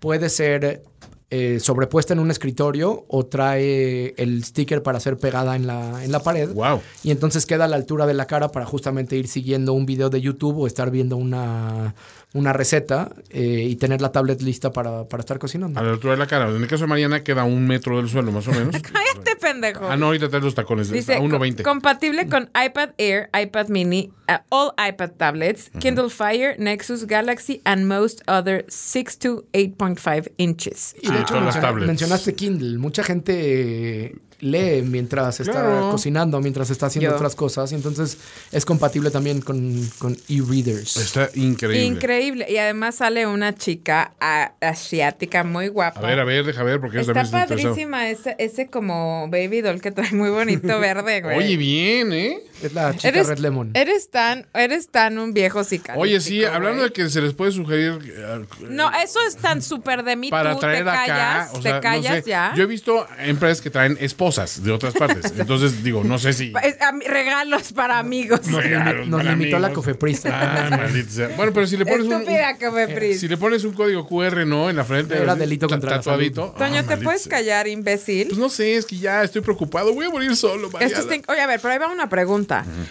Puede 0.00 0.28
ser 0.30 0.82
eh, 1.30 1.60
sobrepuesta 1.60 2.14
en 2.14 2.20
un 2.20 2.30
escritorio 2.30 3.04
o 3.06 3.26
trae 3.26 4.14
el 4.16 4.42
sticker 4.44 4.82
para 4.82 4.98
ser 4.98 5.18
pegada 5.18 5.56
en 5.56 5.66
la, 5.66 6.02
en 6.02 6.10
la 6.10 6.20
pared. 6.20 6.50
Wow. 6.54 6.80
Y 7.02 7.10
entonces 7.10 7.44
queda 7.44 7.66
a 7.66 7.68
la 7.68 7.76
altura 7.76 8.06
de 8.06 8.14
la 8.14 8.26
cara 8.26 8.48
para 8.50 8.64
justamente 8.64 9.16
ir 9.16 9.28
siguiendo 9.28 9.74
un 9.74 9.84
video 9.84 10.08
de 10.08 10.22
YouTube 10.22 10.58
o 10.58 10.66
estar 10.66 10.90
viendo 10.90 11.18
una, 11.18 11.94
una 12.34 12.52
receta 12.52 13.10
eh, 13.30 13.66
y 13.68 13.76
tener 13.76 14.02
la 14.02 14.12
tablet 14.12 14.42
lista 14.42 14.70
para, 14.70 15.08
para 15.08 15.22
estar 15.22 15.38
cocinando. 15.38 15.80
A 15.80 15.82
la 15.82 15.92
altura 15.92 16.12
de 16.12 16.18
la 16.18 16.26
cara. 16.26 16.48
En 16.50 16.60
el 16.62 16.68
caso 16.68 16.84
de 16.84 16.88
Mariana 16.88 17.24
queda 17.24 17.44
un 17.44 17.66
metro 17.66 17.96
del 17.96 18.08
suelo, 18.08 18.30
más 18.32 18.46
o 18.48 18.52
menos. 18.52 18.76
Cállate, 18.82 19.36
pendejo. 19.40 19.88
ah, 19.88 19.96
no, 19.96 20.06
ahorita 20.06 20.28
trae 20.28 20.42
los 20.42 20.54
tacones. 20.54 20.90
Dice, 20.90 21.14
a 21.14 21.18
co- 21.18 21.24
1.20. 21.24 21.62
compatible 21.62 22.28
con 22.28 22.50
iPad 22.54 22.90
Air, 22.98 23.30
iPad 23.32 23.68
Mini, 23.68 24.12
uh, 24.28 24.34
all 24.50 24.72
iPad 24.78 25.12
tablets, 25.16 25.70
Kindle 25.80 26.10
Fire, 26.10 26.54
Nexus, 26.58 27.06
Galaxy, 27.06 27.62
and 27.64 27.86
most 27.88 28.20
other 28.28 28.66
6 28.68 29.18
to 29.20 29.44
8.5 29.54 30.30
inches. 30.36 30.94
Y 31.02 31.08
de 31.08 31.14
Ah, 31.16 31.20
hecho 31.22 31.28
todas 31.34 31.44
las 31.44 31.54
menciona- 31.56 31.60
tablets. 31.68 31.86
mencionaste 31.86 32.34
Kindle. 32.34 32.78
Mucha 32.78 33.02
gente 33.04 34.04
eh, 34.06 34.14
lee 34.40 34.82
mientras 34.82 35.40
está 35.40 35.52
Claro. 35.52 35.90
cocinando, 35.90 36.40
mientras 36.40 36.70
está 36.70 36.86
haciendo 36.86 37.10
Yo. 37.10 37.16
otras 37.16 37.34
cosas. 37.34 37.72
Y 37.72 37.74
entonces 37.74 38.18
es 38.52 38.64
compatible 38.64 39.10
también 39.10 39.40
con, 39.40 39.88
con 39.98 40.16
e-readers. 40.28 40.96
Está 40.96 41.30
increíble. 41.34 41.84
Increíble. 41.84 42.46
Y 42.48 42.56
además 42.58 42.96
sale 42.96 43.26
una 43.26 43.54
chica 43.54 44.12
ah, 44.20 44.52
asiática 44.60 45.44
muy 45.44 45.68
guapa. 45.68 46.00
A 46.00 46.06
ver, 46.06 46.20
a 46.20 46.24
ver, 46.24 46.44
deja 46.44 46.62
ver, 46.62 46.80
porque 46.80 47.00
Está 47.00 47.24
padrísima 47.24 48.08
ese, 48.10 48.36
ese 48.38 48.68
como 48.68 49.28
baby 49.30 49.60
doll 49.60 49.80
que 49.80 49.90
trae 49.90 50.12
muy 50.12 50.30
bonito 50.30 50.78
verde, 50.80 51.20
güey. 51.20 51.38
Oye, 51.38 51.56
bien, 51.56 52.12
¿eh? 52.12 52.38
Es 52.62 52.72
la 52.74 52.92
chica 52.94 53.08
eres, 53.08 53.26
Red 53.28 53.38
Lemon. 53.38 53.70
Eres 53.74 54.10
tan, 54.10 54.46
eres 54.54 54.88
tan 54.88 55.18
un 55.18 55.32
viejo 55.32 55.62
psicalíptico. 55.64 56.00
Oye, 56.00 56.20
sí, 56.20 56.44
hablando 56.44 56.78
güey. 56.78 56.88
de 56.88 56.92
que 56.92 57.08
se 57.08 57.20
les 57.20 57.32
puede 57.34 57.52
sugerir... 57.52 57.98
eh, 58.06 58.44
No, 58.68 58.90
eso 59.00 59.20
es 59.26 59.36
tan 59.36 59.62
súper 59.62 60.02
de 60.02 60.16
mí. 60.16 60.30
para 60.30 60.54
tú 60.54 60.60
traer 60.60 60.84
te 60.84 60.90
acá, 60.90 61.06
callas, 61.06 61.50
o 61.54 61.62
sea, 61.62 61.74
te 61.76 61.80
callas 61.80 62.16
no 62.16 62.22
sé, 62.22 62.28
ya. 62.30 62.52
Yo 62.56 62.64
he 62.64 62.66
visto 62.66 63.06
empresas 63.20 63.60
que 63.60 63.70
traen 63.70 63.96
esposas 64.00 64.62
de 64.62 64.72
otras 64.72 64.94
partes. 64.94 65.32
Entonces, 65.38 65.82
digo, 65.84 66.02
no 66.04 66.18
sé 66.18 66.32
si. 66.32 66.52
Es- 66.62 66.80
a 66.82 66.92
mí- 66.92 67.04
regalos 67.06 67.72
para 67.72 67.98
amigos. 67.98 68.46
No, 68.48 68.60
regalos 68.60 69.08
Nos 69.08 69.20
para 69.22 69.30
limitó 69.36 69.58
la 69.58 69.68
amigos. 69.68 69.84
cofeprista. 69.84 70.66
Ah, 70.66 70.70
maldita 70.76 71.10
sea. 71.10 71.28
Bueno, 71.36 71.52
pero 71.52 71.66
si 71.66 71.76
le 71.76 71.86
pones 71.86 72.06
un, 72.06 72.12
Estúpida 72.14 72.56
que 72.58 72.70
me 72.70 72.88
fris. 72.88 73.20
si 73.20 73.28
le 73.28 73.36
pones 73.36 73.64
un 73.64 73.72
código 73.72 74.06
QR, 74.06 74.44
¿no? 74.46 74.68
En 74.70 74.76
la 74.76 74.84
frente. 74.84 75.16
Era 75.16 75.34
delito 75.36 75.68
contra 75.68 75.96
tatuadito. 75.96 76.54
Toño, 76.58 76.80
Ah, 76.80 76.82
¿te 76.82 76.96
puedes 76.98 77.22
sea. 77.22 77.30
callar, 77.30 77.68
imbécil? 77.68 78.28
Pues 78.28 78.38
no 78.38 78.48
sé, 78.48 78.76
es 78.76 78.84
que 78.84 78.96
ya 78.98 79.22
estoy 79.22 79.42
preocupado. 79.42 79.92
Voy 79.94 80.06
a 80.06 80.10
morir 80.10 80.34
solo, 80.36 80.68
oye, 80.68 81.40
a 81.40 81.46
ver, 81.46 81.60
pero 81.60 81.72
ahí 81.72 81.78
va 81.78 81.88
una 81.88 82.08
pregunta. 82.08 82.47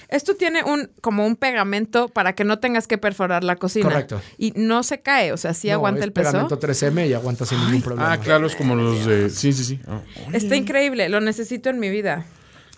Esto 0.10 0.36
tiene 0.36 0.64
un 0.64 0.90
como 1.02 1.26
un 1.26 1.36
pegamento 1.36 2.08
para 2.10 2.34
que 2.34 2.44
no 2.44 2.60
tengas 2.60 2.88
que 2.88 2.98
perforar 2.98 3.44
la 3.44 3.56
cocina. 3.56 3.86
Correcto. 3.90 4.22
Y 4.38 4.54
no 4.56 4.84
se 4.84 5.00
cae, 5.02 5.32
o 5.34 5.38
sea, 5.38 5.54
sí 5.54 5.68
No, 5.70 5.76
aguanta 5.76 6.00
es 6.00 6.06
el 6.06 6.12
peso. 6.14 6.32
pegamento 6.32 6.60
3M 6.60 7.08
y 7.10 7.14
aguanta 7.14 7.46
sin 7.46 7.60
ningún 7.66 7.82
problema. 7.82 8.12
Ah, 8.14 8.20
claro, 8.20 8.48
es 8.48 8.56
como 8.56 8.76
los 8.76 9.06
de. 9.06 9.30
Sí, 9.30 9.54
sí, 9.54 9.64
sí. 9.64 9.80
Ah, 9.88 10.02
Está 10.34 10.56
increíble, 10.56 11.10
lo 11.10 11.20
necesito 11.22 11.70
en 11.70 11.80
mi 11.80 11.90
vida. 11.90 12.26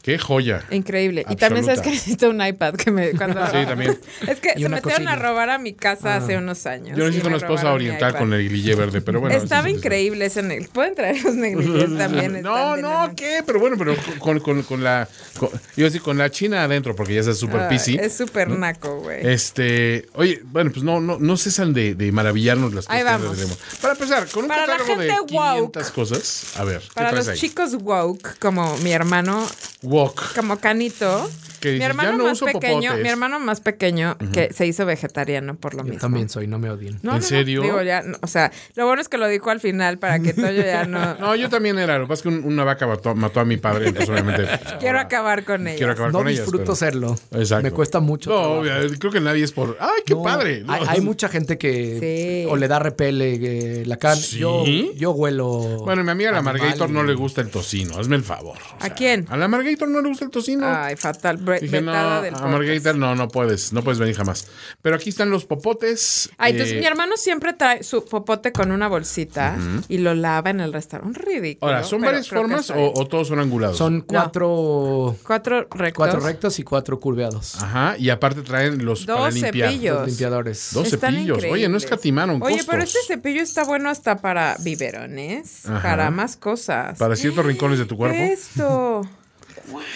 Qué 0.02 0.18
joya. 0.18 0.64
Increíble. 0.72 1.26
Y 1.30 1.36
también 1.36 1.66
sabes 1.66 1.82
que 1.82 1.90
necesito 1.92 2.30
un 2.30 2.46
iPad 2.46 2.76
que 2.76 2.92
me 2.92 3.12
cuando 3.12 3.46
Sí, 3.48 3.54
también. 3.68 3.98
Es 4.28 4.40
que 4.40 4.54
Y 4.56 4.64
se 4.64 4.70
metieron 4.70 4.82
cocina. 4.82 5.14
a 5.14 5.16
robar 5.16 5.50
a 5.50 5.58
mi 5.58 5.74
casa 5.74 6.16
hace 6.18 6.38
unos 6.38 6.66
años. 6.66 6.98
Yo 6.98 7.04
necesito 7.06 7.30
me 7.30 7.36
una 7.36 7.46
esposa 7.46 7.72
oriental 7.74 8.16
con 8.18 8.34
el 8.34 8.50
guille 8.50 8.76
verde, 8.76 9.02
pero 9.02 9.20
bueno. 9.20 9.36
Estaba 9.44 9.64
sí, 9.64 9.70
sí, 9.70 9.74
sí. 9.74 9.78
increíble 9.80 10.26
ese 10.26 10.44
negligé. 10.44 10.72
Pueden 10.72 10.96
traer 10.96 11.24
los 11.24 11.36
negligés 11.36 11.98
también. 11.98 12.42
No, 12.42 12.78
no, 12.78 13.14
¿qué? 13.16 13.44
Pero 13.46 13.60
bueno, 13.60 13.76
pero 13.78 13.96
con, 14.20 14.40
con, 14.40 14.64
con 14.64 14.84
la. 14.84 15.08
con- 15.38 15.50
iba 15.78 15.86
a 15.88 15.90
decir, 15.90 16.02
con 16.02 16.18
la 16.18 16.30
china 16.32 16.64
adentro, 16.64 16.96
porque 16.96 17.14
ya 17.14 17.22
es 17.22 17.38
super 17.38 17.62
Ah, 17.62 17.68
PC. 17.70 17.96
Es 18.04 18.16
súper 18.16 18.50
naco, 18.50 19.00
güey. 19.02 19.26
Este, 19.28 20.08
oye, 20.14 20.42
bueno, 20.46 20.72
pues 20.72 20.84
no, 20.84 21.00
no, 21.02 21.18
no 21.20 21.38
cesan 21.38 21.74
de, 21.74 21.96
de 21.96 22.12
maravillarnos 22.12 22.74
las 22.74 22.90
Ahí 22.90 23.02
cosas. 23.04 23.22
vamos. 23.22 23.38
de 23.38 23.44
Remo. 23.44 23.58
Para 23.82 23.94
empezar, 23.94 24.28
con 24.30 24.44
un 24.44 24.50
Para 24.50 24.62
la 24.68 24.78
catálogo 24.78 25.02
de 25.02 25.08
gente 25.10 25.22
woke. 25.34 25.74
500 25.74 25.92
cosas. 25.92 26.54
A 26.58 26.64
ver, 26.64 26.80
¿qué 26.82 26.88
Para 26.94 27.10
traes 27.12 27.26
los 27.28 27.34
ahí? 27.34 27.40
chicos 27.40 27.76
woke, 27.82 28.38
como 28.40 28.78
mi 28.80 28.92
hermano, 28.92 29.48
Wok. 29.90 30.36
como 30.36 30.58
Canito. 30.60 31.30
Que 31.60 31.74
mi 31.78 31.84
hermano 31.84 32.12
"Ya 32.12 32.18
no 32.18 32.24
más 32.24 32.34
uso 32.42 32.46
pequeño, 32.46 32.84
popotes". 32.84 33.04
mi 33.04 33.10
hermano 33.10 33.38
más 33.42 33.60
pequeño, 33.60 34.18
que 34.32 34.54
se 34.54 34.66
hizo 34.66 34.86
vegetariano 34.86 35.56
por 35.58 35.74
lo 35.74 35.80
Yo 35.80 35.84
mismo. 35.90 36.00
también 36.00 36.30
soy, 36.30 36.48
no 36.48 36.58
me 36.58 36.70
odien. 36.70 36.94
No, 36.94 37.00
¿En 37.00 37.06
no, 37.08 37.14
no, 37.16 37.22
serio? 37.22 37.62
Digo, 37.64 37.82
ya, 37.82 38.02
no, 38.02 38.18
o 38.22 38.28
sea, 38.28 38.50
lo 38.76 38.86
bueno 38.86 39.02
es 39.02 39.10
que 39.10 39.18
lo 39.18 39.28
dijo 39.28 39.50
al 39.50 39.60
final 39.60 39.98
para 39.98 40.20
que 40.20 40.32
Toyo 40.34 40.62
ya 40.64 40.86
no. 40.86 41.16
No, 41.20 41.36
yo 41.36 41.50
también 41.50 41.78
era. 41.78 41.98
Lo 41.98 42.06
que 42.06 42.10
pasa 42.12 42.20
es 42.20 42.24
que 42.24 42.30
un- 42.30 42.46
una 42.46 42.64
vaca 42.64 42.88
mató, 42.88 43.14
mató 43.14 43.42
a 43.42 43.46
mi 43.46 43.58
padre, 43.58 43.88
entonces 43.90 44.10
obviamente. 44.10 44.48
Quiero 44.80 45.02
acabar 45.02 45.44
con 45.44 45.68
ella. 45.68 45.76
Quiero 45.78 45.92
acabar 45.92 46.14
No 46.14 46.20
con 46.20 46.30
ellas. 46.30 46.44
disfruto 46.46 46.64
pero- 46.64 46.76
serlo. 46.78 47.20
Exacto. 47.32 47.64
Me 47.64 47.72
cuesta 47.72 48.00
mucho. 48.00 48.30
No, 48.30 48.62
trabajo. 48.64 48.94
creo 48.98 49.12
que 49.12 49.20
nadie 49.20 49.44
es 49.44 49.52
por. 49.52 49.76
¡Ay, 49.82 50.02
qué 50.06 50.14
No, 50.14 50.24
padre! 50.24 50.64
Hay, 50.66 50.82
No. 50.86 50.90
hay 50.92 51.02
mucha 51.02 51.28
gente 51.28 51.58
que 51.58 52.46
Sí. 52.46 52.50
o 52.50 52.56
le 52.56 52.70
da 52.70 52.80
repele 52.80 53.34
eh, 53.82 53.86
la 53.86 53.98
carne. 53.98 54.22
¿Sí? 54.22 54.38
Yo, 54.40 54.64
yo 54.96 55.12
huelo. 55.12 55.80
Bueno, 55.84 56.06
mi 56.06 56.12
amiga 56.12 56.32
la 56.32 56.42
Margator 56.42 56.90
y- 56.90 56.94
no 56.94 57.04
le 57.04 57.16
gusta 57.16 57.42
el 57.42 57.50
tocino. 57.50 57.98
Hazme 58.00 58.16
el 58.16 58.24
favor. 58.24 58.58
O 58.80 58.86
¿A 58.86 58.90
quién? 58.92 59.26
A 59.30 59.36
la 59.36 59.50
Margator 59.50 59.79
no 59.88 60.02
le 60.02 60.10
gusta 60.10 60.26
el 60.26 60.32
tocino. 60.32 60.66
Ay, 60.68 60.96
fatal. 60.96 61.40
Bre- 61.40 61.60
Dije, 61.60 61.82
no, 61.82 61.94
a. 61.94 62.22
Margarita 62.48 62.94
no, 62.94 63.16
no 63.16 63.28
puedes, 63.28 63.74
no 63.74 63.84
puedes 63.84 64.00
venir 64.00 64.16
jamás. 64.16 64.48
Pero 64.82 64.96
aquí 64.96 65.10
están 65.10 65.30
los 65.30 65.46
popotes. 65.46 66.30
Ay, 66.38 66.52
entonces 66.54 66.76
eh, 66.76 66.80
mi 66.80 66.86
hermano 66.86 67.18
siempre 67.18 67.54
trae 67.54 67.84
su 67.84 68.06
popote 68.06 68.52
con 68.52 68.72
una 68.72 68.88
bolsita 68.88 69.58
y 69.88 70.00
lo 70.00 70.14
lava 70.14 70.50
en 70.50 70.60
el 70.60 70.74
restaurante. 70.74 71.20
Un 71.20 71.26
ridículo. 71.26 71.72
Ahora, 71.72 71.84
¿son 71.84 72.02
varias 72.02 72.28
formas 72.30 72.72
o, 72.76 73.06
todos 73.08 73.28
son 73.28 73.40
angulados? 73.40 73.78
Son 73.78 74.02
cuatro, 74.02 75.16
Cuatro 75.26 75.68
rectos. 75.72 75.94
cuatro 75.96 76.20
rectos 76.20 76.60
y 76.60 76.64
cuatro 76.64 77.00
curveados. 77.00 77.62
Ajá, 77.62 77.96
y 77.98 78.10
aparte 78.10 78.42
traen 78.42 78.84
los 78.86 79.06
para 79.06 79.20
Dos 79.26 79.34
limpiar. 79.36 79.70
cepillos. 79.72 79.98
Los 80.00 80.08
limpiadores. 80.08 80.70
Dos 80.74 80.94
Están 80.94 81.14
cepillos. 81.14 81.38
Oye, 81.40 81.48
no 81.48 81.56
increíbles. 81.56 81.84
escatimaron 81.84 82.42
Oye, 82.42 82.56
costos. 82.58 82.68
pero 82.70 82.84
este 82.84 83.00
cepillo 83.08 83.42
está 83.42 83.64
bueno 83.64 83.90
hasta 83.90 84.18
para 84.18 84.56
biberones, 84.60 85.66
Ajá. 85.66 85.82
para 85.82 86.12
más 86.12 86.36
cosas. 86.38 86.98
Para 86.98 87.16
ciertos 87.16 87.46
rincones 87.46 87.80
de 87.80 87.86
tu 87.86 87.98
cuerpo. 87.98 88.18
Esto. 88.18 89.02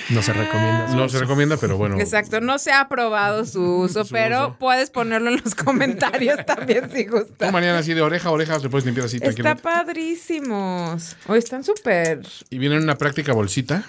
No 0.09 0.21
se 0.21 0.33
recomienda. 0.33 0.87
No 0.95 1.09
se 1.09 1.19
recomienda, 1.19 1.57
pero 1.57 1.77
bueno. 1.77 1.99
Exacto, 1.99 2.41
no 2.41 2.57
se 2.59 2.71
ha 2.71 2.81
aprobado 2.81 3.45
su 3.45 3.61
uso, 3.61 4.03
pero 4.11 4.47
uso. 4.49 4.55
puedes 4.59 4.89
ponerlo 4.89 5.29
en 5.29 5.41
los 5.43 5.55
comentarios 5.63 6.45
también 6.45 6.89
si 6.91 7.05
gusta. 7.05 7.51
Mariana, 7.51 7.79
así 7.79 7.93
de 7.93 8.01
oreja 8.01 8.29
a 8.29 8.31
oreja, 8.31 8.59
te 8.59 8.69
puedes 8.69 8.85
limpiar 8.85 9.05
así 9.07 9.17
Está 9.21 9.55
padrísimos. 9.55 11.15
Oye, 11.27 11.39
están 11.39 11.63
súper. 11.63 12.21
Y 12.49 12.57
viene 12.57 12.75
en 12.75 12.83
una 12.83 12.97
práctica 12.97 13.33
bolsita, 13.33 13.85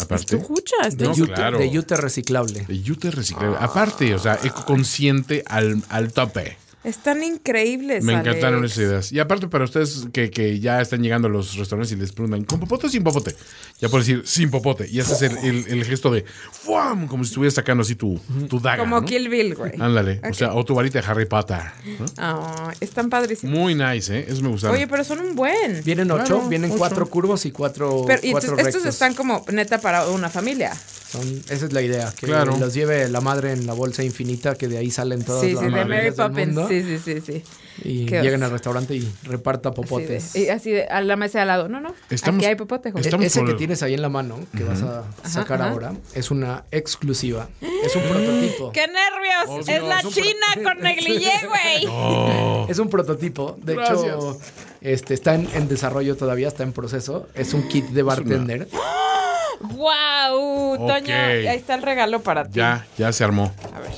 aparte. 0.00 0.36
¿Tú 0.36 0.36
escuchas? 0.42 0.96
De, 0.96 1.04
No, 1.06 1.14
yute, 1.14 1.32
claro. 1.32 1.58
de 1.58 1.70
yute 1.70 1.96
reciclable. 1.96 2.64
De 2.66 2.80
yute 2.80 3.10
reciclable. 3.10 3.56
Aparte, 3.60 4.14
o 4.14 4.18
sea, 4.18 4.38
ecoconsciente 4.42 5.42
al, 5.46 5.82
al 5.88 6.12
tope. 6.12 6.56
Están 6.82 7.22
increíbles. 7.22 8.02
Me 8.04 8.14
Alex. 8.14 8.26
encantaron 8.28 8.64
esas 8.64 8.78
ideas. 8.78 9.12
Y 9.12 9.18
aparte, 9.20 9.48
para 9.48 9.64
ustedes 9.64 10.06
que, 10.14 10.30
que 10.30 10.60
ya 10.60 10.80
están 10.80 11.02
llegando 11.02 11.28
a 11.28 11.30
los 11.30 11.56
restaurantes 11.56 11.92
y 11.92 11.96
les 12.00 12.12
preguntan, 12.12 12.44
¿con 12.44 12.58
popote 12.58 12.86
o 12.86 12.90
sin 12.90 13.04
popote? 13.04 13.36
Ya 13.80 13.90
puedes 13.90 14.06
decir, 14.06 14.22
sin 14.26 14.50
popote. 14.50 14.88
Y 14.90 14.98
haces 14.98 15.20
el, 15.22 15.36
el- 15.38 15.66
el 15.68 15.84
gesto 15.84 16.10
de 16.10 16.24
¡fuam! 16.52 17.06
Como 17.06 17.22
si 17.24 17.28
estuvieras 17.28 17.52
sacando 17.54 17.82
así 17.82 17.96
tu, 17.96 18.18
tu 18.48 18.60
daga. 18.60 18.78
Como 18.82 19.00
¿no? 19.00 19.06
Kill 19.06 19.28
Bill, 19.28 19.54
güey. 19.56 19.72
Ándale. 19.78 20.22
O 20.30 20.32
sea, 20.32 20.54
o 20.54 20.64
tu 20.64 20.74
varita 20.74 21.00
de 21.02 21.06
Harry 21.06 21.26
Potter. 21.26 21.58
¿no? 21.98 22.06
Ah, 22.16 22.72
están 22.80 23.10
padrísimos. 23.10 23.54
Muy 23.54 23.74
nice, 23.74 24.18
¿eh? 24.18 24.24
Eso 24.28 24.40
me 24.40 24.48
gustaron. 24.48 24.74
Oye, 24.76 24.86
pero 24.86 25.04
son 25.04 25.20
un 25.20 25.34
buen. 25.34 25.82
Vienen 25.84 26.10
ocho, 26.10 26.24
Claro, 26.24 26.48
vienen 26.48 26.70
ocho. 26.70 26.78
cuatro 26.78 27.06
curvos 27.10 27.44
y 27.44 27.50
cuatro, 27.52 28.04
Pero 28.06 28.20
y 28.22 28.30
cuatro 28.32 28.50
entonces, 28.52 28.68
estos 28.68 28.82
rectos. 28.84 28.94
están 28.94 29.12
como 29.14 29.44
neta 29.52 29.80
para 29.82 30.08
una 30.08 30.30
familia. 30.30 30.72
Son- 31.10 31.42
esa 31.50 31.66
es 31.66 31.72
la 31.72 31.82
idea, 31.82 32.12
que 32.16 32.26
Claro. 32.26 32.56
los 32.56 32.72
lleve 32.72 33.08
la 33.08 33.20
madre 33.20 33.52
en 33.52 33.66
la 33.66 33.72
bolsa 33.72 34.04
infinita, 34.04 34.54
que 34.54 34.68
de 34.68 34.78
ahí 34.78 34.90
salen 34.92 35.24
todas 35.24 35.42
Sí, 35.42 35.52
las 35.52 35.58
sí, 35.60 35.64
de 35.66 35.70
Mary 35.72 35.88
maravillas 35.88 36.16
del 36.16 36.26
Poppins. 36.28 36.46
mundo, 36.54 36.68
Sí, 36.68 36.82
sí, 36.82 36.98
sí, 36.98 37.20
sí. 37.20 37.42
y 37.82 38.06
Qué 38.06 38.22
lleguen 38.22 38.42
al 38.44 38.50
restaurante 38.52 38.94
y 38.94 39.12
reparta 39.24 39.70
Así 39.70 39.76
popotes. 39.76 40.32
de, 40.34 40.40
y 40.40 40.48
así 40.50 40.70
de, 40.70 40.84
a 40.84 41.00
la 41.00 41.16
mesa 41.16 41.38
de 41.38 41.42
al 41.42 41.48
lado. 41.48 41.68
No, 41.68 41.80
no. 41.80 41.94
Estamos- 42.10 42.38
aquí 42.38 42.46
hay 42.46 42.54
popote. 42.54 42.90
E- 42.90 42.92
Estamos 43.00 43.26
Ese 43.26 43.40
por 43.40 43.48
que 43.48 43.54
tienes 43.54 43.82
ahí 43.82 43.94
en 43.94 44.02
la 44.02 44.08
mano, 44.08 44.38
que 44.56 44.62
vas 44.62 44.82
a 44.82 45.02
sacar 45.28 45.60
ajá. 45.62 45.70
ahora, 45.72 45.94
es 46.14 46.30
una 46.30 46.64
exclusiva. 46.70 47.48
Es 47.84 47.96
un 47.96 48.02
prototipo. 48.02 48.70
¡Qué 48.72 48.86
nervios! 48.86 49.48
Oh, 49.48 49.58
es 49.60 49.82
la 49.82 50.02
China 50.02 50.46
con 50.72 50.78
negligé, 50.82 51.32
güey. 51.48 52.68
Es 52.70 52.78
un 52.78 52.88
prototipo. 52.88 53.58
De 53.62 53.74
Gracias. 53.74 54.00
hecho, 54.04 54.40
este, 54.80 55.14
está 55.14 55.34
en, 55.34 55.48
en 55.54 55.66
desarrollo 55.66 56.16
todavía, 56.16 56.46
está 56.48 56.62
en 56.62 56.72
proceso. 56.72 57.26
Es 57.34 57.52
un 57.52 57.66
kit 57.68 57.86
de 57.86 58.02
bartender. 58.04 58.68
¡Guau! 59.60 60.76
Toño, 60.78 60.96
Ok. 60.98 61.08
ahí 61.10 61.46
está 61.56 61.74
el 61.74 61.82
regalo 61.82 62.20
para 62.22 62.44
ti. 62.44 62.52
ya, 62.58 62.86
ya 62.98 63.12
se 63.12 63.24
armó. 63.24 63.52
A 63.74 63.80
ver. 63.80 63.90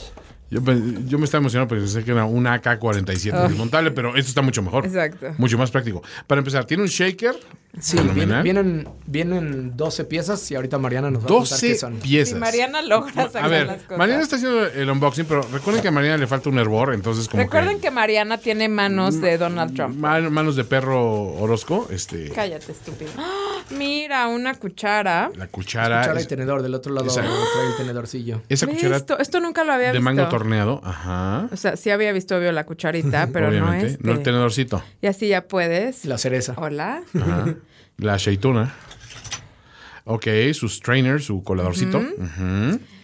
Yo, 0.50 0.62
pe- 0.62 0.76
yo 1.06 1.18
me 1.18 1.24
estaba 1.24 1.40
emocionado 1.40 1.66
porque 1.68 1.80
pensé 1.82 2.04
que 2.04 2.10
era 2.10 2.24
un 2.26 2.44
AK-47 2.46 3.32
Ay. 3.34 3.48
desmontable, 3.48 3.90
pero 3.90 4.10
esto 4.16 4.28
está 4.28 4.42
mucho 4.42 4.60
mejor. 4.62 4.84
Exacto. 4.84 5.32
Mucho 5.38 5.56
más 5.56 5.70
práctico. 5.70 6.02
Para 6.26 6.40
empezar, 6.40 6.64
tiene 6.66 6.82
un 6.82 6.88
shaker. 6.90 7.36
Sí, 7.80 7.96
vienen, 8.14 8.42
vienen, 8.42 8.88
vienen 9.06 9.76
12 9.76 10.04
piezas 10.04 10.50
y 10.50 10.54
ahorita 10.54 10.76
Mariana 10.78 11.10
nos 11.10 11.22
va 11.22 11.26
a 11.26 11.28
contar 11.28 11.58
qué 11.58 11.68
12 11.70 11.74
son. 11.78 11.96
piezas. 11.96 12.34
Si 12.34 12.38
Mariana 12.38 12.82
logra 12.82 13.12
sacar 13.30 13.44
A 13.44 13.48
ver, 13.48 13.66
las 13.66 13.82
cosas. 13.82 13.98
Mariana 13.98 14.22
está 14.22 14.36
haciendo 14.36 14.66
el 14.66 14.90
unboxing, 14.90 15.24
pero 15.24 15.40
recuerden 15.50 15.80
que 15.82 15.88
a 15.88 15.90
Mariana 15.90 16.18
le 16.18 16.26
falta 16.26 16.50
un 16.50 16.58
hervor, 16.58 16.92
entonces 16.92 17.28
como 17.28 17.42
Recuerden 17.42 17.76
que, 17.76 17.82
que 17.84 17.90
Mariana 17.90 18.36
tiene 18.36 18.68
manos 18.68 19.20
de 19.22 19.38
Donald 19.38 19.74
Trump. 19.74 19.96
man- 19.96 20.30
manos 20.32 20.56
de 20.56 20.64
perro 20.64 21.32
Orozco, 21.34 21.88
este, 21.90 22.28
Cállate, 22.30 22.72
estúpido. 22.72 23.10
¡Ah! 23.16 23.62
Mira, 23.70 24.28
una 24.28 24.54
cuchara. 24.54 25.30
la 25.34 25.46
cuchara, 25.46 26.00
Cuchara 26.00 26.20
y 26.20 26.22
es- 26.22 26.28
tenedor, 26.28 26.62
del 26.62 26.74
otro 26.74 26.92
lado 26.92 27.06
Esa- 27.06 27.22
trae 27.22 27.66
el 27.70 27.76
tenedorcillo. 27.78 28.42
esa 28.50 28.66
cuchara 28.66 28.96
Esto, 28.98 29.18
esto 29.18 29.40
nunca 29.40 29.64
lo 29.64 29.72
había 29.72 29.86
de 29.86 29.92
visto. 29.94 30.04
mango 30.04 30.28
torneado, 30.28 30.80
ajá, 30.84 31.48
O 31.50 31.56
sea, 31.56 31.76
sí 31.76 31.88
había 31.90 32.12
visto 32.12 32.36
obvio 32.36 32.52
la 32.52 32.64
cucharita, 32.64 33.28
pero 33.32 33.48
obviamente, 33.48 33.84
no 33.86 33.90
este. 33.92 34.04
no 34.04 34.12
el 34.12 34.22
tenedorcito, 34.22 34.82
Y 35.00 35.06
así 35.06 35.28
ya 35.28 35.46
puedes. 35.48 36.04
La 36.04 36.18
cereza. 36.18 36.52
Hola. 36.58 37.02
ajá, 37.18 37.54
la 37.99 38.14
aceituna. 38.14 38.74
Ok, 40.05 40.26
su 40.53 40.68
strainer, 40.68 41.22
su 41.22 41.43
coladorcito. 41.43 42.03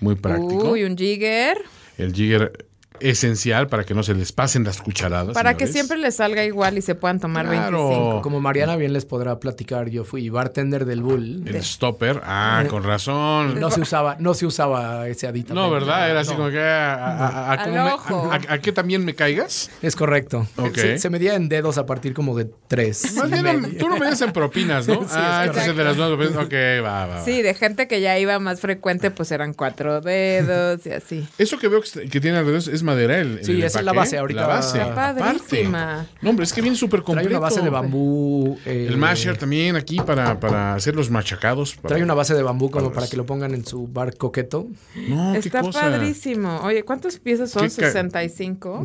Muy 0.01 0.17
práctico. 0.17 0.73
Uy, 0.73 0.85
un 0.85 0.97
jigger. 0.97 1.59
El 1.97 2.13
jigger 2.13 2.68
esencial 3.01 3.69
para 3.69 3.85
que 3.85 3.95
no 3.95 4.03
se 4.03 4.15
les 4.15 4.33
pasen 4.33 4.65
las 4.65 4.81
cucharadas. 4.81 5.35
Para 5.35 5.57
que 5.57 5.67
siempre 5.67 5.97
les 5.99 6.17
salga 6.17 6.45
igual 6.45 6.79
y 6.79 6.83
se 6.83 6.95
puedan 6.95 7.21
tomar 7.21 7.47
Claro. 7.47 7.89
25. 7.89 8.23
Como 8.23 8.41
Mariana 8.41 8.77
bien 8.77 8.93
les 8.93 9.05
podrá 9.05 9.39
platicar, 9.39 9.89
yo 9.89 10.05
fui 10.05 10.29
bartender 10.29 10.85
del 10.85 11.03
Bull. 11.03 11.43
El 11.47 11.63
stopper. 11.63 12.21
Ah, 12.25 12.65
con 12.69 12.83
razón. 12.85 13.59
No 13.61 13.71
se 13.71 13.81
usaba, 13.81 14.17
no 14.19 14.35
se 14.35 14.47
usaba 14.47 15.09
ese 15.09 15.27
aditamento. 15.27 15.55
No, 15.55 15.71
¿verdad? 15.71 16.11
Era 16.11 16.21
así 16.21 16.31
No, 16.33 16.37
como 16.39 16.51
que 16.51 16.61
a, 16.61 16.95
a- 16.95 17.17
a- 17.17 17.29
a- 17.29 17.53
Al 17.53 17.59
¿cómo 17.65 17.85
me- 17.85 17.93
ojo. 17.93 18.31
a- 18.33 18.35
a- 18.37 18.55
a 18.55 18.59
qué 18.59 18.73
también 18.73 19.05
me 19.05 19.15
caigas? 19.15 19.71
Es 19.83 19.97
correcto. 19.97 20.47
Ok. 20.57 20.75
Se, 20.77 20.99
se 20.99 21.11
medía 21.11 21.35
en 21.35 21.49
dedos 21.49 21.79
a 21.79 21.87
partir 21.87 22.15
como 22.15 22.37
de 22.37 22.51
tres. 22.69 23.15
Más 23.15 23.31
bien, 23.31 23.47
en- 23.47 23.79
tú 23.79 23.89
lo 23.89 23.97
medías 23.97 24.21
en 24.23 24.33
propinas, 24.33 24.87
¿no? 24.89 24.95
Sí, 25.01 25.05
es 25.07 25.13
ah, 25.17 25.45
este 25.47 25.61
es 25.61 25.67
el 25.69 25.77
de 25.77 25.85
las 25.85 25.97
nuevas 25.97 26.17
propinas. 26.19 26.45
Ok, 26.45 26.53
va, 26.85 27.07
va, 27.07 27.15
va. 27.17 27.25
Sí, 27.25 27.43
de 27.43 27.55
gente 27.55 27.89
que 27.89 28.01
ya 28.01 28.19
iba 28.19 28.39
más 28.39 28.61
frecuente, 28.61 29.11
pues 29.11 29.31
eran 29.33 29.55
cuatro 29.55 30.01
dedos 30.01 30.85
y 30.87 30.91
así. 30.91 31.29
Eso 31.39 31.59
que 31.59 31.69
veo 31.69 31.81
que, 31.83 32.09
que 32.09 32.21
tiene 32.21 32.39
alrededor 32.39 32.73
es 32.73 32.83
madera 32.89 33.19
el, 33.19 33.45
Sí, 33.45 33.53
el 33.53 33.63
esa 33.65 33.79
es 33.81 33.85
la 33.85 33.93
base, 33.93 34.19
ahorita 34.19 34.41
La 34.41 34.47
base. 34.47 34.79
Está 34.79 34.93
aparte. 34.93 35.21
padrísima. 35.21 36.07
No, 36.23 36.31
hombre, 36.31 36.45
es 36.45 36.53
que 36.53 36.61
viene 36.61 36.77
súper 36.77 37.01
Trae 37.01 37.07
completo. 37.07 37.31
una 37.31 37.39
base 37.39 37.63
de 37.63 37.71
bambú. 37.71 38.59
eh, 38.67 38.87
El 38.89 38.97
masher 38.97 39.37
también 39.37 39.77
aquí 39.77 39.99
para, 40.01 40.39
para 40.41 40.75
hacer 40.75 40.97
los 40.97 41.11
machacados. 41.11 41.75
para- 41.77 41.89
Trae 41.89 42.03
una 42.03 42.15
base 42.15 42.35
de 42.35 42.43
bambú 42.43 42.71
como 42.71 42.93
para 42.93 43.07
que 43.07 43.17
lo 43.17 43.25
pongan 43.27 43.55
en 43.55 43.65
su 43.65 43.87
bar 43.89 44.17
coqueto. 44.17 44.67
No, 45.09 45.33
qué 45.35 45.39
Está 45.39 45.61
cosa. 45.61 45.81
padrísimo. 45.83 46.61
Oye, 46.63 46.83
¿cuántas 46.85 47.19
piezas 47.19 47.51
son? 47.51 47.63
Qué 47.69 47.69
ca- 47.69 47.87
65. 47.93 48.85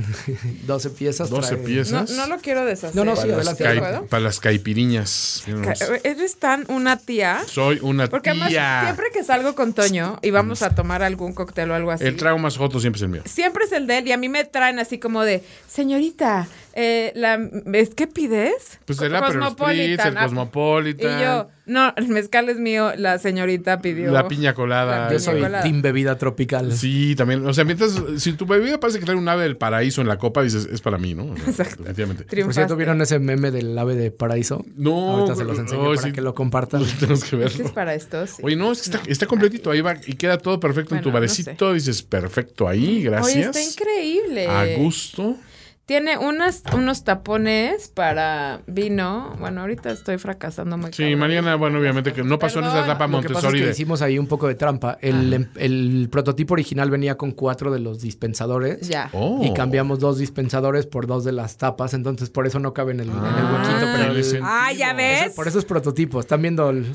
12 0.68 0.90
piezas. 0.98 1.30
12 1.30 1.56
trae- 1.56 1.60
No, 1.60 1.66
piezas. 1.66 2.12
no 2.12 2.28
lo 2.28 2.38
quiero 2.40 2.66
deshacer. 2.66 2.96
No, 2.96 3.04
no, 3.06 3.16
sí, 3.16 3.24
para, 3.28 3.38
las 3.44 3.48
adelante, 3.60 3.80
¿Puedo? 3.82 4.06
para 4.08 4.24
las 4.24 4.40
caipiriñas. 4.40 5.44
Ca-. 5.46 5.74
Eres 6.04 6.38
tan 6.38 6.66
una 6.70 6.98
tía. 6.98 7.40
Soy 7.48 7.80
una 7.82 8.08
Porque 8.08 8.32
además, 8.32 8.50
tía. 8.50 8.82
siempre 8.84 9.06
que 9.14 9.24
salgo 9.24 9.56
con 9.56 9.74
Toño 9.74 10.20
y 10.22 10.32
vamos 10.32 10.62
a 10.62 10.74
tomar 10.76 11.04
algún 11.04 11.34
cóctel 11.34 11.72
o 11.72 11.76
algo 11.76 11.92
así. 11.92 12.06
El 12.06 12.16
trago 12.18 12.38
más 12.38 12.58
joto 12.58 12.80
siempre 12.80 12.98
es 12.98 13.04
el 13.04 13.10
mío. 13.10 13.22
Siempre 13.26 13.66
es 13.66 13.72
el 13.72 13.88
de 13.88 13.93
él 13.94 14.08
y 14.08 14.12
a 14.12 14.18
mí 14.18 14.30
me 14.30 14.44
traen 14.44 14.80
así 14.80 14.98
como 14.98 15.24
de, 15.24 15.44
señorita, 15.68 16.48
eh, 16.76 17.12
la, 17.16 17.40
¿es 17.74 17.94
qué 17.94 18.08
pides? 18.08 18.80
Pues 18.86 19.00
el 19.02 19.16
Aperol 19.16 19.52
Spritz, 19.52 20.06
el 20.06 20.18
ah, 20.18 20.24
Cosmopolitan. 20.24 21.20
Y 21.20 21.24
yo, 21.24 21.48
no, 21.68 21.94
el 21.96 22.08
mezcal 22.08 22.50
es 22.50 22.58
mío, 22.58 22.94
la 22.98 23.20
señorita 23.20 23.80
pidió. 23.80 24.12
La 24.12 24.28
piña 24.28 24.56
colada. 24.56 25.06
La 25.06 25.14
Yo 25.14 25.20
soy 25.20 25.40
colada. 25.40 25.62
team 25.62 25.84
bebida 25.84 26.18
tropical. 26.18 26.72
Sí, 26.72 27.16
también. 27.16 27.46
O 27.46 27.54
sea, 27.54 27.64
mientras, 27.64 28.02
si 28.18 28.34
tu 28.34 28.48
bebida 28.48 28.80
parece 28.80 29.00
que 29.00 29.06
trae 29.06 29.16
un 29.16 29.30
ave 29.30 29.44
del 29.44 29.56
paraíso 29.56 30.02
en 30.02 30.08
la 30.08 30.18
copa, 30.18 30.42
dices, 30.42 30.68
es 30.72 30.82
para 30.82 30.98
mí, 30.98 31.14
¿no? 31.14 31.26
O 31.26 31.36
sea, 31.36 31.48
Exacto. 31.48 31.84
Definitivamente. 31.84 32.24
Por 32.24 32.30
Triunfaste. 32.32 32.62
cierto, 32.62 32.76
¿vieron 32.76 33.02
ese 33.04 33.20
meme 33.20 33.52
del 33.52 33.78
ave 33.78 33.96
de 33.96 34.10
paraíso? 34.10 34.66
No, 34.76 35.12
Ahorita 35.12 35.36
se 35.36 35.44
los 35.44 35.60
enseño 35.60 35.82
oh, 35.82 35.96
para 35.96 36.02
sí. 36.02 36.12
que 36.12 36.22
lo 36.22 36.34
compartan. 36.34 36.84
Tenemos 37.00 37.24
que 37.24 37.36
¿Este 37.36 37.46
es 37.46 37.58
verlo. 37.60 37.74
para 37.76 37.94
estos? 37.94 38.32
Sí. 38.32 38.42
Oye, 38.44 38.56
no, 38.56 38.72
es 38.72 38.82
que 38.82 38.98
está, 38.98 39.02
está 39.08 39.28
completito. 39.28 39.70
Ahí 39.70 39.82
va 39.82 39.96
y 40.08 40.14
queda 40.14 40.40
todo 40.40 40.60
perfecto 40.60 40.96
en 40.96 41.02
tu 41.02 41.10
no 41.10 41.14
barecito. 41.14 41.72
Dices, 41.74 42.02
perfecto 42.02 42.68
ahí, 42.68 42.98
Oye, 42.98 43.02
gracias. 43.04 43.56
está 43.56 43.62
increíble. 43.62 44.48
A 44.48 44.76
gusto. 44.78 45.38
Tiene 45.86 46.18
unas, 46.18 46.64
unos 46.74 47.04
tapones 47.04 47.90
para 47.90 48.62
vino. 48.68 49.36
Bueno, 49.38 49.60
ahorita 49.62 49.92
estoy 49.92 50.18
fracasando 50.18 50.78
muy 50.78 50.94
Sí, 50.94 51.04
cabrón. 51.04 51.20
Mariana, 51.20 51.56
bueno, 51.56 51.78
obviamente 51.80 52.14
que 52.14 52.24
no 52.24 52.40
pasó 52.40 52.60
en 52.60 52.66
esa 52.66 52.76
Perdón. 52.76 52.90
etapa 52.90 53.08
Lo 53.08 53.22
que 53.22 53.28
pasa 53.28 53.30
es 53.30 53.34
Montessori. 53.44 53.60
que 53.60 53.66
de- 53.66 53.72
hicimos 53.74 54.02
ahí 54.02 54.18
un 54.18 54.28
poco 54.28 54.48
de 54.48 54.56
trampa. 54.56 54.98
El, 55.02 55.34
em- 55.34 55.50
el 55.58 56.08
prototipo 56.10 56.54
original 56.54 56.90
venía 56.90 57.18
con 57.18 57.32
cuatro 57.32 57.70
de 57.70 57.80
los 57.80 58.00
dispensadores. 58.00 58.88
Ya. 58.88 59.10
Oh. 59.12 59.42
Y 59.44 59.54
cambiamos 59.54 60.00
dos 60.00 60.18
dispensadores 60.20 60.86
por 60.86 61.06
dos 61.06 61.26
de 61.26 61.34
las 61.34 61.58
tapas, 61.58 61.94
entonces 61.94 62.30
por 62.30 62.48
eso 62.48 62.60
no 62.60 62.74
cabe 62.74 62.94
en 62.94 63.02
el, 63.02 63.10
en 63.10 63.16
el 63.16 63.20
Ah, 63.22 63.52
huequito. 63.54 64.04
Tiene 64.06 64.24
sentido. 64.24 64.46
Ah, 64.48 64.72
ya 64.72 64.94
ves. 64.94 65.34
por 65.34 65.50
eso 65.50 65.60
es 65.60 65.66
prototipo. 65.66 66.22
Están 66.22 66.42
viendo 66.42 66.70
el... 66.70 66.86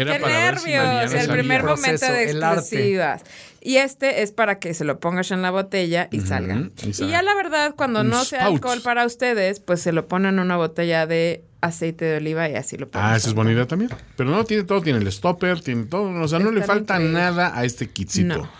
Era 0.00 0.18
¡Qué 0.18 0.24
si 0.24 0.30
nervios! 0.70 1.14
el 1.14 1.28
primer 1.30 1.62
momento 1.64 2.06
de 2.12 2.24
exclusivas. 2.30 3.22
Y 3.60 3.76
este 3.78 4.22
es 4.22 4.32
para 4.32 4.58
que 4.58 4.74
se 4.74 4.84
lo 4.84 5.00
pongas 5.00 5.30
en 5.30 5.40
la 5.40 5.50
botella 5.50 6.08
y 6.10 6.20
salga. 6.20 6.68
y 6.84 6.92
ya 7.08 7.22
la 7.22 7.34
verdad, 7.34 7.74
cuando 7.76 8.00
Un 8.02 8.10
no 8.10 8.24
sea 8.24 8.40
spout. 8.40 8.54
alcohol 8.56 8.80
para 8.82 9.06
ustedes, 9.06 9.60
pues 9.60 9.80
se 9.80 9.92
lo 9.92 10.06
ponen 10.06 10.34
en 10.34 10.40
una 10.40 10.56
botella 10.58 11.06
de 11.06 11.42
aceite 11.62 12.04
de 12.04 12.16
oliva 12.18 12.46
y 12.50 12.56
así 12.56 12.76
lo 12.76 12.90
ponen. 12.90 13.08
Ah, 13.08 13.16
esa 13.16 13.28
es 13.28 13.34
buena 13.34 13.52
idea 13.52 13.66
también. 13.66 13.90
Pero 14.16 14.28
no, 14.30 14.44
tiene 14.44 14.64
todo, 14.64 14.82
tiene 14.82 14.98
el 14.98 15.10
stopper, 15.10 15.62
tiene 15.62 15.84
todo. 15.84 16.10
O 16.20 16.28
sea, 16.28 16.38
no 16.40 16.50
le 16.52 16.62
falta 16.62 16.94
increíble. 16.96 17.18
nada 17.20 17.58
a 17.58 17.64
este 17.64 17.88
kitcito. 17.88 18.36
No. 18.38 18.50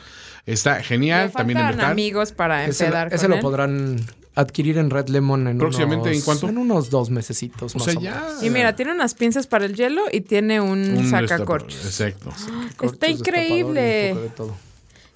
Está 0.47 0.83
genial, 0.83 1.27
Le 1.29 1.33
también 1.33 1.59
metal. 1.67 1.81
amigos 1.91 2.33
para 2.33 2.65
Ese, 2.67 2.85
empedar 2.87 3.09
ese 3.09 3.19
con 3.25 3.31
lo 3.31 3.37
él. 3.37 3.43
podrán 3.43 3.97
adquirir 4.35 4.79
en 4.79 4.91
Red 4.91 5.09
Lemon 5.09 5.47
en 5.47 5.59
Próximamente, 5.59 6.09
unos, 6.09 6.19
¿en 6.19 6.25
cuánto? 6.25 6.49
En 6.49 6.59
unos 6.59 6.91
dos 6.91 7.11
mesecitos 7.11 7.75
O 7.75 7.79
más 7.79 7.85
sea, 7.87 7.99
o 7.99 8.01
ya. 8.01 8.11
menos. 8.15 8.43
Y 8.43 8.51
mira, 8.51 8.75
tiene 8.77 8.93
unas 8.93 9.15
pinzas 9.15 9.47
para 9.47 9.65
el 9.65 9.75
hielo 9.75 10.03
y 10.11 10.21
tiene 10.23 10.61
un, 10.61 10.97
Un 10.97 11.09
sacacorchos. 11.11 11.85
Exacto. 11.85 12.33
Está 12.83 13.09
increíble. 13.09 14.15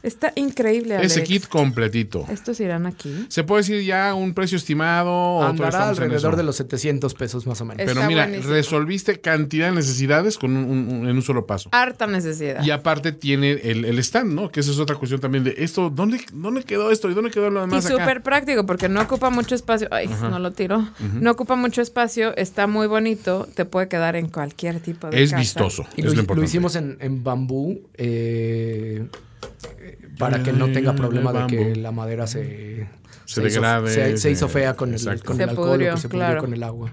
Y. 0.02 0.06
Está 0.06 0.32
increíble, 0.36 0.96
Alex. 0.96 1.12
Ese 1.12 1.24
kit 1.24 1.46
completito. 1.48 2.24
¿Estos 2.30 2.60
irán 2.60 2.86
aquí? 2.86 3.26
¿Se 3.28 3.44
puede 3.44 3.62
decir 3.62 3.82
ya 3.84 4.14
un 4.14 4.34
precio 4.34 4.56
estimado? 4.56 5.42
Andará 5.42 5.88
alrededor 5.88 6.36
de 6.36 6.42
los 6.42 6.56
700 6.56 7.14
pesos 7.14 7.46
más 7.46 7.60
o 7.60 7.64
menos. 7.64 7.78
Pero 7.78 7.92
Está 7.92 8.06
mira, 8.06 8.24
buenísimo. 8.26 8.52
resolviste 8.54 9.20
cantidad 9.20 9.68
de 9.70 9.74
necesidades 9.76 10.38
con 10.38 10.56
un- 10.56 10.64
un- 10.64 10.88
un- 11.00 11.08
en 11.08 11.16
un 11.16 11.22
solo 11.22 11.46
paso. 11.46 11.68
Harta 11.72 12.06
necesidad. 12.06 12.62
Y 12.64 12.70
aparte 12.70 13.12
tiene 13.12 13.52
el, 13.52 13.84
el 13.84 13.98
stand, 13.98 14.32
¿no? 14.34 14.50
Que 14.50 14.60
esa 14.60 14.70
es 14.70 14.78
otra 14.78 14.96
cuestión 14.96 15.20
también 15.20 15.44
de 15.44 15.54
esto. 15.58 15.90
¿Dónde, 15.90 16.20
dónde 16.32 16.62
quedó 16.62 16.90
esto? 16.90 17.10
¿Y 17.10 17.14
dónde 17.14 17.30
quedó 17.30 17.50
lo 17.50 17.60
Y 17.60 17.68
demás 17.68 17.86
acá? 17.86 17.94
súper 17.98 18.22
práctico 18.22 18.66
porque 18.66 18.88
no 18.88 19.00
ocupa 19.02 19.30
mucho 19.30 19.54
espacio. 19.54 19.88
Ay, 19.90 20.08
no 20.08 20.38
lo 20.38 20.52
tiro. 20.52 20.88
No 21.14 21.30
ocupa 21.32 21.56
mucho 21.56 21.82
espacio, 21.82 22.36
está 22.36 22.66
muy 22.66 22.86
bonito, 22.86 23.48
te 23.54 23.64
puede 23.64 23.88
quedar 23.88 24.16
en 24.16 24.28
cualquier 24.28 24.80
tipo 24.80 25.08
de 25.10 25.22
Es 25.22 25.30
casa. 25.30 25.40
vistoso. 25.40 25.86
Y 25.96 26.06
es 26.06 26.14
lo, 26.14 26.22
lo 26.34 26.42
hicimos 26.42 26.76
en, 26.76 26.96
en 27.00 27.24
bambú 27.24 27.80
eh, 27.94 29.06
para 30.18 30.42
que 30.42 30.52
no 30.52 30.70
tenga 30.72 30.94
problema 30.94 31.32
de 31.32 31.46
que 31.46 31.76
la 31.76 31.92
madera 31.92 32.26
se, 32.26 32.86
Se 33.24 33.40
hizo- 33.40 33.42
degrade, 33.42 33.90
se, 33.90 34.10
se 34.12 34.18
se- 34.18 34.30
hizo 34.30 34.48
fea 34.48 34.74
con 34.74 34.92
el, 34.94 35.02
con 35.22 35.36
Se 35.36 35.42
el 35.44 35.48
alcohol, 35.50 35.70
pudrió, 35.72 35.94
que 35.94 36.00
se 36.00 36.08
pudrió 36.08 36.26
claro. 36.26 36.40
con 36.40 36.52
el 36.54 36.62
agua. 36.62 36.92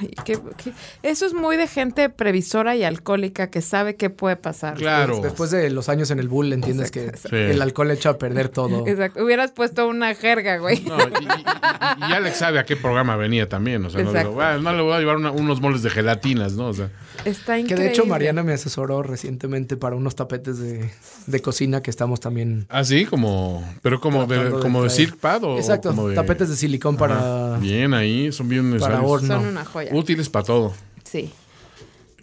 Ay, 0.00 0.10
qué- 0.24 0.38
qué- 0.56 0.72
Eso 1.02 1.26
es 1.26 1.34
muy 1.34 1.56
de 1.56 1.66
gente 1.66 2.08
previsora 2.08 2.76
y 2.76 2.84
alcohólica 2.84 3.50
que 3.50 3.60
sabe 3.62 3.96
qué 3.96 4.10
puede 4.10 4.36
pasar. 4.36 4.74
Claro. 4.74 5.20
Después 5.20 5.50
de 5.50 5.70
los 5.70 5.88
años 5.88 6.10
en 6.10 6.18
el 6.18 6.28
bull 6.28 6.52
entiendes 6.52 6.90
que 6.90 7.12
Sí. 7.16 7.28
el 7.36 7.60
alcohol 7.62 7.90
echa 7.90 8.10
a 8.10 8.18
perder 8.18 8.48
todo. 8.48 8.84
Exacto. 8.86 9.22
Hubieras 9.24 9.52
puesto 9.52 9.86
una 9.88 10.14
jerga, 10.14 10.58
güey. 10.58 10.80
No, 10.82 10.96
y, 10.98 11.02
y- 11.02 11.26
y- 11.26 12.10
y 12.10 12.12
Alex 12.12 12.36
sabe 12.38 12.58
a 12.58 12.64
qué 12.64 12.76
programa 12.76 13.16
venía 13.16 13.48
también. 13.48 13.84
O 13.84 13.90
sea, 13.90 14.02
no, 14.02 14.12
digo, 14.12 14.40
"Ah, 14.40 14.58
no 14.60 14.72
le 14.72 14.82
voy 14.82 14.92
a 14.94 14.98
llevar 15.00 15.16
una- 15.16 15.30
unos 15.30 15.60
moles 15.60 15.82
de 15.82 15.90
gelatinas, 15.90 16.54
¿no? 16.54 16.68
O 16.68 16.74
sea, 16.74 16.90
Está 17.24 17.54
Que 17.54 17.60
increíble. 17.60 17.84
de 17.84 17.90
hecho 17.90 18.04
Mariana 18.06 18.42
me 18.42 18.52
asesoró 18.52 19.02
recientemente 19.02 19.76
para 19.76 19.96
unos 19.96 20.14
tapetes 20.16 20.58
de, 20.58 20.90
de 21.26 21.40
cocina 21.40 21.80
que 21.80 21.90
estamos 21.90 22.20
también... 22.20 22.66
así 22.68 23.06
como, 23.06 23.64
pero 23.82 24.00
como 24.00 24.26
de, 24.26 24.50
como 24.60 24.82
de 24.82 25.08
Pad 25.20 25.44
o 25.44 25.56
Exacto, 25.56 25.90
como 25.90 26.08
de- 26.08 26.16
tapetes 26.16 26.48
de 26.50 26.56
silicón 26.56 26.96
para, 26.96 27.14
Ajá, 27.54 27.58
Bien 27.60 27.94
ahí, 27.94 28.30
son 28.32 28.48
bien 28.48 28.64
para 28.78 28.98
necesarios. 28.98 29.10
horno. 29.10 29.34
Son 29.40 29.46
una 29.46 29.64
joya. 29.74 29.94
Útiles 29.94 30.28
para 30.28 30.44
todo. 30.44 30.74
Sí. 31.04 31.32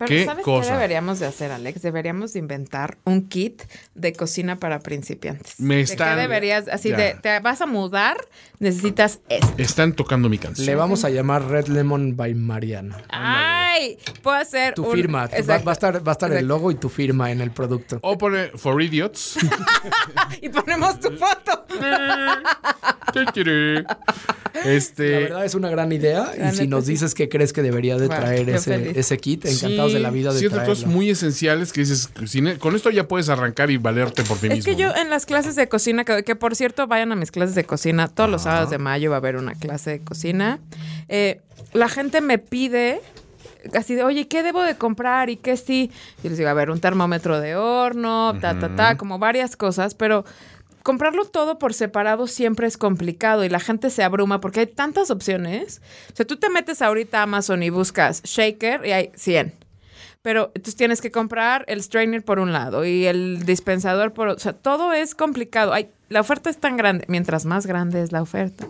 Pero 0.06 0.10
¿Qué 0.10 0.26
¿sabes 0.26 0.44
cosa? 0.44 0.68
qué 0.70 0.74
deberíamos 0.74 1.20
de 1.20 1.28
hacer, 1.28 1.52
Alex? 1.52 1.82
Deberíamos 1.84 2.34
de 2.34 2.40
inventar 2.40 2.98
un 3.04 3.28
kit 3.28 3.62
de 3.94 4.14
cocina 4.14 4.58
para 4.58 4.80
principiantes. 4.80 5.60
Me 5.60 5.76
¿De 5.76 5.82
están- 5.82 6.16
qué 6.16 6.22
deberías? 6.22 6.68
Así 6.68 6.90
ya. 6.90 6.98
de, 6.98 7.14
te 7.22 7.40
vas 7.40 7.62
a 7.62 7.68
mudar, 7.68 8.18
necesitas 8.60 9.20
esto. 9.30 9.54
Están 9.58 9.94
tocando 9.94 10.30
mi 10.30 10.40
canción. 10.40 10.66
Le 10.66 10.74
vamos 10.76 11.06
a 11.06 11.10
llamar 11.12 11.48
Red 11.48 11.68
Lemon 11.68 12.16
by 12.16 12.34
Mariana. 12.34 12.98
¡Ay! 13.10 14.00
Puedo 14.24 14.38
hacer 14.38 14.74
Tu 14.74 14.84
un- 14.86 14.92
firma. 14.96 15.28
Va, 15.28 15.38
Exacto. 15.38 15.66
va 15.66 15.72
a 15.72 15.74
estar, 15.74 16.08
va 16.08 16.12
a 16.12 16.14
estar 16.14 16.32
el 16.34 16.48
logo 16.48 16.72
y 16.72 16.76
tu 16.76 16.90
firma 16.90 17.32
en 17.32 17.42
el 17.42 17.52
producto. 17.52 18.00
O 18.02 18.18
pone 18.18 18.48
For 18.56 18.82
Idiots. 18.82 19.38
Y 20.42 20.50
ponemos 20.50 21.00
tu 21.00 21.12
foto. 21.12 21.66
este. 24.66 25.12
La 25.12 25.20
verdad 25.20 25.46
es 25.46 25.56
una 25.56 25.70
gran 25.70 25.92
idea. 25.92 26.32
Y 26.52 26.56
si 26.56 26.68
nos 26.68 26.86
dices 26.86 27.14
que 27.14 27.30
crees 27.30 27.54
que 27.54 27.62
debería 27.62 27.98
de 27.98 28.08
Bueno, 28.08 28.22
traer 28.22 28.50
ese, 28.50 28.78
feliz. 28.78 28.98
ese 28.98 29.18
kit, 29.18 29.46
encantados 29.46 29.91
sí, 29.91 29.91
de 29.94 30.00
la 30.00 30.10
vida 30.10 30.32
de 30.34 30.40
ciertas 30.40 30.58
traerlo. 30.60 30.76
cosas 30.76 30.90
muy 30.90 31.10
esenciales 31.10 31.72
que 31.74 31.82
dices, 31.82 32.10
con 32.60 32.76
esto 32.76 32.90
ya 32.90 33.08
puedes 33.08 33.30
arrancar 33.30 33.72
y 33.72 33.78
valerte 33.78 34.24
por 34.24 34.38
ti 34.38 34.48
Es 34.48 34.54
mismo. 34.56 34.66
que 34.66 34.76
yo 34.76 34.96
en 34.96 35.10
las 35.10 35.26
clases 35.26 35.56
de 35.56 35.68
cocina, 35.70 36.04
que, 36.06 36.24
que 36.24 36.36
por 36.36 36.56
cierto 36.56 36.88
vayan 36.88 37.12
a 37.12 37.16
mis 37.16 37.32
clases 37.32 37.56
de 37.56 37.64
cocina, 37.64 38.08
todos 38.08 38.30
los 38.30 38.44
sábados 38.44 38.70
de 38.70 38.78
mayo 38.78 39.10
va 39.10 39.18
a 39.18 39.20
haber 39.20 39.36
una 39.36 39.54
clase 39.56 39.92
de 39.92 40.00
cocina. 40.02 40.60
Eh, 41.10 41.42
la 41.74 41.90
gente 41.90 42.22
me 42.22 42.38
pide 42.38 43.02
así 43.76 43.96
de, 43.96 44.04
oye, 44.04 44.28
¿qué 44.28 44.42
debo 44.44 44.64
de 44.64 44.76
comprar? 44.76 45.30
¿Y 45.30 45.38
qué 45.38 45.56
sí? 45.58 45.92
Yo 46.24 46.30
les 46.30 46.38
digo, 46.38 46.50
a 46.50 46.54
ver, 46.54 46.72
un 46.72 46.80
termómetro 46.80 47.40
de 47.40 47.56
horno, 47.56 48.36
ta, 48.42 48.58
ta, 48.60 48.76
ta, 48.76 48.98
como 48.98 49.20
varias 49.20 49.56
cosas, 49.56 49.94
pero 49.94 50.26
comprarlo 50.84 51.26
todo 51.26 51.60
por 51.60 51.76
separado 51.76 52.26
siempre 52.26 52.66
es 52.66 52.76
complicado 52.76 53.44
y 53.46 53.50
la 53.50 53.60
gente 53.60 53.92
se 53.92 54.02
abruma 54.04 54.42
porque 54.42 54.62
hay 54.62 54.66
tantas 54.66 55.12
opciones. 55.12 55.80
O 56.12 56.16
sea, 56.16 56.26
tú 56.26 56.38
te 56.38 56.50
metes 56.50 56.82
ahorita 56.82 57.20
a 57.20 57.24
Amazon 57.24 57.62
y 57.62 57.70
buscas 57.70 58.24
shaker 58.24 58.84
y 58.86 58.92
hay 58.92 59.12
100. 59.16 59.54
Pero 60.22 60.52
entonces 60.54 60.76
tienes 60.76 61.02
que 61.02 61.12
comprar 61.12 61.66
el 61.68 61.82
strainer 61.82 62.24
por 62.24 62.40
un 62.40 62.54
lado 62.54 62.86
y 62.86 63.06
el 63.06 63.44
dispensador 63.46 64.14
por 64.14 64.28
otro. 64.28 64.38
O 64.38 64.40
sea, 64.40 64.54
todo 64.54 64.94
es 64.94 65.16
complicado. 65.16 65.74
Hay, 65.74 65.90
la 66.12 66.20
oferta 66.20 66.50
es 66.50 66.58
tan 66.58 66.76
grande. 66.76 67.06
Mientras 67.08 67.46
más 67.46 67.66
grande 67.66 68.02
es 68.02 68.12
la 68.12 68.22
oferta, 68.22 68.68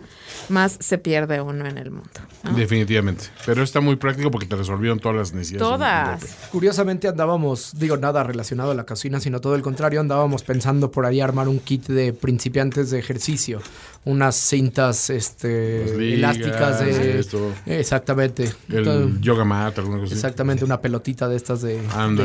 más 0.48 0.76
se 0.80 0.96
pierde 0.96 1.40
uno 1.40 1.66
en 1.66 1.76
el 1.76 1.90
mundo. 1.90 2.08
¿no? 2.44 2.52
Definitivamente. 2.52 3.24
Pero 3.44 3.62
está 3.62 3.80
muy 3.80 3.96
práctico 3.96 4.30
porque 4.30 4.46
te 4.46 4.54
resolvieron 4.54 5.00
todas 5.00 5.16
las 5.16 5.32
necesidades. 5.32 5.68
Todas. 5.68 6.48
Curiosamente 6.52 7.08
andábamos, 7.08 7.72
digo 7.76 7.96
nada 7.96 8.22
relacionado 8.22 8.70
a 8.70 8.74
la 8.74 8.84
cocina, 8.84 9.18
sino 9.18 9.40
todo 9.40 9.56
el 9.56 9.62
contrario, 9.62 10.00
andábamos 10.00 10.44
pensando 10.44 10.92
por 10.92 11.04
ahí 11.04 11.20
armar 11.20 11.48
un 11.48 11.58
kit 11.58 11.88
de 11.88 12.12
principiantes 12.12 12.90
de 12.90 13.00
ejercicio. 13.00 13.60
Unas 14.04 14.34
cintas 14.34 15.10
este, 15.10 15.96
ligas, 15.96 16.36
elásticas 16.36 16.80
de... 16.80 17.18
esto. 17.20 17.52
Exactamente. 17.66 18.52
El 18.68 18.78
Entonces, 18.78 19.20
yoga 19.20 19.44
mat, 19.44 19.78
alguna 19.78 19.98
cosa 19.98 20.06
así. 20.06 20.14
Exactamente, 20.14 20.64
una 20.64 20.80
pelotita 20.80 21.28
de 21.28 21.36
estas 21.36 21.62
de, 21.62 21.80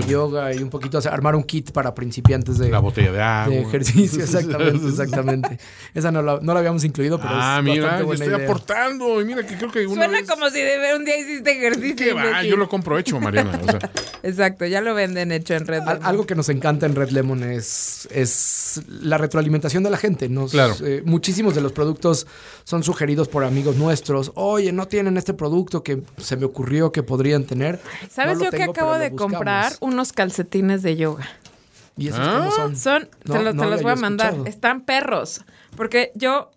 yoga 0.08 0.54
y 0.54 0.64
un 0.64 0.70
poquito, 0.70 0.98
o 0.98 1.02
sea, 1.02 1.14
armar 1.14 1.36
un 1.36 1.44
kit 1.44 1.72
para 1.72 1.94
principiantes 1.94 2.58
de, 2.58 2.70
La 2.70 2.80
botella 2.80 3.12
de 3.12 3.22
agua. 3.22 3.54
de 3.54 3.62
ejercicio, 3.62 4.24
exactamente, 4.24 4.88
exactamente. 4.88 5.07
Exactamente. 5.10 5.60
Esa 5.94 6.12
no 6.12 6.22
la, 6.22 6.40
no 6.42 6.54
la 6.54 6.60
habíamos 6.60 6.84
incluido, 6.84 7.18
pero 7.18 7.32
ah, 7.34 7.58
es 7.60 7.64
mira, 7.64 8.00
yo 8.00 8.14
estoy 8.14 8.28
idea. 8.34 8.44
aportando. 8.46 9.22
Y 9.22 9.26
mira 9.26 9.46
que 9.46 9.56
creo 9.58 9.72
que 9.72 9.86
una 9.88 9.96
Suena 10.06 10.20
vez- 10.20 10.30
como 10.30 10.50
si 10.50 10.60
de 10.60 10.78
ver 10.78 10.96
un 10.96 11.06
día 11.06 11.18
hiciste 11.18 11.52
ejercicio. 11.52 11.96
¿Qué 11.96 12.14
va? 12.14 12.44
Yo 12.44 12.56
lo 12.58 12.70
compro 12.70 12.98
hecho, 12.98 13.20
Mariana. 13.20 13.60
O 13.64 13.66
sea, 13.72 13.80
Exacto, 14.24 14.66
ya 14.66 14.82
lo 14.82 14.94
venden 14.94 15.32
hecho 15.32 15.54
en 15.56 15.66
red. 15.66 15.82
Al- 15.82 16.00
Algo 16.04 16.26
que 16.26 16.36
nos 16.36 16.50
encanta 16.50 16.86
en 16.86 16.96
Red 16.96 17.10
Lemon 17.10 17.44
es, 17.44 18.08
es 18.12 18.82
la 18.88 19.18
retroalimentación 19.18 19.84
de 19.84 19.90
la 19.90 19.98
gente. 19.98 20.30
Nos, 20.30 20.52
Claro. 20.52 20.76
eh, 20.84 21.02
muchísimos 21.06 21.56
de 21.56 21.62
los 21.62 21.72
productos 21.72 22.28
son 22.64 22.84
sugeridos 22.84 23.28
por 23.28 23.44
amigos 23.44 23.76
nuestros. 23.78 24.32
Oye, 24.36 24.72
no 24.72 24.88
tienen 24.88 25.18
este 25.18 25.34
producto 25.34 25.84
que 25.84 26.02
se 26.18 26.36
me 26.38 26.46
ocurrió 26.46 26.92
que 26.92 27.04
podrían 27.04 27.44
tener. 27.46 27.80
¿Sabes 28.10 28.34
No 28.38 28.40
lo 28.40 28.46
yo 28.46 28.52
que 28.52 28.58
tengo, 28.58 28.72
acabo 28.72 28.92
pero 28.92 28.98
lo 28.98 29.04
de 29.04 29.10
buscamos. 29.12 29.34
comprar? 29.34 29.74
Unos 29.80 30.14
calcetines 30.14 30.82
de 30.84 30.96
yoga. 30.98 31.28
¿Y 31.98 32.10
esos 32.10 32.20
Ah. 32.22 32.38
cómo 32.40 32.52
son? 32.52 32.76
Son, 32.76 33.10
No, 33.26 33.34
te, 33.36 33.44
los- 33.44 33.56
no 33.56 33.62
te 33.64 33.66
lo 33.68 33.72
los 33.76 33.82
voy 33.84 33.92
a 33.92 33.96
mandar. 33.96 34.28
escuchado. 34.28 34.50
Están 34.50 34.82
perros. 34.82 35.42
Porque 35.76 36.12
yo, 36.16 36.52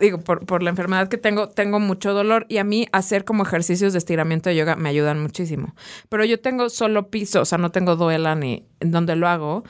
digo, 0.00 0.18
por, 0.18 0.46
por 0.46 0.62
la 0.62 0.70
enfermedad 0.70 1.08
que 1.08 1.18
tengo, 1.18 1.48
tengo 1.48 1.80
mucho 1.80 2.12
dolor 2.14 2.46
y 2.48 2.58
a 2.58 2.64
mí 2.64 2.86
hacer 2.92 3.24
como 3.24 3.42
ejercicios 3.42 3.92
de 3.92 3.98
estiramiento 3.98 4.48
de 4.50 4.56
yoga 4.56 4.76
me 4.76 4.88
ayudan 4.88 5.20
muchísimo. 5.20 5.74
Pero 6.08 6.24
yo 6.24 6.40
tengo 6.40 6.68
solo 6.70 7.08
piso, 7.08 7.40
o 7.42 7.44
sea, 7.44 7.58
no 7.58 7.70
tengo 7.70 7.96
duela 7.96 8.34
ni 8.34 8.64
en 8.80 8.90
donde 8.90 9.16
lo 9.16 9.28
hago. 9.28 9.64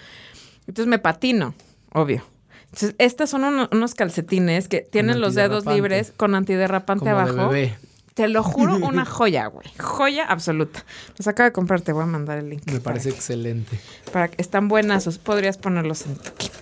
Entonces 0.66 0.86
me 0.86 0.98
patino, 0.98 1.54
obvio. 1.92 2.22
Entonces, 2.66 2.94
estos 2.98 3.30
son 3.30 3.42
uno- 3.42 3.68
unos 3.72 3.94
calcetines 3.96 4.68
que 4.68 4.80
tienen 4.82 5.20
los 5.20 5.34
dedos 5.34 5.66
libres 5.66 6.12
con 6.16 6.36
antiderrapante 6.36 7.00
Como 7.10 7.16
de 7.16 7.22
abajo. 7.22 7.48
bebé. 7.50 7.76
Te 8.14 8.28
lo 8.28 8.42
juro, 8.42 8.76
una 8.76 9.04
joya, 9.06 9.46
güey. 9.46 9.66
Joya 9.78 10.24
absoluta. 10.26 10.84
Los 11.16 11.26
acabo 11.28 11.44
de 11.48 11.52
comprar, 11.52 11.80
te 11.80 11.92
voy 11.92 12.02
a 12.02 12.06
mandar 12.06 12.38
el 12.38 12.50
link. 12.50 12.62
Me 12.66 12.72
para 12.80 12.82
parece 12.94 13.10
que- 13.10 13.16
excelente. 13.16 13.78
para 14.12 14.28
que 14.28 14.40
están 14.42 14.68
buenas, 14.68 15.18
podrías 15.18 15.56
ponerlos 15.58 16.06
en 16.06 16.16
tu 16.16 16.32
kit. 16.34 16.52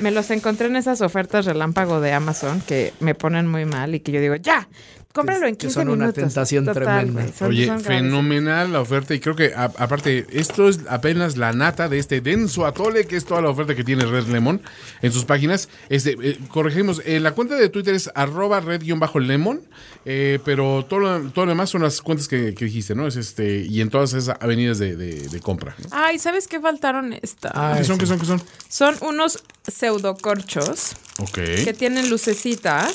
Me 0.00 0.10
los 0.10 0.30
encontré 0.30 0.66
en 0.66 0.76
esas 0.76 1.00
ofertas 1.00 1.46
relámpago 1.46 2.00
de 2.00 2.12
Amazon 2.12 2.60
que 2.60 2.92
me 3.00 3.14
ponen 3.14 3.46
muy 3.46 3.64
mal 3.64 3.94
y 3.94 4.00
que 4.00 4.12
yo 4.12 4.20
digo, 4.20 4.34
ya, 4.34 4.68
cómpralo 5.16 5.46
en 5.46 5.54
Que 5.56 5.66
15 5.66 5.74
son 5.74 5.88
una 5.88 5.96
minutos. 6.06 6.14
tentación 6.22 6.64
tremenda. 6.66 7.26
son- 7.36 7.48
Oye, 7.48 7.66
son 7.66 7.80
fenomenal 7.80 8.72
la 8.72 8.80
oferta 8.80 9.14
y 9.14 9.20
creo 9.20 9.34
que 9.34 9.52
a- 9.54 9.64
aparte 9.78 10.26
esto 10.30 10.68
es 10.68 10.80
apenas 10.88 11.36
la 11.36 11.52
nata 11.52 11.88
de 11.88 11.98
este 11.98 12.20
denso 12.20 12.66
atole 12.66 13.06
que 13.06 13.16
es 13.16 13.24
toda 13.24 13.40
la 13.40 13.48
oferta 13.50 13.74
que 13.74 13.82
tiene 13.84 14.04
Red 14.04 14.26
Lemon 14.28 14.60
en 15.02 15.12
sus 15.12 15.24
páginas. 15.24 15.68
Este, 15.88 16.16
eh, 16.22 16.38
corregimos, 16.48 17.02
eh, 17.04 17.18
la 17.20 17.32
cuenta 17.32 17.56
de 17.56 17.68
Twitter 17.68 17.94
es 17.94 18.10
arroba 18.14 18.60
red-lemon, 18.60 19.60
eh, 20.04 20.38
pero 20.44 20.84
todo 20.88 21.00
lo, 21.00 21.30
todo 21.30 21.46
lo 21.46 21.50
demás 21.50 21.70
son 21.70 21.82
las 21.82 22.00
cuentas 22.02 22.28
que, 22.28 22.54
que 22.54 22.66
dijiste, 22.66 22.94
¿no? 22.94 23.06
Es 23.06 23.16
este 23.16 23.60
y 23.60 23.80
en 23.80 23.88
todas 23.90 24.12
esas 24.12 24.36
avenidas 24.40 24.78
de, 24.78 24.96
de- 24.96 25.28
de 25.28 25.40
compra. 25.40 25.74
¿no? 25.78 25.88
Ay, 25.92 26.18
¿sabes 26.18 26.46
qué 26.46 26.60
faltaron 26.60 27.12
esta? 27.22 27.50
Ah, 27.54 27.74
¿Qué 27.78 27.84
son? 27.84 27.96
sí. 27.96 28.00
¿Qué 28.00 28.06
son? 28.06 28.18
¿Qué 28.20 28.26
son? 28.26 28.42
Son 28.68 28.96
unos 29.08 29.42
pseudocorchos 29.66 30.92
Ok. 31.18 31.34
que 31.64 31.74
tienen 31.76 32.10
lucecitas 32.10 32.92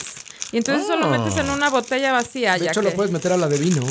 y 0.52 0.58
entonces 0.58 0.88
solo 0.88 1.06
Ah. 1.08 1.18
metes 1.18 1.38
en 1.38 1.50
una 1.50 1.70
botella 1.70 2.12
vacía. 2.12 2.54
De 2.54 2.66
ya 2.66 2.72
hecho, 2.72 2.82
que... 2.82 2.90
lo 2.90 2.94
puedes 2.96 3.12
meter 3.12 3.32
a 3.34 3.38
la 3.38 3.48
de 3.48 3.58
vino 3.58 3.86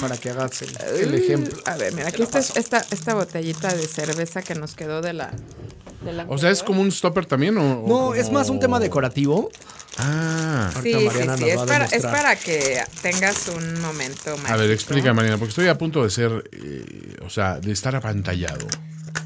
para 0.00 0.16
que 0.18 0.30
hagas 0.30 0.62
el, 0.62 0.76
el 1.00 1.14
ejemplo. 1.14 1.56
A 1.64 1.76
ver, 1.76 1.92
mira, 1.94 2.08
aquí 2.08 2.22
está 2.22 2.38
esta, 2.40 2.84
esta 2.90 3.14
botellita 3.14 3.72
de 3.74 3.86
cerveza 3.86 4.42
que 4.42 4.54
nos 4.54 4.74
quedó 4.74 5.00
de 5.00 5.12
la... 5.12 5.30
de 6.04 6.12
la 6.12 6.26
O 6.28 6.38
sea, 6.38 6.50
¿es 6.50 6.62
como 6.62 6.80
un 6.80 6.90
stopper 6.90 7.26
también? 7.26 7.56
O, 7.58 7.82
o 7.84 7.88
No, 7.88 8.14
es 8.14 8.30
más 8.30 8.48
un 8.50 8.58
tema 8.60 8.80
decorativo. 8.80 9.48
Ah. 9.98 10.70
Sí, 10.82 10.92
sí, 10.94 11.04
Mariana 11.04 11.36
sí. 11.36 11.48
Es 11.50 11.60
para, 11.62 11.84
es 11.84 12.02
para 12.02 12.34
que 12.36 12.82
tengas 13.02 13.48
un 13.48 13.80
momento 13.82 14.30
mágico. 14.38 14.52
A 14.52 14.56
ver, 14.56 14.70
explica, 14.70 15.12
Marina, 15.12 15.36
porque 15.36 15.50
estoy 15.50 15.68
a 15.68 15.76
punto 15.76 16.02
de 16.02 16.08
ser, 16.10 16.48
eh, 16.52 17.16
o 17.24 17.28
sea, 17.30 17.60
de 17.60 17.72
estar 17.72 17.94
apantallado. 17.94 18.66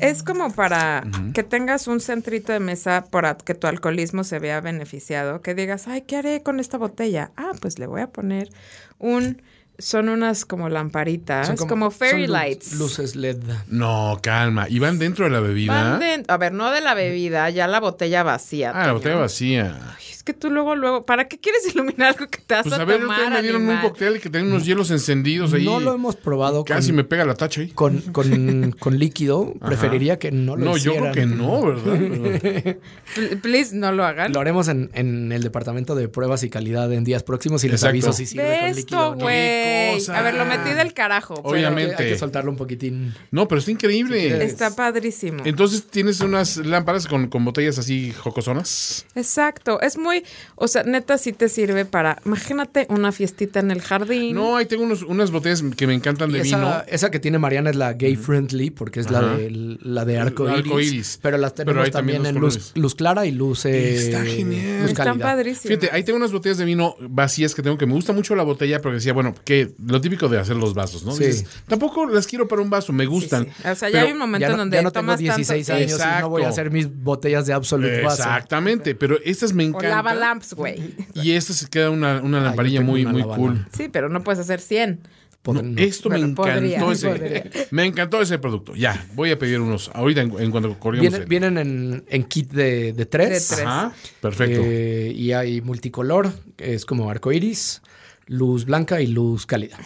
Es 0.01 0.23
como 0.23 0.53
para 0.53 1.05
que 1.35 1.43
tengas 1.43 1.87
un 1.87 2.01
centrito 2.01 2.53
de 2.53 2.61
mesa 2.61 3.05
para 3.11 3.37
que 3.37 3.55
tu 3.55 3.67
alcoholismo 3.67 4.25
se 4.25 4.39
vea 4.39 4.61
beneficiado. 4.61 5.41
Que 5.43 5.55
digas, 5.55 5.89
ay, 5.89 6.03
¿qué 6.03 6.17
haré 6.17 6.43
con 6.43 6.61
esta 6.61 6.79
botella? 6.79 7.33
Ah, 7.37 7.53
pues 7.61 7.79
le 7.79 7.87
voy 7.87 8.03
a 8.03 8.09
poner 8.09 8.51
un... 8.99 9.43
Son 9.79 10.09
unas 10.09 10.45
como 10.47 10.69
lamparitas, 10.71 11.47
Son 11.49 11.57
como, 11.69 11.91
fairy 11.91 12.23
son 12.25 12.33
lights. 12.33 12.73
Luces 12.79 13.15
LED. 13.15 13.37
No, 13.69 14.19
calma. 14.23 14.67
¿Y 14.71 14.79
van 14.79 14.99
dentro 14.99 15.27
de 15.27 15.31
la 15.31 15.41
bebida? 15.41 15.73
Van 15.91 16.01
de- 16.01 16.25
a 16.27 16.37
ver, 16.39 16.53
no 16.53 16.71
de 16.71 16.81
la 16.81 16.95
bebida, 16.95 17.51
ya 17.51 17.67
la 17.69 17.79
botella 17.81 18.23
vacía. 18.23 18.73
Ah, 18.75 18.87
la 18.87 18.93
botella 18.95 19.17
vacía. 19.17 19.79
Ay, 19.99 20.05
es 20.11 20.23
que 20.23 20.33
tú 20.33 20.51
luego, 20.51 20.75
luego, 20.77 21.05
¿para 21.05 21.29
qué 21.29 21.39
quieres 21.39 21.67
iluminar 21.75 22.15
algo 22.15 22.27
que 22.31 22.39
te 22.39 22.55
vas 22.55 22.63
Pues 22.65 22.79
a, 22.79 22.83
a 22.83 22.85
ver, 22.87 23.01
tomar, 23.03 23.31
me 23.31 23.43
dieron 23.43 23.69
un 23.69 23.77
cóctel 23.83 24.19
que 24.21 24.31
tenía 24.31 24.49
unos 24.49 24.65
hielos 24.65 24.91
encendidos 24.91 25.53
ahí. 25.53 25.65
No 25.67 25.79
lo 25.79 25.93
hemos 25.95 26.17
probado 26.17 26.65
Casi 26.65 26.89
con, 26.89 26.97
me 26.97 27.05
pega 27.05 27.27
la 27.27 27.35
tacha 27.35 27.61
ahí. 27.61 27.69
con, 27.69 28.01
con, 28.01 28.73
con 28.79 28.99
líquido. 28.99 29.53
Preferiría 29.65 30.19
que 30.19 30.33
no 30.33 30.57
lo 30.57 30.65
No, 30.65 30.77
yo 30.79 30.93
creo 30.95 31.11
hicieran. 31.11 31.31
que 31.31 31.37
no, 31.37 31.63
¿verdad? 31.67 32.77
Pl- 33.15 33.37
Please, 33.43 33.75
no 33.77 33.93
lo 33.93 34.05
hagan. 34.05 34.33
Lo 34.33 34.41
haremos 34.41 34.69
en, 34.69 34.91
en 34.95 35.33
el 35.33 35.43
departamento 35.43 35.95
de 35.95 36.09
pruebas 36.09 36.43
y 36.45 36.51
calidad 36.51 36.91
en 36.93 37.05
días 37.05 37.23
próximos 37.23 37.63
y 37.65 37.69
les 37.69 37.75
Exacto. 37.83 37.91
aviso 37.91 38.13
si 38.13 38.27
sirve 38.27 38.45
Ve 38.49 38.59
con 38.59 38.67
esto, 38.69 38.81
líquido 38.81 39.09
o 39.11 39.15
no. 39.17 39.25
Güey. 39.67 39.95
cosa! 39.99 40.19
A 40.19 40.23
ver, 40.23 40.35
lo 40.35 40.45
metí 40.45 40.71
del 40.71 40.93
carajo. 40.95 41.35
Obviamente. 41.43 41.93
Hay 41.93 41.97
que, 41.97 42.03
hay 42.05 42.13
que 42.13 42.19
soltarlo 42.19 42.51
un 42.51 42.57
poquitín. 42.57 43.15
No, 43.31 43.49
pero 43.49 43.59
está 43.59 43.71
increíble. 43.71 44.45
Está 44.45 44.75
padrísimo. 44.75 45.43
Entonces 45.45 45.87
tienes 45.87 46.21
unas 46.21 46.57
lámparas 46.59 47.07
con, 47.07 47.29
con 47.29 47.45
botellas 47.45 47.79
así 47.79 48.13
jocosonas. 48.13 49.07
Exacto. 49.15 49.81
Es 49.81 49.99
muy, 49.99 50.25
o 50.55 50.69
sea, 50.69 50.83
neta 50.85 51.19
sí 51.19 51.33
te 51.33 51.49
sirve 51.49 51.85
para, 51.85 52.19
imagínate 52.25 52.87
una 52.91 53.13
fiestita 53.13 53.61
en 53.61 53.71
el 53.71 53.81
jardín. 53.83 54.35
No, 54.35 54.57
ahí 54.57 54.67
tengo 54.67 54.85
unos, 54.85 55.03
unas 55.03 55.31
botellas 55.31 55.63
que 55.77 55.87
me 55.87 55.95
encantan 55.95 56.33
de 56.33 56.41
vino. 56.43 56.83
esa, 56.87 57.11
que 57.11 57.19
tiene 57.21 57.39
Mariana 57.39 57.71
es 57.71 57.77
la 57.77 57.93
gay 57.93 58.17
friendly 58.17 58.71
porque 58.71 59.01
es 59.01 59.11
la 59.11 59.23
de 59.23 59.77
la 59.81 60.05
de 60.05 60.19
arco 60.19 60.49
iris. 60.49 60.59
arcoíris. 60.59 61.19
Pero 61.23 61.39
las 61.39 61.55
tenemos 61.55 61.91
también 61.91 62.23
también, 62.23 62.37
en 62.37 62.41
luz, 62.41 62.73
luz 62.75 62.95
clara 62.95 63.27
y 63.27 63.33
luz, 63.33 63.65
eh, 63.65 63.95
Está 63.97 64.25
genial. 64.25 64.83
luz 64.83 64.91
Están 64.91 65.07
cálida. 65.07 65.25
padrísimos. 65.25 65.63
Fíjate, 65.79 65.91
ahí 65.93 66.05
tengo 66.05 66.17
unas 66.17 66.33
botellas 66.33 66.59
de 66.59 66.65
vino 66.65 66.97
vacías 67.01 67.55
que 67.55 67.63
tengo 67.63 67.77
que 67.79 67.87
me 67.87 67.93
gusta 67.95 68.13
mucho 68.13 68.35
la 68.35 68.43
botella, 68.43 68.81
pero 68.81 68.95
decía, 68.95 69.13
bueno, 69.13 69.35
que 69.65 69.73
lo 69.87 70.01
típico 70.01 70.29
de 70.29 70.39
hacer 70.39 70.57
los 70.57 70.75
vasos, 70.75 71.05
¿no? 71.05 71.13
Sí. 71.13 71.25
Dices, 71.25 71.47
tampoco 71.67 72.07
las 72.07 72.27
quiero 72.27 72.47
para 72.49 72.63
un 72.63 72.71
vaso, 72.71 72.93
me 72.93 73.05
Sí, 73.05 73.09
gustan. 73.11 73.45
sí. 73.45 73.51
O 73.69 73.75
sea, 73.75 73.89
ya 73.89 73.93
Pero- 73.93 74.07
hay 74.07 74.13
un 74.13 74.19
momento 74.19 74.41
Ya 74.41 74.47
en 74.47 74.53
no, 74.53 74.59
donde 74.59 74.77
ya 74.77 74.83
no 74.83 74.91
tengo 74.93 75.03
tomas 75.05 75.19
16 75.19 75.67
tanto... 75.67 75.83
años 75.83 76.01
y 76.19 76.21
no 76.23 76.29
voy 76.31 76.43
a 76.43 76.45
Exacto. 76.47 76.61
hacer 76.63 76.71
mis 76.73 77.03
botellas 77.03 77.47
de 77.47 77.53
Absolute 77.53 78.03
Vaso. 78.03 78.23
Exactamente, 78.23 78.95
pero 78.95 79.19
estas 79.25 79.53
me 79.53 79.65
O 79.65 79.69
encantan. 79.69 79.91
lava 79.91 80.15
lamps, 80.15 80.55
güey. 80.55 80.95
Y 81.15 81.33
esta 81.33 81.53
se 81.53 81.67
queda 81.69 81.91
una, 81.91 82.21
una 82.21 82.41
lamparilla 82.41 82.79
Ah, 82.79 82.83
tengo 82.83 82.93
muy, 82.93 83.03
una 83.05 83.13
muy 83.13 83.23
cool. 83.23 83.67
Sí, 83.77 83.89
pero 83.91 84.09
no 84.09 84.23
puedes 84.23 84.39
hacer 84.41 84.61
100. 84.61 85.01
Pod- 85.43 85.55
No, 85.55 85.63
no. 85.63 85.81
esto 85.81 86.09
me 86.11 86.17
encantó 86.19 86.43
podría, 86.43 86.91
ese. 86.91 87.09
podría. 87.09 87.45
Me 87.71 87.85
encantó 87.85 88.21
ese 88.21 88.37
producto. 88.41 88.75
Ya, 88.75 89.07
voy 89.15 89.31
a 89.31 89.39
pedir 89.39 89.61
unos 89.61 89.91
ahorita 89.95 90.23
en, 90.23 90.33
en 90.41 90.51
cuanto 90.51 90.77
corrigamos. 90.81 91.13
Vienen, 91.29 91.29
vienen 91.55 91.59
en, 91.59 92.05
en 92.09 92.25
kit 92.25 92.51
de, 92.51 92.93
de 92.93 93.07
tres. 93.07 93.49
De 93.51 93.55
tres. 93.57 93.67
Ajá, 93.67 93.93
perfecto. 94.21 94.61
Eh, 94.65 95.13
y 95.15 95.31
hay 95.33 95.61
multicolor, 95.61 96.33
que 96.57 96.75
es 96.75 96.85
como 96.85 97.09
arcoiris, 97.11 97.81
luz 98.27 98.65
blanca 98.65 99.01
y 99.01 99.07
luz 99.07 99.47
cálida. 99.47 99.79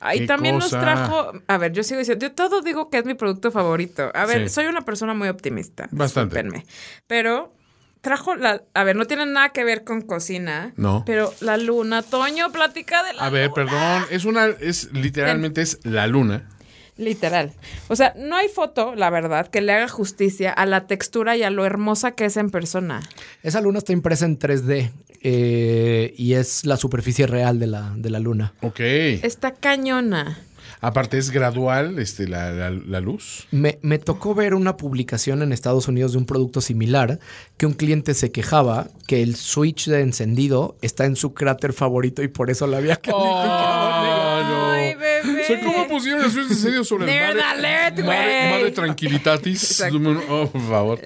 Ahí 0.00 0.26
también 0.26 0.58
nos 0.58 0.70
trajo, 0.70 1.32
a 1.46 1.58
ver, 1.58 1.72
yo 1.72 1.82
sigo 1.82 2.00
diciendo, 2.00 2.26
yo 2.26 2.32
todo 2.32 2.60
digo 2.60 2.90
que 2.90 2.98
es 2.98 3.04
mi 3.04 3.14
producto 3.14 3.50
favorito. 3.50 4.10
A 4.14 4.26
ver, 4.26 4.48
Sí. 4.48 4.54
soy 4.56 4.66
una 4.66 4.82
persona 4.84 5.14
muy 5.14 5.28
optimista. 5.28 5.88
Bastante. 5.92 6.64
Pero 7.06 7.54
trajo 8.00 8.34
la, 8.34 8.62
a 8.74 8.84
ver, 8.84 8.96
no 8.96 9.06
tiene 9.06 9.26
nada 9.26 9.50
que 9.50 9.64
ver 9.64 9.84
con 9.84 10.02
cocina. 10.02 10.72
No. 10.76 11.04
Pero 11.06 11.32
la 11.40 11.56
luna, 11.56 12.02
Toño, 12.02 12.50
platica 12.52 13.02
de 13.04 13.14
la 13.14 13.22
A 13.26 13.30
ver, 13.30 13.50
luna. 13.50 13.54
perdón, 13.54 14.04
es 14.10 14.24
una, 14.24 14.46
es 14.46 14.92
literalmente 14.92 15.62
es 15.62 15.78
la 15.84 16.06
luna. 16.06 16.50
Literal. 16.96 17.52
O 17.88 17.96
sea, 17.96 18.14
no 18.16 18.36
hay 18.36 18.48
foto, 18.48 18.94
la 18.94 19.10
verdad, 19.10 19.48
que 19.48 19.60
le 19.60 19.72
haga 19.72 19.88
justicia 19.88 20.52
a 20.52 20.64
la 20.64 20.86
textura 20.86 21.36
y 21.36 21.42
a 21.42 21.50
lo 21.50 21.64
hermosa 21.64 22.12
que 22.12 22.24
es 22.26 22.36
en 22.36 22.50
persona. 22.50 23.00
Esa 23.42 23.60
luna 23.60 23.78
está 23.78 23.92
impresa 23.92 24.26
en 24.26 24.38
3D 24.38 24.92
eh, 25.24 26.14
y 26.16 26.34
es 26.34 26.64
la 26.64 26.76
superficie 26.76 27.26
real 27.26 27.58
de 27.58 27.66
la, 27.66 27.92
de 27.96 28.10
la 28.10 28.20
luna. 28.20 28.52
Ok. 28.62 28.78
Está 28.80 29.52
cañona. 29.52 30.38
Aparte 30.80 31.16
es 31.16 31.30
gradual, 31.30 31.98
este, 31.98 32.28
la, 32.28 32.52
la- 32.52 32.68
la 32.70 33.00
luz. 33.00 33.46
Me, 33.50 33.78
me 33.80 33.98
tocó 33.98 34.34
ver 34.34 34.52
una 34.52 34.76
publicación 34.76 35.40
en 35.40 35.50
Estados 35.52 35.88
Unidos 35.88 36.12
de 36.12 36.18
un 36.18 36.26
producto 36.26 36.60
similar 36.60 37.20
que 37.56 37.64
un 37.64 37.72
cliente 37.72 38.12
se 38.12 38.30
quejaba 38.32 38.88
que 39.06 39.22
el 39.22 39.34
switch 39.36 39.86
de 39.88 40.02
encendido 40.02 40.76
está 40.82 41.06
en 41.06 41.16
su 41.16 41.32
cráter 41.32 41.72
favorito 41.72 42.22
y 42.22 42.28
por 42.28 42.50
eso 42.50 42.66
la 42.66 42.76
había 42.76 42.96
calificado 43.02 44.02
negativo. 44.02 44.66
Ay, 44.72 44.94
bebé. 44.94 45.33
O 45.44 45.46
sea, 45.46 45.60
¿cómo 45.60 45.88
pusieron 45.88 46.24
el 46.24 46.30
sueño 46.30 46.48
serio 46.54 46.84
sobre 46.84 47.04
el 47.04 47.10
Nerd 47.10 47.36
mar? 47.36 47.44
alert, 47.56 47.96
Mar, 47.98 48.04
güey. 48.06 48.50
mar 48.50 48.62
de 48.64 48.70
tranquilitatis. 48.72 49.62
Exacto. 49.62 49.98
Oh, 50.30 50.48
por 50.50 50.68
favor. 50.68 51.00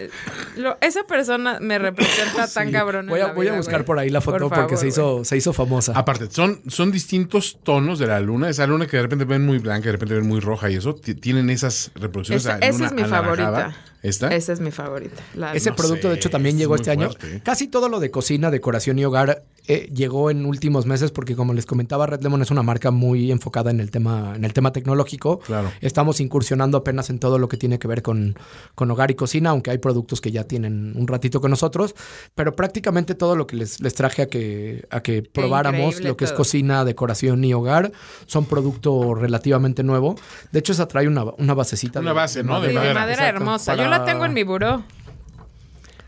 Lo- 0.56 0.76
esa 0.80 1.04
persona 1.04 1.58
me 1.60 1.78
representa 1.78 2.46
tan 2.48 2.70
cabrón. 2.72 3.06
Voy 3.06 3.20
a, 3.20 3.28
la 3.28 3.32
voy 3.32 3.46
a 3.46 3.50
vida, 3.50 3.56
buscar 3.58 3.80
güey. 3.80 3.86
por 3.86 3.98
ahí 3.98 4.10
la 4.10 4.20
foto 4.20 4.38
Por 4.38 4.48
porque 4.48 4.76
favor, 4.76 4.78
se, 4.78 4.88
hizo, 4.88 5.24
se 5.24 5.36
hizo 5.36 5.52
famosa. 5.52 5.92
Aparte, 5.94 6.28
son, 6.30 6.60
son 6.68 6.90
distintos 6.90 7.58
tonos 7.62 7.98
de 7.98 8.06
la 8.06 8.20
luna. 8.20 8.48
Esa 8.48 8.66
luna 8.66 8.86
que 8.86 8.96
de 8.96 9.02
repente 9.02 9.24
ven 9.24 9.44
muy 9.44 9.58
blanca, 9.58 9.86
de 9.86 9.92
repente 9.92 10.14
ven 10.14 10.26
muy 10.26 10.40
roja 10.40 10.70
y 10.70 10.76
eso. 10.76 10.94
ti- 10.94 11.14
Tienen 11.14 11.50
esas 11.50 11.90
reproducciones. 11.94 12.44
Esa, 12.44 12.58
esa 12.58 12.86
es 12.86 12.92
mi 12.92 13.04
favorita. 13.04 13.76
¿Esta? 14.00 14.28
Esa 14.28 14.52
es 14.52 14.60
mi 14.60 14.70
favorita. 14.70 15.20
La- 15.34 15.54
Ese 15.54 15.70
no 15.70 15.76
producto, 15.76 16.02
sé, 16.02 16.08
de 16.10 16.14
hecho, 16.14 16.30
también 16.30 16.54
es 16.54 16.60
llegó 16.60 16.76
este 16.76 16.90
año. 16.92 17.10
fuerte. 17.10 17.40
Casi 17.44 17.66
todo 17.66 17.88
lo 17.88 17.98
de 17.98 18.10
cocina, 18.12 18.50
decoración 18.50 18.96
y 19.00 19.04
hogar 19.04 19.42
eh, 19.66 19.90
llegó 19.92 20.30
en 20.30 20.46
últimos 20.46 20.86
meses 20.86 21.10
porque, 21.10 21.34
como 21.34 21.52
les 21.52 21.66
comentaba, 21.66 22.06
Red 22.06 22.22
Lemon 22.22 22.40
es 22.42 22.50
una 22.52 22.62
marca 22.62 22.90
muy 22.92 23.32
enfocada 23.32 23.70
en 23.70 23.80
el 23.80 23.90
tema 23.90 24.27
tema, 24.28 24.36
en 24.36 24.44
el 24.44 24.52
tema 24.52 24.72
tecnológico. 24.72 25.38
Claro. 25.40 25.70
Estamos 25.80 26.20
incursionando 26.20 26.78
apenas 26.78 27.10
en 27.10 27.18
todo 27.18 27.38
lo 27.38 27.48
que 27.48 27.56
tiene 27.56 27.78
que 27.78 27.88
ver 27.88 28.02
con, 28.02 28.36
con 28.74 28.90
hogar 28.90 29.10
y 29.10 29.14
cocina, 29.14 29.50
aunque 29.50 29.70
hay 29.70 29.78
productos 29.78 30.20
que 30.20 30.30
ya 30.30 30.44
tienen 30.44 30.92
un 30.96 31.06
ratito 31.06 31.40
con 31.40 31.50
nosotros. 31.50 31.94
Pero 32.34 32.54
prácticamente 32.54 33.14
todo 33.14 33.36
lo 33.36 33.46
que 33.46 33.56
les, 33.56 33.80
les 33.80 33.94
traje 33.94 34.22
a 34.22 34.26
que, 34.26 34.86
a 34.90 35.00
que 35.00 35.22
probáramos, 35.22 36.00
lo 36.00 36.16
que 36.16 36.24
es 36.24 36.32
cocina, 36.32 36.84
decoración 36.84 37.44
y 37.44 37.54
hogar, 37.54 37.92
son 38.26 38.46
producto 38.46 39.14
relativamente 39.14 39.82
nuevo. 39.82 40.16
De 40.52 40.58
hecho, 40.58 40.72
esa 40.72 40.88
trae 40.88 41.06
una, 41.08 41.24
una 41.24 41.54
basecita. 41.54 42.00
Una 42.00 42.12
base, 42.12 42.42
¿no? 42.42 42.60
Sí, 42.60 42.68
De 42.68 42.80
de 42.80 42.94
madera. 42.94 43.28
hermosa. 43.28 43.74
Yo 43.74 43.88
la 43.88 44.04
tengo 44.04 44.24
en 44.24 44.34
mi 44.34 44.42
buró. 44.42 44.84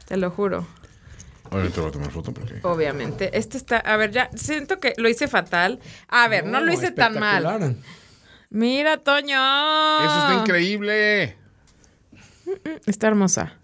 Te 0.06 0.16
lo 0.16 0.30
juro. 0.30 0.66
Ahorita 1.50 1.80
voy 1.80 1.90
a 1.90 1.92
tomar 1.92 2.10
foto 2.10 2.32
porque. 2.32 2.60
Obviamente. 2.62 3.36
Este 3.36 3.56
está. 3.56 3.78
A 3.78 3.96
ver, 3.96 4.12
ya 4.12 4.30
siento 4.34 4.78
que 4.78 4.94
lo 4.96 5.08
hice 5.08 5.26
fatal. 5.28 5.80
A 6.08 6.28
ver, 6.28 6.46
no, 6.46 6.60
lo 6.60 6.72
hice 6.72 6.92
tan 6.92 7.18
mal. 7.18 7.76
Mira, 8.50 8.98
Toño. 8.98 10.00
Eso 10.00 10.18
está 10.18 10.34
increíble. 10.40 11.36
Está 12.86 13.06
hermosa. 13.06 13.56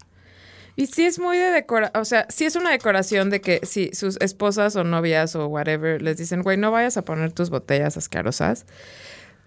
Y 0.77 0.87
sí 0.87 1.05
es 1.05 1.19
muy 1.19 1.37
de 1.37 1.49
decoración, 1.49 2.01
o 2.01 2.05
sea, 2.05 2.27
sí 2.29 2.45
es 2.45 2.55
una 2.55 2.69
decoración 2.69 3.31
de 3.31 3.41
que 3.41 3.59
si 3.63 3.89
sus 3.93 4.17
esposas 4.21 4.75
o 4.75 4.83
novias 4.83 5.35
o 5.35 5.47
whatever 5.47 6.01
les 6.01 6.17
dicen, 6.17 6.43
güey, 6.43 6.55
no 6.55 6.71
vayas 6.71 6.97
a 6.97 7.01
poner 7.01 7.31
tus 7.31 7.49
botellas 7.49 7.97
asquerosas. 7.97 8.65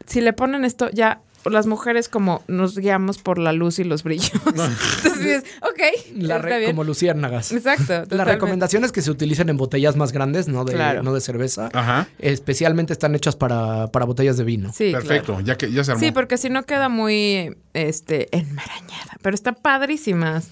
Si 0.06 0.20
le 0.20 0.32
ponen 0.32 0.64
esto, 0.64 0.90
ya 0.90 1.22
las 1.44 1.66
mujeres 1.66 2.08
como 2.08 2.42
nos 2.48 2.76
guiamos 2.78 3.18
por 3.18 3.38
la 3.38 3.52
luz 3.52 3.78
y 3.78 3.84
los 3.84 4.02
brillos. 4.02 4.30
Entonces 4.46 5.18
dices, 5.18 5.44
ok, 5.62 6.12
La 6.16 6.36
está 6.36 6.56
bien. 6.58 6.70
como 6.72 6.84
luciérnagas. 6.84 7.52
Exacto. 7.52 7.92
La 7.92 8.02
totalmente. 8.02 8.32
recomendación 8.32 8.84
es 8.84 8.92
que 8.92 9.02
se 9.02 9.10
utilicen 9.10 9.48
en 9.48 9.56
botellas 9.56 9.96
más 9.96 10.12
grandes, 10.12 10.48
no 10.48 10.64
de, 10.64 10.74
Claro. 10.74 11.02
no 11.02 11.12
de 11.14 11.20
cerveza. 11.20 11.68
Ajá. 11.72 12.08
Especialmente 12.18 12.92
están 12.92 13.14
hechas 13.14 13.36
para, 13.36 13.88
para 13.88 14.04
botellas 14.04 14.36
de 14.36 14.44
vino. 14.44 14.72
Sí, 14.74 14.92
Perfecto, 14.92 15.32
claro. 15.34 15.40
ya 15.46 15.56
que 15.56 15.70
ya 15.72 15.84
se 15.84 15.92
armó. 15.92 16.00
Sí, 16.04 16.10
porque 16.12 16.36
si 16.36 16.50
no 16.50 16.64
queda 16.64 16.88
muy 16.88 17.56
este 17.74 18.28
enmarañada, 18.36 19.16
pero 19.22 19.34
están 19.34 19.54
padrísimas. 19.60 20.48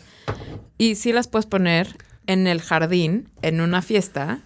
Y 0.79 0.95
sí 0.95 1.13
las 1.13 1.29
puedes 1.29 1.47
poner 1.47 1.97
en 2.27 2.47
el 2.47 2.61
jardín, 2.61 3.29
en 3.43 3.61
una 3.61 3.83
fiesta, 3.83 4.41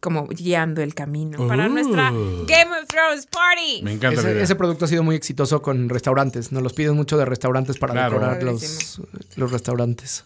como 0.00 0.26
guiando 0.28 0.80
el 0.82 0.94
camino 0.94 1.46
para 1.48 1.66
Uh. 1.66 1.70
nuestra 1.70 2.10
Game 2.10 2.70
of 2.80 2.86
Thrones 2.88 3.26
party. 3.26 3.82
Me 3.82 3.92
encanta 3.94 4.20
Ese, 4.20 4.42
ese 4.42 4.54
producto 4.54 4.84
ha 4.84 4.88
sido 4.88 5.02
muy 5.02 5.16
exitoso 5.16 5.60
con 5.62 5.88
restaurantes. 5.88 6.52
Nos 6.52 6.62
los 6.62 6.72
piden 6.72 6.94
mucho 6.94 7.16
de 7.18 7.24
restaurantes 7.24 7.78
para 7.78 7.92
Claro. 7.94 8.14
decorar 8.14 8.42
los, 8.42 9.00
los 9.36 9.50
restaurantes. 9.52 10.24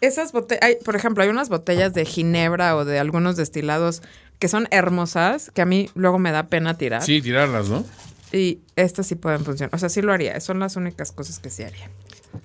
Esas 0.00 0.32
botellas, 0.32 0.76
por 0.84 0.94
ejemplo, 0.94 1.22
hay 1.24 1.28
unas 1.30 1.48
botellas 1.48 1.92
de 1.94 2.04
ginebra 2.04 2.76
o 2.76 2.84
de 2.84 2.98
algunos 3.00 3.36
destilados 3.36 4.02
que 4.38 4.46
son 4.46 4.68
hermosas, 4.70 5.50
que 5.52 5.62
a 5.62 5.66
mí 5.66 5.90
luego 5.94 6.18
me 6.20 6.30
da 6.30 6.46
pena 6.46 6.78
tirar. 6.78 7.02
Sí, 7.02 7.20
tirarlas, 7.20 7.68
¿no? 7.68 7.84
Y 8.30 8.60
estas 8.76 9.06
sí 9.08 9.14
pueden 9.16 9.44
funcionar. 9.44 9.74
O 9.74 9.78
sea, 9.78 9.88
sí 9.88 10.02
lo 10.02 10.12
haría. 10.12 10.38
Son 10.40 10.60
las 10.60 10.76
únicas 10.76 11.10
cosas 11.10 11.38
que 11.40 11.50
sí 11.50 11.64
haría. 11.64 11.90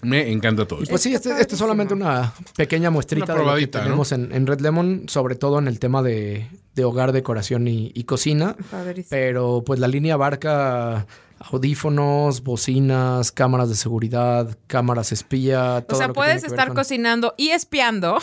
Me 0.01 0.31
encanta 0.31 0.65
todo. 0.67 0.79
Y 0.79 0.84
esto. 0.84 0.91
pues 0.93 1.01
sí, 1.01 1.13
este, 1.13 1.29
este 1.39 1.53
es 1.55 1.59
solamente 1.59 1.93
una 1.93 2.34
pequeña 2.57 2.89
muestrita 2.89 3.34
Una 3.34 3.41
de 3.43 3.45
lo 3.51 3.55
que 3.57 3.67
tenemos 3.67 4.11
en, 4.11 4.31
en 4.34 4.47
Red 4.47 4.59
Lemon, 4.61 5.03
sobre 5.07 5.36
todo 5.36 5.59
en 5.59 5.67
el 5.67 5.79
tema 5.79 6.01
de, 6.01 6.47
de 6.75 6.84
hogar, 6.84 7.11
decoración 7.11 7.67
y, 7.67 7.91
y 7.93 8.03
cocina. 8.03 8.55
Padrísimo. 8.71 9.07
Pero 9.09 9.63
pues 9.65 9.79
la 9.79 9.88
línea 9.88 10.15
abarca 10.15 11.05
audífonos, 11.51 12.43
bocinas, 12.43 13.31
cámaras 13.31 13.69
de 13.69 13.75
seguridad, 13.75 14.57
cámaras 14.67 15.11
espía. 15.11 15.77
O 15.77 15.84
todo 15.84 15.97
sea, 15.97 16.07
lo 16.07 16.13
que 16.13 16.17
puedes 16.17 16.34
tiene 16.36 16.47
que 16.47 16.51
ver 16.51 16.59
estar 16.59 16.67
con- 16.69 16.75
cocinando 16.77 17.34
y 17.38 17.49
espiando 17.49 18.17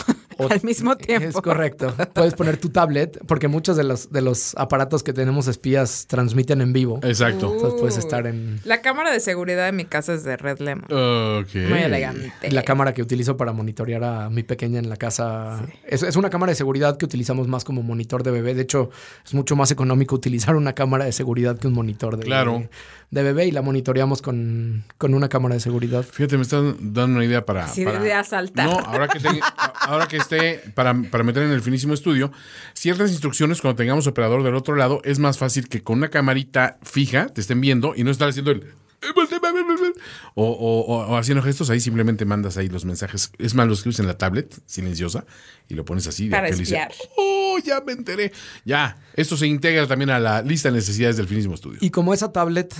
O- 0.45 0.51
al 0.51 0.61
mismo 0.63 0.95
tiempo. 0.97 1.27
Es 1.29 1.35
correcto. 1.35 1.93
Puedes 2.13 2.33
poner 2.33 2.57
tu 2.57 2.69
tablet, 2.69 3.19
porque 3.27 3.47
muchos 3.47 3.77
de 3.77 3.83
los, 3.83 4.11
de 4.11 4.21
los 4.21 4.55
aparatos 4.57 5.03
que 5.03 5.13
tenemos 5.13 5.47
espías 5.47 6.05
transmiten 6.07 6.61
en 6.61 6.73
vivo. 6.73 6.99
Exacto. 7.03 7.51
Entonces 7.53 7.79
puedes 7.79 7.97
estar 7.97 8.27
en 8.27 8.59
La 8.65 8.81
cámara 8.81 9.11
de 9.11 9.19
seguridad 9.19 9.65
de 9.65 9.71
mi 9.71 9.85
casa 9.85 10.13
es 10.13 10.23
de 10.23 10.37
Red 10.37 10.59
Lemon. 10.59 10.85
Ok. 10.85 11.55
Muy 11.55 11.79
elegante. 11.79 12.31
la 12.51 12.63
cámara 12.63 12.93
que 12.93 13.01
utilizo 13.01 13.37
para 13.37 13.51
monitorear 13.53 14.03
a 14.03 14.29
mi 14.29 14.43
pequeña 14.43 14.79
en 14.79 14.89
la 14.89 14.97
casa. 14.97 15.61
Es, 15.85 16.03
es 16.03 16.15
una 16.15 16.29
cámara 16.29 16.51
de 16.51 16.55
seguridad 16.55 16.97
que 16.97 17.05
utilizamos 17.05 17.47
más 17.47 17.63
como 17.63 17.83
monitor 17.83 18.23
de 18.23 18.31
bebé. 18.31 18.53
De 18.55 18.61
hecho, 18.63 18.89
es 19.25 19.33
mucho 19.33 19.55
más 19.55 19.71
económico 19.71 20.15
utilizar 20.15 20.55
una 20.55 20.73
cámara 20.73 21.05
de 21.05 21.11
seguridad 21.11 21.57
que 21.57 21.67
un 21.67 21.73
monitor 21.73 22.17
de, 22.17 22.23
Claro. 22.25 22.67
de 23.09 23.23
bebé 23.23 23.45
y 23.47 23.51
la 23.51 23.61
monitoreamos 23.61 24.21
con, 24.21 24.83
con 24.97 25.13
una 25.13 25.29
cámara 25.29 25.55
de 25.55 25.61
seguridad. 25.61 26.03
Fíjate, 26.03 26.37
me 26.37 26.43
están 26.43 26.75
dando 26.93 27.17
una 27.17 27.25
idea 27.25 27.45
para. 27.45 27.67
Sí, 27.67 27.83
para- 27.85 27.99
de 27.99 28.13
asaltar. 28.13 28.67
No, 28.67 28.79
ahora 28.79 29.07
que, 29.07 29.19
tenga- 29.19 29.45
ahora 29.81 30.07
que 30.07 30.17
esté 30.35 30.69
para, 30.71 30.93
para 31.11 31.23
meter 31.23 31.43
en 31.43 31.51
el 31.51 31.61
finísimo 31.61 31.93
estudio, 31.93 32.31
ciertas 32.73 33.11
instrucciones 33.11 33.61
cuando 33.61 33.75
tengamos 33.77 34.07
operador 34.07 34.43
del 34.43 34.55
otro 34.55 34.75
lado, 34.75 35.01
es 35.03 35.19
más 35.19 35.37
fácil 35.37 35.67
que 35.67 35.81
con 35.81 35.97
una 35.97 36.09
camarita 36.09 36.77
fija 36.83 37.27
te 37.27 37.41
estén 37.41 37.61
viendo 37.61 37.93
y 37.95 38.03
no 38.03 38.11
estar 38.11 38.29
haciendo 38.29 38.51
el. 38.51 38.65
O, 40.35 40.43
o- 40.45 40.81
o- 40.81 41.07
o 41.07 41.17
haciendo 41.17 41.41
gestos, 41.41 41.69
ahí 41.71 41.79
simplemente 41.79 42.23
mandas 42.25 42.57
ahí 42.57 42.69
los 42.69 42.85
mensajes. 42.85 43.31
Es 43.39 43.55
más, 43.55 43.67
los 43.67 43.79
escribes 43.79 43.99
en 43.99 44.05
la 44.07 44.17
tablet, 44.17 44.53
silenciosa, 44.67 45.25
y 45.67 45.73
lo 45.73 45.83
pones 45.85 46.05
así. 46.07 46.29
Para 46.29 46.47
dice, 46.49 46.61
espiar. 46.63 46.91
oh, 47.17 47.57
ya 47.65 47.81
me 47.81 47.93
enteré. 47.93 48.31
Ya, 48.63 48.97
esto 49.15 49.35
se 49.37 49.47
integra 49.47 49.87
también 49.87 50.11
a 50.11 50.19
la 50.19 50.41
lista 50.43 50.69
de 50.69 50.75
necesidades 50.75 51.17
del 51.17 51.27
finísimo 51.27 51.55
estudio. 51.55 51.79
Y 51.81 51.89
como 51.89 52.13
esa 52.13 52.31
tablet, 52.31 52.73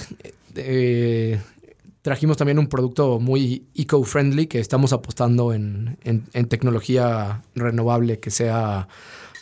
eh, 0.55 1.39
trajimos 2.01 2.37
también 2.37 2.59
un 2.59 2.67
producto 2.67 3.19
muy 3.19 3.67
eco-friendly 3.75 4.47
que 4.47 4.59
estamos 4.59 4.93
apostando 4.93 5.53
en, 5.53 5.97
en- 6.03 6.25
en 6.33 6.47
tecnología 6.47 7.41
renovable 7.55 8.19
que 8.19 8.31
sea 8.31 8.87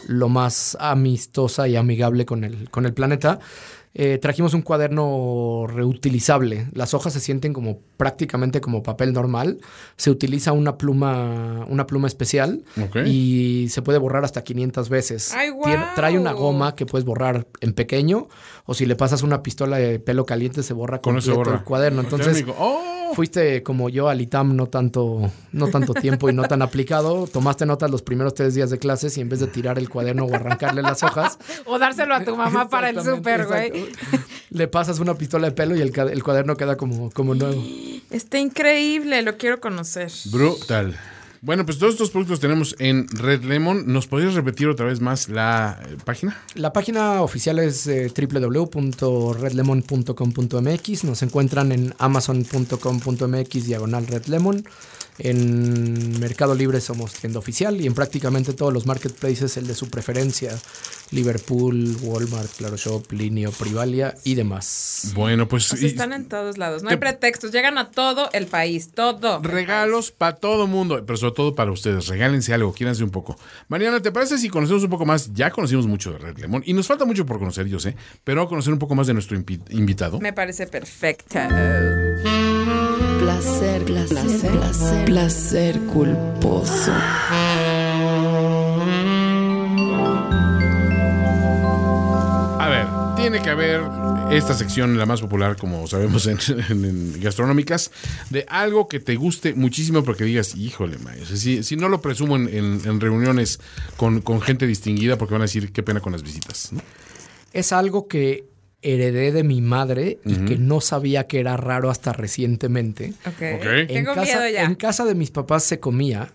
lo 0.07 0.29
más 0.29 0.77
amistosa 0.79 1.67
y 1.67 1.75
amigable 1.75 2.25
con 2.25 2.43
el, 2.43 2.69
con 2.69 2.85
el 2.85 2.93
planeta. 2.93 3.39
Eh, 3.95 4.19
trajimos 4.21 4.53
un 4.53 4.61
cuaderno 4.61 5.65
reutilizable. 5.67 6.67
Las 6.73 6.93
hojas 6.93 7.11
se 7.13 7.19
sienten 7.19 7.53
como 7.53 7.79
prácticamente 7.97 8.61
como 8.61 8.83
papel 8.83 9.13
normal. 9.13 9.59
Se 9.97 10.11
utiliza 10.11 10.51
una 10.51 10.77
pluma, 10.77 11.65
una 11.67 11.87
pluma 11.87 12.07
especial 12.07 12.63
Ok. 12.81 12.97
y 13.07 13.67
se 13.69 13.81
puede 13.81 13.97
borrar 13.97 14.23
hasta 14.25 14.43
500 14.43 14.89
veces. 14.89 15.33
¡Ay, 15.33 15.49
Tiene- 15.63 15.77
guau! 15.83 15.95
trae 15.95 16.19
una 16.19 16.33
goma 16.33 16.75
que 16.75 16.85
puedes 16.85 17.03
borrar 17.05 17.47
en 17.61 17.73
pequeño 17.73 18.27
o 18.65 18.73
si 18.75 18.85
le 18.85 18.95
pasas 18.95 19.23
una 19.23 19.41
pistola 19.41 19.77
de 19.77 19.99
pelo 19.99 20.25
caliente 20.25 20.61
se 20.63 20.73
borra 20.73 21.01
Con 21.01 21.15
completo 21.15 21.37
borra. 21.37 21.55
el 21.57 21.63
cuaderno. 21.63 22.01
Entonces. 22.01 22.45
¡Oh! 22.59 22.81
Fuiste 23.13 23.63
como 23.63 23.89
yo 23.89 24.09
al 24.09 24.21
ITAM 24.21 24.55
no 24.55 24.67
tanto, 24.67 25.31
no 25.51 25.67
tanto 25.67 25.93
tiempo 25.93 26.29
y 26.29 26.33
no 26.33 26.43
tan 26.43 26.61
aplicado. 26.61 27.27
Tomaste 27.27 27.65
notas 27.65 27.89
los 27.91 28.01
primeros 28.01 28.33
tres 28.33 28.53
días 28.55 28.69
de 28.69 28.79
clases 28.79 29.17
y 29.17 29.21
en 29.21 29.29
vez 29.29 29.39
de 29.39 29.47
tirar 29.47 29.77
el 29.77 29.89
cuaderno 29.89 30.25
o 30.25 30.33
arrancarle 30.35 30.81
las 30.81 31.03
hojas, 31.03 31.37
O 31.65 31.77
dárselo 31.79 32.15
a 32.15 32.23
tu 32.23 32.35
mamá 32.35 32.69
para 32.69 32.89
el 32.89 33.01
súper, 33.03 33.47
güey. 33.47 33.89
Le 34.51 34.67
pasas 34.67 34.99
una 34.99 35.13
pistola 35.15 35.47
de 35.47 35.51
pelo 35.53 35.75
y 35.75 35.81
el, 35.81 35.91
ca- 35.91 36.03
el 36.11 36.23
cuaderno 36.23 36.55
queda 36.57 36.75
como, 36.77 37.09
como 37.11 37.35
nuevo. 37.35 37.61
Está 38.09 38.39
increíble, 38.39 39.21
lo 39.21 39.37
quiero 39.37 39.59
conocer. 39.61 40.11
Brutal. 40.31 40.95
Bueno, 41.41 41.65
pues 41.65 41.79
todos 41.79 41.93
estos 41.93 42.11
productos 42.11 42.41
tenemos 42.41 42.75
en 42.79 43.07
Red 43.07 43.43
Lemon. 43.43 43.85
¿Nos 43.91 44.07
podrías 44.07 44.33
repetir 44.33 44.67
otra 44.67 44.85
vez 44.85 44.99
más 44.99 45.29
la 45.29 45.79
eh, 45.87 45.95
página? 46.03 46.37
La 46.55 46.73
página 46.73 47.21
oficial 47.21 47.59
es 47.59 47.87
eh, 47.87 48.11
www.redlemon.com.mx. 48.13 51.03
Nos 51.05 51.23
encuentran 51.23 51.71
en 51.71 51.93
amazon.com.mx 51.97 53.65
diagonal 53.65 54.05
redlemon. 54.07 54.65
En 55.19 56.19
Mercado 56.19 56.55
Libre 56.55 56.79
somos 56.81 57.13
tienda 57.13 57.39
oficial 57.39 57.79
y 57.81 57.87
en 57.87 57.93
prácticamente 57.93 58.53
todos 58.53 58.73
los 58.73 58.85
marketplaces 58.85 59.57
el 59.57 59.67
de 59.67 59.75
su 59.75 59.89
preferencia. 59.89 60.57
Liverpool, 61.11 61.97
Walmart, 62.03 62.51
Claro 62.57 62.77
Shop, 62.77 63.11
Linio, 63.11 63.51
Privalia 63.51 64.15
y 64.23 64.35
demás. 64.35 65.11
Bueno, 65.15 65.47
pues 65.47 65.73
y- 65.81 65.87
están 65.87 66.13
en 66.13 66.25
todos 66.29 66.57
lados. 66.59 66.83
No 66.83 66.89
hay 66.89 66.95
Te- 66.95 66.99
pretextos. 66.99 67.51
Llegan 67.51 67.77
a 67.79 67.89
todo 67.91 68.29
el 68.31 68.45
país. 68.45 68.91
Todo. 68.93 69.41
regalos 69.41 70.11
para 70.11 70.35
todo 70.35 70.67
mundo, 70.67 71.03
pero 71.05 71.17
sobre 71.17 71.33
todo 71.33 71.55
para 71.55 71.71
ustedes. 71.71 72.07
Regálense 72.07 72.53
algo, 72.53 72.73
quírense 72.73 73.03
un 73.03 73.09
poco. 73.09 73.35
Mariana, 73.67 74.01
¿te 74.01 74.11
parece 74.11 74.37
si 74.37 74.49
conocemos 74.49 74.83
un 74.83 74.89
poco 74.89 75.05
más? 75.05 75.33
Ya 75.33 75.49
conocimos 75.51 75.87
mucho 75.87 76.11
de 76.11 76.19
Red 76.19 76.37
Lemon 76.37 76.63
y 76.65 76.73
nos 76.73 76.87
falta 76.87 77.05
mucho 77.05 77.25
por 77.25 77.39
conocer, 77.39 77.65
yo 77.67 77.79
sé, 77.79 77.95
pero 78.23 78.47
conocer 78.47 78.71
un 78.71 78.79
poco 78.79 78.93
más 78.95 79.07
de 79.07 79.13
nuestro 79.13 79.35
invitado. 79.37 80.19
Me 80.19 80.31
parece 80.33 80.67
perfecto. 80.67 81.39
Placer, 83.29 83.85
placer, 83.85 84.51
placer, 84.51 85.05
placer 85.05 85.79
culposo. 85.81 86.91
A 92.59 92.67
ver, 92.69 92.87
tiene 93.21 93.41
que 93.41 93.49
haber 93.51 93.81
esta 94.31 94.53
sección, 94.55 94.97
la 94.97 95.05
más 95.05 95.21
popular, 95.21 95.55
como 95.57 95.85
sabemos 95.87 96.25
en, 96.27 96.37
en- 96.69 96.85
en 96.85 97.21
gastronómicas, 97.21 97.91
de 98.31 98.45
algo 98.49 98.87
que 98.87 98.99
te 98.99 99.15
guste 99.15 99.53
muchísimo 99.53 100.03
porque 100.03 100.23
digas, 100.23 100.55
híjole, 100.55 100.97
ma, 100.97 101.11
o 101.21 101.25
sea, 101.25 101.37
si, 101.37 101.63
si 101.63 101.75
no 101.75 101.87
lo 101.87 102.01
presumo 102.01 102.35
en, 102.35 102.47
en- 102.49 102.81
en 102.83 102.99
reuniones 102.99 103.59
con, 103.95 104.21
con 104.21 104.41
gente 104.41 104.65
distinguida 104.67 105.17
porque 105.17 105.33
van 105.35 105.41
a 105.41 105.45
decir 105.45 105.71
qué 105.71 105.83
pena 105.83 105.99
con 105.99 106.11
las 106.13 106.23
visitas. 106.23 106.69
¿no? 106.73 106.81
Es 107.53 107.71
algo 107.73 108.07
que 108.07 108.48
heredé 108.81 109.31
de 109.31 109.43
mi 109.43 109.61
madre 109.61 110.19
y 110.25 110.35
que 110.45 110.57
no 110.57 110.79
sabía 110.81 111.27
que 111.27 111.39
era 111.39 111.57
raro 111.57 111.89
hasta 111.89 112.13
recientemente. 112.13 113.13
Ok. 113.25 113.33
Ok. 113.57 113.65
En 113.65 113.87
Tengo 113.87 114.13
casa, 114.13 114.39
miedo 114.39 114.49
ya. 114.53 114.63
en 114.63 114.75
casa 114.75 115.05
de 115.05 115.15
mis 115.15 115.31
papás 115.31 115.63
se 115.63 115.79
comía 115.79 116.31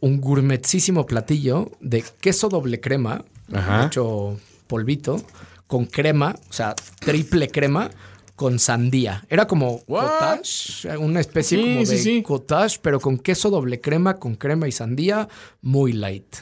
un 0.00 0.20
gourmetísimo 0.20 1.06
platillo 1.06 1.70
de 1.80 2.04
queso 2.20 2.48
doble 2.48 2.80
crema, 2.80 3.24
Ajá. 3.52 3.86
hecho 3.86 4.38
polvito, 4.66 5.22
con 5.66 5.86
crema, 5.86 6.34
o 6.48 6.52
sea, 6.52 6.74
triple 7.00 7.48
crema, 7.48 7.90
con 8.36 8.58
sandía. 8.58 9.24
Era 9.28 9.46
como 9.46 9.82
What? 9.86 10.02
cottage, 10.38 10.96
una 10.98 11.20
especie 11.20 11.58
Sí, 11.58 11.64
como 11.64 11.84
sí, 11.84 11.92
de 11.96 11.98
sí. 12.02 12.22
cottage, 12.22 12.78
pero 12.80 12.98
con 13.00 13.18
queso 13.18 13.50
doble 13.50 13.80
crema, 13.80 14.14
con 14.16 14.36
crema 14.36 14.66
y 14.68 14.72
sandía, 14.72 15.28
muy 15.60 15.92
light. 15.92 16.36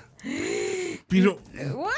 Pero. 1.08 1.40
¿What? 1.74 1.90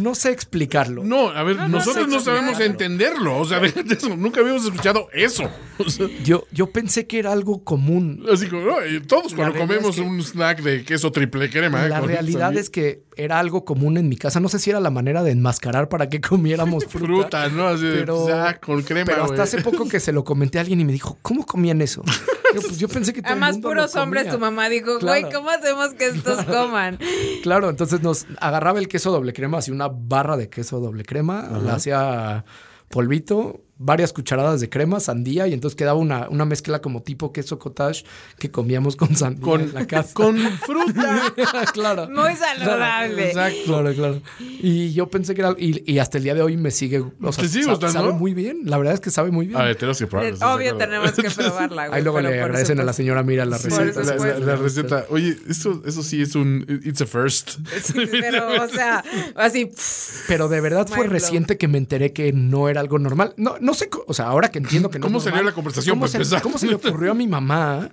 No 0.00 0.14
sé 0.14 0.30
explicarlo. 0.30 1.04
No, 1.04 1.28
a 1.30 1.42
ver, 1.42 1.56
nosotros 1.68 2.08
no 2.08 2.18
sé 2.18 2.24
sabemos 2.26 2.60
entenderlo. 2.60 3.38
O 3.38 3.44
sea, 3.44 3.60
eso, 3.90 4.16
nunca 4.16 4.40
habíamos 4.40 4.64
escuchado 4.64 5.08
eso. 5.12 5.50
O 5.78 5.88
sea, 5.90 6.06
Yo, 6.24 6.44
yo 6.52 6.70
pensé 6.70 7.06
que 7.06 7.18
era 7.18 7.32
algo 7.32 7.62
común. 7.64 8.24
así 8.32 8.48
como, 8.48 8.62
no, 8.62 8.76
todos 9.06 9.32
La 9.32 9.36
cuando 9.38 9.58
comemos 9.58 9.90
es 9.90 10.02
que- 10.02 10.08
un 10.08 10.20
snack 10.22 10.62
de 10.62 10.84
queso 10.84 11.10
triple 11.12 11.50
crema. 11.50 11.86
La 11.88 12.00
realidad 12.00 12.56
es 12.56 12.70
que 12.70 13.02
era 13.16 13.38
algo 13.38 13.64
común 13.64 13.96
en 13.96 14.08
mi 14.08 14.16
casa. 14.16 14.40
No 14.40 14.48
sé 14.48 14.58
si 14.58 14.70
era 14.70 14.78
la 14.80 14.90
manera 14.90 15.22
de 15.22 15.32
enmascarar 15.32 15.88
para 15.88 16.08
que 16.08 16.20
comiéramos 16.20 16.84
fruta. 16.88 17.06
Fruta, 17.06 17.48
¿no? 17.48 17.66
Así 17.68 17.84
de, 17.86 17.98
Pero, 17.98 18.24
pues, 18.26 18.58
con 18.60 18.82
crema. 18.82 19.06
pero 19.06 19.24
hasta 19.24 19.42
hace 19.42 19.62
poco 19.62 19.88
que 19.88 20.00
se 20.00 20.12
lo 20.12 20.22
comenté 20.24 20.58
a 20.58 20.60
alguien 20.62 20.80
y 20.80 20.84
me 20.84 20.92
dijo, 20.92 21.18
¿cómo 21.22 21.44
comían 21.46 21.80
eso? 21.82 22.02
Yo, 22.54 22.62
pues, 22.62 22.78
yo 22.78 22.88
pensé 22.88 23.12
que 23.12 23.20
todo 23.20 23.32
el 23.34 23.42
Además, 23.42 23.52
mundo 23.54 23.68
puros 23.68 23.94
lo 23.94 24.02
hombres, 24.02 24.30
tu 24.30 24.38
mamá 24.38 24.68
dijo, 24.70 24.98
Claro. 24.98 25.20
güey, 25.20 25.34
¿cómo 25.34 25.50
hacemos 25.50 25.92
que 25.94 26.06
estos 26.06 26.42
coman? 26.44 26.98
Claro, 27.42 27.68
entonces 27.68 28.00
nos 28.02 28.24
agarraba 28.40 28.78
el 28.78 28.88
queso 28.88 29.10
doble 29.10 29.32
crema, 29.34 29.58
así 29.58 29.72
una 29.72 29.88
barra 29.88 30.36
de 30.38 30.48
queso 30.48 30.78
doble 30.80 31.04
crema, 31.04 31.50
la 31.62 31.74
hacía 31.74 32.44
polvito, 32.88 33.62
varias 33.78 34.12
cucharadas 34.12 34.60
de 34.60 34.68
crema, 34.70 35.00
sandía, 35.00 35.46
y 35.46 35.52
entonces 35.52 35.76
quedaba 35.76 35.98
una, 35.98 36.28
una 36.30 36.44
mezcla 36.44 36.80
como 36.80 37.02
tipo 37.02 37.32
queso 37.32 37.58
cottage 37.58 38.04
que 38.38 38.50
comíamos 38.50 38.96
con 38.96 39.14
sandía 39.16 39.42
Con, 39.44 39.60
en 39.60 39.74
la 39.74 39.86
casa. 39.86 40.14
con 40.14 40.38
fruta. 40.38 41.34
claro. 41.72 42.08
Muy 42.08 42.34
saludable. 42.36 43.28
Exacto. 43.28 43.58
Claro, 43.66 43.94
claro. 43.94 44.22
Y 44.40 44.92
yo 44.92 45.08
pensé 45.08 45.34
que 45.34 45.42
era. 45.42 45.54
Y, 45.58 45.90
y 45.90 45.98
hasta 45.98 46.18
el 46.18 46.24
día 46.24 46.34
de 46.34 46.42
hoy 46.42 46.56
me 46.56 46.70
sigue. 46.70 47.00
O 47.22 47.32
sea, 47.32 47.42
¿Te 47.44 47.48
sigue 47.50 47.64
sa- 47.64 47.70
gustando? 47.72 47.92
Sabe 48.00 48.12
muy 48.12 48.34
bien. 48.34 48.60
La 48.64 48.78
verdad 48.78 48.94
es 48.94 49.00
que 49.00 49.10
sabe 49.10 49.30
muy 49.30 49.46
bien. 49.46 49.60
A 49.60 49.64
ver, 49.64 49.76
tenemos 49.76 49.98
que 49.98 50.06
probarlo. 50.06 50.32
¿estás 50.34 50.48
de 50.48 50.54
Obvio 50.54 50.76
tenemos 50.76 51.12
que 51.12 51.30
probarla, 51.30 51.86
güey. 51.88 51.98
Ahí 51.98 52.02
luego 52.02 52.20
le 52.20 52.28
agradecen 52.42 52.80
a 52.80 52.84
la 52.84 52.92
señora 52.92 53.22
Mira 53.22 53.44
la 53.44 53.58
Sí, 53.58 53.68
receta. 53.68 54.00
La, 54.00 54.06
la- 54.06 54.12
supuesto. 54.16 54.40
la 54.46 54.56
receta. 54.56 55.04
Oye, 55.10 55.36
esto, 55.48 55.82
eso 55.86 56.02
sí 56.02 56.22
es 56.22 56.34
un. 56.34 56.64
It's 56.84 57.00
a 57.02 57.06
first. 57.06 57.58
Sí, 57.82 57.92
pero, 58.10 58.62
o 58.64 58.68
sea, 58.68 59.04
así. 59.34 59.66
pff, 59.66 60.24
Pero 60.28 60.48
de 60.48 60.60
verdad 60.60 60.86
fue 60.88 61.06
reciente 61.06 61.58
que 61.58 61.68
me 61.68 61.78
enteré 61.78 62.12
que 62.12 62.32
no 62.32 62.68
era 62.68 62.80
algo 62.80 62.98
normal. 62.98 63.34
No, 63.36 63.56
no 63.66 63.74
sé, 63.74 63.90
o 64.06 64.14
sea, 64.14 64.26
ahora 64.26 64.48
que 64.48 64.58
entiendo 64.58 64.88
que 64.90 64.98
no 65.00 65.06
¿Cómo 65.08 65.18
normal, 65.18 65.44
la 65.44 65.52
conversación, 65.52 65.94
¿Cómo 65.94 66.02
para 66.02 66.12
se, 66.12 66.16
empezar? 66.18 66.40
cómo 66.40 66.56
se 66.56 66.68
le 66.68 66.76
ocurrió 66.76 67.10
a 67.10 67.14
mi 67.14 67.26
mamá 67.26 67.90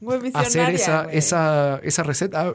Muy 0.00 0.30
hacer 0.32 0.70
esa, 0.70 1.04
esa, 1.12 1.78
esa 1.82 2.02
receta? 2.02 2.40
Ah, 2.40 2.52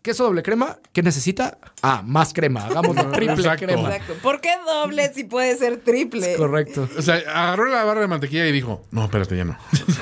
¿Queso 0.00 0.24
doble 0.24 0.42
crema? 0.42 0.78
¿Qué 0.92 1.02
necesita? 1.02 1.58
Ah, 1.82 2.02
más 2.04 2.32
crema. 2.32 2.64
Hagamos 2.66 2.96
triple 3.12 3.34
Exacto. 3.34 3.66
crema. 3.66 3.94
Exacto. 3.94 4.14
¿Por 4.22 4.40
qué 4.40 4.50
doble 4.66 5.12
si 5.12 5.24
puede 5.24 5.56
ser 5.58 5.78
triple? 5.78 6.34
Correcto. 6.36 6.88
O 6.96 7.02
sea, 7.02 7.16
agarró 7.16 7.66
la 7.68 7.84
barra 7.84 8.00
de 8.00 8.06
mantequilla 8.06 8.46
y 8.46 8.52
dijo, 8.52 8.86
no, 8.90 9.04
espérate, 9.04 9.36
ya 9.36 9.44
no. 9.44 9.58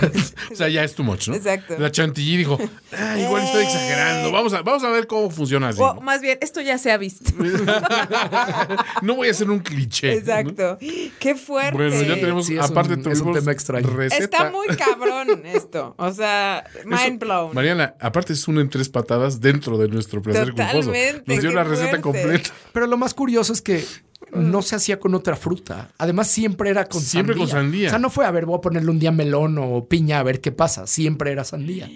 o 0.52 0.54
sea, 0.54 0.68
ya 0.68 0.84
es 0.84 0.94
too 0.94 1.02
much, 1.02 1.26
¿no? 1.28 1.34
Exacto. 1.34 1.74
La 1.76 1.90
chantilly 1.90 2.36
dijo, 2.36 2.56
ah, 2.96 3.18
igual 3.18 3.42
estoy 3.42 3.64
exagerando. 3.64 4.30
Vamos 4.30 4.54
a, 4.54 4.62
vamos 4.62 4.84
a 4.84 4.90
ver 4.90 5.08
cómo 5.08 5.28
funciona 5.30 5.68
así. 5.70 5.80
O 5.82 6.00
más 6.00 6.20
bien, 6.20 6.38
esto 6.40 6.60
ya 6.60 6.78
se 6.78 6.92
ha 6.92 6.98
visto. 6.98 7.32
no 9.02 9.16
voy 9.16 9.28
a 9.28 9.30
hacer 9.32 9.50
un 9.50 9.58
cliché. 9.58 10.08
¿no? 10.12 10.18
Exacto. 10.18 10.78
Qué 11.18 11.34
fuerte. 11.34 11.72
Bueno, 11.76 12.00
ya 12.02 12.14
tenemos, 12.14 12.46
Sí, 12.46 12.56
es 12.56 12.64
aparte 12.64 12.94
un- 12.94 13.00
es 13.00 13.06
un 13.06 13.12
tuvimos 13.18 13.38
tema 13.40 13.52
extraño. 13.52 13.88
receta. 13.90 14.24
Está 14.24 14.50
muy 14.50 14.68
cabrón 14.68 15.44
esto. 15.46 15.94
O 15.98 16.12
sea, 16.12 16.64
mind 16.84 17.18
blown. 17.20 17.54
Mariana, 17.54 17.94
aparte 18.00 18.32
es 18.32 18.46
una 18.48 18.60
en 18.60 18.68
tres 18.70 18.88
patadas 18.88 19.40
dentro 19.40 19.78
de 19.78 19.88
nuestro 19.88 20.20
placer 20.22 20.52
culposo. 20.52 20.92
Nos 21.26 21.40
dio 21.40 21.52
la 21.52 21.64
receta 21.64 22.00
fuerte. 22.00 22.02
completa. 22.02 22.50
Pero 22.72 22.86
lo 22.86 22.96
más 22.96 23.14
curioso 23.14 23.52
es 23.52 23.62
que 23.62 23.84
no 24.32 24.62
se 24.62 24.76
hacía 24.76 24.98
con 24.98 25.14
otra 25.14 25.36
fruta. 25.36 25.90
Además, 25.98 26.28
siempre 26.28 26.70
era 26.70 26.86
con 26.86 27.00
Siempre 27.00 27.34
sandía. 27.34 27.46
con 27.46 27.60
sandía. 27.62 27.86
O 27.88 27.90
sea, 27.90 27.98
no 27.98 28.10
fue 28.10 28.24
a 28.26 28.30
ver, 28.30 28.46
voy 28.46 28.58
a 28.58 28.60
ponerle 28.60 28.90
un 28.90 28.98
día 28.98 29.12
melón 29.12 29.58
o 29.58 29.86
piña 29.86 30.18
a 30.18 30.22
ver 30.22 30.40
qué 30.40 30.52
pasa. 30.52 30.86
Siempre 30.86 31.32
era 31.32 31.44
sandía. 31.44 31.88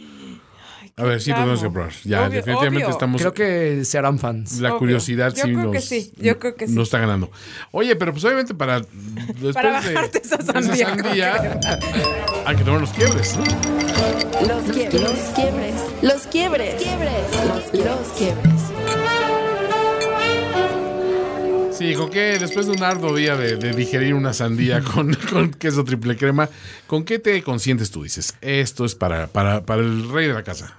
A 1.00 1.04
ver, 1.04 1.20
sí, 1.20 1.32
tenemos 1.32 1.60
que 1.60 1.66
Amo. 1.66 1.74
probar. 1.74 1.92
Ya, 2.04 2.20
Obvio, 2.22 2.30
definitivamente 2.36 2.84
obvio. 2.84 2.90
estamos. 2.94 3.20
Creo 3.20 3.34
que 3.34 3.84
se 3.84 3.98
harán 3.98 4.18
fans. 4.18 4.60
La 4.60 4.70
Obvio. 4.70 4.78
curiosidad 4.80 5.30
Yo 5.34 5.44
sí 5.44 5.52
creo 5.52 5.62
nos, 5.64 5.72
que 5.72 5.80
sí, 5.80 6.12
yo 6.16 6.38
creo 6.38 6.54
que 6.54 6.68
sí. 6.68 6.74
nos 6.74 6.84
está 6.88 6.98
ganando. 6.98 7.30
Oye, 7.70 7.96
pero 7.96 8.12
pues 8.12 8.24
obviamente 8.24 8.54
para 8.54 8.80
después 8.80 9.54
Para 9.54 9.80
de 9.80 9.94
bajarte 9.94 10.20
esa 10.22 10.42
sandía, 10.42 10.88
sandía, 10.88 11.60
hay 12.46 12.56
que 12.56 12.64
tomar 12.64 12.80
los 12.80 12.90
quiebres. 12.90 13.36
¿no? 13.36 13.44
Los 13.44 14.62
quiebres. 14.74 15.00
Los 15.00 15.18
quiebres. 15.34 15.74
Los 16.02 16.26
quiebres. 16.26 16.82
Los, 17.46 17.84
los 17.84 18.08
quiebres. 18.16 18.60
Sí, 21.72 21.94
con 21.94 22.10
qué 22.10 22.38
después 22.38 22.66
de 22.66 22.72
un 22.72 22.82
arduo 22.82 23.14
día 23.16 23.36
de, 23.36 23.56
de 23.56 23.72
digerir 23.72 24.12
una 24.12 24.34
sandía 24.34 24.82
con, 24.82 25.14
con 25.32 25.50
queso 25.50 25.82
triple 25.82 26.14
crema, 26.16 26.48
¿con 26.86 27.04
qué 27.04 27.18
te 27.18 27.42
consientes 27.42 27.90
tú? 27.90 28.02
Dices, 28.02 28.34
esto 28.42 28.84
es 28.84 28.94
para, 28.94 29.28
para, 29.28 29.62
para 29.64 29.80
el 29.80 30.10
rey 30.10 30.26
de 30.28 30.34
la 30.34 30.42
casa. 30.42 30.74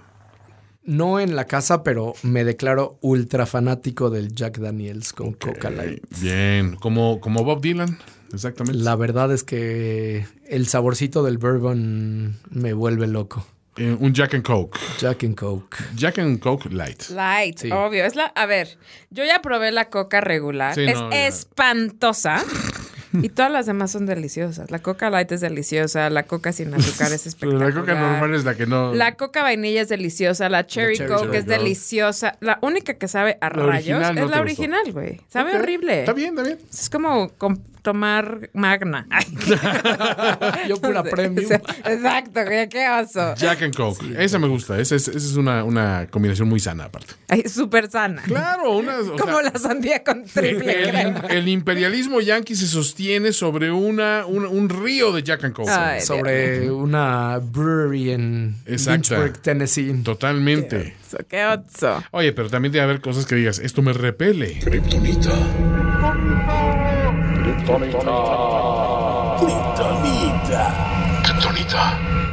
No 0.92 1.22
en 1.22 1.38
la 1.38 1.46
casa, 1.46 1.84
pero 1.84 2.14
me 2.22 2.44
declaro 2.44 2.98
ultra 3.00 3.46
fanático 3.46 4.10
del 4.10 4.36
Jack 4.36 4.58
Daniels 4.58 5.14
con 5.14 5.32
Coca 5.32 5.70
Light. 5.70 6.04
Bien, 6.20 6.76
como, 6.76 7.22
como 7.22 7.46
Bob 7.46 7.62
Dylan, 7.62 7.98
exactamente. 8.34 8.78
La 8.84 8.98
verdad 8.98 9.32
es 9.32 9.46
que 9.46 10.26
el 10.50 10.68
saborcito 10.68 11.24
del 11.24 11.38
bourbon 11.38 12.36
me 12.50 12.74
vuelve 12.74 13.08
loco. 13.08 13.48
Eh, 13.78 13.96
un 13.98 14.14
Jack 14.14 14.34
and 14.34 14.44
Coke. 14.44 14.78
Jack 15.00 15.24
and 15.24 15.36
Coke. 15.36 15.78
Jack 15.96 16.20
and 16.20 16.40
Coke 16.40 16.70
Light. 16.74 17.04
Light, 17.10 17.58
Sí. 17.58 17.72
obvio. 17.72 18.04
Es 18.04 18.18
la, 18.18 18.26
a 18.26 18.46
ver, 18.46 18.78
yo 19.12 19.24
ya 19.24 19.42
probé 19.42 19.72
la 19.72 19.90
coca 19.90 20.20
regular. 20.20 20.76
Sí, 20.76 20.84
es 20.84 20.96
no, 21.00 21.10
espantosa. 21.14 22.44
Y 23.14 23.30
todas 23.30 23.52
las 23.52 23.66
demás 23.66 23.92
son 23.92 24.06
deliciosas. 24.06 24.72
La 24.72 24.80
coca 24.80 25.10
light 25.10 25.32
es 25.32 25.42
deliciosa, 25.42 26.10
la 26.10 26.24
coca 26.24 26.52
sin 26.54 26.74
azúcar 26.74 27.12
es 27.12 27.28
espectacular. 27.28 27.70
la 27.74 27.80
coca 27.80 27.94
normal 27.96 28.34
es 28.36 28.46
la 28.46 28.56
que 28.56 28.66
no. 28.66 28.94
La 28.94 29.16
coca 29.16 29.44
vainilla 29.44 29.82
es 29.82 29.90
deliciosa, 29.90 30.48
la 30.50 30.66
cherry, 30.66 30.98
cherry 30.98 31.14
coke 31.14 31.36
es 31.36 31.46
deliciosa. 31.46 32.38
La 32.40 32.58
única 32.62 32.94
que 32.94 33.08
sabe 33.08 33.38
a 33.42 33.50
La 33.50 33.64
rayos 33.66 34.00
no 34.14 34.26
es 34.26 34.30
la 34.32 34.42
original, 34.42 34.92
güey. 34.92 35.20
Sabe 35.28 35.56
horrible. 35.58 36.00
Está 36.00 36.14
bien, 36.14 36.30
está 36.30 36.44
bien. 36.44 36.60
Es 36.72 36.90
como 36.90 37.30
com- 37.38 37.58
tomar 37.82 38.50
magna. 38.54 39.08
Ay. 39.10 39.26
Yo 40.70 40.78
pura 40.80 41.04
premium. 41.04 41.52
Exacto, 41.52 42.46
güey, 42.46 42.70
qué 42.70 42.88
oso. 42.90 43.34
Jack 43.36 43.64
and 43.64 43.76
Coke. 43.76 44.06
esa 44.24 44.40
me 44.40 44.48
gusta. 44.48 44.80
Esa 44.80 44.96
es, 44.96 45.08
esa 45.08 45.18
es 45.18 45.36
una, 45.36 45.64
una 45.64 46.08
combinación 46.10 46.48
muy 46.48 46.60
sana, 46.60 46.86
aparte. 46.86 47.14
Ay, 47.28 47.44
súper 47.50 47.90
sana. 47.90 48.22
Claro, 48.24 48.78
una. 48.78 49.00
o 49.00 49.18
Como 49.18 49.40
sea, 49.40 49.52
la 49.52 49.60
sandía 49.60 50.04
con 50.04 50.24
triple 50.26 50.84
el, 50.84 50.90
crema. 50.90 51.20
el 51.30 51.48
imperialismo 51.48 52.22
yanqui 52.22 52.56
se 52.56 52.68
sostiene 52.68 53.01
sobre 53.32 53.72
una, 53.72 54.26
un, 54.28 54.46
un 54.46 54.70
río 54.70 55.12
de 55.12 55.24
Jack 55.24 55.44
and 55.44 55.54
Coke. 55.54 55.70
Ay, 55.70 56.02
Sobre 56.02 56.70
una 56.70 57.40
brewery 57.40 58.12
en 58.12 58.56
Exacto. 58.66 59.16
Lynchburg, 59.16 59.42
Tennessee. 59.42 59.94
Totalmente. 60.04 60.96
oso, 61.04 61.18
Qué 61.28 61.46
oso. 61.46 62.04
Oye, 62.12 62.32
pero 62.34 62.50
también 62.50 62.72
debe 62.72 62.84
haber 62.84 63.02
cosas 63.02 63.26
que 63.26 63.36
digas, 63.36 63.60
esto 63.60 63.82
me 63.82 63.94
repele. 63.94 64.60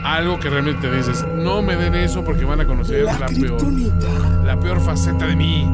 Algo 0.04 0.38
que 0.38 0.50
realmente 0.50 0.90
dices, 0.90 1.24
no 1.34 1.62
me 1.62 1.76
den 1.76 1.94
eso 1.94 2.24
porque 2.24 2.44
van 2.44 2.60
a 2.60 2.66
conocer 2.66 3.04
la, 3.04 3.26
peor, 3.26 3.62
la 4.44 4.60
peor 4.60 4.80
faceta 4.80 5.26
de 5.26 5.36
mí. 5.36 5.64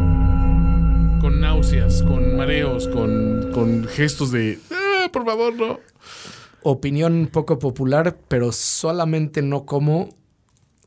Con 1.20 1.40
náuseas, 1.40 2.02
con 2.02 2.36
mareos, 2.36 2.86
con, 2.88 3.50
con 3.52 3.88
gestos 3.88 4.30
de, 4.30 4.58
"Ah, 5.04 5.08
por 5.12 5.24
favor, 5.24 5.54
no. 5.54 5.80
Opinión 6.62 7.28
poco 7.30 7.58
popular, 7.58 8.16
pero 8.28 8.50
solamente 8.52 9.42
no 9.42 9.64
como 9.66 10.08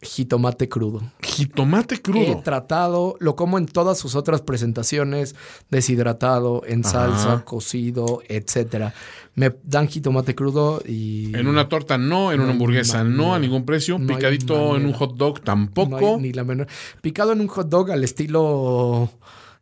jitomate 0.01 0.69
crudo. 0.69 1.01
Jitomate 1.21 1.95
He 1.95 2.01
crudo. 2.01 2.41
tratado, 2.43 3.15
lo 3.19 3.35
como 3.35 3.57
en 3.57 3.65
todas 3.65 3.97
sus 3.97 4.15
otras 4.15 4.41
presentaciones, 4.41 5.35
deshidratado, 5.69 6.61
en 6.65 6.81
Ajá. 6.85 6.91
salsa, 6.91 7.45
cocido, 7.45 8.21
etcétera. 8.27 8.93
Me 9.35 9.55
dan 9.63 9.87
jitomate 9.87 10.33
crudo 10.35 10.81
y 10.85 11.35
En 11.35 11.47
una 11.47 11.67
torta 11.69 11.97
no, 11.97 12.31
en 12.31 12.39
una 12.39 12.47
No, 12.47 12.53
hamburguesa 12.53 13.03
no, 13.03 13.09
no, 13.09 13.33
a 13.33 13.37
no. 13.37 13.39
ningún 13.43 13.65
precio. 13.65 13.99
No 13.99 14.07
Picadito 14.15 14.75
en 14.77 14.85
un 14.85 14.93
hot 14.93 15.15
dog 15.15 15.37
no 15.39 15.43
tampoco. 15.43 16.15
hay 16.15 16.21
ni 16.21 16.33
la 16.33 16.43
menor. 16.43 16.67
Picado 17.01 17.33
en 17.33 17.41
un 17.41 17.47
hot 17.47 17.67
dog 17.69 17.91
al 17.91 18.03
estilo 18.03 19.09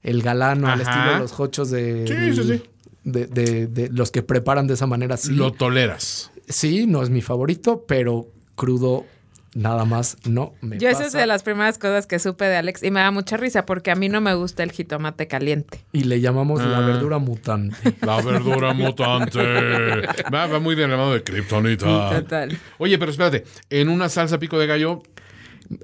el 0.01 0.21
galano, 0.21 0.67
al 0.67 0.79
estilo 0.81 1.13
de 1.13 1.19
los 1.19 1.39
hochos 1.39 1.69
de, 1.71 2.05
Sí, 2.07 2.41
sí, 2.41 2.47
sí. 2.57 2.63
De, 3.05 3.27
de- 3.27 3.67
de 3.67 3.87
los 3.89 4.11
que 4.11 4.21
preparan 4.23 4.67
de 4.67 4.73
esa 4.73 4.87
manera. 4.87 5.15
Sí, 5.15 5.31
Lo 5.33 5.51
toleras. 5.53 6.31
sí, 6.49 6.85
no 6.87 7.01
es 7.01 7.09
mi 7.09 7.21
favorito, 7.21 7.85
pero 7.87 8.27
crudo 8.55 9.05
nada 9.53 9.85
más 9.85 10.17
no 10.27 10.53
me 10.59 10.77
Yo 10.79 10.89
esa 10.89 11.05
es 11.05 11.13
de 11.13 11.25
las 11.25 11.41
primeras 11.43 11.77
cosas 11.77 12.07
que 12.07 12.19
supe 12.19 12.43
de 12.43 12.57
Alex 12.57 12.83
y 12.83 12.91
me 12.91 12.99
da 12.99 13.09
mucha 13.11 13.37
risa 13.37 13.65
porque 13.65 13.89
a 13.89 13.95
mí 13.95 14.09
no 14.09 14.19
me 14.19 14.33
gusta 14.33 14.63
el 14.63 14.71
jitomate 14.73 15.27
caliente. 15.27 15.79
Y 15.93 16.03
le 16.03 16.19
llamamos 16.19 16.61
la 16.61 16.79
Ah. 16.79 16.81
verdura 16.85 17.19
mutante. 17.19 17.77
La 18.01 18.21
verdura 18.21 18.73
mutante. 18.73 19.39
Va, 20.33 20.47
va 20.47 20.59
muy 20.59 20.75
de 20.75 20.85
la 20.89 20.97
mano 20.97 21.13
de 21.13 21.23
Kryptonita. 21.23 22.19
Total. 22.21 22.57
Oye, 22.79 22.97
pero 22.99 23.11
espérate. 23.11 23.45
En 23.69 23.87
una 23.87 24.09
salsa 24.09 24.39
pico 24.39 24.59
de 24.59 24.67
gallo, 24.67 25.01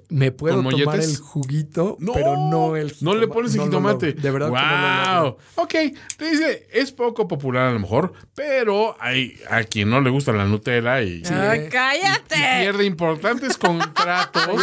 Me 0.10 0.32
puedo 0.32 0.56
¿Con 0.62 0.70
tomar 0.70 0.86
molletes? 0.86 1.10
el 1.12 1.18
juguito, 1.18 1.98
pero 2.14 2.36
no 2.50 2.76
el 2.76 2.94
No 3.02 3.16
le 3.16 3.28
pones 3.28 3.56
el 3.56 3.62
jitomate. 3.64 4.14
De 4.14 4.32
verdad 4.32 4.48
que 4.50 4.54
no 4.54 5.22
lo 5.24 5.32
wow. 5.32 5.38
ok, 5.56 5.74
te 6.18 6.30
dice, 6.30 6.68
es 6.72 6.92
poco 6.92 7.28
popular 7.28 7.68
a 7.70 7.72
lo 7.74 7.80
mejor, 7.80 8.14
pero 8.36 8.96
hay 9.00 9.40
a 9.50 9.64
quien 9.64 9.90
no 9.90 10.02
le 10.02 10.10
gusta 10.10 10.32
la 10.34 10.46
Nutella 10.46 11.02
y, 11.02 11.24
Ay, 11.32 11.66
y 11.66 11.70
¡Cállate! 11.70 12.36
pierde 12.62 12.86
importantes 12.86 13.58
contratos. 13.58 14.62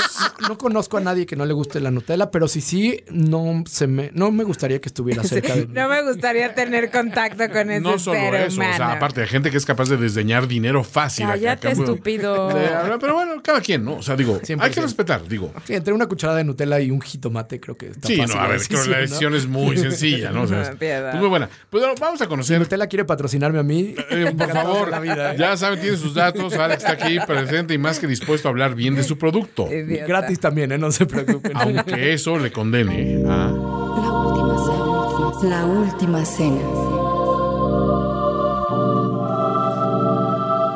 No 0.49 0.57
conozco 0.59 0.97
a 0.97 1.01
nadie 1.01 1.27
que 1.27 1.37
no 1.37 1.45
le 1.47 1.53
guste 1.55 1.81
la 1.81 1.91
Nutella, 1.91 2.31
pero 2.31 2.49
si 2.49 2.61
sí, 2.61 3.03
no 3.11 3.64
se 3.66 3.87
me, 3.87 4.11
no 4.14 4.31
me 4.31 4.45
gustaría 4.45 4.81
que 4.81 4.89
estuviera 4.89 5.23
cerca 5.25 5.55
de 5.55 5.66
mí. 5.66 5.73
No 5.75 5.89
me 5.89 6.03
gustaría 6.03 6.55
tener 6.55 6.91
contacto 6.91 7.49
con 7.51 7.71
ese 7.71 7.81
No 7.81 7.99
solo 7.99 8.19
ser 8.21 8.35
eso, 8.37 8.61
o 8.61 8.64
sea, 8.77 8.93
aparte 8.93 9.21
de 9.23 9.27
gente 9.27 9.51
que 9.51 9.57
es 9.57 9.64
capaz 9.66 9.89
de 9.89 9.97
desdeñar 9.97 10.47
dinero 10.49 10.85
fácil. 10.85 11.27
Cállate, 11.27 11.69
cambio 11.69 11.85
estúpido. 11.85 12.49
de- 12.49 12.99
pero 13.01 13.14
bueno, 13.14 13.43
cada 13.43 13.61
quien, 13.61 13.85
¿no? 13.85 13.95
O 13.97 14.03
sea, 14.03 14.16
digo, 14.16 14.35
hay 14.35 14.41
100%. 14.57 14.71
que 14.75 14.81
respetar, 14.81 15.07
digo. 15.16 15.52
Sí, 15.64 15.74
entre 15.74 15.94
una 15.94 16.06
cucharada 16.06 16.38
de 16.38 16.44
Nutella 16.44 16.78
y 16.80 16.90
un 16.90 17.00
jitomate 17.00 17.59
creo 17.61 17.76
que 17.78 17.86
está 17.86 18.06
Sí, 18.09 18.16
fácil 18.16 18.36
no, 18.36 18.42
a 18.42 18.48
ver, 18.48 18.61
creo 18.68 18.82
que 18.84 18.90
la 18.90 18.98
decisión, 18.98 19.34
es 19.34 19.46
muy 19.46 19.76
sencilla, 19.78 20.30
¿no? 20.32 20.42
O 20.42 20.46
sea, 20.46 20.62
es- 20.62 20.70
pues 20.76 21.14
muy 21.14 21.28
buena. 21.28 21.48
Pues 21.70 21.82
bueno, 21.82 21.94
vamos 22.00 22.20
a 22.20 22.24
Si 22.24 22.28
conocer 22.28 22.59
Nutella 22.59 22.86
quiere 22.86 23.04
patrocinarme 23.04 23.59
a 23.59 23.62
mí, 23.62 23.94
Eh, 24.11 24.34
por 24.36 24.48
favor, 24.52 24.84
de 24.86 24.90
la 24.90 25.00
vida, 25.00 25.34
¿eh? 25.34 25.36
ya 25.38 25.56
saben, 25.56 25.80
tiene 25.80 25.96
sus 25.96 26.14
datos. 26.14 26.52
Alex 26.54 26.84
está 26.84 26.92
aquí 26.92 27.16
presente 27.26 27.72
y 27.74 27.78
más 27.78 27.98
que 27.98 28.06
dispuesto 28.06 28.48
a 28.48 28.50
hablar 28.50 28.74
bien 28.74 28.94
de 28.94 29.02
su 29.04 29.16
producto. 29.16 29.72
Idiota. 29.72 30.06
Gratis 30.06 30.40
también, 30.40 30.72
¿eh? 30.72 30.78
No 30.78 30.92
se 30.92 31.06
preocupen. 31.06 31.52
Aunque 31.54 32.12
eso 32.12 32.38
le 32.38 32.50
condene 32.52 33.22
a. 33.26 33.50
La 33.50 34.12
última 34.12 34.59
cena. 34.64 35.48
La 35.48 35.64
última 35.66 36.24
cena. 36.24 36.61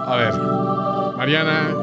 A 0.07 0.17
ver, 0.17 0.35
Mariana, 1.17 1.75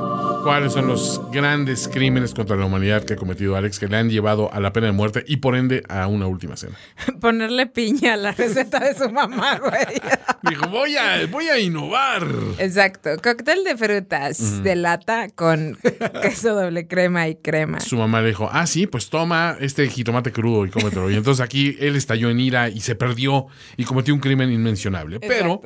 ¿cuáles 0.44 0.74
son 0.74 0.88
los 0.88 1.22
grandes 1.32 1.88
crímenes 1.88 2.34
contra 2.34 2.56
la 2.56 2.66
humanidad 2.66 3.04
que 3.04 3.14
ha 3.14 3.16
cometido 3.16 3.56
Alex 3.56 3.80
que 3.80 3.88
le 3.88 3.98
han 3.98 4.10
llevado 4.10 4.54
a 4.54 4.60
la 4.60 4.74
pena 4.74 4.88
de 4.88 4.94
muerte 4.94 5.24
y 5.28 5.38
por 5.38 5.56
ende 5.56 5.84
a 5.90 6.08
una 6.08 6.28
última 6.28 6.56
cena? 6.56 6.76
Ponerle 7.22 7.68
piña 7.68 8.14
a 8.14 8.18
la 8.18 8.32
receta 8.32 8.80
de 8.80 8.96
su 8.96 9.10
mamá, 9.10 9.60
güey. 9.60 10.02
Dijo, 10.50 10.68
voy 10.70 10.96
a, 10.96 11.26
voy 11.28 11.48
a 11.50 11.60
innovar. 11.60 12.26
Exacto. 12.58 13.10
Cóctel 13.22 13.64
de 13.64 13.78
frutas 13.78 14.64
de 14.64 14.76
lata 14.76 15.30
con 15.30 15.78
queso 16.22 16.56
doble 16.56 16.88
crema 16.88 17.28
y 17.28 17.36
crema. 17.36 17.80
Su 17.80 17.98
mamá 17.98 18.22
le 18.22 18.30
dijo, 18.30 18.50
ah, 18.52 18.66
sí, 18.66 18.88
pues 18.88 19.10
toma 19.10 19.58
este 19.60 19.88
jitomate 19.90 20.32
crudo 20.32 20.66
y 20.66 20.70
cómetelo. 20.70 21.12
Y 21.12 21.16
entonces 21.16 21.44
aquí 21.44 21.76
él 21.80 21.96
estalló 21.96 22.30
en 22.30 22.40
ira 22.40 22.70
y 22.70 22.82
se 22.82 22.96
perdió 22.96 23.48
y 23.78 23.84
cometió 23.84 24.14
un 24.14 24.20
crimen 24.20 24.52
inmencionable. 24.52 25.20
Pero 25.20 25.62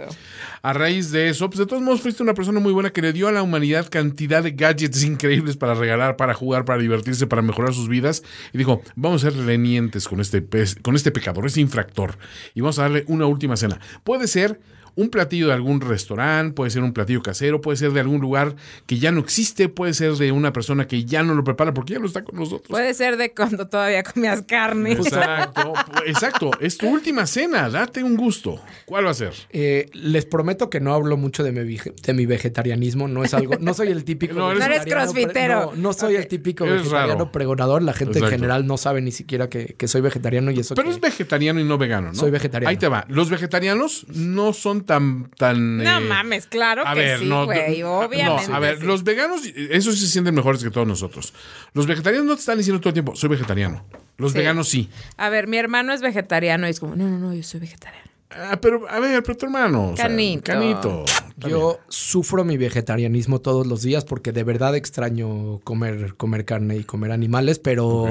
a 0.61 0.73
raíz 0.73 1.11
de 1.11 1.30
eso, 1.30 1.49
pues 1.49 1.60
de 1.60 1.65
todos 1.65 1.81
modos 1.81 2.02
fuiste 2.02 2.23
una 2.23 2.34
persona 2.34 2.60
muy 2.60 2.73
buena 2.73 2.89
que 2.91 3.02
le 3.02 3.14
dio 3.14 3.27
a 3.27 3.31
la 3.31 3.43
humanidad 3.43 3.88
cantidad 3.89 4.41
de 4.41 4.56
gadgets 4.64 5.03
increíbles 5.03 5.57
para 5.57 5.73
regalar, 5.73 6.15
para 6.15 6.34
jugar, 6.34 6.64
para 6.64 6.81
divertirse, 6.81 7.27
para 7.27 7.41
mejorar 7.41 7.73
sus 7.73 7.90
vidas. 7.90 8.23
Y 8.53 8.57
dijo, 8.57 8.81
vamos 8.95 9.23
a 9.23 9.30
ser 9.30 9.38
lenientes 9.38 10.07
con 10.07 10.22
este, 10.22 10.45
con 10.81 10.95
este 10.95 11.11
pecador, 11.11 11.45
este 11.45 11.60
infractor. 11.60 12.18
Y 12.53 12.61
vamos 12.61 12.80
a 12.80 12.84
darle 12.84 13.03
una 13.07 13.26
última 13.26 13.57
cena. 13.57 13.80
Puede 14.03 14.27
ser 14.27 14.60
un 14.95 15.10
platillo 15.10 15.48
de 15.48 15.53
algún 15.53 15.82
restaurante, 15.82 16.53
puede 16.53 16.70
ser 16.72 16.84
un 16.84 16.94
platillo 16.94 17.22
casero, 17.22 17.61
puede 17.61 17.78
ser 17.78 17.91
de 17.94 17.99
algún 17.99 18.22
lugar 18.22 18.56
que 18.86 18.98
ya 18.99 19.11
no 19.11 19.20
existe, 19.22 19.68
puede 19.70 19.94
ser 19.94 20.14
de 20.14 20.32
una 20.32 20.53
persona 20.53 20.88
que 20.88 21.03
ya 21.06 21.24
no 21.24 21.34
lo 21.34 21.44
prepara 21.44 21.74
porque 21.74 21.94
ya 21.94 21.99
no 21.99 22.06
está 22.06 22.24
con 22.24 22.36
nosotros. 22.40 22.68
Puede 22.70 22.94
ser 22.94 23.18
de 23.18 23.34
cuando 23.34 23.68
todavía 23.68 24.03
comías 24.03 24.44
carne. 24.44 24.91
Exacto, 24.94 25.74
exacto. 26.06 26.52
Es 26.60 26.78
tu 26.78 26.88
última 26.88 27.26
cena, 27.26 27.70
date 27.70 28.03
un 28.03 28.15
gusto. 28.15 28.61
¿Cuál 28.86 29.06
va 29.07 29.11
a 29.11 29.14
ser? 29.15 29.34
Eh, 29.49 29.90
les 29.94 30.26
prometo 30.26 30.70
que 30.70 30.80
no 30.80 30.94
hablo 30.94 31.18
mucho 31.18 31.44
de 31.44 31.52
mi, 31.52 31.78
de 31.78 32.14
mi 32.14 32.26
vegetarianismo. 32.26 33.07
No 33.07 33.24
es 33.24 33.34
algo. 33.34 33.56
No 33.60 33.74
soy 33.74 33.90
el 33.90 34.03
típico. 34.03 34.34
No, 34.44 34.52
eres- 34.52 34.60
No 34.68 34.74
eres 34.74 34.86
crossfitero. 34.86 35.72
No, 35.76 35.82
no 35.82 35.94
soy 35.94 36.15
el 36.15 36.28
típico 36.28 36.65
Eres 36.65 36.80
vegetariano 36.84 37.14
raro. 37.20 37.32
pregonador. 37.32 37.82
La 37.82 37.94
gente 37.94 38.14
Exacto. 38.20 38.34
en 38.36 38.40
general 38.41 38.68
no 38.68 38.78
sabe 38.78 39.02
ni 39.02 39.11
siquiera 39.11 39.48
que, 39.49 39.76
que 39.78 39.88
soy 39.88 40.02
vegetariano 40.02 40.52
y 40.52 40.60
eso. 40.60 40.76
Pero 40.76 40.90
que- 40.90 40.95
es 40.95 41.02
vegetariano 41.02 41.60
y 41.60 41.64
no 41.64 41.78
vegano, 41.78 42.10
¿no? 42.10 42.15
Soy 42.15 42.32
vegetariano. 42.32 42.70
Ahí 42.70 42.78
te 42.78 42.88
va. 42.88 43.06
Los 43.10 43.30
vegetarianos 43.30 44.06
no 44.14 44.53
son 44.53 44.82
tan. 44.84 45.30
tan 45.38 45.77
No 45.77 45.97
eh, 45.97 46.01
mames, 46.01 46.47
claro 46.47 46.84
a 46.85 46.93
que 46.93 46.99
ver, 46.99 47.19
sí, 47.19 47.26
no, 47.26 47.45
güey. 47.45 47.81
no, 47.81 47.99
Obviamente. 47.99 48.47
No, 48.49 48.55
a 48.55 48.60
ver, 48.60 48.80
sí. 48.80 48.85
los 48.85 49.03
veganos, 49.03 49.41
esos 49.55 49.95
sí 49.95 50.01
se 50.05 50.11
sienten 50.11 50.35
mejores 50.35 50.64
que 50.64 50.69
todos 50.72 50.88
nosotros. 50.88 51.34
Los 51.73 51.88
vegetarianos 51.88 52.27
no 52.27 52.35
te 52.35 52.39
están 52.41 52.57
diciendo 52.57 52.80
todo 52.80 52.89
el 52.89 52.93
tiempo, 52.93 53.15
soy 53.15 53.30
vegetariano. 53.30 53.85
Los 54.18 54.31
Sí. 54.34 54.38
veganos 54.38 54.69
sí. 54.69 54.89
A 55.18 55.30
ver, 55.30 55.47
mi 55.47 55.57
hermano 55.57 55.93
es 55.93 56.01
vegetariano 56.01 56.68
y 56.68 56.69
es 56.72 56.80
como, 56.80 56.95
no, 56.95 57.07
no, 57.10 57.18
no, 57.18 57.34
yo 57.34 57.43
soy 57.43 57.60
vegetariano. 57.60 58.03
Ah, 58.35 58.57
pero, 58.60 58.88
a 58.89 58.99
ver, 58.99 59.22
pero 59.22 59.38
tu 59.38 59.45
hermano. 59.45 59.89
o 59.91 59.95
sea, 59.95 60.07
Canito. 60.07 60.43
canito. 60.43 61.05
Yo 61.38 61.80
sufro 61.88 62.43
mi 62.43 62.57
vegetarianismo 62.57 63.41
todos 63.41 63.68
los 63.68 63.84
días 63.84 64.05
porque 64.05 64.31
de 64.31 64.43
verdad 64.43 64.76
extraño 64.76 65.60
comer, 65.64 66.15
comer 66.15 66.43
carne 66.43 66.77
y 66.77 66.84
comer 66.84 67.11
animales, 67.11 67.60
pero, 67.60 68.07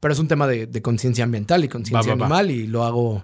pero 0.00 0.14
es 0.14 0.18
un 0.18 0.28
tema 0.28 0.46
de, 0.46 0.66
de 0.66 0.80
conciencia 0.80 1.24
ambiental 1.24 1.62
y 1.62 1.68
conciencia 1.68 2.14
va, 2.14 2.24
animal 2.24 2.50
y 2.50 2.66
lo 2.68 2.84
hago 2.84 3.22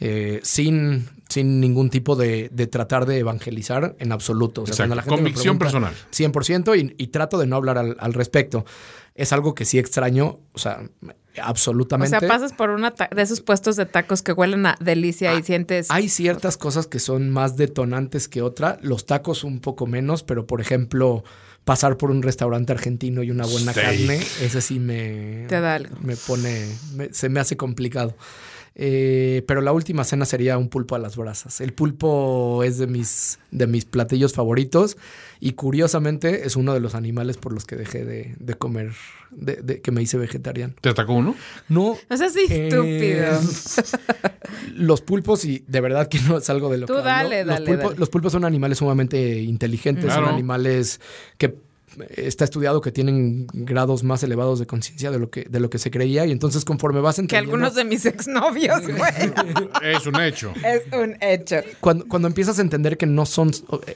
eh, 0.00 0.40
sin, 0.42 1.06
sin 1.30 1.58
ningún 1.60 1.88
tipo 1.88 2.14
de, 2.16 2.50
de 2.52 2.66
tratar 2.66 3.06
de 3.06 3.18
evangelizar 3.18 3.96
en 3.98 4.12
absoluto. 4.12 4.62
O 4.62 4.66
sea, 4.66 4.76
cuando 4.76 4.96
la 4.96 5.02
gente 5.02 5.16
me 5.22 5.30
Convicción 5.30 5.58
pregunta, 5.58 5.90
personal. 5.90 6.72
100% 6.74 6.78
y, 6.98 7.02
y 7.02 7.06
trato 7.06 7.38
de 7.38 7.46
no 7.46 7.56
hablar 7.56 7.78
al, 7.78 7.96
al 7.98 8.12
respecto. 8.12 8.66
Es 9.14 9.32
algo 9.32 9.54
que 9.54 9.64
sí 9.64 9.78
extraño, 9.78 10.40
o 10.52 10.58
sea, 10.58 10.82
O 11.02 11.08
absolutamente. 11.42 12.18
sea, 12.18 12.28
pasas 12.28 12.52
por 12.52 12.70
una 12.70 12.90
ta- 12.92 13.08
de 13.14 13.22
esos 13.22 13.40
puestos 13.40 13.76
de 13.76 13.86
tacos 13.86 14.22
que 14.22 14.32
huelen 14.32 14.66
a 14.66 14.76
delicia 14.80 15.34
y 15.38 15.42
sientes... 15.42 15.90
Ah, 15.90 15.94
Hay 15.96 16.08
ciertas 16.08 16.56
cosas 16.56 16.86
que 16.86 16.98
son 16.98 17.30
más 17.30 17.56
detonantes 17.56 18.28
que 18.28 18.42
otra. 18.42 18.78
Los 18.82 19.06
tacos 19.06 19.44
un 19.44 19.60
poco 19.60 19.86
menos, 19.86 20.22
pero 20.22 20.46
por 20.46 20.60
ejemplo, 20.60 21.22
pasar 21.64 21.96
por 21.96 22.10
un 22.10 22.22
restaurante 22.22 22.72
argentino 22.72 23.22
y 23.22 23.30
una 23.30 23.46
buena 23.46 23.72
Steak. 23.72 23.86
carne, 23.86 24.16
ese 24.40 24.60
sí 24.60 24.78
me, 24.80 25.44
Te 25.48 25.60
da 25.60 25.74
algo. 25.76 25.96
me 26.02 26.16
pone, 26.16 26.68
me- 26.94 27.12
se 27.12 27.28
me 27.28 27.40
hace 27.40 27.56
complicado. 27.56 28.16
Eh, 28.76 29.42
pero 29.48 29.60
la 29.60 29.72
última 29.72 30.04
cena 30.04 30.24
sería 30.24 30.56
un 30.56 30.68
pulpo 30.68 30.94
a 30.94 30.98
las 30.98 31.16
brasas. 31.16 31.60
El 31.60 31.72
pulpo 31.72 32.62
es 32.64 32.78
de 32.78 32.86
mis, 32.86 33.38
de 33.50 33.66
mis 33.66 33.84
platillos 33.84 34.32
favoritos 34.32 34.96
y 35.40 35.52
curiosamente 35.52 36.46
es 36.46 36.56
uno 36.56 36.72
de 36.72 36.80
los 36.80 36.94
animales 36.94 37.36
por 37.36 37.52
los 37.52 37.66
que 37.66 37.76
dejé 37.76 38.04
de, 38.04 38.36
de 38.38 38.54
comer, 38.54 38.92
de, 39.32 39.56
de- 39.56 39.80
que 39.80 39.90
me 39.90 40.00
hice 40.02 40.16
vegetariano. 40.18 40.74
¿Te 40.80 40.88
atacó 40.88 41.14
uno? 41.14 41.34
No. 41.68 41.96
No 42.08 42.16
seas 42.16 42.34
estúpido. 42.36 42.84
Eh, 42.86 43.32
los 44.74 45.00
pulpos, 45.02 45.44
y 45.44 45.64
de 45.66 45.80
verdad 45.80 46.08
que 46.08 46.20
no 46.20 46.38
es 46.38 46.48
algo 46.50 46.70
de 46.70 46.78
lo 46.78 46.86
Tú 46.86 46.94
que 46.94 46.98
hablo, 47.00 47.10
dale, 47.10 47.44
los, 47.44 47.54
dale, 47.54 47.66
pulpos, 47.66 47.84
dale. 47.84 47.98
los 47.98 48.08
pulpos 48.08 48.32
son 48.32 48.44
animales 48.44 48.78
sumamente 48.78 49.40
inteligentes, 49.42 50.04
Claro. 50.06 50.26
son 50.26 50.34
animales 50.34 51.00
que 51.38 51.54
está 52.16 52.44
estudiado 52.44 52.80
que 52.80 52.92
tienen 52.92 53.46
grados 53.52 54.02
más 54.04 54.22
elevados 54.22 54.58
de 54.58 54.66
conciencia 54.66 55.10
de 55.10 55.18
lo 55.18 55.30
que 55.30 55.44
de 55.44 55.60
lo 55.60 55.70
que 55.70 55.78
se 55.78 55.90
creía 55.90 56.26
y 56.26 56.32
entonces 56.32 56.64
conforme 56.64 57.00
vas 57.00 57.16
que 57.16 57.22
entendiendo 57.22 57.52
algunos 57.54 57.74
de 57.74 57.84
mis 57.84 58.06
exnovios, 58.06 58.82
güey. 58.82 59.32
Es 59.82 60.06
un 60.06 60.20
hecho. 60.20 60.52
es 60.64 60.82
un 60.92 61.16
hecho. 61.20 61.56
cuando, 61.80 62.06
cuando 62.06 62.28
empiezas 62.28 62.58
a 62.58 62.62
entender 62.62 62.96
que 62.96 63.06
no 63.06 63.26
son 63.26 63.50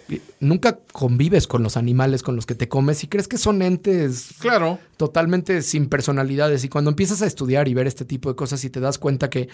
eh, 0.08 0.20
nunca 0.40 0.78
convives 0.92 1.46
con 1.46 1.62
los 1.62 1.76
animales 1.76 2.22
con 2.22 2.36
los 2.36 2.46
que 2.46 2.54
te 2.54 2.68
comes 2.68 3.02
y 3.04 3.08
crees 3.08 3.28
que 3.28 3.38
son 3.38 3.62
entes 3.62 4.28
Claro. 4.38 4.78
totalmente 4.96 5.62
sin 5.62 5.86
personalidades. 5.88 6.64
Y 6.64 6.68
cuando 6.68 6.90
empiezas 6.90 7.22
a 7.22 7.26
estudiar 7.26 7.68
y 7.68 7.74
ver 7.74 7.86
este 7.86 8.04
tipo 8.04 8.28
de 8.28 8.36
cosas 8.36 8.64
y 8.64 8.70
te 8.70 8.80
das 8.80 8.98
cuenta 8.98 9.30
que 9.30 9.48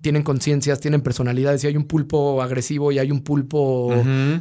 tienen 0.00 0.22
conciencias, 0.22 0.80
tienen 0.80 1.00
personalidades, 1.00 1.64
y 1.64 1.66
hay 1.66 1.76
un 1.76 1.84
pulpo 1.84 2.42
agresivo 2.42 2.92
y 2.92 2.98
hay 2.98 3.10
un 3.10 3.22
pulpo 3.22 3.92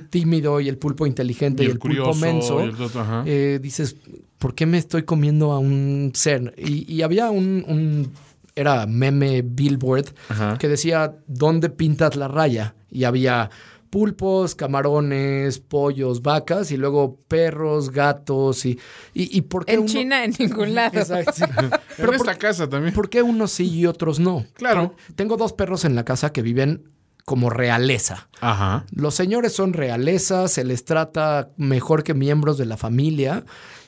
tímido 0.09 0.59
y 0.59 0.69
el 0.69 0.77
pulpo 0.77 1.07
inteligente 1.07 1.63
Y 1.63 1.67
y, 1.67 1.69
el 1.69 1.73
el, 1.73 1.79
pulpo 1.79 2.13
menso, 2.15 2.59
y 2.59 2.63
el 2.63 2.81
otro, 2.81 3.01
ajá. 3.01 3.23
eh, 3.25 3.34
dices, 3.61 3.95
¿por 4.39 4.55
qué 4.55 4.65
me 4.65 4.77
estoy 4.77 5.03
comiendo 5.03 5.51
a 5.51 5.59
un 5.59 6.11
ser? 6.13 6.53
Y, 6.57 6.91
y 6.93 7.01
había 7.01 7.29
un, 7.31 7.63
un- 7.67 8.11
era 8.55 8.85
meme 8.85 9.41
billboard 9.41 10.05
Ajá. 10.29 10.57
que 10.57 10.67
decía, 10.67 11.15
¿dónde 11.27 11.69
pintas 11.69 12.15
la 12.15 12.27
raya? 12.27 12.75
Y 12.89 13.03
había 13.03 13.49
pulpos, 13.89 14.55
camarones, 14.55 15.59
pollos, 15.59 16.21
vacas 16.21 16.71
y 16.71 16.77
luego 16.77 17.17
perros, 17.27 17.91
gatos 17.91 18.65
y, 18.65 18.79
y, 19.13 19.37
y 19.37 19.41
¿por 19.41 19.65
qué 19.65 19.73
En 19.73 19.79
uno- 19.81 19.87
China, 19.89 20.23
en 20.25 20.33
ningún 20.37 20.73
lado. 20.75 20.99
Exacto, 20.99 21.31
sí. 21.33 21.43
Pero 21.97 22.11
en 22.13 22.17
por- 22.19 22.27
esta 22.27 22.35
casa 22.37 22.67
también. 22.69 22.93
¿Por 22.93 23.09
qué 23.09 23.21
unos 23.21 23.51
sí 23.51 23.69
y 23.69 23.85
otros 23.85 24.19
no? 24.19 24.45
Claro. 24.53 24.95
Tengo 25.15 25.37
dos 25.37 25.53
perros 25.53 25.85
en 25.85 25.95
la 25.95 26.03
casa 26.05 26.31
que 26.33 26.41
viven 26.41 26.89
como 27.25 27.49
realeza. 27.49 28.29
Ajá. 28.39 28.85
Los 28.91 29.15
señores 29.15 29.53
son 29.53 29.73
realeza, 29.73 30.47
se 30.47 30.63
les 30.63 30.85
trata 30.85 31.49
mejor 31.57 32.03
que 32.03 32.13
miembros 32.13 32.57
de 32.57 32.65
la 32.65 32.77
familia 32.77 33.43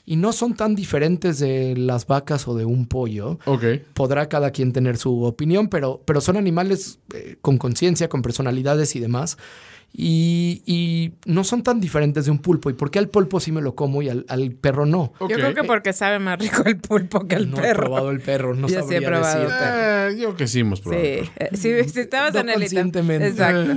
y 0.05 0.15
no 0.15 0.33
son 0.33 0.55
tan 0.55 0.73
diferentes 0.73 1.37
de 1.37 1.75
las 1.77 2.07
vacas 2.07 2.47
o 2.47 2.55
de 2.55 2.65
un 2.65 2.87
pollo. 2.87 3.39
Ok. 3.45 3.63
Podrá 3.93 4.27
cada 4.27 4.51
quien 4.51 4.73
tener 4.73 4.97
su 4.97 5.23
opinión, 5.23 5.67
pero, 5.67 6.01
pero 6.05 6.21
son 6.21 6.37
animales 6.37 6.99
eh, 7.13 7.37
con 7.41 7.57
conciencia, 7.57 8.09
con 8.09 8.21
personalidades 8.21 8.95
y 8.95 8.99
demás. 8.99 9.37
Y, 9.99 10.61
y 10.67 11.13
no 11.25 11.43
son 11.43 11.63
tan 11.63 11.81
diferentes 11.81 12.25
de 12.25 12.31
un 12.31 12.37
pulpo. 12.37 12.69
¿Y 12.69 12.73
por 12.73 12.91
qué 12.91 12.99
al 12.99 13.09
pulpo 13.09 13.39
sí 13.39 13.51
me 13.51 13.61
lo 13.63 13.73
como 13.73 14.03
y 14.03 14.09
al, 14.09 14.25
al 14.29 14.51
perro 14.51 14.85
no? 14.85 15.11
Yo 15.21 15.27
creo 15.27 15.55
que 15.55 15.63
porque 15.63 15.91
sabe 15.91 16.19
más 16.19 16.37
rico 16.37 16.61
el 16.67 16.77
pulpo 16.77 17.27
que 17.27 17.33
el 17.33 17.49
no 17.49 17.57
he 17.57 17.61
perro. 17.61 17.85
probado 17.85 18.11
el 18.11 18.19
perro, 18.21 18.53
no 18.53 18.67
Yo 18.67 18.75
sí 18.75 18.75
he 18.75 18.79
sabría 18.99 19.07
probado. 19.07 19.39
decirte. 19.41 19.65
Eh, 19.65 20.17
yo 20.21 20.35
que 20.35 20.47
sí 20.47 20.59
hemos 20.59 20.79
Sí, 20.79 20.83
probado. 20.83 21.03
eh, 21.03 21.49
si, 21.53 21.89
si 21.89 21.99
estabas 22.01 22.33
No 22.35 22.41
en 22.41 22.49
el 22.49 22.55
conscientemente. 22.57 23.27
Exacto. 23.29 23.75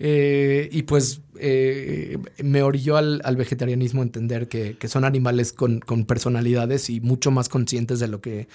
Eh, 0.00 0.68
y 0.70 0.82
pues 0.84 1.22
eh, 1.40 2.18
me 2.44 2.62
orilló 2.62 2.96
al, 2.96 3.20
al 3.24 3.34
vegetarianismo 3.36 4.02
entender 4.04 4.46
que, 4.46 4.76
que 4.78 4.86
son 4.86 5.04
animales 5.04 5.52
con, 5.52 5.80
con 5.80 6.04
personalidades 6.04 6.88
y 6.88 7.00
mucho 7.00 7.32
más 7.32 7.48
conscientes 7.48 7.98
de 7.98 8.06
lo 8.06 8.20
que, 8.20 8.46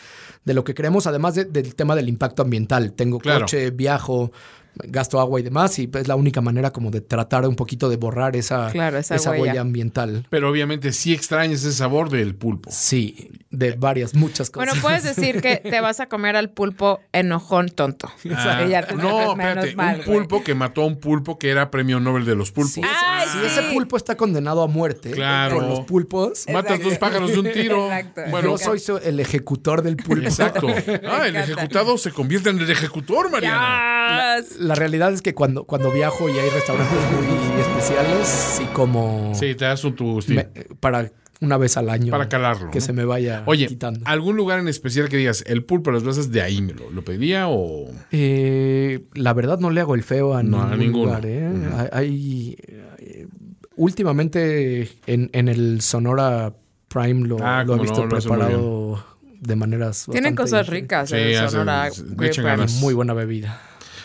de 0.45 0.53
lo 0.53 0.63
que 0.63 0.73
creemos, 0.73 1.05
además 1.05 1.35
de- 1.35 1.43
del 1.43 1.75
tema 1.75 1.97
del 1.97 2.07
impacto 2.07 2.43
ambiental. 2.43 2.93
Tengo 2.93 3.19
Claro. 3.19 3.41
coche, 3.41 3.71
viajo, 3.71 4.31
gasto 4.75 5.19
agua 5.19 5.39
y 5.39 5.43
demás, 5.43 5.77
y 5.79 5.89
es 5.93 6.07
la 6.07 6.15
única 6.15 6.41
manera 6.41 6.71
como 6.71 6.89
de 6.91 7.01
tratar 7.01 7.47
un 7.47 7.55
poquito 7.55 7.89
de 7.89 7.97
borrar 7.97 8.35
esa, 8.35 8.69
Claro, 8.71 8.97
esa 8.97 9.15
huella. 9.15 9.41
huella 9.41 9.61
ambiental. 9.61 10.25
Pero 10.29 10.49
obviamente 10.49 10.91
sí 10.93 11.13
extrañas 11.13 11.59
ese 11.61 11.73
sabor 11.73 12.09
del 12.09 12.35
pulpo. 12.35 12.69
Sí, 12.71 13.29
de 13.51 13.73
varias, 13.73 14.15
muchas 14.15 14.49
cosas. 14.49 14.69
Bueno, 14.69 14.81
puedes 14.81 15.03
decir 15.03 15.41
que 15.41 15.57
te 15.57 15.79
vas 15.81 15.99
a 15.99 16.07
comer 16.07 16.35
al 16.35 16.49
pulpo 16.49 17.01
enojón 17.11 17.69
tonto. 17.69 18.11
Ah, 18.35 18.63
Y 18.65 18.69
ya 18.71 18.85
te 18.85 18.95
no, 18.95 19.31
espérate, 19.31 19.75
mal, 19.75 19.99
un 19.99 20.05
güey. 20.05 20.17
pulpo 20.19 20.43
que 20.43 20.55
mató 20.55 20.81
a 20.81 20.85
un 20.85 20.99
pulpo 20.99 21.37
que 21.37 21.49
era 21.49 21.69
premio 21.71 21.99
Nobel 21.99 22.25
de 22.25 22.35
los 22.35 22.51
pulpos. 22.51 22.73
Sí, 22.73 22.81
Ay, 22.83 23.27
si 23.31 23.37
sí. 23.39 23.45
ese 23.45 23.73
pulpo 23.73 23.95
está 23.95 24.15
condenado 24.15 24.63
a 24.63 24.67
muerte 24.67 25.11
Claro. 25.11 25.55
por 25.59 25.63
los 25.67 25.79
pulpos, 25.81 26.45
Matas 26.51 26.81
dos 26.81 26.97
pájaros 26.97 27.31
de 27.31 27.39
un 27.39 27.51
tiro. 27.51 27.85
Exacto. 27.91 28.21
Bueno, 28.31 28.57
yo 28.57 28.57
soy 28.79 28.81
el 29.03 29.19
ejecutor 29.19 29.81
del 29.83 29.97
pulpo. 29.97 30.23
exacto. 30.25 30.67
Ah, 31.05 31.27
el 31.27 31.35
ejecutado 31.35 31.97
se 31.97 32.11
convierte 32.11 32.49
en 32.49 32.59
el 32.59 32.69
ejecutor, 32.69 33.29
Mariana. 33.31 34.37
Yes. 34.39 34.59
La 34.63 34.75
realidad 34.75 35.13
es 35.13 35.21
que 35.21 35.33
cuando, 35.33 35.65
cuando 35.65 35.91
viajo 35.91 36.29
y 36.29 36.33
hay 36.39 36.49
restaurantes 36.49 36.97
muy 37.11 37.61
especiales, 37.61 38.27
sí 38.27 38.65
como 38.73 39.31
Sí, 39.35 39.55
te 39.55 39.65
das 39.65 39.83
un 39.83 39.95
tu 39.95 40.21
sí, 40.21 40.33
me- 40.33 40.45
para 40.79 41.11
una 41.41 41.57
vez 41.57 41.75
al 41.75 41.89
año. 41.89 42.09
para 42.11 42.29
calarlo. 42.29 42.71
Que 42.71 42.79
¿no? 42.79 42.85
se 42.85 42.93
me 42.93 43.03
vaya 43.03 43.43
Oye, 43.45 43.67
quitando. 43.67 43.99
¿algún 44.05 44.37
lugar 44.37 44.59
en 44.59 44.67
especial 44.69 45.09
que 45.09 45.17
digas, 45.17 45.43
el 45.45 45.63
pulpo 45.65 45.89
a 45.89 45.93
las 45.93 46.03
brasas 46.03 46.31
de 46.31 46.41
ahí 46.41 46.61
me 46.61 46.73
lo, 46.73 46.89
lo 46.89 47.03
pedía 47.03 47.47
o...? 47.49 47.87
Eh, 48.11 49.03
la 49.13 49.33
verdad 49.33 49.59
no 49.59 49.69
le 49.69 49.81
hago 49.81 49.93
el 49.95 50.03
feo 50.03 50.35
a 50.35 50.43
No, 50.43 50.61
a 50.61 50.67
ningún 50.67 50.79
ninguno. 50.79 51.05
lugar. 51.07 51.25
¿eh? 51.25 51.49
Ujú. 51.53 51.75
Hay, 51.77 51.87
hay- 51.91 52.55
eh, 52.99 53.27
últimamente 53.75 54.89
en, 55.07 55.29
en 55.33 55.47
el 55.47 55.81
Sonora 55.81 56.53
Prime 56.87 57.27
lo, 57.27 57.37
Ah, 57.41 57.63
lo 57.65 57.75
he 57.75 57.79
visto 57.79 58.01
no, 58.01 58.07
lo 58.07 58.17
hace 58.17 58.29
muy 58.29 58.37
preparado 58.37 59.05
de 59.41 59.55
maneras 59.57 60.07
Tienen 60.09 60.35
cosas 60.35 60.67
ricas 60.67 61.09
Sí, 61.09 61.15
en 61.17 61.37
hace- 61.37 61.49
Sonora. 61.51 61.89
pero- 62.17 62.43
ganas. 62.43 62.73
Muy 62.75 62.93
buena 62.93 63.13
bebida. 63.13 63.59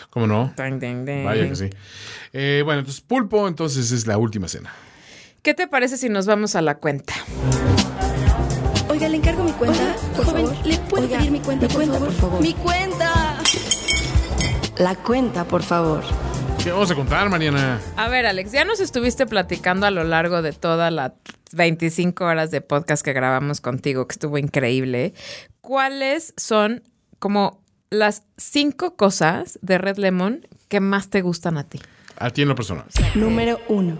¿Cómo 0.09 0.27
no? 0.27 0.53
Vaya 0.57 1.47
que 1.49 1.55
sí. 1.55 1.69
Eh, 2.33 2.61
bueno, 2.65 2.79
entonces 2.79 3.01
pulpo, 3.01 3.47
entonces 3.47 3.91
es 3.91 4.07
la 4.07 4.17
última 4.17 4.47
cena. 4.47 4.73
¿Qué 5.41 5.53
te 5.53 5.67
parece 5.67 5.97
si 5.97 6.09
nos 6.09 6.25
vamos 6.25 6.55
a 6.55 6.61
la 6.61 6.75
cuenta? 6.79 7.13
Oiga, 8.89 9.07
le 9.07 9.17
encargo 9.17 9.43
mi 9.43 9.51
cuenta. 9.51 9.95
por 10.15 10.25
Joven, 10.25 10.47
favor. 10.47 10.65
¿le 10.67 10.77
puedo 10.79 11.03
Oiga, 11.05 11.17
pedir 11.19 11.31
mi 11.31 11.39
cuenta, 11.39 11.67
mi 11.67 11.73
por, 11.73 11.75
cuenta, 11.85 11.93
favor? 11.99 12.13
por 12.13 12.21
favor. 12.21 12.41
¡Mi 12.41 12.53
cuenta! 12.53 13.37
La 14.79 14.95
cuenta, 14.95 15.45
por 15.45 15.63
favor. 15.63 16.03
¿Qué 16.63 16.71
vamos 16.71 16.91
a 16.91 16.95
contar, 16.95 17.29
Mariana? 17.29 17.79
A 17.95 18.09
ver, 18.09 18.25
Alex, 18.25 18.51
ya 18.51 18.65
nos 18.65 18.79
estuviste 18.79 19.25
platicando 19.25 19.85
a 19.85 19.91
lo 19.91 20.03
largo 20.03 20.41
de 20.41 20.51
todas 20.53 20.91
las 20.91 21.13
25 21.53 22.25
horas 22.25 22.51
de 22.51 22.61
podcast 22.61 23.03
que 23.03 23.13
grabamos 23.13 23.61
contigo, 23.61 24.07
que 24.07 24.13
estuvo 24.13 24.37
increíble. 24.37 25.13
¿Cuáles 25.61 26.33
son 26.35 26.83
como 27.19 27.61
las 27.89 28.23
cinco 28.37 28.95
cosas 28.95 29.59
de 29.61 29.77
Red 29.77 29.97
Lemon 29.97 30.47
que 30.67 30.79
más 30.79 31.09
te 31.09 31.21
gustan 31.21 31.57
a 31.57 31.63
ti? 31.63 31.79
A 32.17 32.29
ti 32.29 32.41
en 32.41 32.49
lo 32.49 32.55
personal. 32.55 32.85
Número 33.15 33.59
uno. 33.69 33.97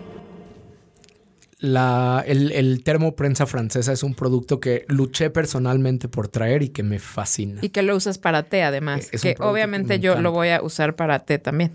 La, 1.60 2.24
el, 2.26 2.54
el 2.54 2.84
termo 2.84 3.16
prensa 3.18 3.46
francesa 3.46 3.92
es 3.92 4.04
un 4.04 4.16
producto 4.16 4.62
que 4.62 4.86
luché 4.88 5.30
personalmente 5.30 6.08
por 6.08 6.30
traer 6.30 6.64
y 6.64 6.70
que 6.70 6.84
me 6.84 7.00
fascina. 7.00 7.60
Y 7.62 7.70
que 7.70 7.82
lo 7.82 7.96
usas 7.98 8.18
para 8.18 8.44
té, 8.44 8.64
además. 8.64 9.10
Es 9.12 9.22
que 9.22 9.36
obviamente 9.40 9.96
que 9.96 10.00
yo 10.00 10.22
lo 10.22 10.32
voy 10.32 10.50
a 10.50 10.62
usar 10.62 10.96
para 10.96 11.20
té 11.20 11.38
también. 11.38 11.74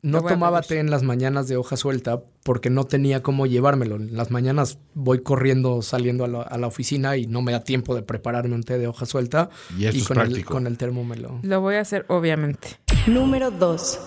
No 0.00 0.22
tomaba 0.22 0.62
té 0.62 0.78
en 0.78 0.90
las 0.90 1.02
mañanas 1.02 1.48
de 1.48 1.56
hoja 1.56 1.76
suelta 1.76 2.22
porque 2.44 2.70
no 2.70 2.84
tenía 2.84 3.22
cómo 3.22 3.46
llevármelo. 3.46 3.96
En 3.96 4.16
las 4.16 4.30
mañanas 4.30 4.78
voy 4.94 5.22
corriendo, 5.22 5.82
saliendo 5.82 6.24
a 6.24 6.28
la, 6.28 6.42
a 6.42 6.56
la 6.56 6.66
oficina 6.66 7.16
y 7.16 7.26
no 7.26 7.42
me 7.42 7.52
da 7.52 7.64
tiempo 7.64 7.94
de 7.94 8.02
prepararme 8.02 8.54
un 8.54 8.62
té 8.62 8.78
de 8.78 8.86
hoja 8.86 9.06
suelta. 9.06 9.50
Y 9.76 9.86
esto 9.86 10.06
con, 10.06 10.18
el, 10.18 10.28
práctico. 10.28 10.52
con 10.52 10.66
el 10.66 10.78
termo 10.78 11.04
me 11.04 11.16
lo... 11.16 11.40
Lo 11.42 11.60
voy 11.60 11.76
a 11.76 11.80
hacer, 11.80 12.04
obviamente. 12.08 12.78
Número 13.06 13.50
dos. 13.50 13.98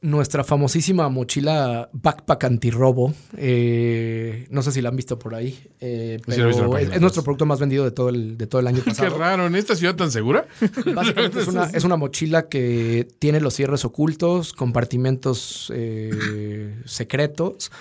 Nuestra 0.00 0.44
famosísima 0.44 1.08
mochila 1.08 1.88
Backpack 1.92 2.44
Antirrobo. 2.44 3.12
eh, 3.36 4.46
no 4.50 4.62
sé 4.62 4.70
si 4.70 4.80
la 4.80 4.90
han 4.90 4.96
visto 4.96 5.18
por 5.18 5.34
ahí. 5.34 5.58
eh, 5.80 6.18
Sí, 6.20 6.24
pero 6.36 6.78
es, 6.78 7.00
nuestro 7.00 7.24
producto 7.24 7.46
más 7.46 7.58
vendido 7.58 7.82
de 7.84 7.90
todo 7.90 8.08
el, 8.10 8.38
de 8.38 8.46
todo 8.46 8.60
el 8.60 8.68
año 8.68 8.78
Qué 8.84 8.90
pasado. 8.90 9.18
raro, 9.18 9.46
en 9.48 9.56
esta 9.56 9.74
ciudad 9.74 9.96
tan 9.96 10.12
segura. 10.12 10.46
Básicamente 10.94 11.40
es 11.40 11.48
una, 11.48 11.64
es 11.64 11.82
una 11.82 11.96
mochila 11.96 12.48
que 12.48 13.08
tiene 13.18 13.40
los 13.40 13.54
cierres 13.54 13.84
ocultos, 13.84 14.52
compartimentos 14.52 15.72
eh, 15.74 16.76
secretos. 16.84 17.72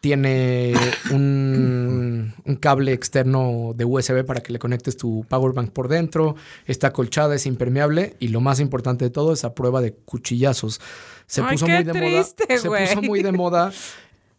Tiene 0.00 0.74
un, 1.12 2.32
un 2.44 2.56
cable 2.56 2.92
externo 2.92 3.72
de 3.76 3.84
USB 3.84 4.24
para 4.24 4.40
que 4.40 4.52
le 4.52 4.58
conectes 4.58 4.96
tu 4.96 5.24
power 5.28 5.52
bank 5.52 5.70
por 5.70 5.88
dentro. 5.88 6.34
Está 6.66 6.92
colchada, 6.92 7.34
es 7.34 7.46
impermeable. 7.46 8.16
Y 8.18 8.28
lo 8.28 8.40
más 8.40 8.58
importante 8.60 9.04
de 9.04 9.10
todo 9.10 9.32
es 9.32 9.44
a 9.44 9.54
prueba 9.54 9.80
de 9.80 9.92
cuchillazos. 9.94 10.80
Se 11.26 11.40
Ay, 11.42 11.52
puso 11.52 11.66
muy 11.66 11.82
de 11.84 11.92
triste, 11.92 12.44
moda. 12.48 12.58
Se 12.58 12.68
puso 12.94 13.02
muy 13.02 13.22
de 13.22 13.32
moda 13.32 13.72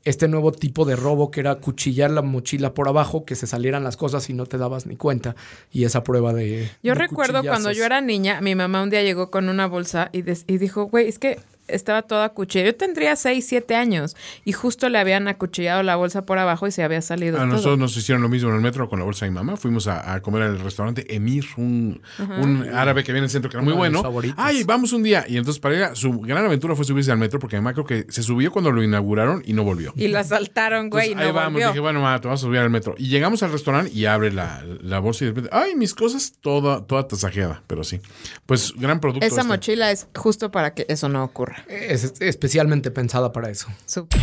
este 0.05 0.27
nuevo 0.29 0.53
tipo 0.53 0.85
de 0.85 0.95
robo 0.95 1.31
que 1.31 1.41
era 1.41 1.55
cuchillar 1.55 2.11
la 2.11 2.21
mochila 2.21 2.73
por 2.73 2.87
abajo, 2.87 3.25
que 3.25 3.35
se 3.35 3.45
salieran 3.45 3.83
las 3.83 3.97
cosas 3.97 4.29
y 4.29 4.33
no 4.33 4.45
te 4.45 4.57
dabas 4.57 4.85
ni 4.85 4.95
cuenta. 4.95 5.35
Y 5.71 5.83
esa 5.83 6.03
prueba 6.03 6.31
de. 6.33 6.69
Yo 6.81 6.93
de 6.93 6.99
recuerdo 6.99 7.43
cuando 7.43 7.71
yo 7.73 7.83
era 7.83 7.99
niña, 7.99 8.39
mi 8.39 8.55
mamá 8.55 8.83
un 8.83 8.89
día 8.89 9.03
llegó 9.03 9.29
con 9.31 9.49
una 9.49 9.67
bolsa 9.67 10.09
y, 10.13 10.21
des- 10.21 10.45
y 10.47 10.59
dijo, 10.59 10.85
güey, 10.85 11.09
es 11.09 11.19
que 11.19 11.39
estaba 11.67 12.01
toda 12.03 12.29
cuchilla. 12.29 12.65
Yo 12.65 12.75
tendría 12.75 13.15
6, 13.15 13.45
7 13.47 13.75
años 13.75 14.15
y 14.45 14.51
justo 14.53 14.89
le 14.89 14.97
habían 14.99 15.27
acuchillado 15.27 15.83
la 15.83 15.95
bolsa 15.95 16.25
por 16.25 16.37
abajo 16.37 16.67
y 16.67 16.71
se 16.71 16.83
había 16.83 17.01
salido 17.01 17.37
A 17.37 17.39
todo. 17.41 17.47
nosotros 17.47 17.77
nos 17.79 17.97
hicieron 17.97 18.21
lo 18.21 18.29
mismo 18.29 18.49
en 18.49 18.55
el 18.55 18.61
metro 18.61 18.87
con 18.89 18.99
la 18.99 19.05
bolsa 19.05 19.25
de 19.25 19.31
mi 19.31 19.35
mamá. 19.35 19.57
Fuimos 19.57 19.87
a, 19.87 20.13
a 20.13 20.21
comer 20.21 20.43
al 20.43 20.59
restaurante 20.59 21.15
Emir, 21.15 21.45
un, 21.57 22.01
un 22.19 22.67
árabe 22.73 23.03
que 23.03 23.11
viene 23.11 23.19
en 23.19 23.23
el 23.25 23.29
centro 23.29 23.49
que 23.49 23.57
era 23.57 23.63
muy 23.63 23.71
Uno 23.73 23.79
bueno. 23.79 24.01
favoritos. 24.01 24.37
Ay, 24.39 24.63
vamos 24.63 24.93
un 24.93 25.03
día. 25.03 25.25
Y 25.27 25.37
entonces 25.37 25.59
para 25.59 25.75
ella, 25.75 25.95
su 25.95 26.19
gran 26.21 26.45
aventura 26.45 26.75
fue 26.75 26.85
subirse 26.85 27.11
al 27.11 27.17
metro 27.17 27.39
porque 27.39 27.55
mi 27.57 27.61
mamá 27.61 27.73
creo 27.73 27.85
que 27.85 28.05
se 28.11 28.23
subió 28.23 28.51
cuando 28.51 28.71
lo 28.71 28.83
inauguraron 28.83 29.41
y 29.45 29.53
no 29.53 29.63
volvió. 29.63 29.93
Y 29.95 30.07
lo 30.07 30.19
asaltaron, 30.19 30.89
güey, 30.89 31.09
y 31.09 31.11
Entonces, 31.11 31.33
no 31.33 31.39
ahí 31.39 31.43
vamos, 31.45 31.53
volvió. 31.53 31.67
dije, 31.69 31.79
bueno, 31.79 32.01
mamá, 32.01 32.19
te 32.21 32.27
vas 32.27 32.39
a 32.41 32.43
subir 32.45 32.59
al 32.59 32.69
metro. 32.69 32.95
Y 32.97 33.07
llegamos 33.09 33.43
al 33.43 33.51
restaurante 33.51 33.91
y 33.93 34.05
abre 34.05 34.31
la, 34.31 34.63
la 34.81 34.99
bolsa 34.99 35.23
y 35.23 35.27
de 35.27 35.31
repente, 35.33 35.49
ay, 35.53 35.75
mis 35.75 35.93
cosas, 35.93 36.33
toda, 36.41 36.85
toda 36.85 37.07
tasajeada, 37.07 37.63
pero 37.67 37.83
sí. 37.83 37.99
Pues 38.45 38.73
gran 38.75 38.99
producto. 38.99 39.25
Esa 39.25 39.37
este. 39.41 39.47
mochila 39.47 39.91
es 39.91 40.07
justo 40.15 40.51
para 40.51 40.73
que 40.73 40.85
eso 40.89 41.09
no 41.09 41.23
ocurra. 41.23 41.56
Es 41.67 42.13
especialmente 42.19 42.91
pensada 42.91 43.31
para 43.31 43.49
eso. 43.49 43.67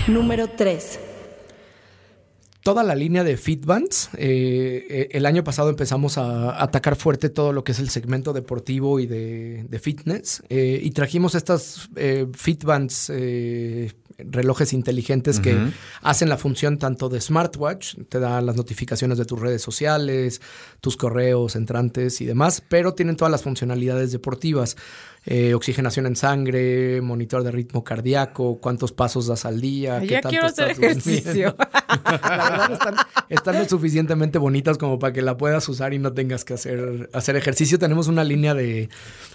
Número 0.06 0.48
tres. 0.48 0.98
Toda 2.64 2.82
la 2.82 2.94
línea 2.94 3.24
de 3.24 3.36
Fitbands, 3.36 4.08
eh, 4.16 4.86
eh, 4.88 5.08
el 5.12 5.26
año 5.26 5.44
pasado 5.44 5.68
empezamos 5.68 6.16
a 6.16 6.62
atacar 6.62 6.96
fuerte 6.96 7.28
todo 7.28 7.52
lo 7.52 7.62
que 7.62 7.72
es 7.72 7.78
el 7.78 7.90
segmento 7.90 8.32
deportivo 8.32 9.00
y 9.00 9.06
de, 9.06 9.66
de 9.68 9.78
fitness 9.78 10.42
eh, 10.48 10.80
y 10.82 10.90
trajimos 10.92 11.34
estas 11.34 11.90
eh, 11.94 12.26
Fitbands, 12.32 13.10
eh, 13.10 13.92
relojes 14.16 14.72
inteligentes 14.72 15.40
que 15.40 15.58
hacen 16.00 16.28
la 16.28 16.38
función 16.38 16.78
tanto 16.78 17.08
de 17.08 17.20
smartwatch, 17.20 17.96
te 18.08 18.18
dan 18.18 18.46
las 18.46 18.56
notificaciones 18.56 19.18
de 19.18 19.24
tus 19.24 19.40
redes 19.40 19.60
sociales, 19.60 20.40
tus 20.80 20.96
correos 20.96 21.56
entrantes 21.56 22.20
y 22.20 22.24
demás, 22.24 22.62
pero 22.66 22.94
tienen 22.94 23.16
todas 23.16 23.32
las 23.32 23.42
funcionalidades 23.42 24.12
deportivas. 24.12 24.76
Eh, 25.26 25.54
oxigenación 25.54 26.06
en 26.06 26.16
sangre, 26.16 27.00
monitor 27.00 27.42
de 27.42 27.50
ritmo 27.50 27.82
cardíaco, 27.82 28.58
cuántos 28.60 28.92
pasos 28.92 29.26
das 29.26 29.44
al 29.44 29.60
día. 29.60 29.96
Ay, 29.96 30.06
qué 30.06 30.14
ya 30.14 30.20
tanto 30.20 30.28
quiero 30.30 30.46
hacer 30.46 30.70
estás 30.70 30.84
ejercicio. 30.84 31.56
La 32.04 32.50
verdad 32.50 32.72
están, 32.72 32.94
están 33.28 33.58
lo 33.58 33.64
suficientemente 33.68 34.38
bonitas 34.38 34.76
como 34.78 34.98
para 34.98 35.12
que 35.12 35.22
la 35.22 35.36
puedas 35.36 35.68
usar 35.68 35.94
y 35.94 35.98
no 35.98 36.12
tengas 36.12 36.44
que 36.44 36.54
hacer, 36.54 37.08
hacer 37.12 37.36
ejercicio. 37.36 37.78
Tenemos 37.78 38.08
una 38.08 38.24
línea 38.24 38.54
de... 38.54 38.88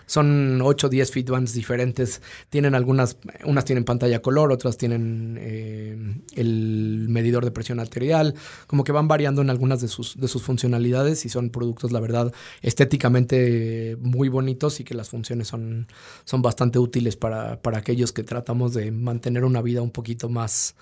Son 0.05 0.59
8 0.61 0.87
o 0.87 0.89
10 0.89 1.11
Fitbands 1.11 1.53
diferentes. 1.53 2.21
Tienen 2.49 2.75
algunas... 2.75 3.17
Unas 3.45 3.65
tienen 3.65 3.83
pantalla 3.83 4.21
color, 4.21 4.51
otras 4.51 4.77
tienen 4.77 5.37
eh, 5.39 5.97
el 6.35 7.07
medidor 7.09 7.45
de 7.45 7.51
presión 7.51 7.79
arterial. 7.79 8.35
Como 8.67 8.83
que 8.83 8.91
van 8.91 9.07
variando 9.07 9.41
en 9.41 9.49
algunas 9.49 9.81
de 9.81 9.87
sus, 9.87 10.19
de 10.19 10.27
sus 10.27 10.43
funcionalidades 10.43 11.25
y 11.25 11.29
son 11.29 11.49
productos, 11.49 11.91
la 11.91 11.99
verdad, 11.99 12.33
estéticamente 12.61 13.97
muy 14.01 14.29
bonitos 14.29 14.79
y 14.79 14.83
que 14.83 14.93
las 14.93 15.09
funciones 15.09 15.47
son, 15.47 15.78
son 16.25 16.41
bastante 16.41 16.79
útiles 16.79 17.15
para, 17.15 17.61
para 17.61 17.77
aquellos 17.79 18.11
que 18.11 18.23
tratamos 18.23 18.73
de 18.73 18.91
mantener 18.91 19.43
una 19.45 19.61
vida 19.61 19.81
un 19.81 19.91
poquito 19.91 20.29
más 20.29 20.75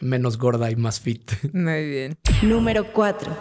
menos 0.00 0.38
gorda 0.38 0.70
y 0.70 0.76
más 0.76 1.00
fit. 1.00 1.30
Muy 1.52 1.88
bien. 1.88 2.16
Número 2.42 2.92
cuatro. 2.92 3.36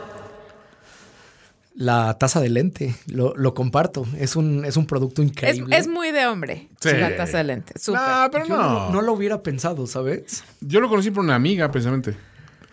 La 1.77 2.17
taza 2.17 2.39
de 2.39 2.47
lente, 2.47 2.95
lo, 3.07 3.35
lo 3.35 3.53
comparto. 3.53 4.05
Es 4.17 4.37
un, 4.37 4.63
es 4.63 4.77
un 4.77 4.85
producto 4.87 5.21
increíble. 5.21 5.75
es 5.75 5.87
muy 5.87 6.11
de 6.13 6.25
hombre. 6.25 6.69
Sí. 6.79 6.89
La 6.93 7.17
taza 7.17 7.39
de 7.39 7.43
lente. 7.43 7.77
Súper. 7.77 7.99
Ah, 8.01 8.29
pero 8.31 8.45
Yo 8.47 8.55
no. 8.55 8.63
no, 8.63 8.89
no 8.91 9.01
lo 9.01 9.11
hubiera 9.11 9.43
pensado, 9.43 9.85
¿sabes? 9.85 10.45
Yo 10.61 10.79
lo 10.79 10.87
conocí 10.87 11.11
por 11.11 11.25
una 11.25 11.35
amiga, 11.35 11.69
precisamente, 11.71 12.15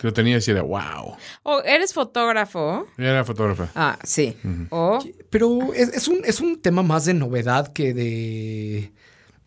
que 0.02 0.08
lo 0.08 0.12
tenía 0.12 0.32
y 0.32 0.34
decía, 0.34 0.60
wow. 0.60 1.16
O 1.44 1.62
eres 1.62 1.94
fotógrafo. 1.94 2.86
Ella 2.98 3.10
era 3.10 3.24
fotógrafa. 3.24 3.70
Ah, 3.74 3.98
sí. 4.04 4.36
O 4.70 4.98
Pero 5.30 5.72
es, 5.72 5.88
es 5.94 6.08
un, 6.08 6.20
es 6.24 6.40
un 6.40 6.60
tema 6.60 6.82
más 6.82 7.06
de 7.06 7.14
novedad 7.14 7.72
que 7.72 7.94
de 7.94 8.92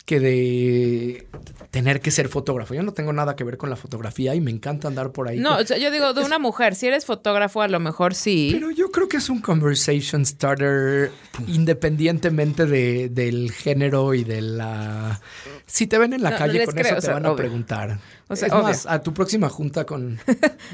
que 0.06 0.20
de 0.20 1.28
tener 1.72 2.00
que 2.00 2.12
ser 2.12 2.30
fotógrafo. 2.30 2.76
Yo 2.76 2.84
no 2.84 2.94
tengo 2.94 3.12
nada 3.12 3.36
que 3.36 3.44
ver 3.44 3.58
con 3.58 3.72
la 3.72 3.76
fotografía 3.76 4.36
y 4.36 4.40
me 4.40 4.52
encanta 4.52 4.88
andar 4.88 5.12
por 5.12 5.28
ahí. 5.28 5.40
No, 5.40 5.58
o 5.58 5.66
sea, 5.66 5.80
yo 5.80 5.90
digo 5.90 6.14
de 6.14 6.22
una 6.24 6.38
mujer. 6.38 6.76
Si 6.76 6.86
eres 6.86 7.06
fotógrafo, 7.06 7.64
a 7.64 7.68
lo 7.68 7.80
mejor 7.80 8.14
sí. 8.14 8.52
Pero 8.54 8.70
yo 8.70 8.92
creo 8.92 9.08
que 9.08 9.18
es 9.18 9.30
un 9.30 9.42
conversation 9.42 10.24
starter 10.28 11.12
independientemente 11.48 12.68
de, 12.68 13.10
del 13.10 13.52
género 13.52 14.14
y 14.14 14.24
de 14.24 14.42
la... 14.42 15.20
Si 15.66 15.88
te 15.88 15.98
ven 15.98 16.14
en 16.14 16.22
la 16.22 16.32
No, 16.32 16.38
calle 16.38 16.64
con 16.66 16.76
creo, 16.76 16.86
eso 16.86 16.94
o 16.94 16.98
te 16.98 17.02
sea, 17.02 17.14
van 17.16 17.26
a 17.26 17.30
obvio. 17.30 17.38
preguntar. 17.38 18.00
O 18.28 18.36
sea, 18.36 18.48
es 18.48 18.54
más, 18.56 18.86
a 18.88 19.02
tu 19.04 19.14
próxima 19.14 19.50
junta 19.50 19.86
con... 19.86 20.20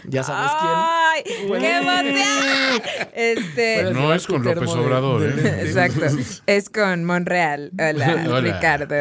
Ya 0.08 0.24
sabes 0.24 0.52
quién. 0.60 0.72
¡Ay! 0.74 1.24
¡Qué 1.60 1.78
emoción! 1.78 2.82
Este. 3.14 3.84
No 3.94 4.14
es 4.14 4.26
con 4.26 4.42
López 4.44 4.74
de- 4.74 4.80
Obrador, 4.80 5.22
de- 5.36 5.50
¿eh? 5.50 5.62
Exacto. 5.68 6.06
Es 6.48 6.70
con 6.70 7.04
Monreal. 7.04 7.72
Hola, 7.78 8.26
Hola. 8.30 8.40
Ricardo. 8.54 8.96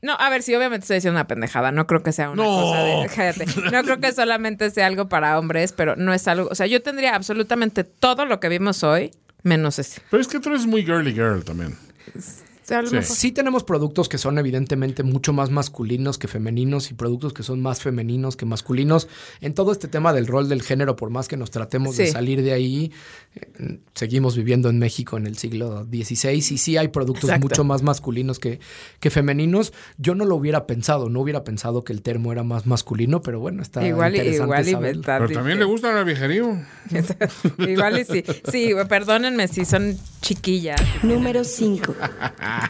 No, 0.00 0.14
a 0.18 0.28
ver, 0.30 0.42
sí, 0.42 0.52
obviamente 0.56 0.82
estoy 0.82 0.96
diciendo 0.96 1.16
una 1.20 1.28
pendejada. 1.28 1.70
No 1.70 1.86
creo 1.86 2.02
que 2.02 2.10
sea 2.10 2.30
una 2.30 2.42
No. 2.42 2.48
cosa 2.50 2.78
de. 2.82 3.10
Cállate. 3.14 3.46
No 3.70 3.82
creo 3.84 4.00
que 4.00 4.10
solamente 4.12 4.68
sea 4.72 4.88
algo 4.88 5.08
para 5.08 5.38
hombres, 5.38 5.72
pero 5.72 5.94
no 5.94 6.12
es 6.12 6.26
algo. 6.26 6.48
O 6.50 6.56
sea, 6.56 6.66
yo 6.66 6.82
tendría 6.82 7.14
absolutamente 7.14 7.84
todo 7.84 8.24
lo 8.26 8.40
que 8.40 8.48
vimos 8.48 8.82
hoy, 8.82 9.12
menos 9.44 9.78
ese. 9.78 10.00
Pero 10.10 10.20
es 10.20 10.26
que 10.26 10.40
tú 10.40 10.48
eres 10.48 10.66
muy 10.66 10.82
girly 10.84 11.12
girl 11.12 11.44
también. 11.44 11.76
O 12.72 12.74
sea, 12.74 12.78
a 12.78 12.82
lo 12.82 12.88
Sí. 12.88 12.94
mejor- 12.96 13.16
Sí 13.16 13.32
tenemos 13.32 13.64
productos 13.64 14.08
que 14.08 14.16
son 14.18 14.38
evidentemente 14.38 15.02
mucho 15.02 15.32
más 15.34 15.50
masculinos 15.50 16.16
que 16.18 16.26
femeninos 16.26 16.90
y 16.90 16.94
productos 16.94 17.32
que 17.34 17.42
son 17.42 17.60
más 17.60 17.80
femeninos 17.82 18.36
que 18.36 18.46
masculinos. 18.46 19.08
En 19.42 19.52
todo 19.54 19.72
este 19.72 19.88
tema 19.88 20.12
del 20.14 20.26
rol 20.26 20.48
del 20.48 20.62
género, 20.62 20.96
por 20.96 21.10
más 21.10 21.28
que 21.28 21.36
nos 21.36 21.50
tratemos 21.50 21.96
de 21.96 22.06
salir 22.06 22.42
de 22.42 22.52
ahí, 22.52 22.92
eh, 23.34 23.78
seguimos 23.94 24.36
viviendo 24.36 24.70
en 24.70 24.78
México 24.78 25.16
en 25.18 25.26
el 25.26 25.36
siglo 25.36 25.84
XVI 25.84 26.30
y 26.38 26.40
sí 26.58 26.76
hay 26.78 26.88
productos 26.88 27.24
Exacto. 27.24 27.46
mucho 27.48 27.64
más 27.64 27.82
masculinos 27.82 28.38
que, 28.38 28.58
que 29.00 29.10
femeninos. 29.10 29.72
Yo 29.98 30.14
no 30.14 30.24
lo 30.24 30.36
hubiera 30.36 30.66
pensado, 30.66 31.08
no 31.10 31.20
hubiera 31.20 31.44
pensado 31.44 31.84
que 31.84 31.92
el 31.92 32.00
termo 32.02 32.32
era 32.32 32.42
más 32.42 32.66
masculino, 32.66 33.20
pero 33.22 33.38
bueno, 33.38 33.60
está 33.62 33.86
Igual, 33.86 34.14
interesante 34.16 34.44
igual 34.44 34.64
saberlo. 34.64 35.02
Pero 35.04 35.28
también 35.28 35.58
le 35.58 35.64
gusta 35.66 35.98
el 35.98 36.04
viejerío. 36.04 36.58
Igual 37.58 37.98
y 38.00 38.04
sí. 38.04 38.24
Sí, 38.50 38.70
perdónenme 38.88 39.48
si 39.48 39.64
son 39.64 39.96
chiquillas. 40.20 40.80
Número 41.02 41.44
5. 41.44 41.94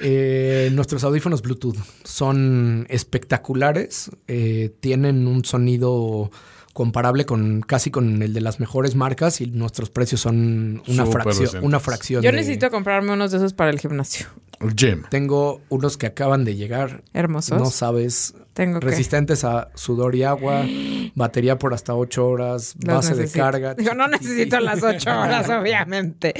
Eh, 0.00 0.70
nuestros 0.72 1.04
audífonos 1.04 1.42
Bluetooth 1.42 1.76
son 2.04 2.86
espectaculares, 2.88 4.10
eh, 4.28 4.74
tienen 4.80 5.26
un 5.26 5.44
sonido 5.44 6.30
comparable 6.72 7.26
con 7.26 7.60
casi 7.62 7.90
con 7.90 8.22
el 8.22 8.32
de 8.32 8.40
las 8.40 8.60
mejores 8.60 8.94
marcas 8.94 9.40
y 9.40 9.46
nuestros 9.46 9.90
precios 9.90 10.20
son 10.20 10.82
una 10.88 11.04
fracción, 11.06 11.44
decentes. 11.44 11.62
una 11.66 11.80
fracción. 11.80 12.22
Yo 12.22 12.30
de- 12.30 12.36
necesito 12.36 12.70
comprarme 12.70 13.12
unos 13.12 13.30
de 13.32 13.38
esos 13.38 13.52
para 13.52 13.70
el 13.70 13.78
gimnasio. 13.80 14.26
Gym. 14.74 15.02
Tengo 15.10 15.60
unos 15.68 15.96
que 15.96 16.06
acaban 16.06 16.44
de 16.44 16.54
llegar. 16.56 17.02
Hermosos. 17.14 17.58
No 17.58 17.66
sabes. 17.66 18.34
Tengo 18.52 18.80
que- 18.80 18.86
resistentes 18.88 19.44
a 19.44 19.68
sudor 19.74 20.14
y 20.16 20.24
agua, 20.24 20.64
batería 21.14 21.56
por 21.58 21.72
hasta 21.72 21.94
8 21.94 22.26
horas, 22.26 22.74
Los 22.84 22.96
base 22.96 23.14
de 23.14 23.20
necesito. 23.22 23.44
carga. 23.44 23.74
Digo, 23.78 23.94
no 23.94 24.08
necesito 24.08 24.58
las 24.60 24.82
ocho 24.82 25.08
horas, 25.10 25.48
obviamente. 25.60 26.34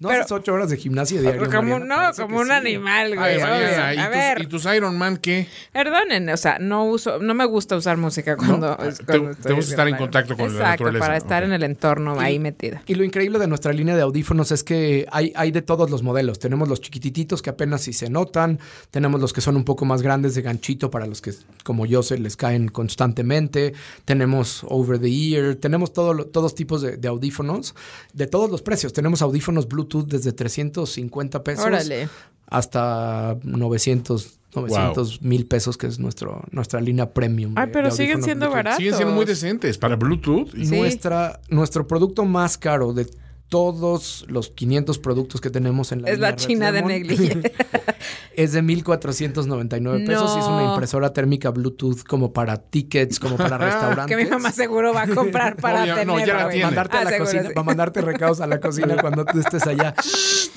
No 0.00 0.08
Pero- 0.08 0.20
haces 0.22 0.32
8 0.32 0.52
horas 0.52 0.70
de 0.70 0.76
gimnasio 0.76 1.22
diario. 1.22 1.44
como, 1.46 1.62
Mariana, 1.78 1.84
no, 1.86 1.94
parece 2.02 2.22
como 2.22 2.38
un 2.40 2.46
sí. 2.46 2.52
animal, 2.52 3.14
güey. 3.16 3.34
Ay. 3.36 3.40
Mariana, 3.40 3.94
¿y, 3.94 3.98
A 3.98 4.04
tus, 4.06 4.14
ver, 4.16 4.42
¿y 4.42 4.46
tus 4.46 4.64
Iron 4.66 4.98
Man 4.98 5.16
qué? 5.16 5.46
perdonen, 5.72 6.28
o 6.28 6.36
sea, 6.36 6.58
no 6.58 6.84
uso, 6.84 7.20
no 7.20 7.32
me 7.32 7.44
gusta 7.46 7.76
usar 7.76 7.96
música 7.96 8.36
cuando, 8.36 8.76
es- 8.78 8.98
te- 8.98 9.04
cuando 9.04 9.30
te 9.30 9.36
estoy 9.38 9.54
gusta 9.54 9.70
estar 9.70 9.88
en 9.88 9.96
contacto 9.96 10.36
con 10.36 10.46
la 10.48 10.52
Exacto, 10.52 10.70
naturaleza. 10.84 11.06
para 11.06 11.16
estar 11.16 11.42
en 11.44 11.52
el 11.52 11.62
entorno 11.62 12.18
ahí 12.20 12.38
metida. 12.40 12.82
Y 12.86 12.96
lo 12.96 13.04
increíble 13.04 13.38
de 13.38 13.46
nuestra 13.46 13.72
línea 13.72 13.94
de 13.96 14.02
audífonos 14.02 14.50
es 14.52 14.62
que 14.64 15.06
hay, 15.12 15.32
hay 15.36 15.52
de 15.52 15.62
todos 15.62 15.88
los 15.90 16.02
modelos. 16.02 16.38
Tenemos 16.40 16.68
los 16.68 16.80
chiquitititos 16.80 17.40
que 17.40 17.48
apenas 17.50 17.61
si 17.78 17.92
se 17.92 18.10
notan, 18.10 18.58
tenemos 18.90 19.20
los 19.20 19.32
que 19.32 19.40
son 19.40 19.56
un 19.56 19.64
poco 19.64 19.84
más 19.84 20.02
grandes 20.02 20.34
de 20.34 20.42
ganchito 20.42 20.90
para 20.90 21.06
los 21.06 21.20
que, 21.20 21.32
como 21.64 21.86
yo, 21.86 22.02
se 22.02 22.18
les 22.18 22.36
caen 22.36 22.68
constantemente, 22.68 23.72
tenemos 24.04 24.64
over 24.68 24.98
the 25.00 25.08
ear, 25.08 25.54
tenemos 25.56 25.92
todo 25.92 26.14
lo- 26.14 26.26
todos 26.26 26.54
tipos 26.54 26.82
de, 26.82 26.96
de 26.96 27.08
audífonos 27.08 27.74
de 28.12 28.26
todos 28.26 28.50
los 28.50 28.62
precios. 28.62 28.92
Tenemos 28.92 29.22
audífonos 29.22 29.68
Bluetooth 29.68 30.06
desde 30.06 30.32
350 30.32 31.42
pesos 31.44 31.64
Órale. 31.64 32.08
hasta 32.48 33.36
900, 33.42 34.38
900 34.54 35.22
mil 35.22 35.46
pesos, 35.46 35.76
que 35.78 35.86
es 35.86 35.98
nuestro, 35.98 36.42
nuestra 36.50 36.80
línea 36.80 37.12
premium. 37.12 37.54
Ay, 37.56 37.66
de- 37.66 37.72
pero 37.72 37.88
de 37.90 37.96
siguen 37.96 38.22
siendo 38.22 38.46
Bluetooth. 38.46 38.54
baratos. 38.56 38.76
Siguen 38.78 38.94
siendo 38.96 39.14
muy 39.14 39.24
decentes 39.24 39.78
para 39.78 39.96
Bluetooth. 39.96 40.50
Sí. 40.52 40.76
Nuestra, 40.76 41.40
nuestro 41.48 41.86
producto 41.86 42.24
más 42.24 42.58
caro 42.58 42.92
de 42.92 43.06
todos 43.52 44.24
los 44.28 44.48
500 44.48 44.98
productos 44.98 45.42
que 45.42 45.50
tenemos 45.50 45.92
en 45.92 46.00
la 46.00 46.08
Es 46.08 46.18
la 46.18 46.34
china 46.36 46.72
de 46.72 46.80
negligé. 46.80 47.52
es 48.34 48.52
de 48.52 48.62
1499 48.62 50.06
pesos 50.06 50.34
y 50.36 50.38
es 50.40 50.46
una 50.46 50.62
No. 50.62 50.70
impresora 50.72 51.12
térmica 51.12 51.50
Bluetooth 51.50 52.02
como 52.04 52.32
para 52.32 52.56
tickets, 52.56 53.20
como 53.20 53.36
para 53.36 53.58
restaurantes. 53.66 54.06
que 54.06 54.16
mi 54.24 54.28
mamá 54.30 54.52
seguro 54.52 54.94
va 54.94 55.02
a 55.02 55.06
comprar 55.08 55.56
para 55.56 55.80
No, 55.80 55.86
ya- 55.86 56.04
no, 56.06 56.12
tener. 56.14 56.28
ya 56.28 56.34
la 56.34 56.42
güey. 56.44 56.54
tiene. 56.54 56.64
mandarte 56.66 56.96
Ah, 56.96 57.00
a 57.00 57.04
la 57.04 57.18
cocina, 57.18 57.42
sí. 57.42 57.48
para 57.52 57.64
mandarte 57.64 58.00
recados 58.00 58.40
a 58.40 58.46
la 58.46 58.58
cocina 58.58 58.96
cuando 58.98 59.26
tú 59.26 59.38
estés 59.38 59.66
allá. 59.66 59.94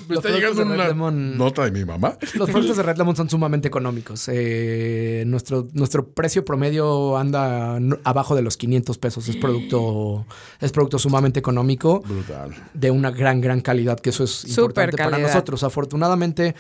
Me 0.08 0.16
Los 0.16 0.24
está 0.24 0.38
llegando 0.38 0.64
de 0.64 0.70
Red 0.70 0.76
una 0.76 0.88
Lemon- 0.90 1.36
nota 1.36 1.66
de 1.66 1.72
mi 1.72 1.84
mamá. 1.84 2.18
Los 2.36 2.50
productos 2.50 2.78
de 2.78 2.84
Red 2.84 2.98
Lemon 2.98 3.16
son 3.18 3.30
sumamente 3.30 3.68
económicos. 3.68 4.30
Eh, 4.32 5.24
nuestro, 5.28 5.68
nuestro 5.74 6.08
precio 6.08 6.46
promedio 6.46 7.18
anda 7.18 7.80
no- 7.82 7.98
abajo 8.06 8.36
de 8.36 8.42
los 8.44 8.56
500 8.56 8.98
pesos. 9.00 9.28
Es 9.28 9.36
producto, 9.36 10.26
es 10.62 10.72
producto 10.72 10.98
sumamente 11.00 11.40
económico 11.40 12.02
Brutal. 12.08 12.54
de 12.74 12.85
una 12.92 13.12
gran, 13.12 13.42
gran 13.42 13.62
calidad, 13.62 14.00
que 14.00 14.10
eso 14.10 14.24
es 14.24 14.46
importante 14.58 14.98
para 14.98 15.18
nosotros. 15.18 15.64
Afortunadamente, 15.64 16.56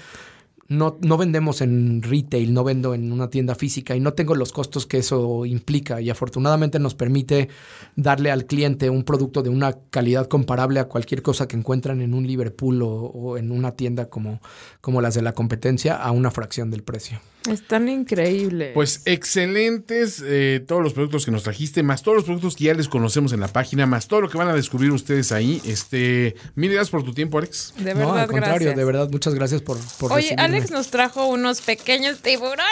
no, 0.68 0.98
no 1.02 1.18
vendemos 1.18 1.62
en 1.62 2.02
retail, 2.02 2.54
no 2.54 2.64
vendo 2.64 2.96
en 2.96 3.12
una 3.12 3.30
tienda 3.30 3.54
física 3.54 3.96
y 3.96 4.00
no 4.00 4.14
tengo 4.14 4.34
los 4.36 4.52
costos 4.52 4.86
que 4.86 4.98
eso 4.98 5.46
implica. 5.46 6.02
Y 6.02 6.10
afortunadamente 6.10 6.80
nos 6.80 6.96
permite 6.96 7.50
darle 7.96 8.32
al 8.32 8.46
cliente 8.46 8.90
un 8.90 9.04
producto 9.04 9.44
de 9.44 9.50
una 9.50 9.78
calidad 9.90 10.28
comparable 10.28 10.80
a 10.80 10.86
cualquier 10.86 11.22
cosa 11.22 11.48
que 11.48 11.56
encuentran 11.56 12.02
en 12.02 12.14
un 12.14 12.26
Liverpool 12.26 12.82
o, 12.82 12.90
o 12.90 13.38
en 13.38 13.52
una 13.52 13.74
tienda 13.74 14.10
como, 14.10 14.42
como 14.82 15.02
las 15.02 15.14
de 15.14 15.22
la 15.22 15.34
competencia 15.34 15.96
a 15.96 16.12
una 16.12 16.32
fracción 16.32 16.72
del 16.72 16.84
precio. 16.84 17.20
Están 17.50 17.90
increíbles. 17.90 18.72
Pues 18.74 19.02
excelentes 19.06 20.22
eh, 20.26 20.64
todos 20.68 20.82
los 20.82 20.94
productos 20.94 21.26
que 21.26 21.32
nos 21.32 21.44
trajiste, 21.44 21.84
más 21.84 22.02
todos 22.02 22.16
los 22.18 22.26
productos 22.26 22.56
que 22.56 22.66
ya 22.66 22.74
les 22.74 22.88
conocemos 22.88 23.34
en 23.34 23.40
la 23.40 23.48
página, 23.48 23.86
más 23.86 24.08
todo 24.08 24.22
lo 24.22 24.30
que 24.30 24.38
van 24.38 24.48
a 24.48 24.54
descubrir 24.54 24.92
ustedes 24.92 25.32
ahí. 25.32 25.62
Este, 25.66 26.36
mil 26.56 26.72
gracias 26.72 26.90
por 26.90 27.04
tu 27.04 27.14
tiempo, 27.14 27.38
Alex. 27.38 27.74
de 27.78 27.94
no, 27.94 28.00
verdad, 28.00 28.20
al 28.20 28.28
contrario, 28.28 28.54
gracias. 28.56 28.76
de 28.76 28.86
verdad, 28.86 29.10
muchas 29.12 29.34
gracias 29.36 29.62
por, 29.62 29.78
por 30.00 30.12
Oye, 30.12 30.22
recibirme. 30.22 30.44
Alex 30.44 30.72
nos 30.72 30.88
trajo 30.88 31.28
unos 31.28 31.62
pequeños 31.62 32.20
tiburones 32.20 32.66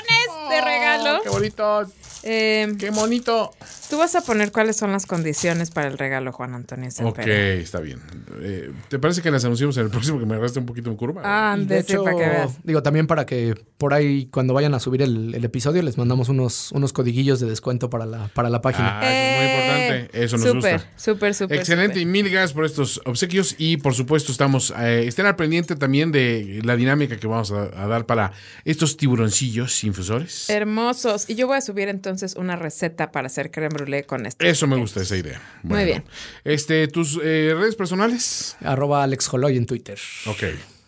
de 0.49 0.61
regalo. 0.61 1.21
¡Qué 1.23 1.29
bonito! 1.29 1.87
Eh, 2.23 2.73
¡Qué 2.79 2.89
bonito! 2.91 3.51
Tú 3.89 3.97
vas 3.97 4.15
a 4.15 4.21
poner 4.21 4.51
cuáles 4.51 4.77
son 4.77 4.91
las 4.91 5.05
condiciones 5.05 5.69
para 5.69 5.87
el 5.87 5.97
regalo, 5.97 6.31
Juan 6.31 6.53
Antonio 6.55 6.87
Ok, 6.87 6.93
Sempere. 6.95 7.59
está 7.61 7.79
bien. 7.79 7.99
Eh, 8.41 8.71
¿Te 8.89 8.97
parece 8.97 9.21
que 9.21 9.29
las 9.29 9.43
anunciamos 9.45 9.77
en 9.77 9.83
el 9.83 9.89
próximo 9.91 10.19
que 10.19 10.25
me 10.25 10.35
arrastre 10.35 10.61
un 10.61 10.65
poquito 10.65 10.89
en 10.89 10.95
curva? 10.95 11.21
Ah, 11.25 11.55
de 11.59 11.79
hecho, 11.79 12.03
para 12.03 12.15
que 12.17 12.21
veas. 12.23 12.57
digo, 12.63 12.81
también 12.81 13.07
para 13.07 13.25
que 13.25 13.55
por 13.77 13.93
ahí 13.93 14.27
cuando 14.31 14.53
vayan 14.53 14.73
a 14.73 14.79
subir 14.79 15.01
el, 15.01 15.35
el 15.35 15.43
episodio 15.45 15.81
les 15.83 15.97
mandamos 15.97 16.29
unos, 16.29 16.71
unos 16.71 16.93
codiguillos 16.93 17.39
de 17.41 17.47
descuento 17.47 17.89
para 17.89 18.05
la, 18.05 18.29
para 18.29 18.49
la 18.49 18.61
página. 18.61 18.99
Ah, 18.99 19.03
eso 19.03 19.19
es 19.19 19.37
muy 19.37 19.45
importante. 19.51 20.23
Eso 20.23 20.37
nos 20.37 20.45
súper, 20.47 20.73
gusta. 20.73 20.91
Súper, 20.95 21.35
súper. 21.35 21.57
Excelente 21.59 21.99
y 21.99 22.05
mil 22.05 22.29
gracias 22.29 22.53
por 22.53 22.65
estos 22.65 23.01
obsequios 23.05 23.55
y 23.57 23.77
por 23.77 23.93
supuesto 23.93 24.31
estamos, 24.31 24.73
eh, 24.79 25.05
estén 25.07 25.25
al 25.25 25.35
pendiente 25.35 25.75
también 25.75 26.11
de 26.11 26.61
la 26.63 26.75
dinámica 26.77 27.17
que 27.17 27.27
vamos 27.27 27.51
a, 27.51 27.63
a 27.83 27.87
dar 27.87 28.05
para 28.05 28.31
estos 28.63 28.95
tiburoncillos 28.97 29.83
infusores. 29.83 30.49
Hermosos. 30.49 31.29
Y 31.29 31.35
yo 31.35 31.47
voy 31.47 31.57
a 31.57 31.61
subir 31.61 31.89
entonces 31.89 32.12
una 32.35 32.55
receta 32.55 33.11
para 33.11 33.27
hacer 33.27 33.51
creme 33.51 33.69
brûlée 33.69 34.05
con 34.05 34.25
esto. 34.25 34.45
Eso 34.45 34.67
me 34.67 34.77
gusta, 34.77 35.01
esa 35.01 35.17
idea. 35.17 35.41
Muy 35.63 35.85
bien. 35.85 36.03
Este, 36.43 36.87
¿Tus 36.87 37.19
eh, 37.23 37.53
redes 37.57 37.75
personales? 37.75 38.55
Arroba 38.61 39.03
Alex 39.03 39.29
en 39.57 39.65
Twitter. 39.65 39.99
Ok. 40.27 40.43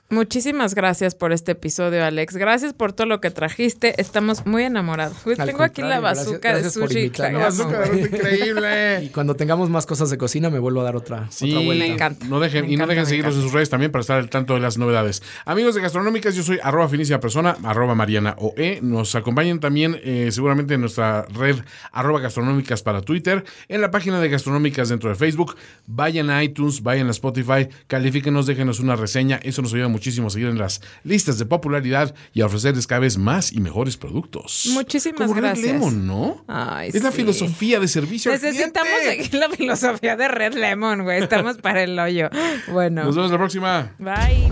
Muchísimas 0.10 0.76
gracias 0.76 1.16
por 1.16 1.34
este 1.34 1.54
episodio, 1.54 2.06
Alex. 2.06 2.36
Gracias 2.38 2.74
por 2.74 2.94
todo 2.94 3.08
lo 3.08 3.20
que 3.20 3.32
trajiste. 3.32 4.00
Estamos 4.00 4.46
muy 4.46 4.62
enamorados. 4.64 5.18
Pues 5.24 5.36
tengo 5.40 5.64
aquí 5.64 5.82
la 5.82 6.00
gracias- 6.00 6.40
de 6.42 6.70
sushi. 6.70 7.10
La 7.18 7.50
güey. 7.50 8.00
es 8.02 8.14
increíble. 8.14 9.04
Y 9.04 9.10
cuando 9.10 9.36
tengamos 9.36 9.72
más 9.72 9.88
cosas 9.88 10.12
de 10.12 10.20
cocina 10.20 10.52
me 10.52 10.60
vuelvo 10.60 10.82
a 10.82 10.84
dar 10.84 10.96
otra, 10.96 11.28
Sí, 11.32 11.50
otra 11.52 11.66
vuelta. 11.66 11.86
Me 11.86 11.92
encanta. 11.92 12.26
No 12.28 12.40
dejen, 12.40 12.68
Me 12.68 12.74
y 12.74 12.78
no 12.78 12.86
dejen 12.86 13.02
me 13.04 13.10
seguirlos 13.10 13.36
en 13.36 13.42
sus 13.42 13.52
redes 13.52 13.72
también 13.72 13.92
para 13.92 14.02
estar 14.02 14.20
al 14.20 14.30
tanto 14.30 14.54
de 14.54 14.60
las 14.60 14.78
novedades. 14.78 15.24
Amigos 15.44 15.74
de 15.74 15.82
Gastronómicas, 15.82 16.36
yo 16.36 16.44
soy 16.44 16.60
arroba 16.62 16.88
finísima 16.88 17.20
persona, 17.20 17.58
arroba 17.64 17.96
Mariana 17.96 18.36
OE. 18.38 18.82
Nos 18.84 19.16
acompañen 19.16 19.60
también 19.60 20.00
eh, 20.04 20.30
seguramente 20.32 20.76
en 20.76 20.82
nuestra 20.82 21.24
red 21.34 21.56
arroba 21.92 22.20
gastronómicas 22.20 22.84
para 22.84 23.02
Twitter, 23.02 23.44
en 23.70 23.82
la 23.82 23.90
página 23.90 24.20
de 24.22 24.30
Gastronómicas 24.30 24.90
dentro 24.90 25.10
de 25.10 25.16
Facebook. 25.16 25.56
Vayan 25.88 26.30
a 26.30 26.44
iTunes, 26.44 26.84
vayan 26.84 27.08
a 27.08 27.12
Spotify, 27.12 27.70
califíquenos, 27.88 28.46
déjenos 28.46 28.80
una 28.80 28.96
reseña. 28.96 29.40
Eso 29.42 29.64
nos 29.64 29.74
ayuda 29.74 29.95
muchísimo 29.96 30.30
seguir 30.30 30.50
en 30.50 30.58
las 30.58 30.82
listas 31.04 31.38
de 31.40 31.46
popularidad 31.46 32.14
y 32.34 32.42
a 32.42 32.46
ofrecerles 32.46 32.86
cada 32.88 33.00
vez 33.00 33.18
más 33.18 33.52
y 33.52 33.60
mejores 33.60 33.98
productos. 33.98 34.68
Muchísimas 34.72 35.22
Como 35.22 35.34
Red 35.34 35.42
gracias. 35.42 35.68
Lemon, 35.68 36.06
¿no? 36.06 36.44
Ay, 36.48 36.90
es 36.94 37.02
la 37.02 37.12
filosofía 37.12 37.80
de 37.80 37.88
servicio 37.88 38.32
al 38.32 38.42
Necesitamos 38.42 38.92
cliente. 39.00 39.24
seguir 39.24 39.40
la 39.40 39.50
filosofía 39.50 40.16
de 40.16 40.28
Red 40.28 40.54
Lemon, 40.56 41.04
güey. 41.04 41.24
Estamos 41.24 41.58
para 41.58 41.84
el 41.84 41.98
hoyo. 41.98 42.30
Bueno. 42.72 43.04
Nos 43.06 43.16
vemos 43.16 43.32
la 43.32 43.38
próxima. 43.38 43.92
Bye. 44.00 44.52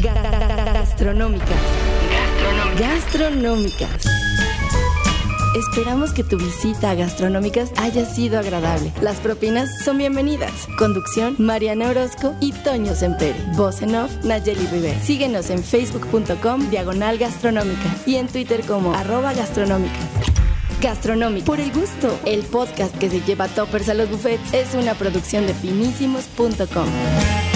Gastronómicas. 0.00 1.48
Gastronómicas. 2.78 4.15
Esperamos 5.56 6.12
que 6.12 6.22
tu 6.22 6.36
visita 6.36 6.90
a 6.90 6.94
Gastronómicas 6.94 7.72
haya 7.78 8.04
sido 8.04 8.38
agradable. 8.38 8.92
Las 9.00 9.16
propinas 9.20 9.70
son 9.82 9.96
bienvenidas. 9.96 10.52
Conducción, 10.78 11.34
Mariana 11.38 11.88
Orozco 11.88 12.34
y 12.42 12.52
Toño 12.52 12.94
Sempere. 12.94 13.38
Voz 13.56 13.80
en 13.80 13.94
off, 13.94 14.12
Nayeli 14.22 14.66
Rivera. 14.66 15.00
Síguenos 15.00 15.48
en 15.48 15.64
facebook.com, 15.64 16.68
diagonal 16.68 17.16
gastronómica 17.16 17.96
y 18.04 18.16
en 18.16 18.26
Twitter 18.26 18.60
como 18.66 18.92
arroba 18.92 19.32
gastronómicas. 19.32 20.04
Gastronómica. 20.82 21.46
Por 21.46 21.60
el 21.60 21.72
gusto. 21.72 22.14
El 22.26 22.42
podcast 22.42 22.94
que 22.98 23.08
se 23.08 23.22
lleva 23.22 23.48
toppers 23.48 23.88
a 23.88 23.94
los 23.94 24.10
buffets 24.10 24.52
es 24.52 24.74
una 24.74 24.92
producción 24.92 25.46
de 25.46 25.54
finísimos.com. 25.54 27.55